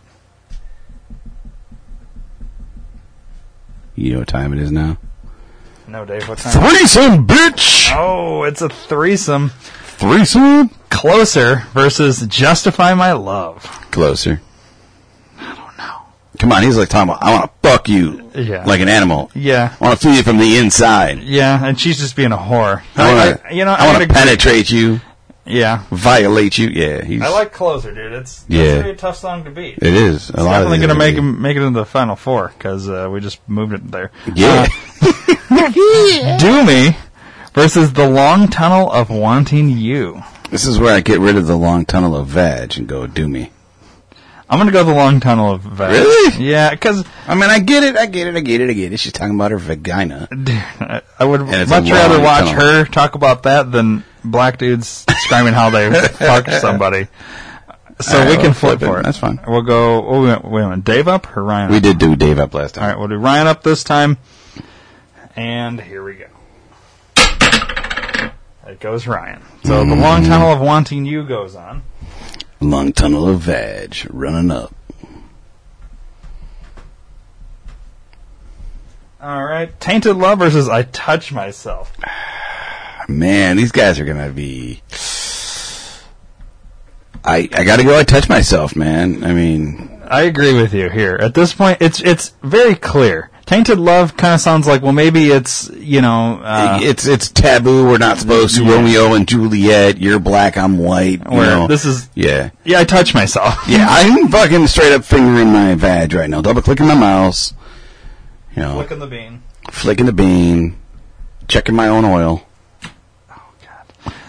You 3.96 4.12
know 4.12 4.18
what 4.20 4.28
time 4.28 4.52
it 4.52 4.60
is 4.60 4.70
now? 4.70 4.98
No, 5.88 6.04
Dave, 6.04 6.28
what 6.28 6.38
time? 6.38 6.52
Threesome, 6.52 7.26
bitch! 7.26 7.90
Oh, 7.92 8.44
it's 8.44 8.62
a 8.62 8.68
threesome. 8.68 9.48
Threesome? 9.48 10.68
Closer 10.88 11.64
versus 11.72 12.24
justify 12.28 12.94
my 12.94 13.10
love. 13.10 13.64
Closer. 13.90 14.40
I 16.36 16.40
don't 16.40 16.50
know. 16.50 16.50
Come 16.50 16.52
on, 16.52 16.62
he's 16.62 16.76
like 16.78 16.88
talking 16.88 17.10
about, 17.10 17.22
I 17.22 17.32
want 17.32 17.44
to 17.62 17.68
fuck 17.68 17.88
you 17.88 18.30
Yeah. 18.34 18.64
like 18.64 18.80
an 18.80 18.88
animal. 18.88 19.30
Yeah. 19.34 19.74
I 19.80 19.84
want 19.88 20.00
to 20.00 20.06
feel 20.06 20.16
you 20.16 20.22
from 20.22 20.38
the 20.38 20.56
inside. 20.58 21.18
Yeah, 21.20 21.64
and 21.64 21.78
she's 21.78 21.98
just 21.98 22.16
being 22.16 22.32
a 22.32 22.36
whore. 22.36 22.82
I 22.96 23.14
want 23.14 23.18
I- 23.44 23.48
to, 23.50 23.54
you 23.54 23.64
know, 23.64 23.72
I, 23.72 23.84
I 23.84 23.86
want 23.86 23.98
gotta 24.08 24.12
penetrate 24.14 24.70
you, 24.70 25.00
Yeah. 25.44 25.82
violate 25.90 26.58
you. 26.58 26.68
Yeah, 26.68 27.02
he's. 27.04 27.22
I 27.22 27.28
like 27.28 27.52
Closer, 27.52 27.94
dude. 27.94 28.12
It's 28.12 28.40
that's 28.42 28.48
Yeah. 28.50 28.84
a 28.86 28.94
tough 28.94 29.16
song 29.16 29.44
to 29.44 29.50
beat. 29.50 29.78
It 29.80 29.94
is. 29.94 30.30
A 30.30 30.32
It's 30.34 30.42
lot 30.42 30.50
definitely 30.52 30.78
going 30.78 30.88
to 30.90 30.94
make 30.96 31.14
him 31.16 31.40
make 31.40 31.56
it 31.56 31.62
into 31.62 31.78
the 31.78 31.86
final 31.86 32.16
four 32.16 32.52
because 32.58 32.88
uh, 32.88 33.08
we 33.10 33.20
just 33.20 33.38
moved 33.48 33.72
it 33.72 33.90
there. 33.90 34.10
Yeah. 34.34 34.66
Uh, 35.50 36.36
Do 36.38 36.64
me 36.64 36.96
versus 37.54 37.92
the 37.92 38.08
long 38.08 38.48
tunnel 38.48 38.90
of 38.90 39.08
wanting 39.10 39.68
you. 39.70 40.22
This 40.50 40.66
is 40.66 40.78
where 40.78 40.94
I 40.94 41.00
get 41.00 41.18
rid 41.20 41.36
of 41.36 41.46
the 41.46 41.56
long 41.56 41.84
tunnel 41.86 42.14
of 42.16 42.26
vag 42.28 42.76
and 42.76 42.86
go 42.86 43.06
do 43.06 43.26
me. 43.28 43.50
I'm 44.48 44.58
going 44.58 44.66
to 44.68 44.72
go 44.72 44.84
the 44.84 44.94
long 44.94 45.18
tunnel 45.18 45.52
of 45.52 45.62
vag. 45.62 45.90
Really? 45.92 46.44
Yeah, 46.44 46.70
because 46.70 47.04
I 47.26 47.34
mean, 47.34 47.50
I 47.50 47.58
get 47.58 47.82
it, 47.82 47.96
I 47.96 48.06
get 48.06 48.28
it, 48.28 48.36
I 48.36 48.40
get 48.40 48.60
it, 48.60 48.70
I 48.70 48.74
get 48.74 48.92
it. 48.92 48.98
She's 49.00 49.12
talking 49.12 49.34
about 49.34 49.50
her 49.50 49.58
vagina. 49.58 50.28
I 50.80 51.02
I 51.18 51.24
would 51.24 51.40
And 51.40 51.54
it's 51.54 51.70
a 51.72 51.80
much 51.80 51.90
rather 51.90 52.20
watch 52.20 52.44
tunnel. 52.44 52.60
her 52.60 52.84
talk 52.84 53.16
about 53.16 53.42
that 53.44 53.72
than 53.72 54.04
black 54.24 54.58
dudes 54.58 55.04
screaming 55.24 55.52
how 55.54 55.70
they 55.70 55.90
fucked 56.08 56.52
somebody. 56.52 57.08
So 58.00 58.18
All 58.18 58.24
right, 58.24 58.36
we 58.36 58.42
can 58.42 58.52
flip, 58.52 58.78
flip 58.78 58.82
it. 58.82 58.86
for 58.86 59.00
it. 59.00 59.02
That's 59.04 59.18
fine. 59.18 59.40
We'll 59.48 59.62
go. 59.62 60.06
Oh, 60.06 60.24
a 60.26 60.40
minute. 60.50 60.84
Dave 60.84 61.08
up 61.08 61.34
or 61.36 61.42
Ryan? 61.42 61.70
We 61.70 61.78
up? 61.78 61.82
did 61.82 61.98
do 61.98 62.14
Dave 62.14 62.38
up 62.38 62.52
last 62.54 62.74
time. 62.76 62.88
right, 62.90 62.98
we'll 62.98 63.08
do 63.08 63.16
Ryan 63.16 63.46
up 63.46 63.62
this 63.62 63.82
time. 63.82 64.18
And 65.34 65.80
here 65.80 66.04
we 66.04 66.14
go. 66.14 66.26
It 68.66 68.80
goes 68.80 69.06
Ryan. 69.06 69.42
So 69.64 69.84
the 69.84 69.94
long 69.94 70.22
Mm. 70.22 70.26
tunnel 70.26 70.52
of 70.52 70.60
wanting 70.60 71.04
you 71.06 71.22
goes 71.24 71.54
on. 71.54 71.82
Long 72.60 72.92
tunnel 72.92 73.28
of 73.28 73.40
vag 73.40 73.96
running 74.10 74.50
up. 74.50 74.74
All 79.20 79.44
right, 79.44 79.78
tainted 79.80 80.16
love 80.16 80.38
versus 80.38 80.68
I 80.68 80.84
touch 80.84 81.32
myself. 81.32 81.92
Man, 83.08 83.56
these 83.56 83.72
guys 83.72 84.00
are 84.00 84.04
gonna 84.04 84.30
be. 84.30 84.82
I 87.24 87.48
I 87.52 87.64
gotta 87.64 87.84
go. 87.84 87.98
I 87.98 88.04
touch 88.04 88.28
myself, 88.28 88.76
man. 88.76 89.24
I 89.24 89.32
mean, 89.32 90.00
I 90.06 90.22
agree 90.22 90.52
with 90.52 90.72
you 90.74 90.88
here. 90.88 91.16
At 91.20 91.34
this 91.34 91.52
point, 91.52 91.78
it's 91.80 92.00
it's 92.00 92.34
very 92.42 92.74
clear. 92.74 93.30
Tainted 93.46 93.78
love 93.78 94.16
kind 94.16 94.34
of 94.34 94.40
sounds 94.40 94.66
like 94.66 94.82
well, 94.82 94.92
maybe 94.92 95.26
it's 95.30 95.70
you 95.70 96.00
know 96.00 96.40
uh, 96.42 96.80
it's 96.82 97.06
it's 97.06 97.28
taboo. 97.28 97.86
We're 97.88 97.98
not 97.98 98.18
supposed 98.18 98.56
to. 98.56 98.64
Yeah. 98.64 98.74
Romeo 98.74 99.14
and 99.14 99.28
Juliet. 99.28 99.98
You're 99.98 100.18
black. 100.18 100.56
I'm 100.56 100.78
white. 100.78 101.20
You 101.30 101.36
know. 101.36 101.66
this 101.68 101.84
is 101.84 102.08
yeah. 102.14 102.50
yeah. 102.64 102.80
I 102.80 102.84
touch 102.84 103.14
myself. 103.14 103.54
Yeah, 103.68 103.86
I'm 103.88 104.26
fucking 104.28 104.66
straight 104.66 104.92
up 104.92 105.04
fingering 105.04 105.52
my 105.52 105.76
vag 105.76 106.12
right 106.12 106.28
now. 106.28 106.40
Double 106.42 106.60
clicking 106.60 106.86
my 106.88 106.96
mouse. 106.96 107.54
You 108.56 108.62
know, 108.62 108.74
Flicking 108.74 108.98
the 108.98 109.06
bean. 109.06 109.42
flicking 109.70 110.06
the 110.06 110.12
bean, 110.12 110.76
checking 111.46 111.76
my 111.76 111.86
own 111.88 112.04
oil. 112.04 112.44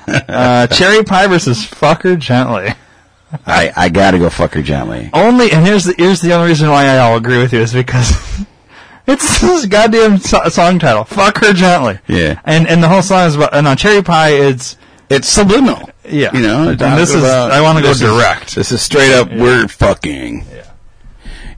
uh, 0.07 0.68
cherry 0.72 1.03
pie 1.03 1.27
versus 1.27 1.65
fucker 1.65 2.19
gently. 2.19 2.69
I, 3.45 3.72
I 3.76 3.89
gotta 3.89 4.19
go 4.19 4.30
fuck 4.30 4.53
her 4.53 4.61
gently. 4.61 5.10
Only, 5.14 5.52
and 5.52 5.65
here's 5.65 5.85
the 5.85 5.94
here's 5.98 6.22
the 6.22 6.34
only 6.34 6.49
reason 6.49 6.69
why 6.69 6.85
I'll 6.85 7.18
agree 7.18 7.39
with 7.39 7.52
you 7.52 7.60
is 7.60 7.73
because 7.73 8.11
it's 9.07 9.39
this 9.41 9.65
goddamn 9.65 10.17
so- 10.19 10.47
song 10.49 10.79
title. 10.79 11.03
Fuck 11.05 11.39
her 11.39 11.53
gently. 11.53 11.99
Yeah. 12.07 12.39
And 12.45 12.67
and 12.67 12.84
the 12.84 12.88
whole 12.88 13.01
song 13.01 13.27
is 13.27 13.35
about. 13.35 13.53
And 13.53 13.67
on 13.67 13.77
cherry 13.77 14.03
pie, 14.03 14.29
it's 14.31 14.77
It's 15.09 15.27
subliminal. 15.29 15.89
yeah. 16.03 16.34
You 16.34 16.41
know, 16.41 16.69
and 16.69 16.79
this 16.79 17.09
is 17.11 17.23
about- 17.23 17.51
I 17.51 17.61
want 17.61 17.77
to 17.77 17.84
go 17.84 17.91
is- 17.91 17.99
direct. 17.99 18.55
This 18.55 18.71
is 18.71 18.81
straight 18.81 19.13
up, 19.13 19.29
we're 19.31 19.67
fucking. 19.67 20.45
Yeah. 20.53 20.71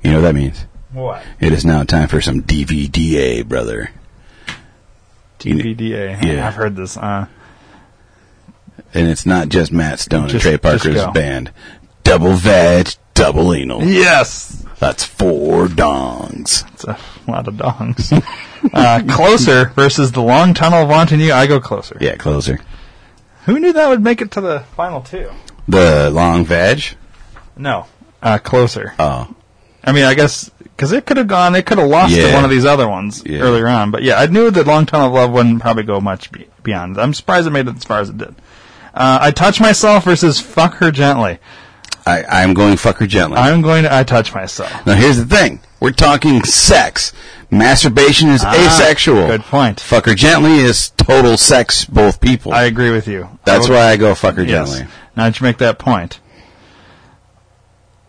You 0.04 0.12
know 0.12 0.18
what 0.18 0.28
that 0.28 0.36
means? 0.36 0.66
What? 0.94 1.24
It 1.40 1.52
is 1.54 1.66
now 1.66 1.84
time 1.84 2.08
for 2.08 2.22
some 2.22 2.42
DVDA, 2.42 3.44
brother. 3.48 3.92
DVDA. 5.40 6.24
Yeah. 6.24 6.48
I've 6.48 6.56
heard 6.56 6.76
this. 6.76 6.98
Uh, 6.98 7.28
And 8.94 9.08
it's 9.08 9.26
not 9.26 9.50
just 9.50 9.72
Matt 9.72 10.00
Stone 10.00 10.30
and 10.30 10.40
Trey 10.40 10.58
Parker's 10.58 11.06
band. 11.14 11.52
Double 12.04 12.34
veg, 12.34 12.90
double 13.14 13.54
anal. 13.54 13.84
yes. 13.84 14.66
That's 14.80 15.04
four 15.04 15.68
dongs. 15.68 16.66
It's 16.74 16.86
a 16.86 16.98
lot 17.28 17.48
of 17.48 17.56
dongs. 17.56 18.14
uh, 18.74 19.04
closer 19.14 19.66
versus 19.76 20.12
the 20.14 20.22
long 20.22 20.54
tunnel 20.54 20.84
of 20.84 20.90
wanting 20.90 21.20
you. 21.20 21.34
I 21.34 21.48
go 21.48 21.60
closer. 21.60 21.98
Yeah, 22.00 22.16
closer. 22.16 22.60
Who 23.46 23.60
knew 23.60 23.74
that 23.74 23.90
would 23.90 24.02
make 24.04 24.22
it 24.22 24.32
to 24.32 24.42
the 24.42 24.62
final 24.76 25.02
two? 25.02 25.30
The 25.68 26.10
long 26.12 26.46
veg? 26.46 26.84
No. 27.58 27.88
Uh, 28.22 28.38
closer. 28.38 28.94
Oh. 29.00 29.34
I 29.84 29.92
mean, 29.92 30.04
I 30.06 30.14
guess 30.14 30.50
because 30.60 30.92
it 30.94 31.06
could 31.06 31.18
have 31.18 31.28
gone, 31.28 31.56
it 31.56 31.66
could 31.66 31.78
have 31.78 31.90
lost 31.90 32.16
to 32.16 32.34
one 32.34 32.46
of 32.46 32.50
these 32.50 32.66
other 32.66 32.88
ones 32.88 33.22
Yeah. 33.26 33.40
earlier 33.42 33.68
on. 33.68 33.92
But 33.92 34.04
yeah, 34.04 34.16
I 34.18 34.28
knew 34.28 34.50
that 34.50 34.66
Long 34.66 34.86
Tunnel 34.86 35.08
of 35.08 35.14
Love 35.14 35.32
wouldn't 35.32 35.62
probably 35.62 35.84
go 35.84 36.00
much 36.00 36.32
be- 36.32 36.48
beyond. 36.64 36.98
I'm 36.98 37.14
surprised 37.14 37.48
it 37.48 37.52
made 37.52 37.68
it 37.68 37.76
as 37.76 37.84
far 37.84 38.00
as 38.00 38.10
it 38.10 38.18
did. 38.18 38.34
Uh, 38.94 39.20
I 39.22 39.32
touch 39.32 39.60
myself 39.60 40.06
versus 40.06 40.40
fuck 40.40 40.76
her 40.76 40.90
gently. 40.92 41.40
I, 42.10 42.42
I'm 42.44 42.54
going 42.54 42.78
fuck 42.78 42.98
her 42.98 43.08
gently. 43.08 43.38
I'm 43.38 43.62
going 43.62 43.84
to 43.84 43.94
I 43.94 44.04
touch 44.04 44.34
myself. 44.34 44.72
now 44.86 44.94
here's 44.96 45.18
the 45.18 45.26
thing. 45.26 45.60
We're 45.80 45.92
talking 45.92 46.44
sex. 46.44 47.14
Masturbation 47.52 48.30
is 48.30 48.44
Ah, 48.46 48.54
asexual. 48.54 49.28
Good 49.28 49.42
point. 49.42 49.80
Fuck 49.80 50.06
her 50.06 50.14
gently 50.16 50.60
is 50.60 50.90
total 50.92 51.36
sex, 51.38 51.86
both 51.86 52.20
people. 52.22 52.54
I 52.54 52.64
agree 52.64 52.92
with 52.92 53.08
you. 53.08 53.28
That's 53.46 53.66
I 53.68 53.70
would- 53.70 53.76
why 53.76 53.86
I 53.88 53.98
go 53.98 54.14
fuck 54.16 54.36
her 54.36 54.44
Yes. 54.44 54.70
gently. 54.78 54.94
Now 55.16 55.24
that 55.26 55.40
you 55.40 55.44
make 55.46 55.58
that 55.60 55.80
point. 55.80 56.20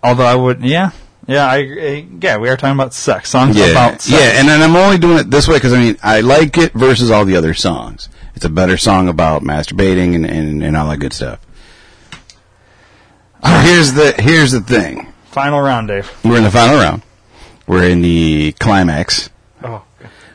Although 0.02 0.24
I 0.26 0.34
would, 0.34 0.62
yeah, 0.62 0.90
yeah, 1.26 1.46
I, 1.46 1.56
I 1.58 2.06
yeah, 2.20 2.38
we 2.38 2.48
are 2.48 2.56
talking 2.56 2.74
about 2.74 2.94
sex 2.94 3.28
songs 3.28 3.56
Yeah, 3.56 3.66
about 3.66 4.00
sex. 4.00 4.10
yeah, 4.10 4.38
and 4.40 4.48
then 4.48 4.62
I'm 4.62 4.74
only 4.76 4.98
doing 4.98 5.18
it 5.18 5.30
this 5.30 5.46
way 5.46 5.56
because 5.56 5.72
I 5.74 5.78
mean 5.78 5.98
I 6.02 6.20
like 6.22 6.56
it 6.58 6.72
versus 6.72 7.10
all 7.10 7.24
the 7.24 7.36
other 7.36 7.52
songs. 7.54 8.08
It's 8.34 8.44
a 8.44 8.48
better 8.50 8.76
song 8.78 9.08
about 9.08 9.42
masturbating 9.42 10.14
and, 10.14 10.24
and, 10.24 10.62
and 10.62 10.76
all 10.76 10.88
that 10.88 10.96
good 10.98 11.12
stuff. 11.12 11.38
Here's 13.44 13.92
the 13.92 14.14
here's 14.18 14.52
the 14.52 14.60
thing. 14.60 15.12
Final 15.26 15.60
round, 15.60 15.88
Dave. 15.88 16.10
We're 16.24 16.38
in 16.38 16.44
the 16.44 16.50
final 16.50 16.76
round. 16.78 17.02
We're 17.66 17.88
in 17.88 18.02
the 18.02 18.52
climax. 18.58 19.30
Oh, 19.62 19.82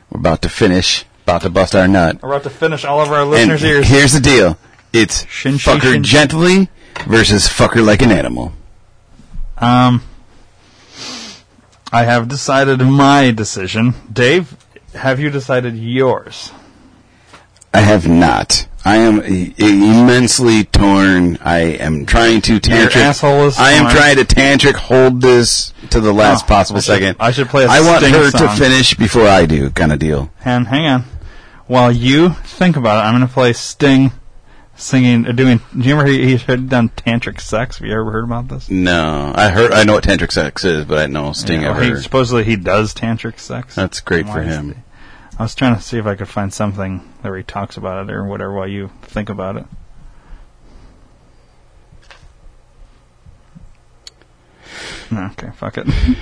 We're 0.09 0.19
about 0.19 0.41
to 0.43 0.49
finish. 0.49 1.05
About 1.23 1.41
to 1.41 1.49
bust 1.49 1.75
our 1.75 1.87
nut. 1.87 2.21
we're 2.21 2.29
about 2.29 2.43
to 2.43 2.49
finish 2.49 2.85
all 2.85 3.01
of 3.01 3.11
our 3.11 3.21
And 3.21 3.31
listeners' 3.31 3.63
ears. 3.63 3.87
here's 3.87 4.13
the 4.13 4.19
deal. 4.19 4.57
It's 4.93 5.25
Shin, 5.27 5.57
fuck 5.57 5.81
her 5.81 5.91
shin, 5.93 6.03
shin. 6.03 6.03
gently 6.03 6.69
versus 7.07 7.47
fuck 7.47 7.73
her 7.73 7.81
like 7.81 8.01
an 8.03 8.11
animal. 8.11 8.53
Um, 9.57 10.03
I 11.91 12.03
have 12.03 12.27
decided 12.27 12.79
my 12.81 13.31
decision. 13.31 13.93
Dave, 14.11 14.55
have 14.93 15.19
you 15.19 15.29
decided 15.29 15.75
yours? 15.77 16.51
I 17.73 17.79
have 17.81 18.07
not. 18.07 18.67
I 18.87 18.97
am 18.97 19.19
immensely 19.19 20.63
torn. 20.65 21.37
I 21.41 21.57
am 21.79 22.05
trying 22.05 22.41
to 22.41 22.59
tantric. 22.59 22.95
asshole 22.95 23.47
is 23.47 23.57
I 23.57 23.71
am 23.71 23.89
trying 23.91 24.17
to 24.17 24.23
tantric 24.25 24.75
hold 24.75 25.21
this 25.21 25.73
to 25.89 25.99
the 25.99 26.13
last 26.13 26.45
Oh, 26.45 26.47
possible 26.47 26.77
I 26.77 26.81
should- 26.81 26.93
second. 26.93 27.15
I 27.19 27.31
should 27.31 27.49
play 27.49 27.63
a 27.65 27.67
I 27.67 27.81
want 27.81 28.03
her 28.05 28.31
to 28.31 28.49
finish 28.49 28.93
before 28.93 29.27
I 29.27 29.45
do, 29.47 29.69
kind 29.71 29.91
of 29.91 29.99
deal. 29.99 30.29
And 30.43 30.67
hang 30.67 30.85
on, 30.85 31.03
while 31.67 31.91
you 31.91 32.29
think 32.29 32.75
about 32.75 33.03
it, 33.03 33.07
I'm 33.07 33.15
going 33.17 33.27
to 33.27 33.33
play 33.33 33.53
Sting 33.53 34.11
singing, 34.75 35.25
uh, 35.25 35.31
doing. 35.31 35.61
Do 35.75 35.79
you 35.87 35.95
remember 35.95 36.11
he, 36.11 36.25
he 36.25 36.37
had 36.37 36.69
done 36.69 36.89
tantric 36.89 37.41
sex? 37.41 37.79
Have 37.79 37.87
you 37.87 37.93
ever 37.93 38.11
heard 38.11 38.25
about 38.25 38.49
this? 38.49 38.69
No, 38.69 39.31
I 39.33 39.49
heard. 39.49 39.71
I 39.71 39.83
know 39.83 39.93
what 39.93 40.03
tantric 40.03 40.31
sex 40.31 40.63
is, 40.63 40.85
but 40.85 40.99
I 40.99 41.07
know 41.07 41.31
Sting 41.31 41.61
Yeah, 41.63 41.71
ever. 41.71 41.83
he, 41.95 42.01
supposedly 42.01 42.43
he 42.43 42.55
does 42.55 42.93
tantric 42.93 43.39
sex. 43.39 43.73
That's 43.73 43.99
great 44.01 44.27
for 44.27 44.41
him. 44.43 44.83
I 45.37 45.43
was 45.43 45.53
trying 45.53 45.75
to 45.75 45.81
see 45.81 45.97
if 45.97 46.05
I 46.05 46.15
could 46.15 46.29
find 46.29 46.53
something 46.53 46.99
where 47.21 47.35
he 47.35 47.43
talks 47.43 47.75
about 47.75 48.09
it 48.09 48.13
or 48.13 48.23
whatever 48.23 48.53
while 48.53 48.67
you 48.67 48.89
think 49.01 49.27
about 49.29 49.57
it. 49.57 49.65
Okay, 55.11 55.51
fuck 55.55 55.77
it. 55.77 55.87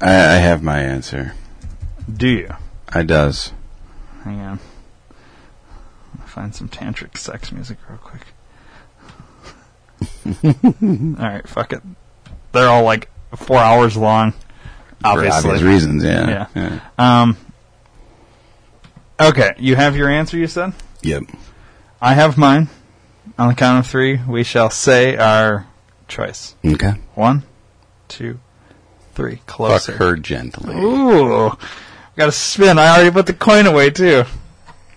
I, 0.00 0.10
I 0.10 0.38
have 0.38 0.62
my 0.62 0.80
answer. 0.80 1.34
Do 2.12 2.28
you? 2.28 2.54
I 2.88 3.02
does. 3.02 3.52
Hang 4.24 4.40
on. 4.40 4.58
I'll 6.18 6.26
find 6.26 6.54
some 6.54 6.68
tantric 6.68 7.18
sex 7.18 7.52
music 7.52 7.78
real 7.88 7.98
quick. 7.98 8.22
Alright, 11.20 11.46
fuck 11.46 11.72
it. 11.72 11.82
They're 12.52 12.68
all 12.68 12.84
like 12.84 13.10
four 13.36 13.58
hours 13.58 13.96
long. 13.96 14.32
Obviously. 15.04 15.42
For 15.42 15.48
obvious 15.48 15.62
reasons, 15.62 16.04
yeah. 16.04 16.46
Yeah. 16.54 16.80
Um 16.98 17.36
Okay, 19.20 19.52
you 19.58 19.76
have 19.76 19.96
your 19.96 20.08
answer 20.08 20.36
you 20.36 20.46
said? 20.46 20.72
Yep. 21.02 21.24
I 22.00 22.14
have 22.14 22.36
mine. 22.36 22.68
On 23.38 23.48
the 23.48 23.54
count 23.54 23.84
of 23.84 23.90
three, 23.90 24.20
we 24.28 24.42
shall 24.42 24.68
say 24.68 25.16
our 25.16 25.66
choice. 26.08 26.56
Okay. 26.64 26.94
One, 27.14 27.44
two, 28.08 28.40
three. 29.14 29.40
Closer. 29.46 29.92
Fuck 29.92 30.00
her 30.00 30.16
gently. 30.16 30.74
Ooh. 30.74 31.56
Got 32.16 32.26
to 32.26 32.32
spin. 32.32 32.78
I 32.78 32.88
already 32.94 33.10
put 33.10 33.26
the 33.26 33.32
coin 33.32 33.66
away 33.66 33.90
too. 33.90 34.24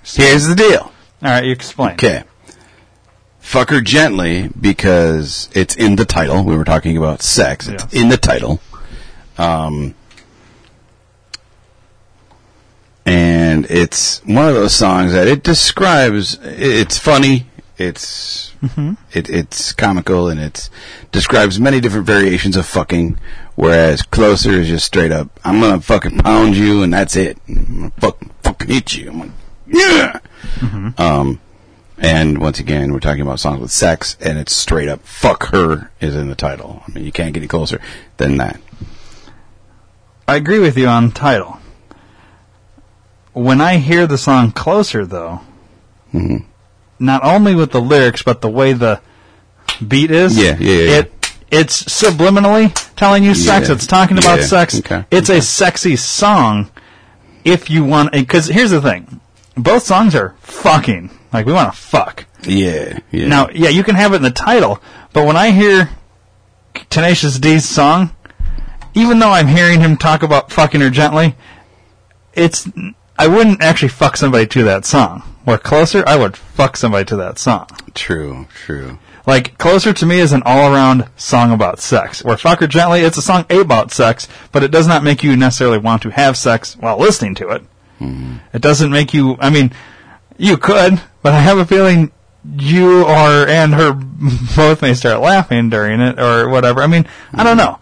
Here's 0.03 0.47
the 0.47 0.55
deal. 0.55 0.91
All 1.21 1.29
right, 1.29 1.43
you 1.43 1.51
explain. 1.51 1.93
Okay. 1.93 2.23
Fuck 3.39 3.69
her 3.69 3.81
gently 3.81 4.49
because 4.59 5.49
it's 5.53 5.75
in 5.75 5.95
the 5.97 6.05
title. 6.05 6.43
We 6.43 6.57
were 6.57 6.65
talking 6.65 6.97
about 6.97 7.21
sex. 7.21 7.67
It's 7.67 7.93
in 7.93 8.09
the 8.09 8.17
title. 8.17 8.59
Um, 9.37 9.95
and 13.05 13.65
it's 13.69 14.21
one 14.25 14.47
of 14.47 14.55
those 14.55 14.73
songs 14.73 15.13
that 15.13 15.27
it 15.27 15.43
describes. 15.43 16.37
It's 16.43 16.97
funny. 16.97 17.47
It's 17.77 18.53
Mhm. 18.63 18.97
it, 19.11 19.29
it's 19.29 19.73
comical 19.73 20.29
and 20.29 20.39
it 20.39 20.69
describes 21.11 21.59
many 21.59 21.79
different 21.81 22.07
variations 22.07 22.55
of 22.55 22.65
fucking. 22.65 23.17
Whereas 23.55 24.01
closer 24.01 24.51
is 24.51 24.67
just 24.67 24.85
straight 24.85 25.11
up. 25.11 25.29
I'm 25.43 25.59
gonna 25.59 25.81
fucking 25.81 26.19
pound 26.19 26.55
you 26.55 26.81
and 26.83 26.93
that's 26.93 27.15
it. 27.15 27.37
I'm 27.47 27.65
gonna 27.79 27.91
fucking 27.99 28.31
fucking 28.43 28.67
hit 28.69 28.95
you. 28.95 29.09
I'm 29.11 29.19
like, 29.19 29.31
yeah. 29.67 30.19
Um, 30.97 31.39
and 31.97 32.37
once 32.39 32.59
again, 32.59 32.91
we're 32.91 32.99
talking 32.99 33.21
about 33.21 33.39
songs 33.39 33.59
with 33.61 33.71
sex, 33.71 34.17
and 34.19 34.37
it's 34.37 34.53
straight 34.55 34.89
up 34.89 35.05
"fuck 35.05 35.47
her" 35.47 35.91
is 36.01 36.15
in 36.15 36.27
the 36.29 36.35
title. 36.35 36.83
I 36.87 36.91
mean, 36.91 37.05
you 37.05 37.11
can't 37.11 37.33
get 37.33 37.39
any 37.39 37.47
closer 37.47 37.79
than 38.17 38.37
that. 38.37 38.59
I 40.27 40.35
agree 40.35 40.59
with 40.59 40.77
you 40.77 40.87
on 40.87 41.11
title. 41.11 41.59
When 43.33 43.61
I 43.61 43.77
hear 43.77 44.07
the 44.07 44.17
song 44.17 44.51
Closer, 44.51 45.05
though, 45.05 45.41
Mhm. 46.13 46.43
not 46.99 47.23
only 47.23 47.53
with 47.53 47.71
the 47.71 47.81
lyrics, 47.81 48.23
but 48.23 48.41
the 48.41 48.49
way 48.49 48.73
the 48.73 49.01
beat 49.85 50.09
is, 50.11 50.37
Yeah, 50.37 50.55
yeah, 50.59 50.73
yeah. 50.81 50.91
it 50.99 51.11
it's 51.51 51.83
subliminally 51.83 52.73
telling 52.95 53.23
you 53.23 53.35
sex. 53.35 53.67
Yeah, 53.67 53.75
It's 53.75 53.85
talking 53.85 54.17
about 54.17 54.39
yeah, 54.39 54.45
sex. 54.47 54.79
okay, 54.79 55.05
It's 55.11 55.29
a 55.29 55.41
sexy 55.41 55.95
song. 55.95 56.69
If 57.43 57.69
you 57.69 57.83
want, 57.83 58.11
because 58.13 58.47
here's 58.47 58.71
the 58.71 58.81
thing, 58.81 59.19
both 59.55 59.83
songs 59.83 60.15
are 60.15 60.33
fucking. 60.41 61.11
Like 61.31 61.45
we 61.45 61.53
want 61.53 61.71
to 61.71 61.77
fuck. 61.77 62.25
Yeah, 62.43 62.97
yeah. 63.11 63.27
Now, 63.27 63.49
yeah, 63.53 63.69
you 63.69 63.83
can 63.83 63.95
have 63.95 64.13
it 64.13 64.17
in 64.17 64.21
the 64.23 64.31
title, 64.31 64.81
but 65.13 65.25
when 65.25 65.35
I 65.37 65.51
hear 65.51 65.89
Tenacious 66.89 67.37
D's 67.37 67.65
song, 67.67 68.11
even 68.95 69.19
though 69.19 69.29
I'm 69.29 69.47
hearing 69.47 69.81
him 69.81 69.97
talk 69.97 70.23
about 70.23 70.51
fucking 70.51 70.81
her 70.81 70.89
gently, 70.89 71.35
it's 72.33 72.67
I 73.17 73.27
wouldn't 73.27 73.61
actually 73.61 73.89
fuck 73.89 74.17
somebody 74.17 74.47
to 74.47 74.63
that 74.63 74.85
song. 74.85 75.23
Or 75.45 75.57
closer, 75.57 76.03
I 76.07 76.15
would 76.15 76.35
fuck 76.35 76.75
somebody 76.75 77.05
to 77.05 77.15
that 77.17 77.37
song. 77.37 77.67
True, 77.93 78.47
true. 78.65 78.97
Like 79.27 79.57
closer 79.57 79.93
to 79.93 80.05
me 80.05 80.19
is 80.19 80.33
an 80.33 80.43
all-around 80.45 81.07
song 81.15 81.51
about 81.51 81.79
sex. 81.79 82.23
Where 82.23 82.37
fuck 82.37 82.59
her 82.59 82.67
gently, 82.67 83.01
it's 83.01 83.17
a 83.17 83.21
song 83.21 83.45
about 83.49 83.91
sex, 83.91 84.27
but 84.51 84.63
it 84.63 84.71
does 84.71 84.87
not 84.87 85.03
make 85.03 85.23
you 85.23 85.35
necessarily 85.35 85.77
want 85.77 86.01
to 86.03 86.09
have 86.09 86.37
sex 86.37 86.75
while 86.77 86.97
listening 86.97 87.35
to 87.35 87.49
it. 87.49 87.61
Mm-hmm. 87.99 88.37
It 88.53 88.61
doesn't 88.61 88.91
make 88.91 89.13
you. 89.13 89.37
I 89.39 89.49
mean, 89.49 89.71
you 90.37 90.57
could, 90.57 91.01
but 91.21 91.33
I 91.33 91.39
have 91.39 91.57
a 91.57 91.65
feeling 91.65 92.11
you 92.57 93.03
or 93.03 93.47
and 93.47 93.73
her 93.73 93.93
both 94.55 94.81
may 94.81 94.93
start 94.93 95.21
laughing 95.21 95.69
during 95.69 96.01
it 96.01 96.19
or 96.19 96.49
whatever. 96.49 96.81
I 96.81 96.87
mean, 96.87 97.07
I 97.33 97.43
don't 97.43 97.57
mm-hmm. 97.57 97.71
know. 97.71 97.79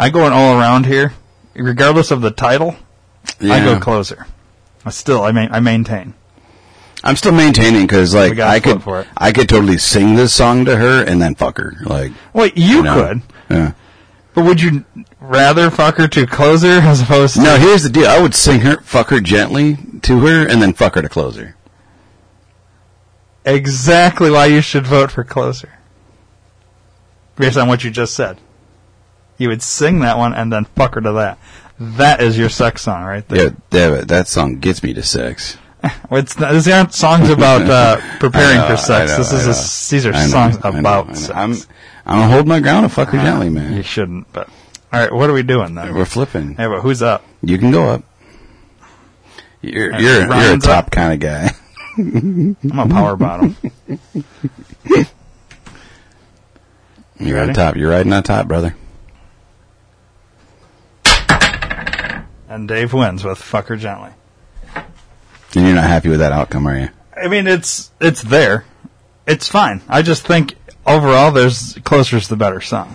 I 0.00 0.08
go 0.08 0.24
an 0.26 0.32
all 0.32 0.58
around 0.58 0.86
here, 0.86 1.12
regardless 1.54 2.10
of 2.10 2.22
the 2.22 2.30
title. 2.30 2.74
I 3.38 3.60
go 3.62 3.78
closer. 3.78 4.26
I 4.82 4.90
still, 4.90 5.22
I 5.22 5.30
mean, 5.32 5.50
I 5.52 5.60
maintain. 5.60 6.14
I'm 7.04 7.16
still 7.16 7.32
maintaining 7.32 7.86
because 7.86 8.14
like 8.14 8.38
I 8.38 8.60
could 8.60 8.82
for 8.82 9.02
it. 9.02 9.08
I 9.14 9.32
could 9.32 9.46
totally 9.48 9.76
sing 9.76 10.14
this 10.14 10.32
song 10.32 10.64
to 10.64 10.76
her 10.76 11.04
and 11.04 11.20
then 11.20 11.34
fuck 11.34 11.58
her. 11.58 11.74
Like 11.84 12.12
Wait, 12.32 12.56
you, 12.56 12.82
know? 12.82 12.94
could, 12.94 13.22
Yeah. 13.50 13.72
but 14.34 14.46
would 14.46 14.62
you 14.62 14.86
rather 15.20 15.70
fuck 15.70 15.96
her 15.96 16.08
to 16.08 16.26
closer 16.26 16.66
as 16.80 17.02
opposed 17.02 17.34
to? 17.36 17.42
No, 17.42 17.56
here's 17.58 17.82
the 17.82 17.90
deal. 17.90 18.06
I 18.06 18.20
would 18.22 18.34
sing 18.34 18.60
her, 18.60 18.80
fuck 18.80 19.08
her 19.08 19.20
gently 19.20 19.76
to 20.02 20.20
her, 20.20 20.46
and 20.46 20.62
then 20.62 20.72
fuck 20.72 20.94
her 20.94 21.02
to 21.02 21.08
closer. 21.10 21.56
exactly 23.44 24.30
why 24.30 24.46
you 24.46 24.62
should 24.62 24.86
vote 24.86 25.10
for 25.10 25.24
closer. 25.24 25.78
Based 27.36 27.58
on 27.58 27.68
what 27.68 27.84
you 27.84 27.90
just 27.90 28.14
said. 28.14 28.38
You 29.40 29.48
would 29.48 29.62
sing 29.62 30.00
that 30.00 30.18
one 30.18 30.34
and 30.34 30.52
then 30.52 30.66
fuck 30.66 30.96
her 30.96 31.00
to 31.00 31.12
that. 31.12 31.38
That 31.78 32.20
is 32.20 32.36
your 32.36 32.50
sex 32.50 32.82
song 32.82 33.04
right 33.04 33.26
there. 33.26 33.44
Yeah, 33.44 33.50
that, 33.70 34.08
that 34.08 34.28
song 34.28 34.58
gets 34.58 34.82
me 34.82 34.92
to 34.92 35.02
sex. 35.02 35.56
It's 36.12 36.38
not, 36.38 36.52
these 36.52 36.68
aren't 36.68 36.92
songs 36.92 37.30
about 37.30 37.62
uh, 37.62 37.96
preparing 38.20 38.58
know, 38.58 38.66
for 38.68 38.76
sex. 38.76 39.12
Know, 39.12 39.16
this 39.16 39.32
is 39.32 39.46
a, 39.46 39.94
these 39.94 40.04
are 40.04 40.12
know, 40.12 40.26
songs 40.26 40.58
about 40.62 41.16
sex. 41.16 41.30
I'm 41.30 41.52
I'm 42.04 42.20
gonna 42.20 42.28
hold 42.28 42.46
my 42.46 42.60
ground 42.60 42.84
and 42.84 42.92
fuck 42.92 43.08
her 43.08 43.18
gently, 43.18 43.48
man. 43.48 43.72
You 43.74 43.82
shouldn't, 43.82 44.30
but 44.30 44.50
all 44.92 45.00
right. 45.00 45.10
What 45.10 45.30
are 45.30 45.32
we 45.32 45.42
doing 45.42 45.74
then? 45.74 45.94
We're 45.94 46.04
flipping. 46.04 46.56
Hey, 46.56 46.66
but 46.66 46.82
who's 46.82 47.00
up? 47.00 47.24
You 47.42 47.56
can 47.56 47.70
go 47.70 47.88
up. 47.88 48.02
You're 49.62 49.98
you're 49.98 50.26
you're 50.26 50.54
a 50.56 50.58
top 50.58 50.86
up? 50.86 50.90
kind 50.90 51.14
of 51.14 51.20
guy. 51.20 51.50
I'm 51.96 52.56
a 52.78 52.86
power 52.86 53.16
bottom. 53.16 53.56
You're 57.18 57.36
ready? 57.36 57.48
on 57.50 57.54
top. 57.54 57.76
You're 57.76 57.90
riding 57.90 58.12
on 58.12 58.22
top, 58.22 58.48
brother. 58.48 58.74
And 62.50 62.68
Dave 62.68 62.92
wins 62.92 63.24
with 63.24 63.38
"Fuck 63.38 63.68
Her 63.68 63.76
Gently." 63.76 64.10
And 64.74 65.64
you're 65.66 65.74
not 65.74 65.84
happy 65.88 66.08
with 66.10 66.18
that 66.20 66.32
outcome, 66.32 66.66
are 66.68 66.78
you? 66.78 66.88
I 67.16 67.28
mean, 67.28 67.46
it's 67.46 67.90
it's 68.00 68.20
there. 68.22 68.64
It's 69.26 69.48
fine. 69.48 69.80
I 69.88 70.02
just 70.02 70.26
think 70.26 70.56
overall, 70.86 71.30
there's 71.32 71.78
"Closer's" 71.84 72.28
the 72.28 72.36
better 72.36 72.60
song. 72.60 72.94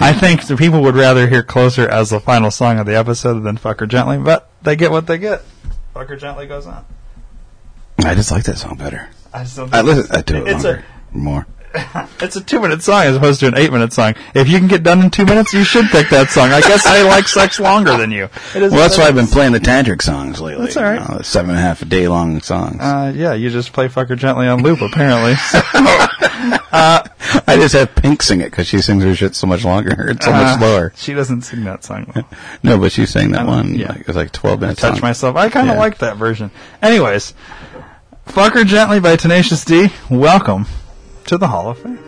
I 0.00 0.12
think 0.12 0.46
the 0.46 0.56
people 0.56 0.82
would 0.82 0.96
rather 0.96 1.28
hear 1.28 1.42
"Closer" 1.42 1.88
as 1.88 2.10
the 2.10 2.18
final 2.20 2.50
song 2.50 2.78
of 2.80 2.86
the 2.86 2.96
episode 2.96 3.40
than 3.40 3.56
"Fuck 3.56 3.80
Her 3.80 3.86
Gently," 3.86 4.18
but 4.18 4.50
they 4.62 4.74
get 4.76 4.90
what 4.90 5.06
they 5.06 5.18
get. 5.18 5.42
"Fuck 5.92 6.08
Her 6.08 6.16
Gently" 6.16 6.46
goes 6.46 6.66
on. 6.66 6.84
I 7.98 8.14
just 8.14 8.30
like 8.32 8.44
that 8.44 8.58
song 8.58 8.76
better. 8.76 9.08
I 9.32 9.40
I 9.72 9.82
listen 9.82 10.16
I 10.16 10.22
to 10.22 10.36
it 10.36 10.48
It's 10.48 10.64
a- 10.64 10.68
longer, 10.68 10.84
more. 11.12 11.46
It's 12.20 12.36
a 12.36 12.40
two 12.42 12.58
minute 12.60 12.82
song 12.82 13.02
as 13.02 13.16
opposed 13.16 13.40
to 13.40 13.48
an 13.48 13.54
eight 13.58 13.70
minute 13.70 13.92
song. 13.92 14.14
If 14.34 14.48
you 14.48 14.58
can 14.58 14.66
get 14.68 14.82
done 14.82 15.02
in 15.02 15.10
two 15.10 15.26
minutes, 15.26 15.52
you 15.52 15.62
should 15.62 15.86
pick 15.86 16.08
that 16.08 16.30
song. 16.30 16.50
I 16.52 16.60
guess 16.62 16.86
I 16.86 17.02
like 17.02 17.28
sex 17.28 17.60
longer 17.60 17.96
than 17.98 18.10
you. 18.10 18.24
It 18.54 18.62
is 18.62 18.72
Well, 18.72 18.80
that's 18.80 18.96
why 18.96 19.04
I've 19.04 19.14
been 19.14 19.26
playing 19.26 19.52
the 19.52 19.58
tantric 19.60 20.00
songs 20.00 20.40
lately. 20.40 20.64
That's 20.64 20.76
all 20.78 20.84
right. 20.84 21.00
you 21.02 21.08
know, 21.08 21.18
the 21.18 21.24
seven 21.24 21.50
and 21.50 21.58
a 21.58 21.62
half 21.62 21.82
a 21.82 21.84
day 21.84 22.08
long 22.08 22.40
songs. 22.40 22.80
Uh, 22.80 23.12
yeah, 23.14 23.34
you 23.34 23.50
just 23.50 23.72
play 23.74 23.88
"Fuck 23.88 24.08
Her 24.08 24.16
Gently" 24.16 24.46
on 24.46 24.62
loop, 24.62 24.80
apparently. 24.80 25.34
I 26.72 27.56
just 27.56 27.74
have 27.74 27.94
Pink 27.94 28.22
sing 28.22 28.40
it 28.40 28.50
because 28.50 28.66
she 28.66 28.80
sings 28.80 29.04
her 29.04 29.14
shit 29.14 29.34
so 29.34 29.46
much 29.46 29.64
longer. 29.64 30.08
It's 30.10 30.24
so 30.24 30.32
Uh, 30.32 30.42
much 30.42 30.58
slower. 30.58 30.92
She 30.96 31.12
doesn't 31.14 31.42
sing 31.42 31.64
that 31.64 31.84
song. 31.84 32.10
Well. 32.14 32.28
No, 32.62 32.78
but 32.78 32.92
she 32.92 33.04
sang 33.06 33.32
that 33.32 33.42
I 33.42 33.44
one. 33.44 33.74
yeah. 33.74 33.88
Like, 33.88 34.00
it 34.00 34.06
was 34.06 34.16
like 34.16 34.32
twelve 34.32 34.58
I 34.58 34.60
minutes. 34.62 34.80
touch 34.80 34.92
long. 34.94 35.00
myself. 35.02 35.36
I 35.36 35.48
kind 35.50 35.68
of 35.68 35.74
Yeah. 35.74 35.80
like 35.80 35.98
that 35.98 36.16
version. 36.16 36.50
Anyways, 36.80 37.34
"Fuck 38.26 38.54
Her 38.54 38.64
Gently" 38.64 39.00
by 39.00 39.16
Tenacious 39.16 39.64
D. 39.64 39.88
Welcome 40.08 40.66
to 41.26 41.38
the 41.38 41.48
Hall 41.48 41.68
of 41.70 41.78
Fame. 41.78 41.98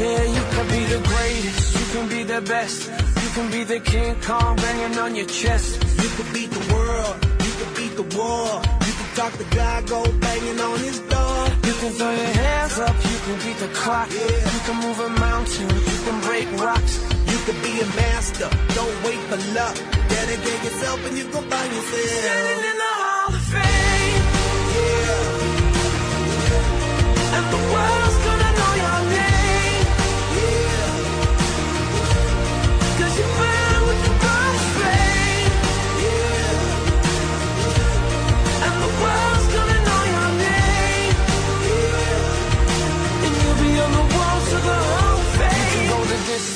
Yeah, 0.00 0.22
you 0.24 0.42
can 0.54 0.66
be 0.68 0.84
the 0.86 1.00
greatest, 1.04 1.78
you 1.78 1.86
can 1.92 2.08
be 2.08 2.22
the 2.22 2.40
best, 2.40 2.90
you 3.22 3.28
can 3.34 3.50
be 3.50 3.64
the 3.64 3.80
King 3.80 4.16
Kong 4.22 4.56
banging 4.56 4.98
on 4.98 5.14
your 5.14 5.26
chest. 5.26 5.84
You 6.02 6.08
can 6.08 6.32
beat 6.32 6.50
the 6.50 6.74
world, 6.74 7.16
the 8.02 8.16
war. 8.16 8.62
You 8.86 8.92
can 8.98 9.08
talk 9.14 9.32
to 9.36 9.44
God, 9.56 9.88
go 9.88 10.02
banging 10.20 10.60
on 10.60 10.78
his 10.78 11.00
door. 11.00 11.48
You 11.66 11.74
can 11.80 11.92
throw 11.92 12.10
your 12.10 12.32
hands 12.44 12.78
up, 12.78 12.96
you 13.10 13.18
can 13.24 13.36
beat 13.44 13.58
the 13.58 13.68
clock. 13.74 14.10
You 14.10 14.60
can 14.66 14.76
move 14.84 14.98
a 15.00 15.08
mountain, 15.08 15.68
you 15.68 15.98
can 16.06 16.20
break 16.22 16.48
rocks. 16.60 16.94
You 17.32 17.38
can 17.46 17.56
be 17.62 17.80
a 17.80 17.86
master, 18.02 18.48
don't 18.74 18.96
wait 19.04 19.20
for 19.28 19.38
luck. 19.54 19.76
Dedicate 20.08 20.62
yourself 20.64 21.06
and 21.06 21.18
you 21.18 21.24
go 21.24 21.40
find 21.42 21.72
yourself. 21.72 22.08
Standing 22.24 22.64
in 22.70 22.76
the 22.84 22.92
Hall 23.00 23.34
of 23.34 23.44
Fame, 23.52 24.24
Yeah, 24.76 25.36
and 27.36 27.46
the 27.54 27.60
world's 27.72 28.19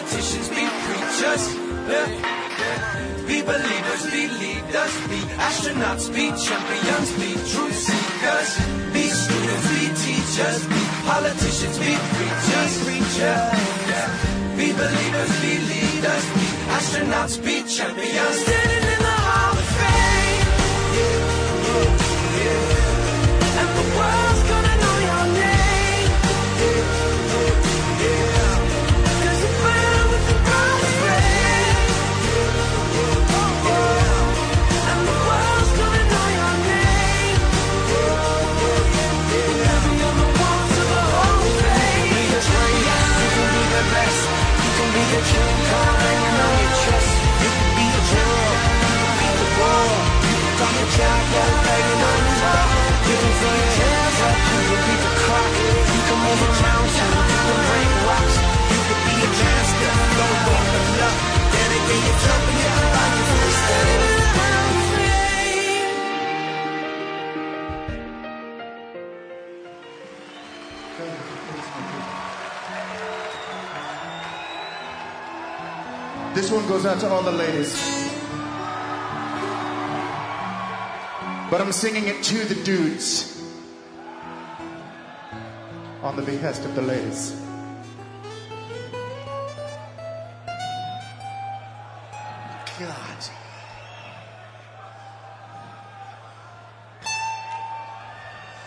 politicians, 0.00 0.48
be 0.48 0.64
preachers. 0.86 1.44
Be 3.26 3.42
believers, 3.42 4.02
be 4.10 4.28
leaders, 4.40 4.92
be 5.08 5.20
astronauts, 5.36 6.08
be 6.08 6.32
champions, 6.40 7.12
be 7.20 7.30
truth 7.52 7.76
seekers. 7.76 8.50
Be 8.92 9.04
students, 9.08 9.66
be 9.68 9.84
teachers, 10.04 10.66
be 10.66 10.82
politicians, 11.04 11.78
be 11.78 11.92
preachers, 12.16 12.72
preachers. 12.84 13.44
Be 14.56 14.72
believers, 14.72 15.32
be 15.42 15.52
leaders, 15.68 16.24
be 16.36 16.46
astronauts, 16.76 17.36
be 17.44 17.62
champions. 17.68 18.36
Standing 18.40 18.84
in 18.94 19.00
the 19.04 19.16
Hall 19.28 19.52
of 19.52 19.68
Fame. 19.76 20.48
And 23.60 23.68
the 23.76 23.84
world's 23.96 24.59
I'm 81.70 81.74
singing 81.74 82.08
it 82.08 82.20
to 82.24 82.44
the 82.46 82.64
dudes 82.64 83.40
on 86.02 86.16
the 86.16 86.22
behest 86.22 86.64
of 86.64 86.74
the 86.74 86.82
ladies. 86.82 87.30
God. 92.76 93.20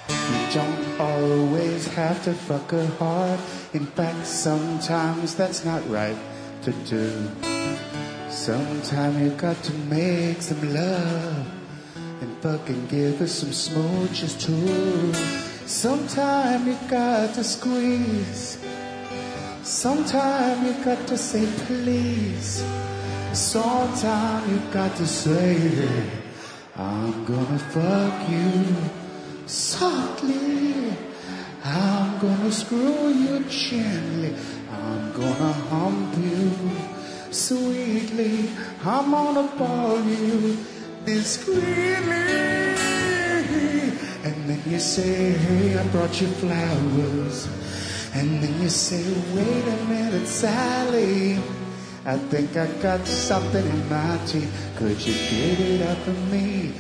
You 0.08 0.54
don't 0.54 1.02
always 1.02 1.88
have 1.88 2.24
to 2.24 2.34
fuck 2.34 2.72
her 2.72 2.88
hard. 2.88 3.38
In 3.74 3.86
fact, 3.86 4.26
sometimes 4.26 5.36
that's 5.36 5.66
not 5.66 5.86
right 5.90 6.16
to 6.62 6.72
do. 6.72 7.30
Sometimes 8.30 9.22
you 9.22 9.32
got 9.32 9.62
to 9.64 9.74
make 9.74 10.42
some 10.42 10.74
love 10.74 11.63
fucking 12.44 12.88
give 12.88 13.20
her 13.20 13.28
some 13.28 13.52
smooches 13.52 14.36
too. 14.36 15.14
Sometimes 15.66 16.68
you 16.68 16.78
got 16.90 17.34
to 17.36 17.42
squeeze. 17.42 18.60
Sometimes 19.64 20.60
you 20.68 20.84
got 20.84 21.08
to 21.08 21.18
say 21.18 21.48
please. 21.64 22.62
Sometimes 23.32 24.52
you 24.52 24.60
got 24.74 24.94
to 24.98 25.08
say, 25.08 25.56
I'm 26.76 27.24
gonna 27.24 27.60
fuck 27.72 28.30
you 28.30 28.76
softly. 29.46 30.98
I'm 31.64 32.20
gonna 32.20 32.52
screw 32.52 33.08
you 33.24 33.40
gently. 33.48 34.36
I'm 34.70 35.14
gonna 35.14 35.54
hump 35.72 36.18
you 36.18 36.52
sweetly. 37.32 38.50
I'm 38.84 39.12
gonna 39.12 39.48
ball 39.56 40.02
you 40.02 40.58
discreetly. 41.06 41.64
And 44.24 44.50
then 44.50 44.62
you 44.66 44.80
say, 44.80 45.32
hey, 45.32 45.78
I 45.78 45.88
brought 45.88 46.20
you 46.22 46.28
flowers. 46.28 47.48
And 48.16 48.42
then 48.44 48.62
you 48.62 48.70
say, 48.70 49.04
wait 49.36 49.68
a 49.68 49.84
minute, 49.86 50.28
Sally. 50.28 51.40
I 52.06 52.18
think 52.18 52.56
I 52.58 52.68
got 52.82 53.08
something 53.08 53.66
in 53.66 53.90
my 53.90 54.20
teeth. 54.26 54.52
Could 54.78 55.00
you 55.06 55.14
get 55.14 55.60
it 55.60 55.82
up 55.82 55.98
for 56.00 56.12
me? 56.32 56.74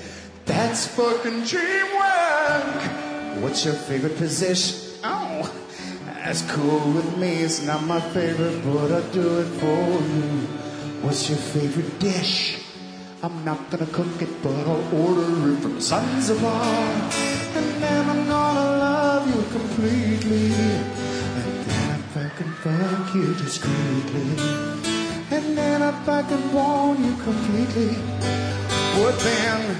That's 0.45 0.88
fucking 0.88 1.45
teamwork. 1.45 3.41
What's 3.41 3.66
your 3.66 3.74
favorite 3.74 4.18
position? 4.18 5.00
Oh, 5.04 5.52
that's 6.06 6.41
cool 6.52 6.91
with 6.91 7.18
me. 7.18 7.44
It's 7.44 7.62
not 7.66 7.84
my 7.84 8.00
favorite, 8.00 8.64
but 8.64 8.91
I'll 8.91 9.12
do 9.12 9.40
it 9.40 9.48
for 9.60 9.66
you. 9.66 10.48
What's 11.02 11.30
your 11.30 11.38
favorite 11.38 12.00
dish? 12.00 12.62
I'm 13.26 13.45
not 13.45 13.70
gonna 13.70 13.86
cook 13.86 14.22
it, 14.22 14.44
but 14.44 14.68
I'll 14.68 14.84
order 14.94 15.54
it 15.54 15.60
from 15.62 15.80
Zanzibar. 15.80 16.62
And 17.56 17.82
then 17.82 18.10
I'm 18.10 18.28
gonna 18.28 18.78
love 18.84 19.28
you 19.34 19.41
completely. 19.58 20.52
And 21.40 21.56
then 21.66 21.91
I 21.91 22.00
fucking 22.12 22.54
fuck 22.64 23.16
you 23.16 23.34
discreetly. 23.36 24.28
And 25.32 25.58
then 25.58 25.82
I 25.82 25.91
fucking 26.04 26.52
bone 26.52 27.02
you 27.02 27.16
completely. 27.24 27.95
But 28.94 29.18
then 29.20 29.78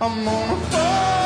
I'm 0.00 0.24
gonna 0.24 0.60
fuck 0.72 1.25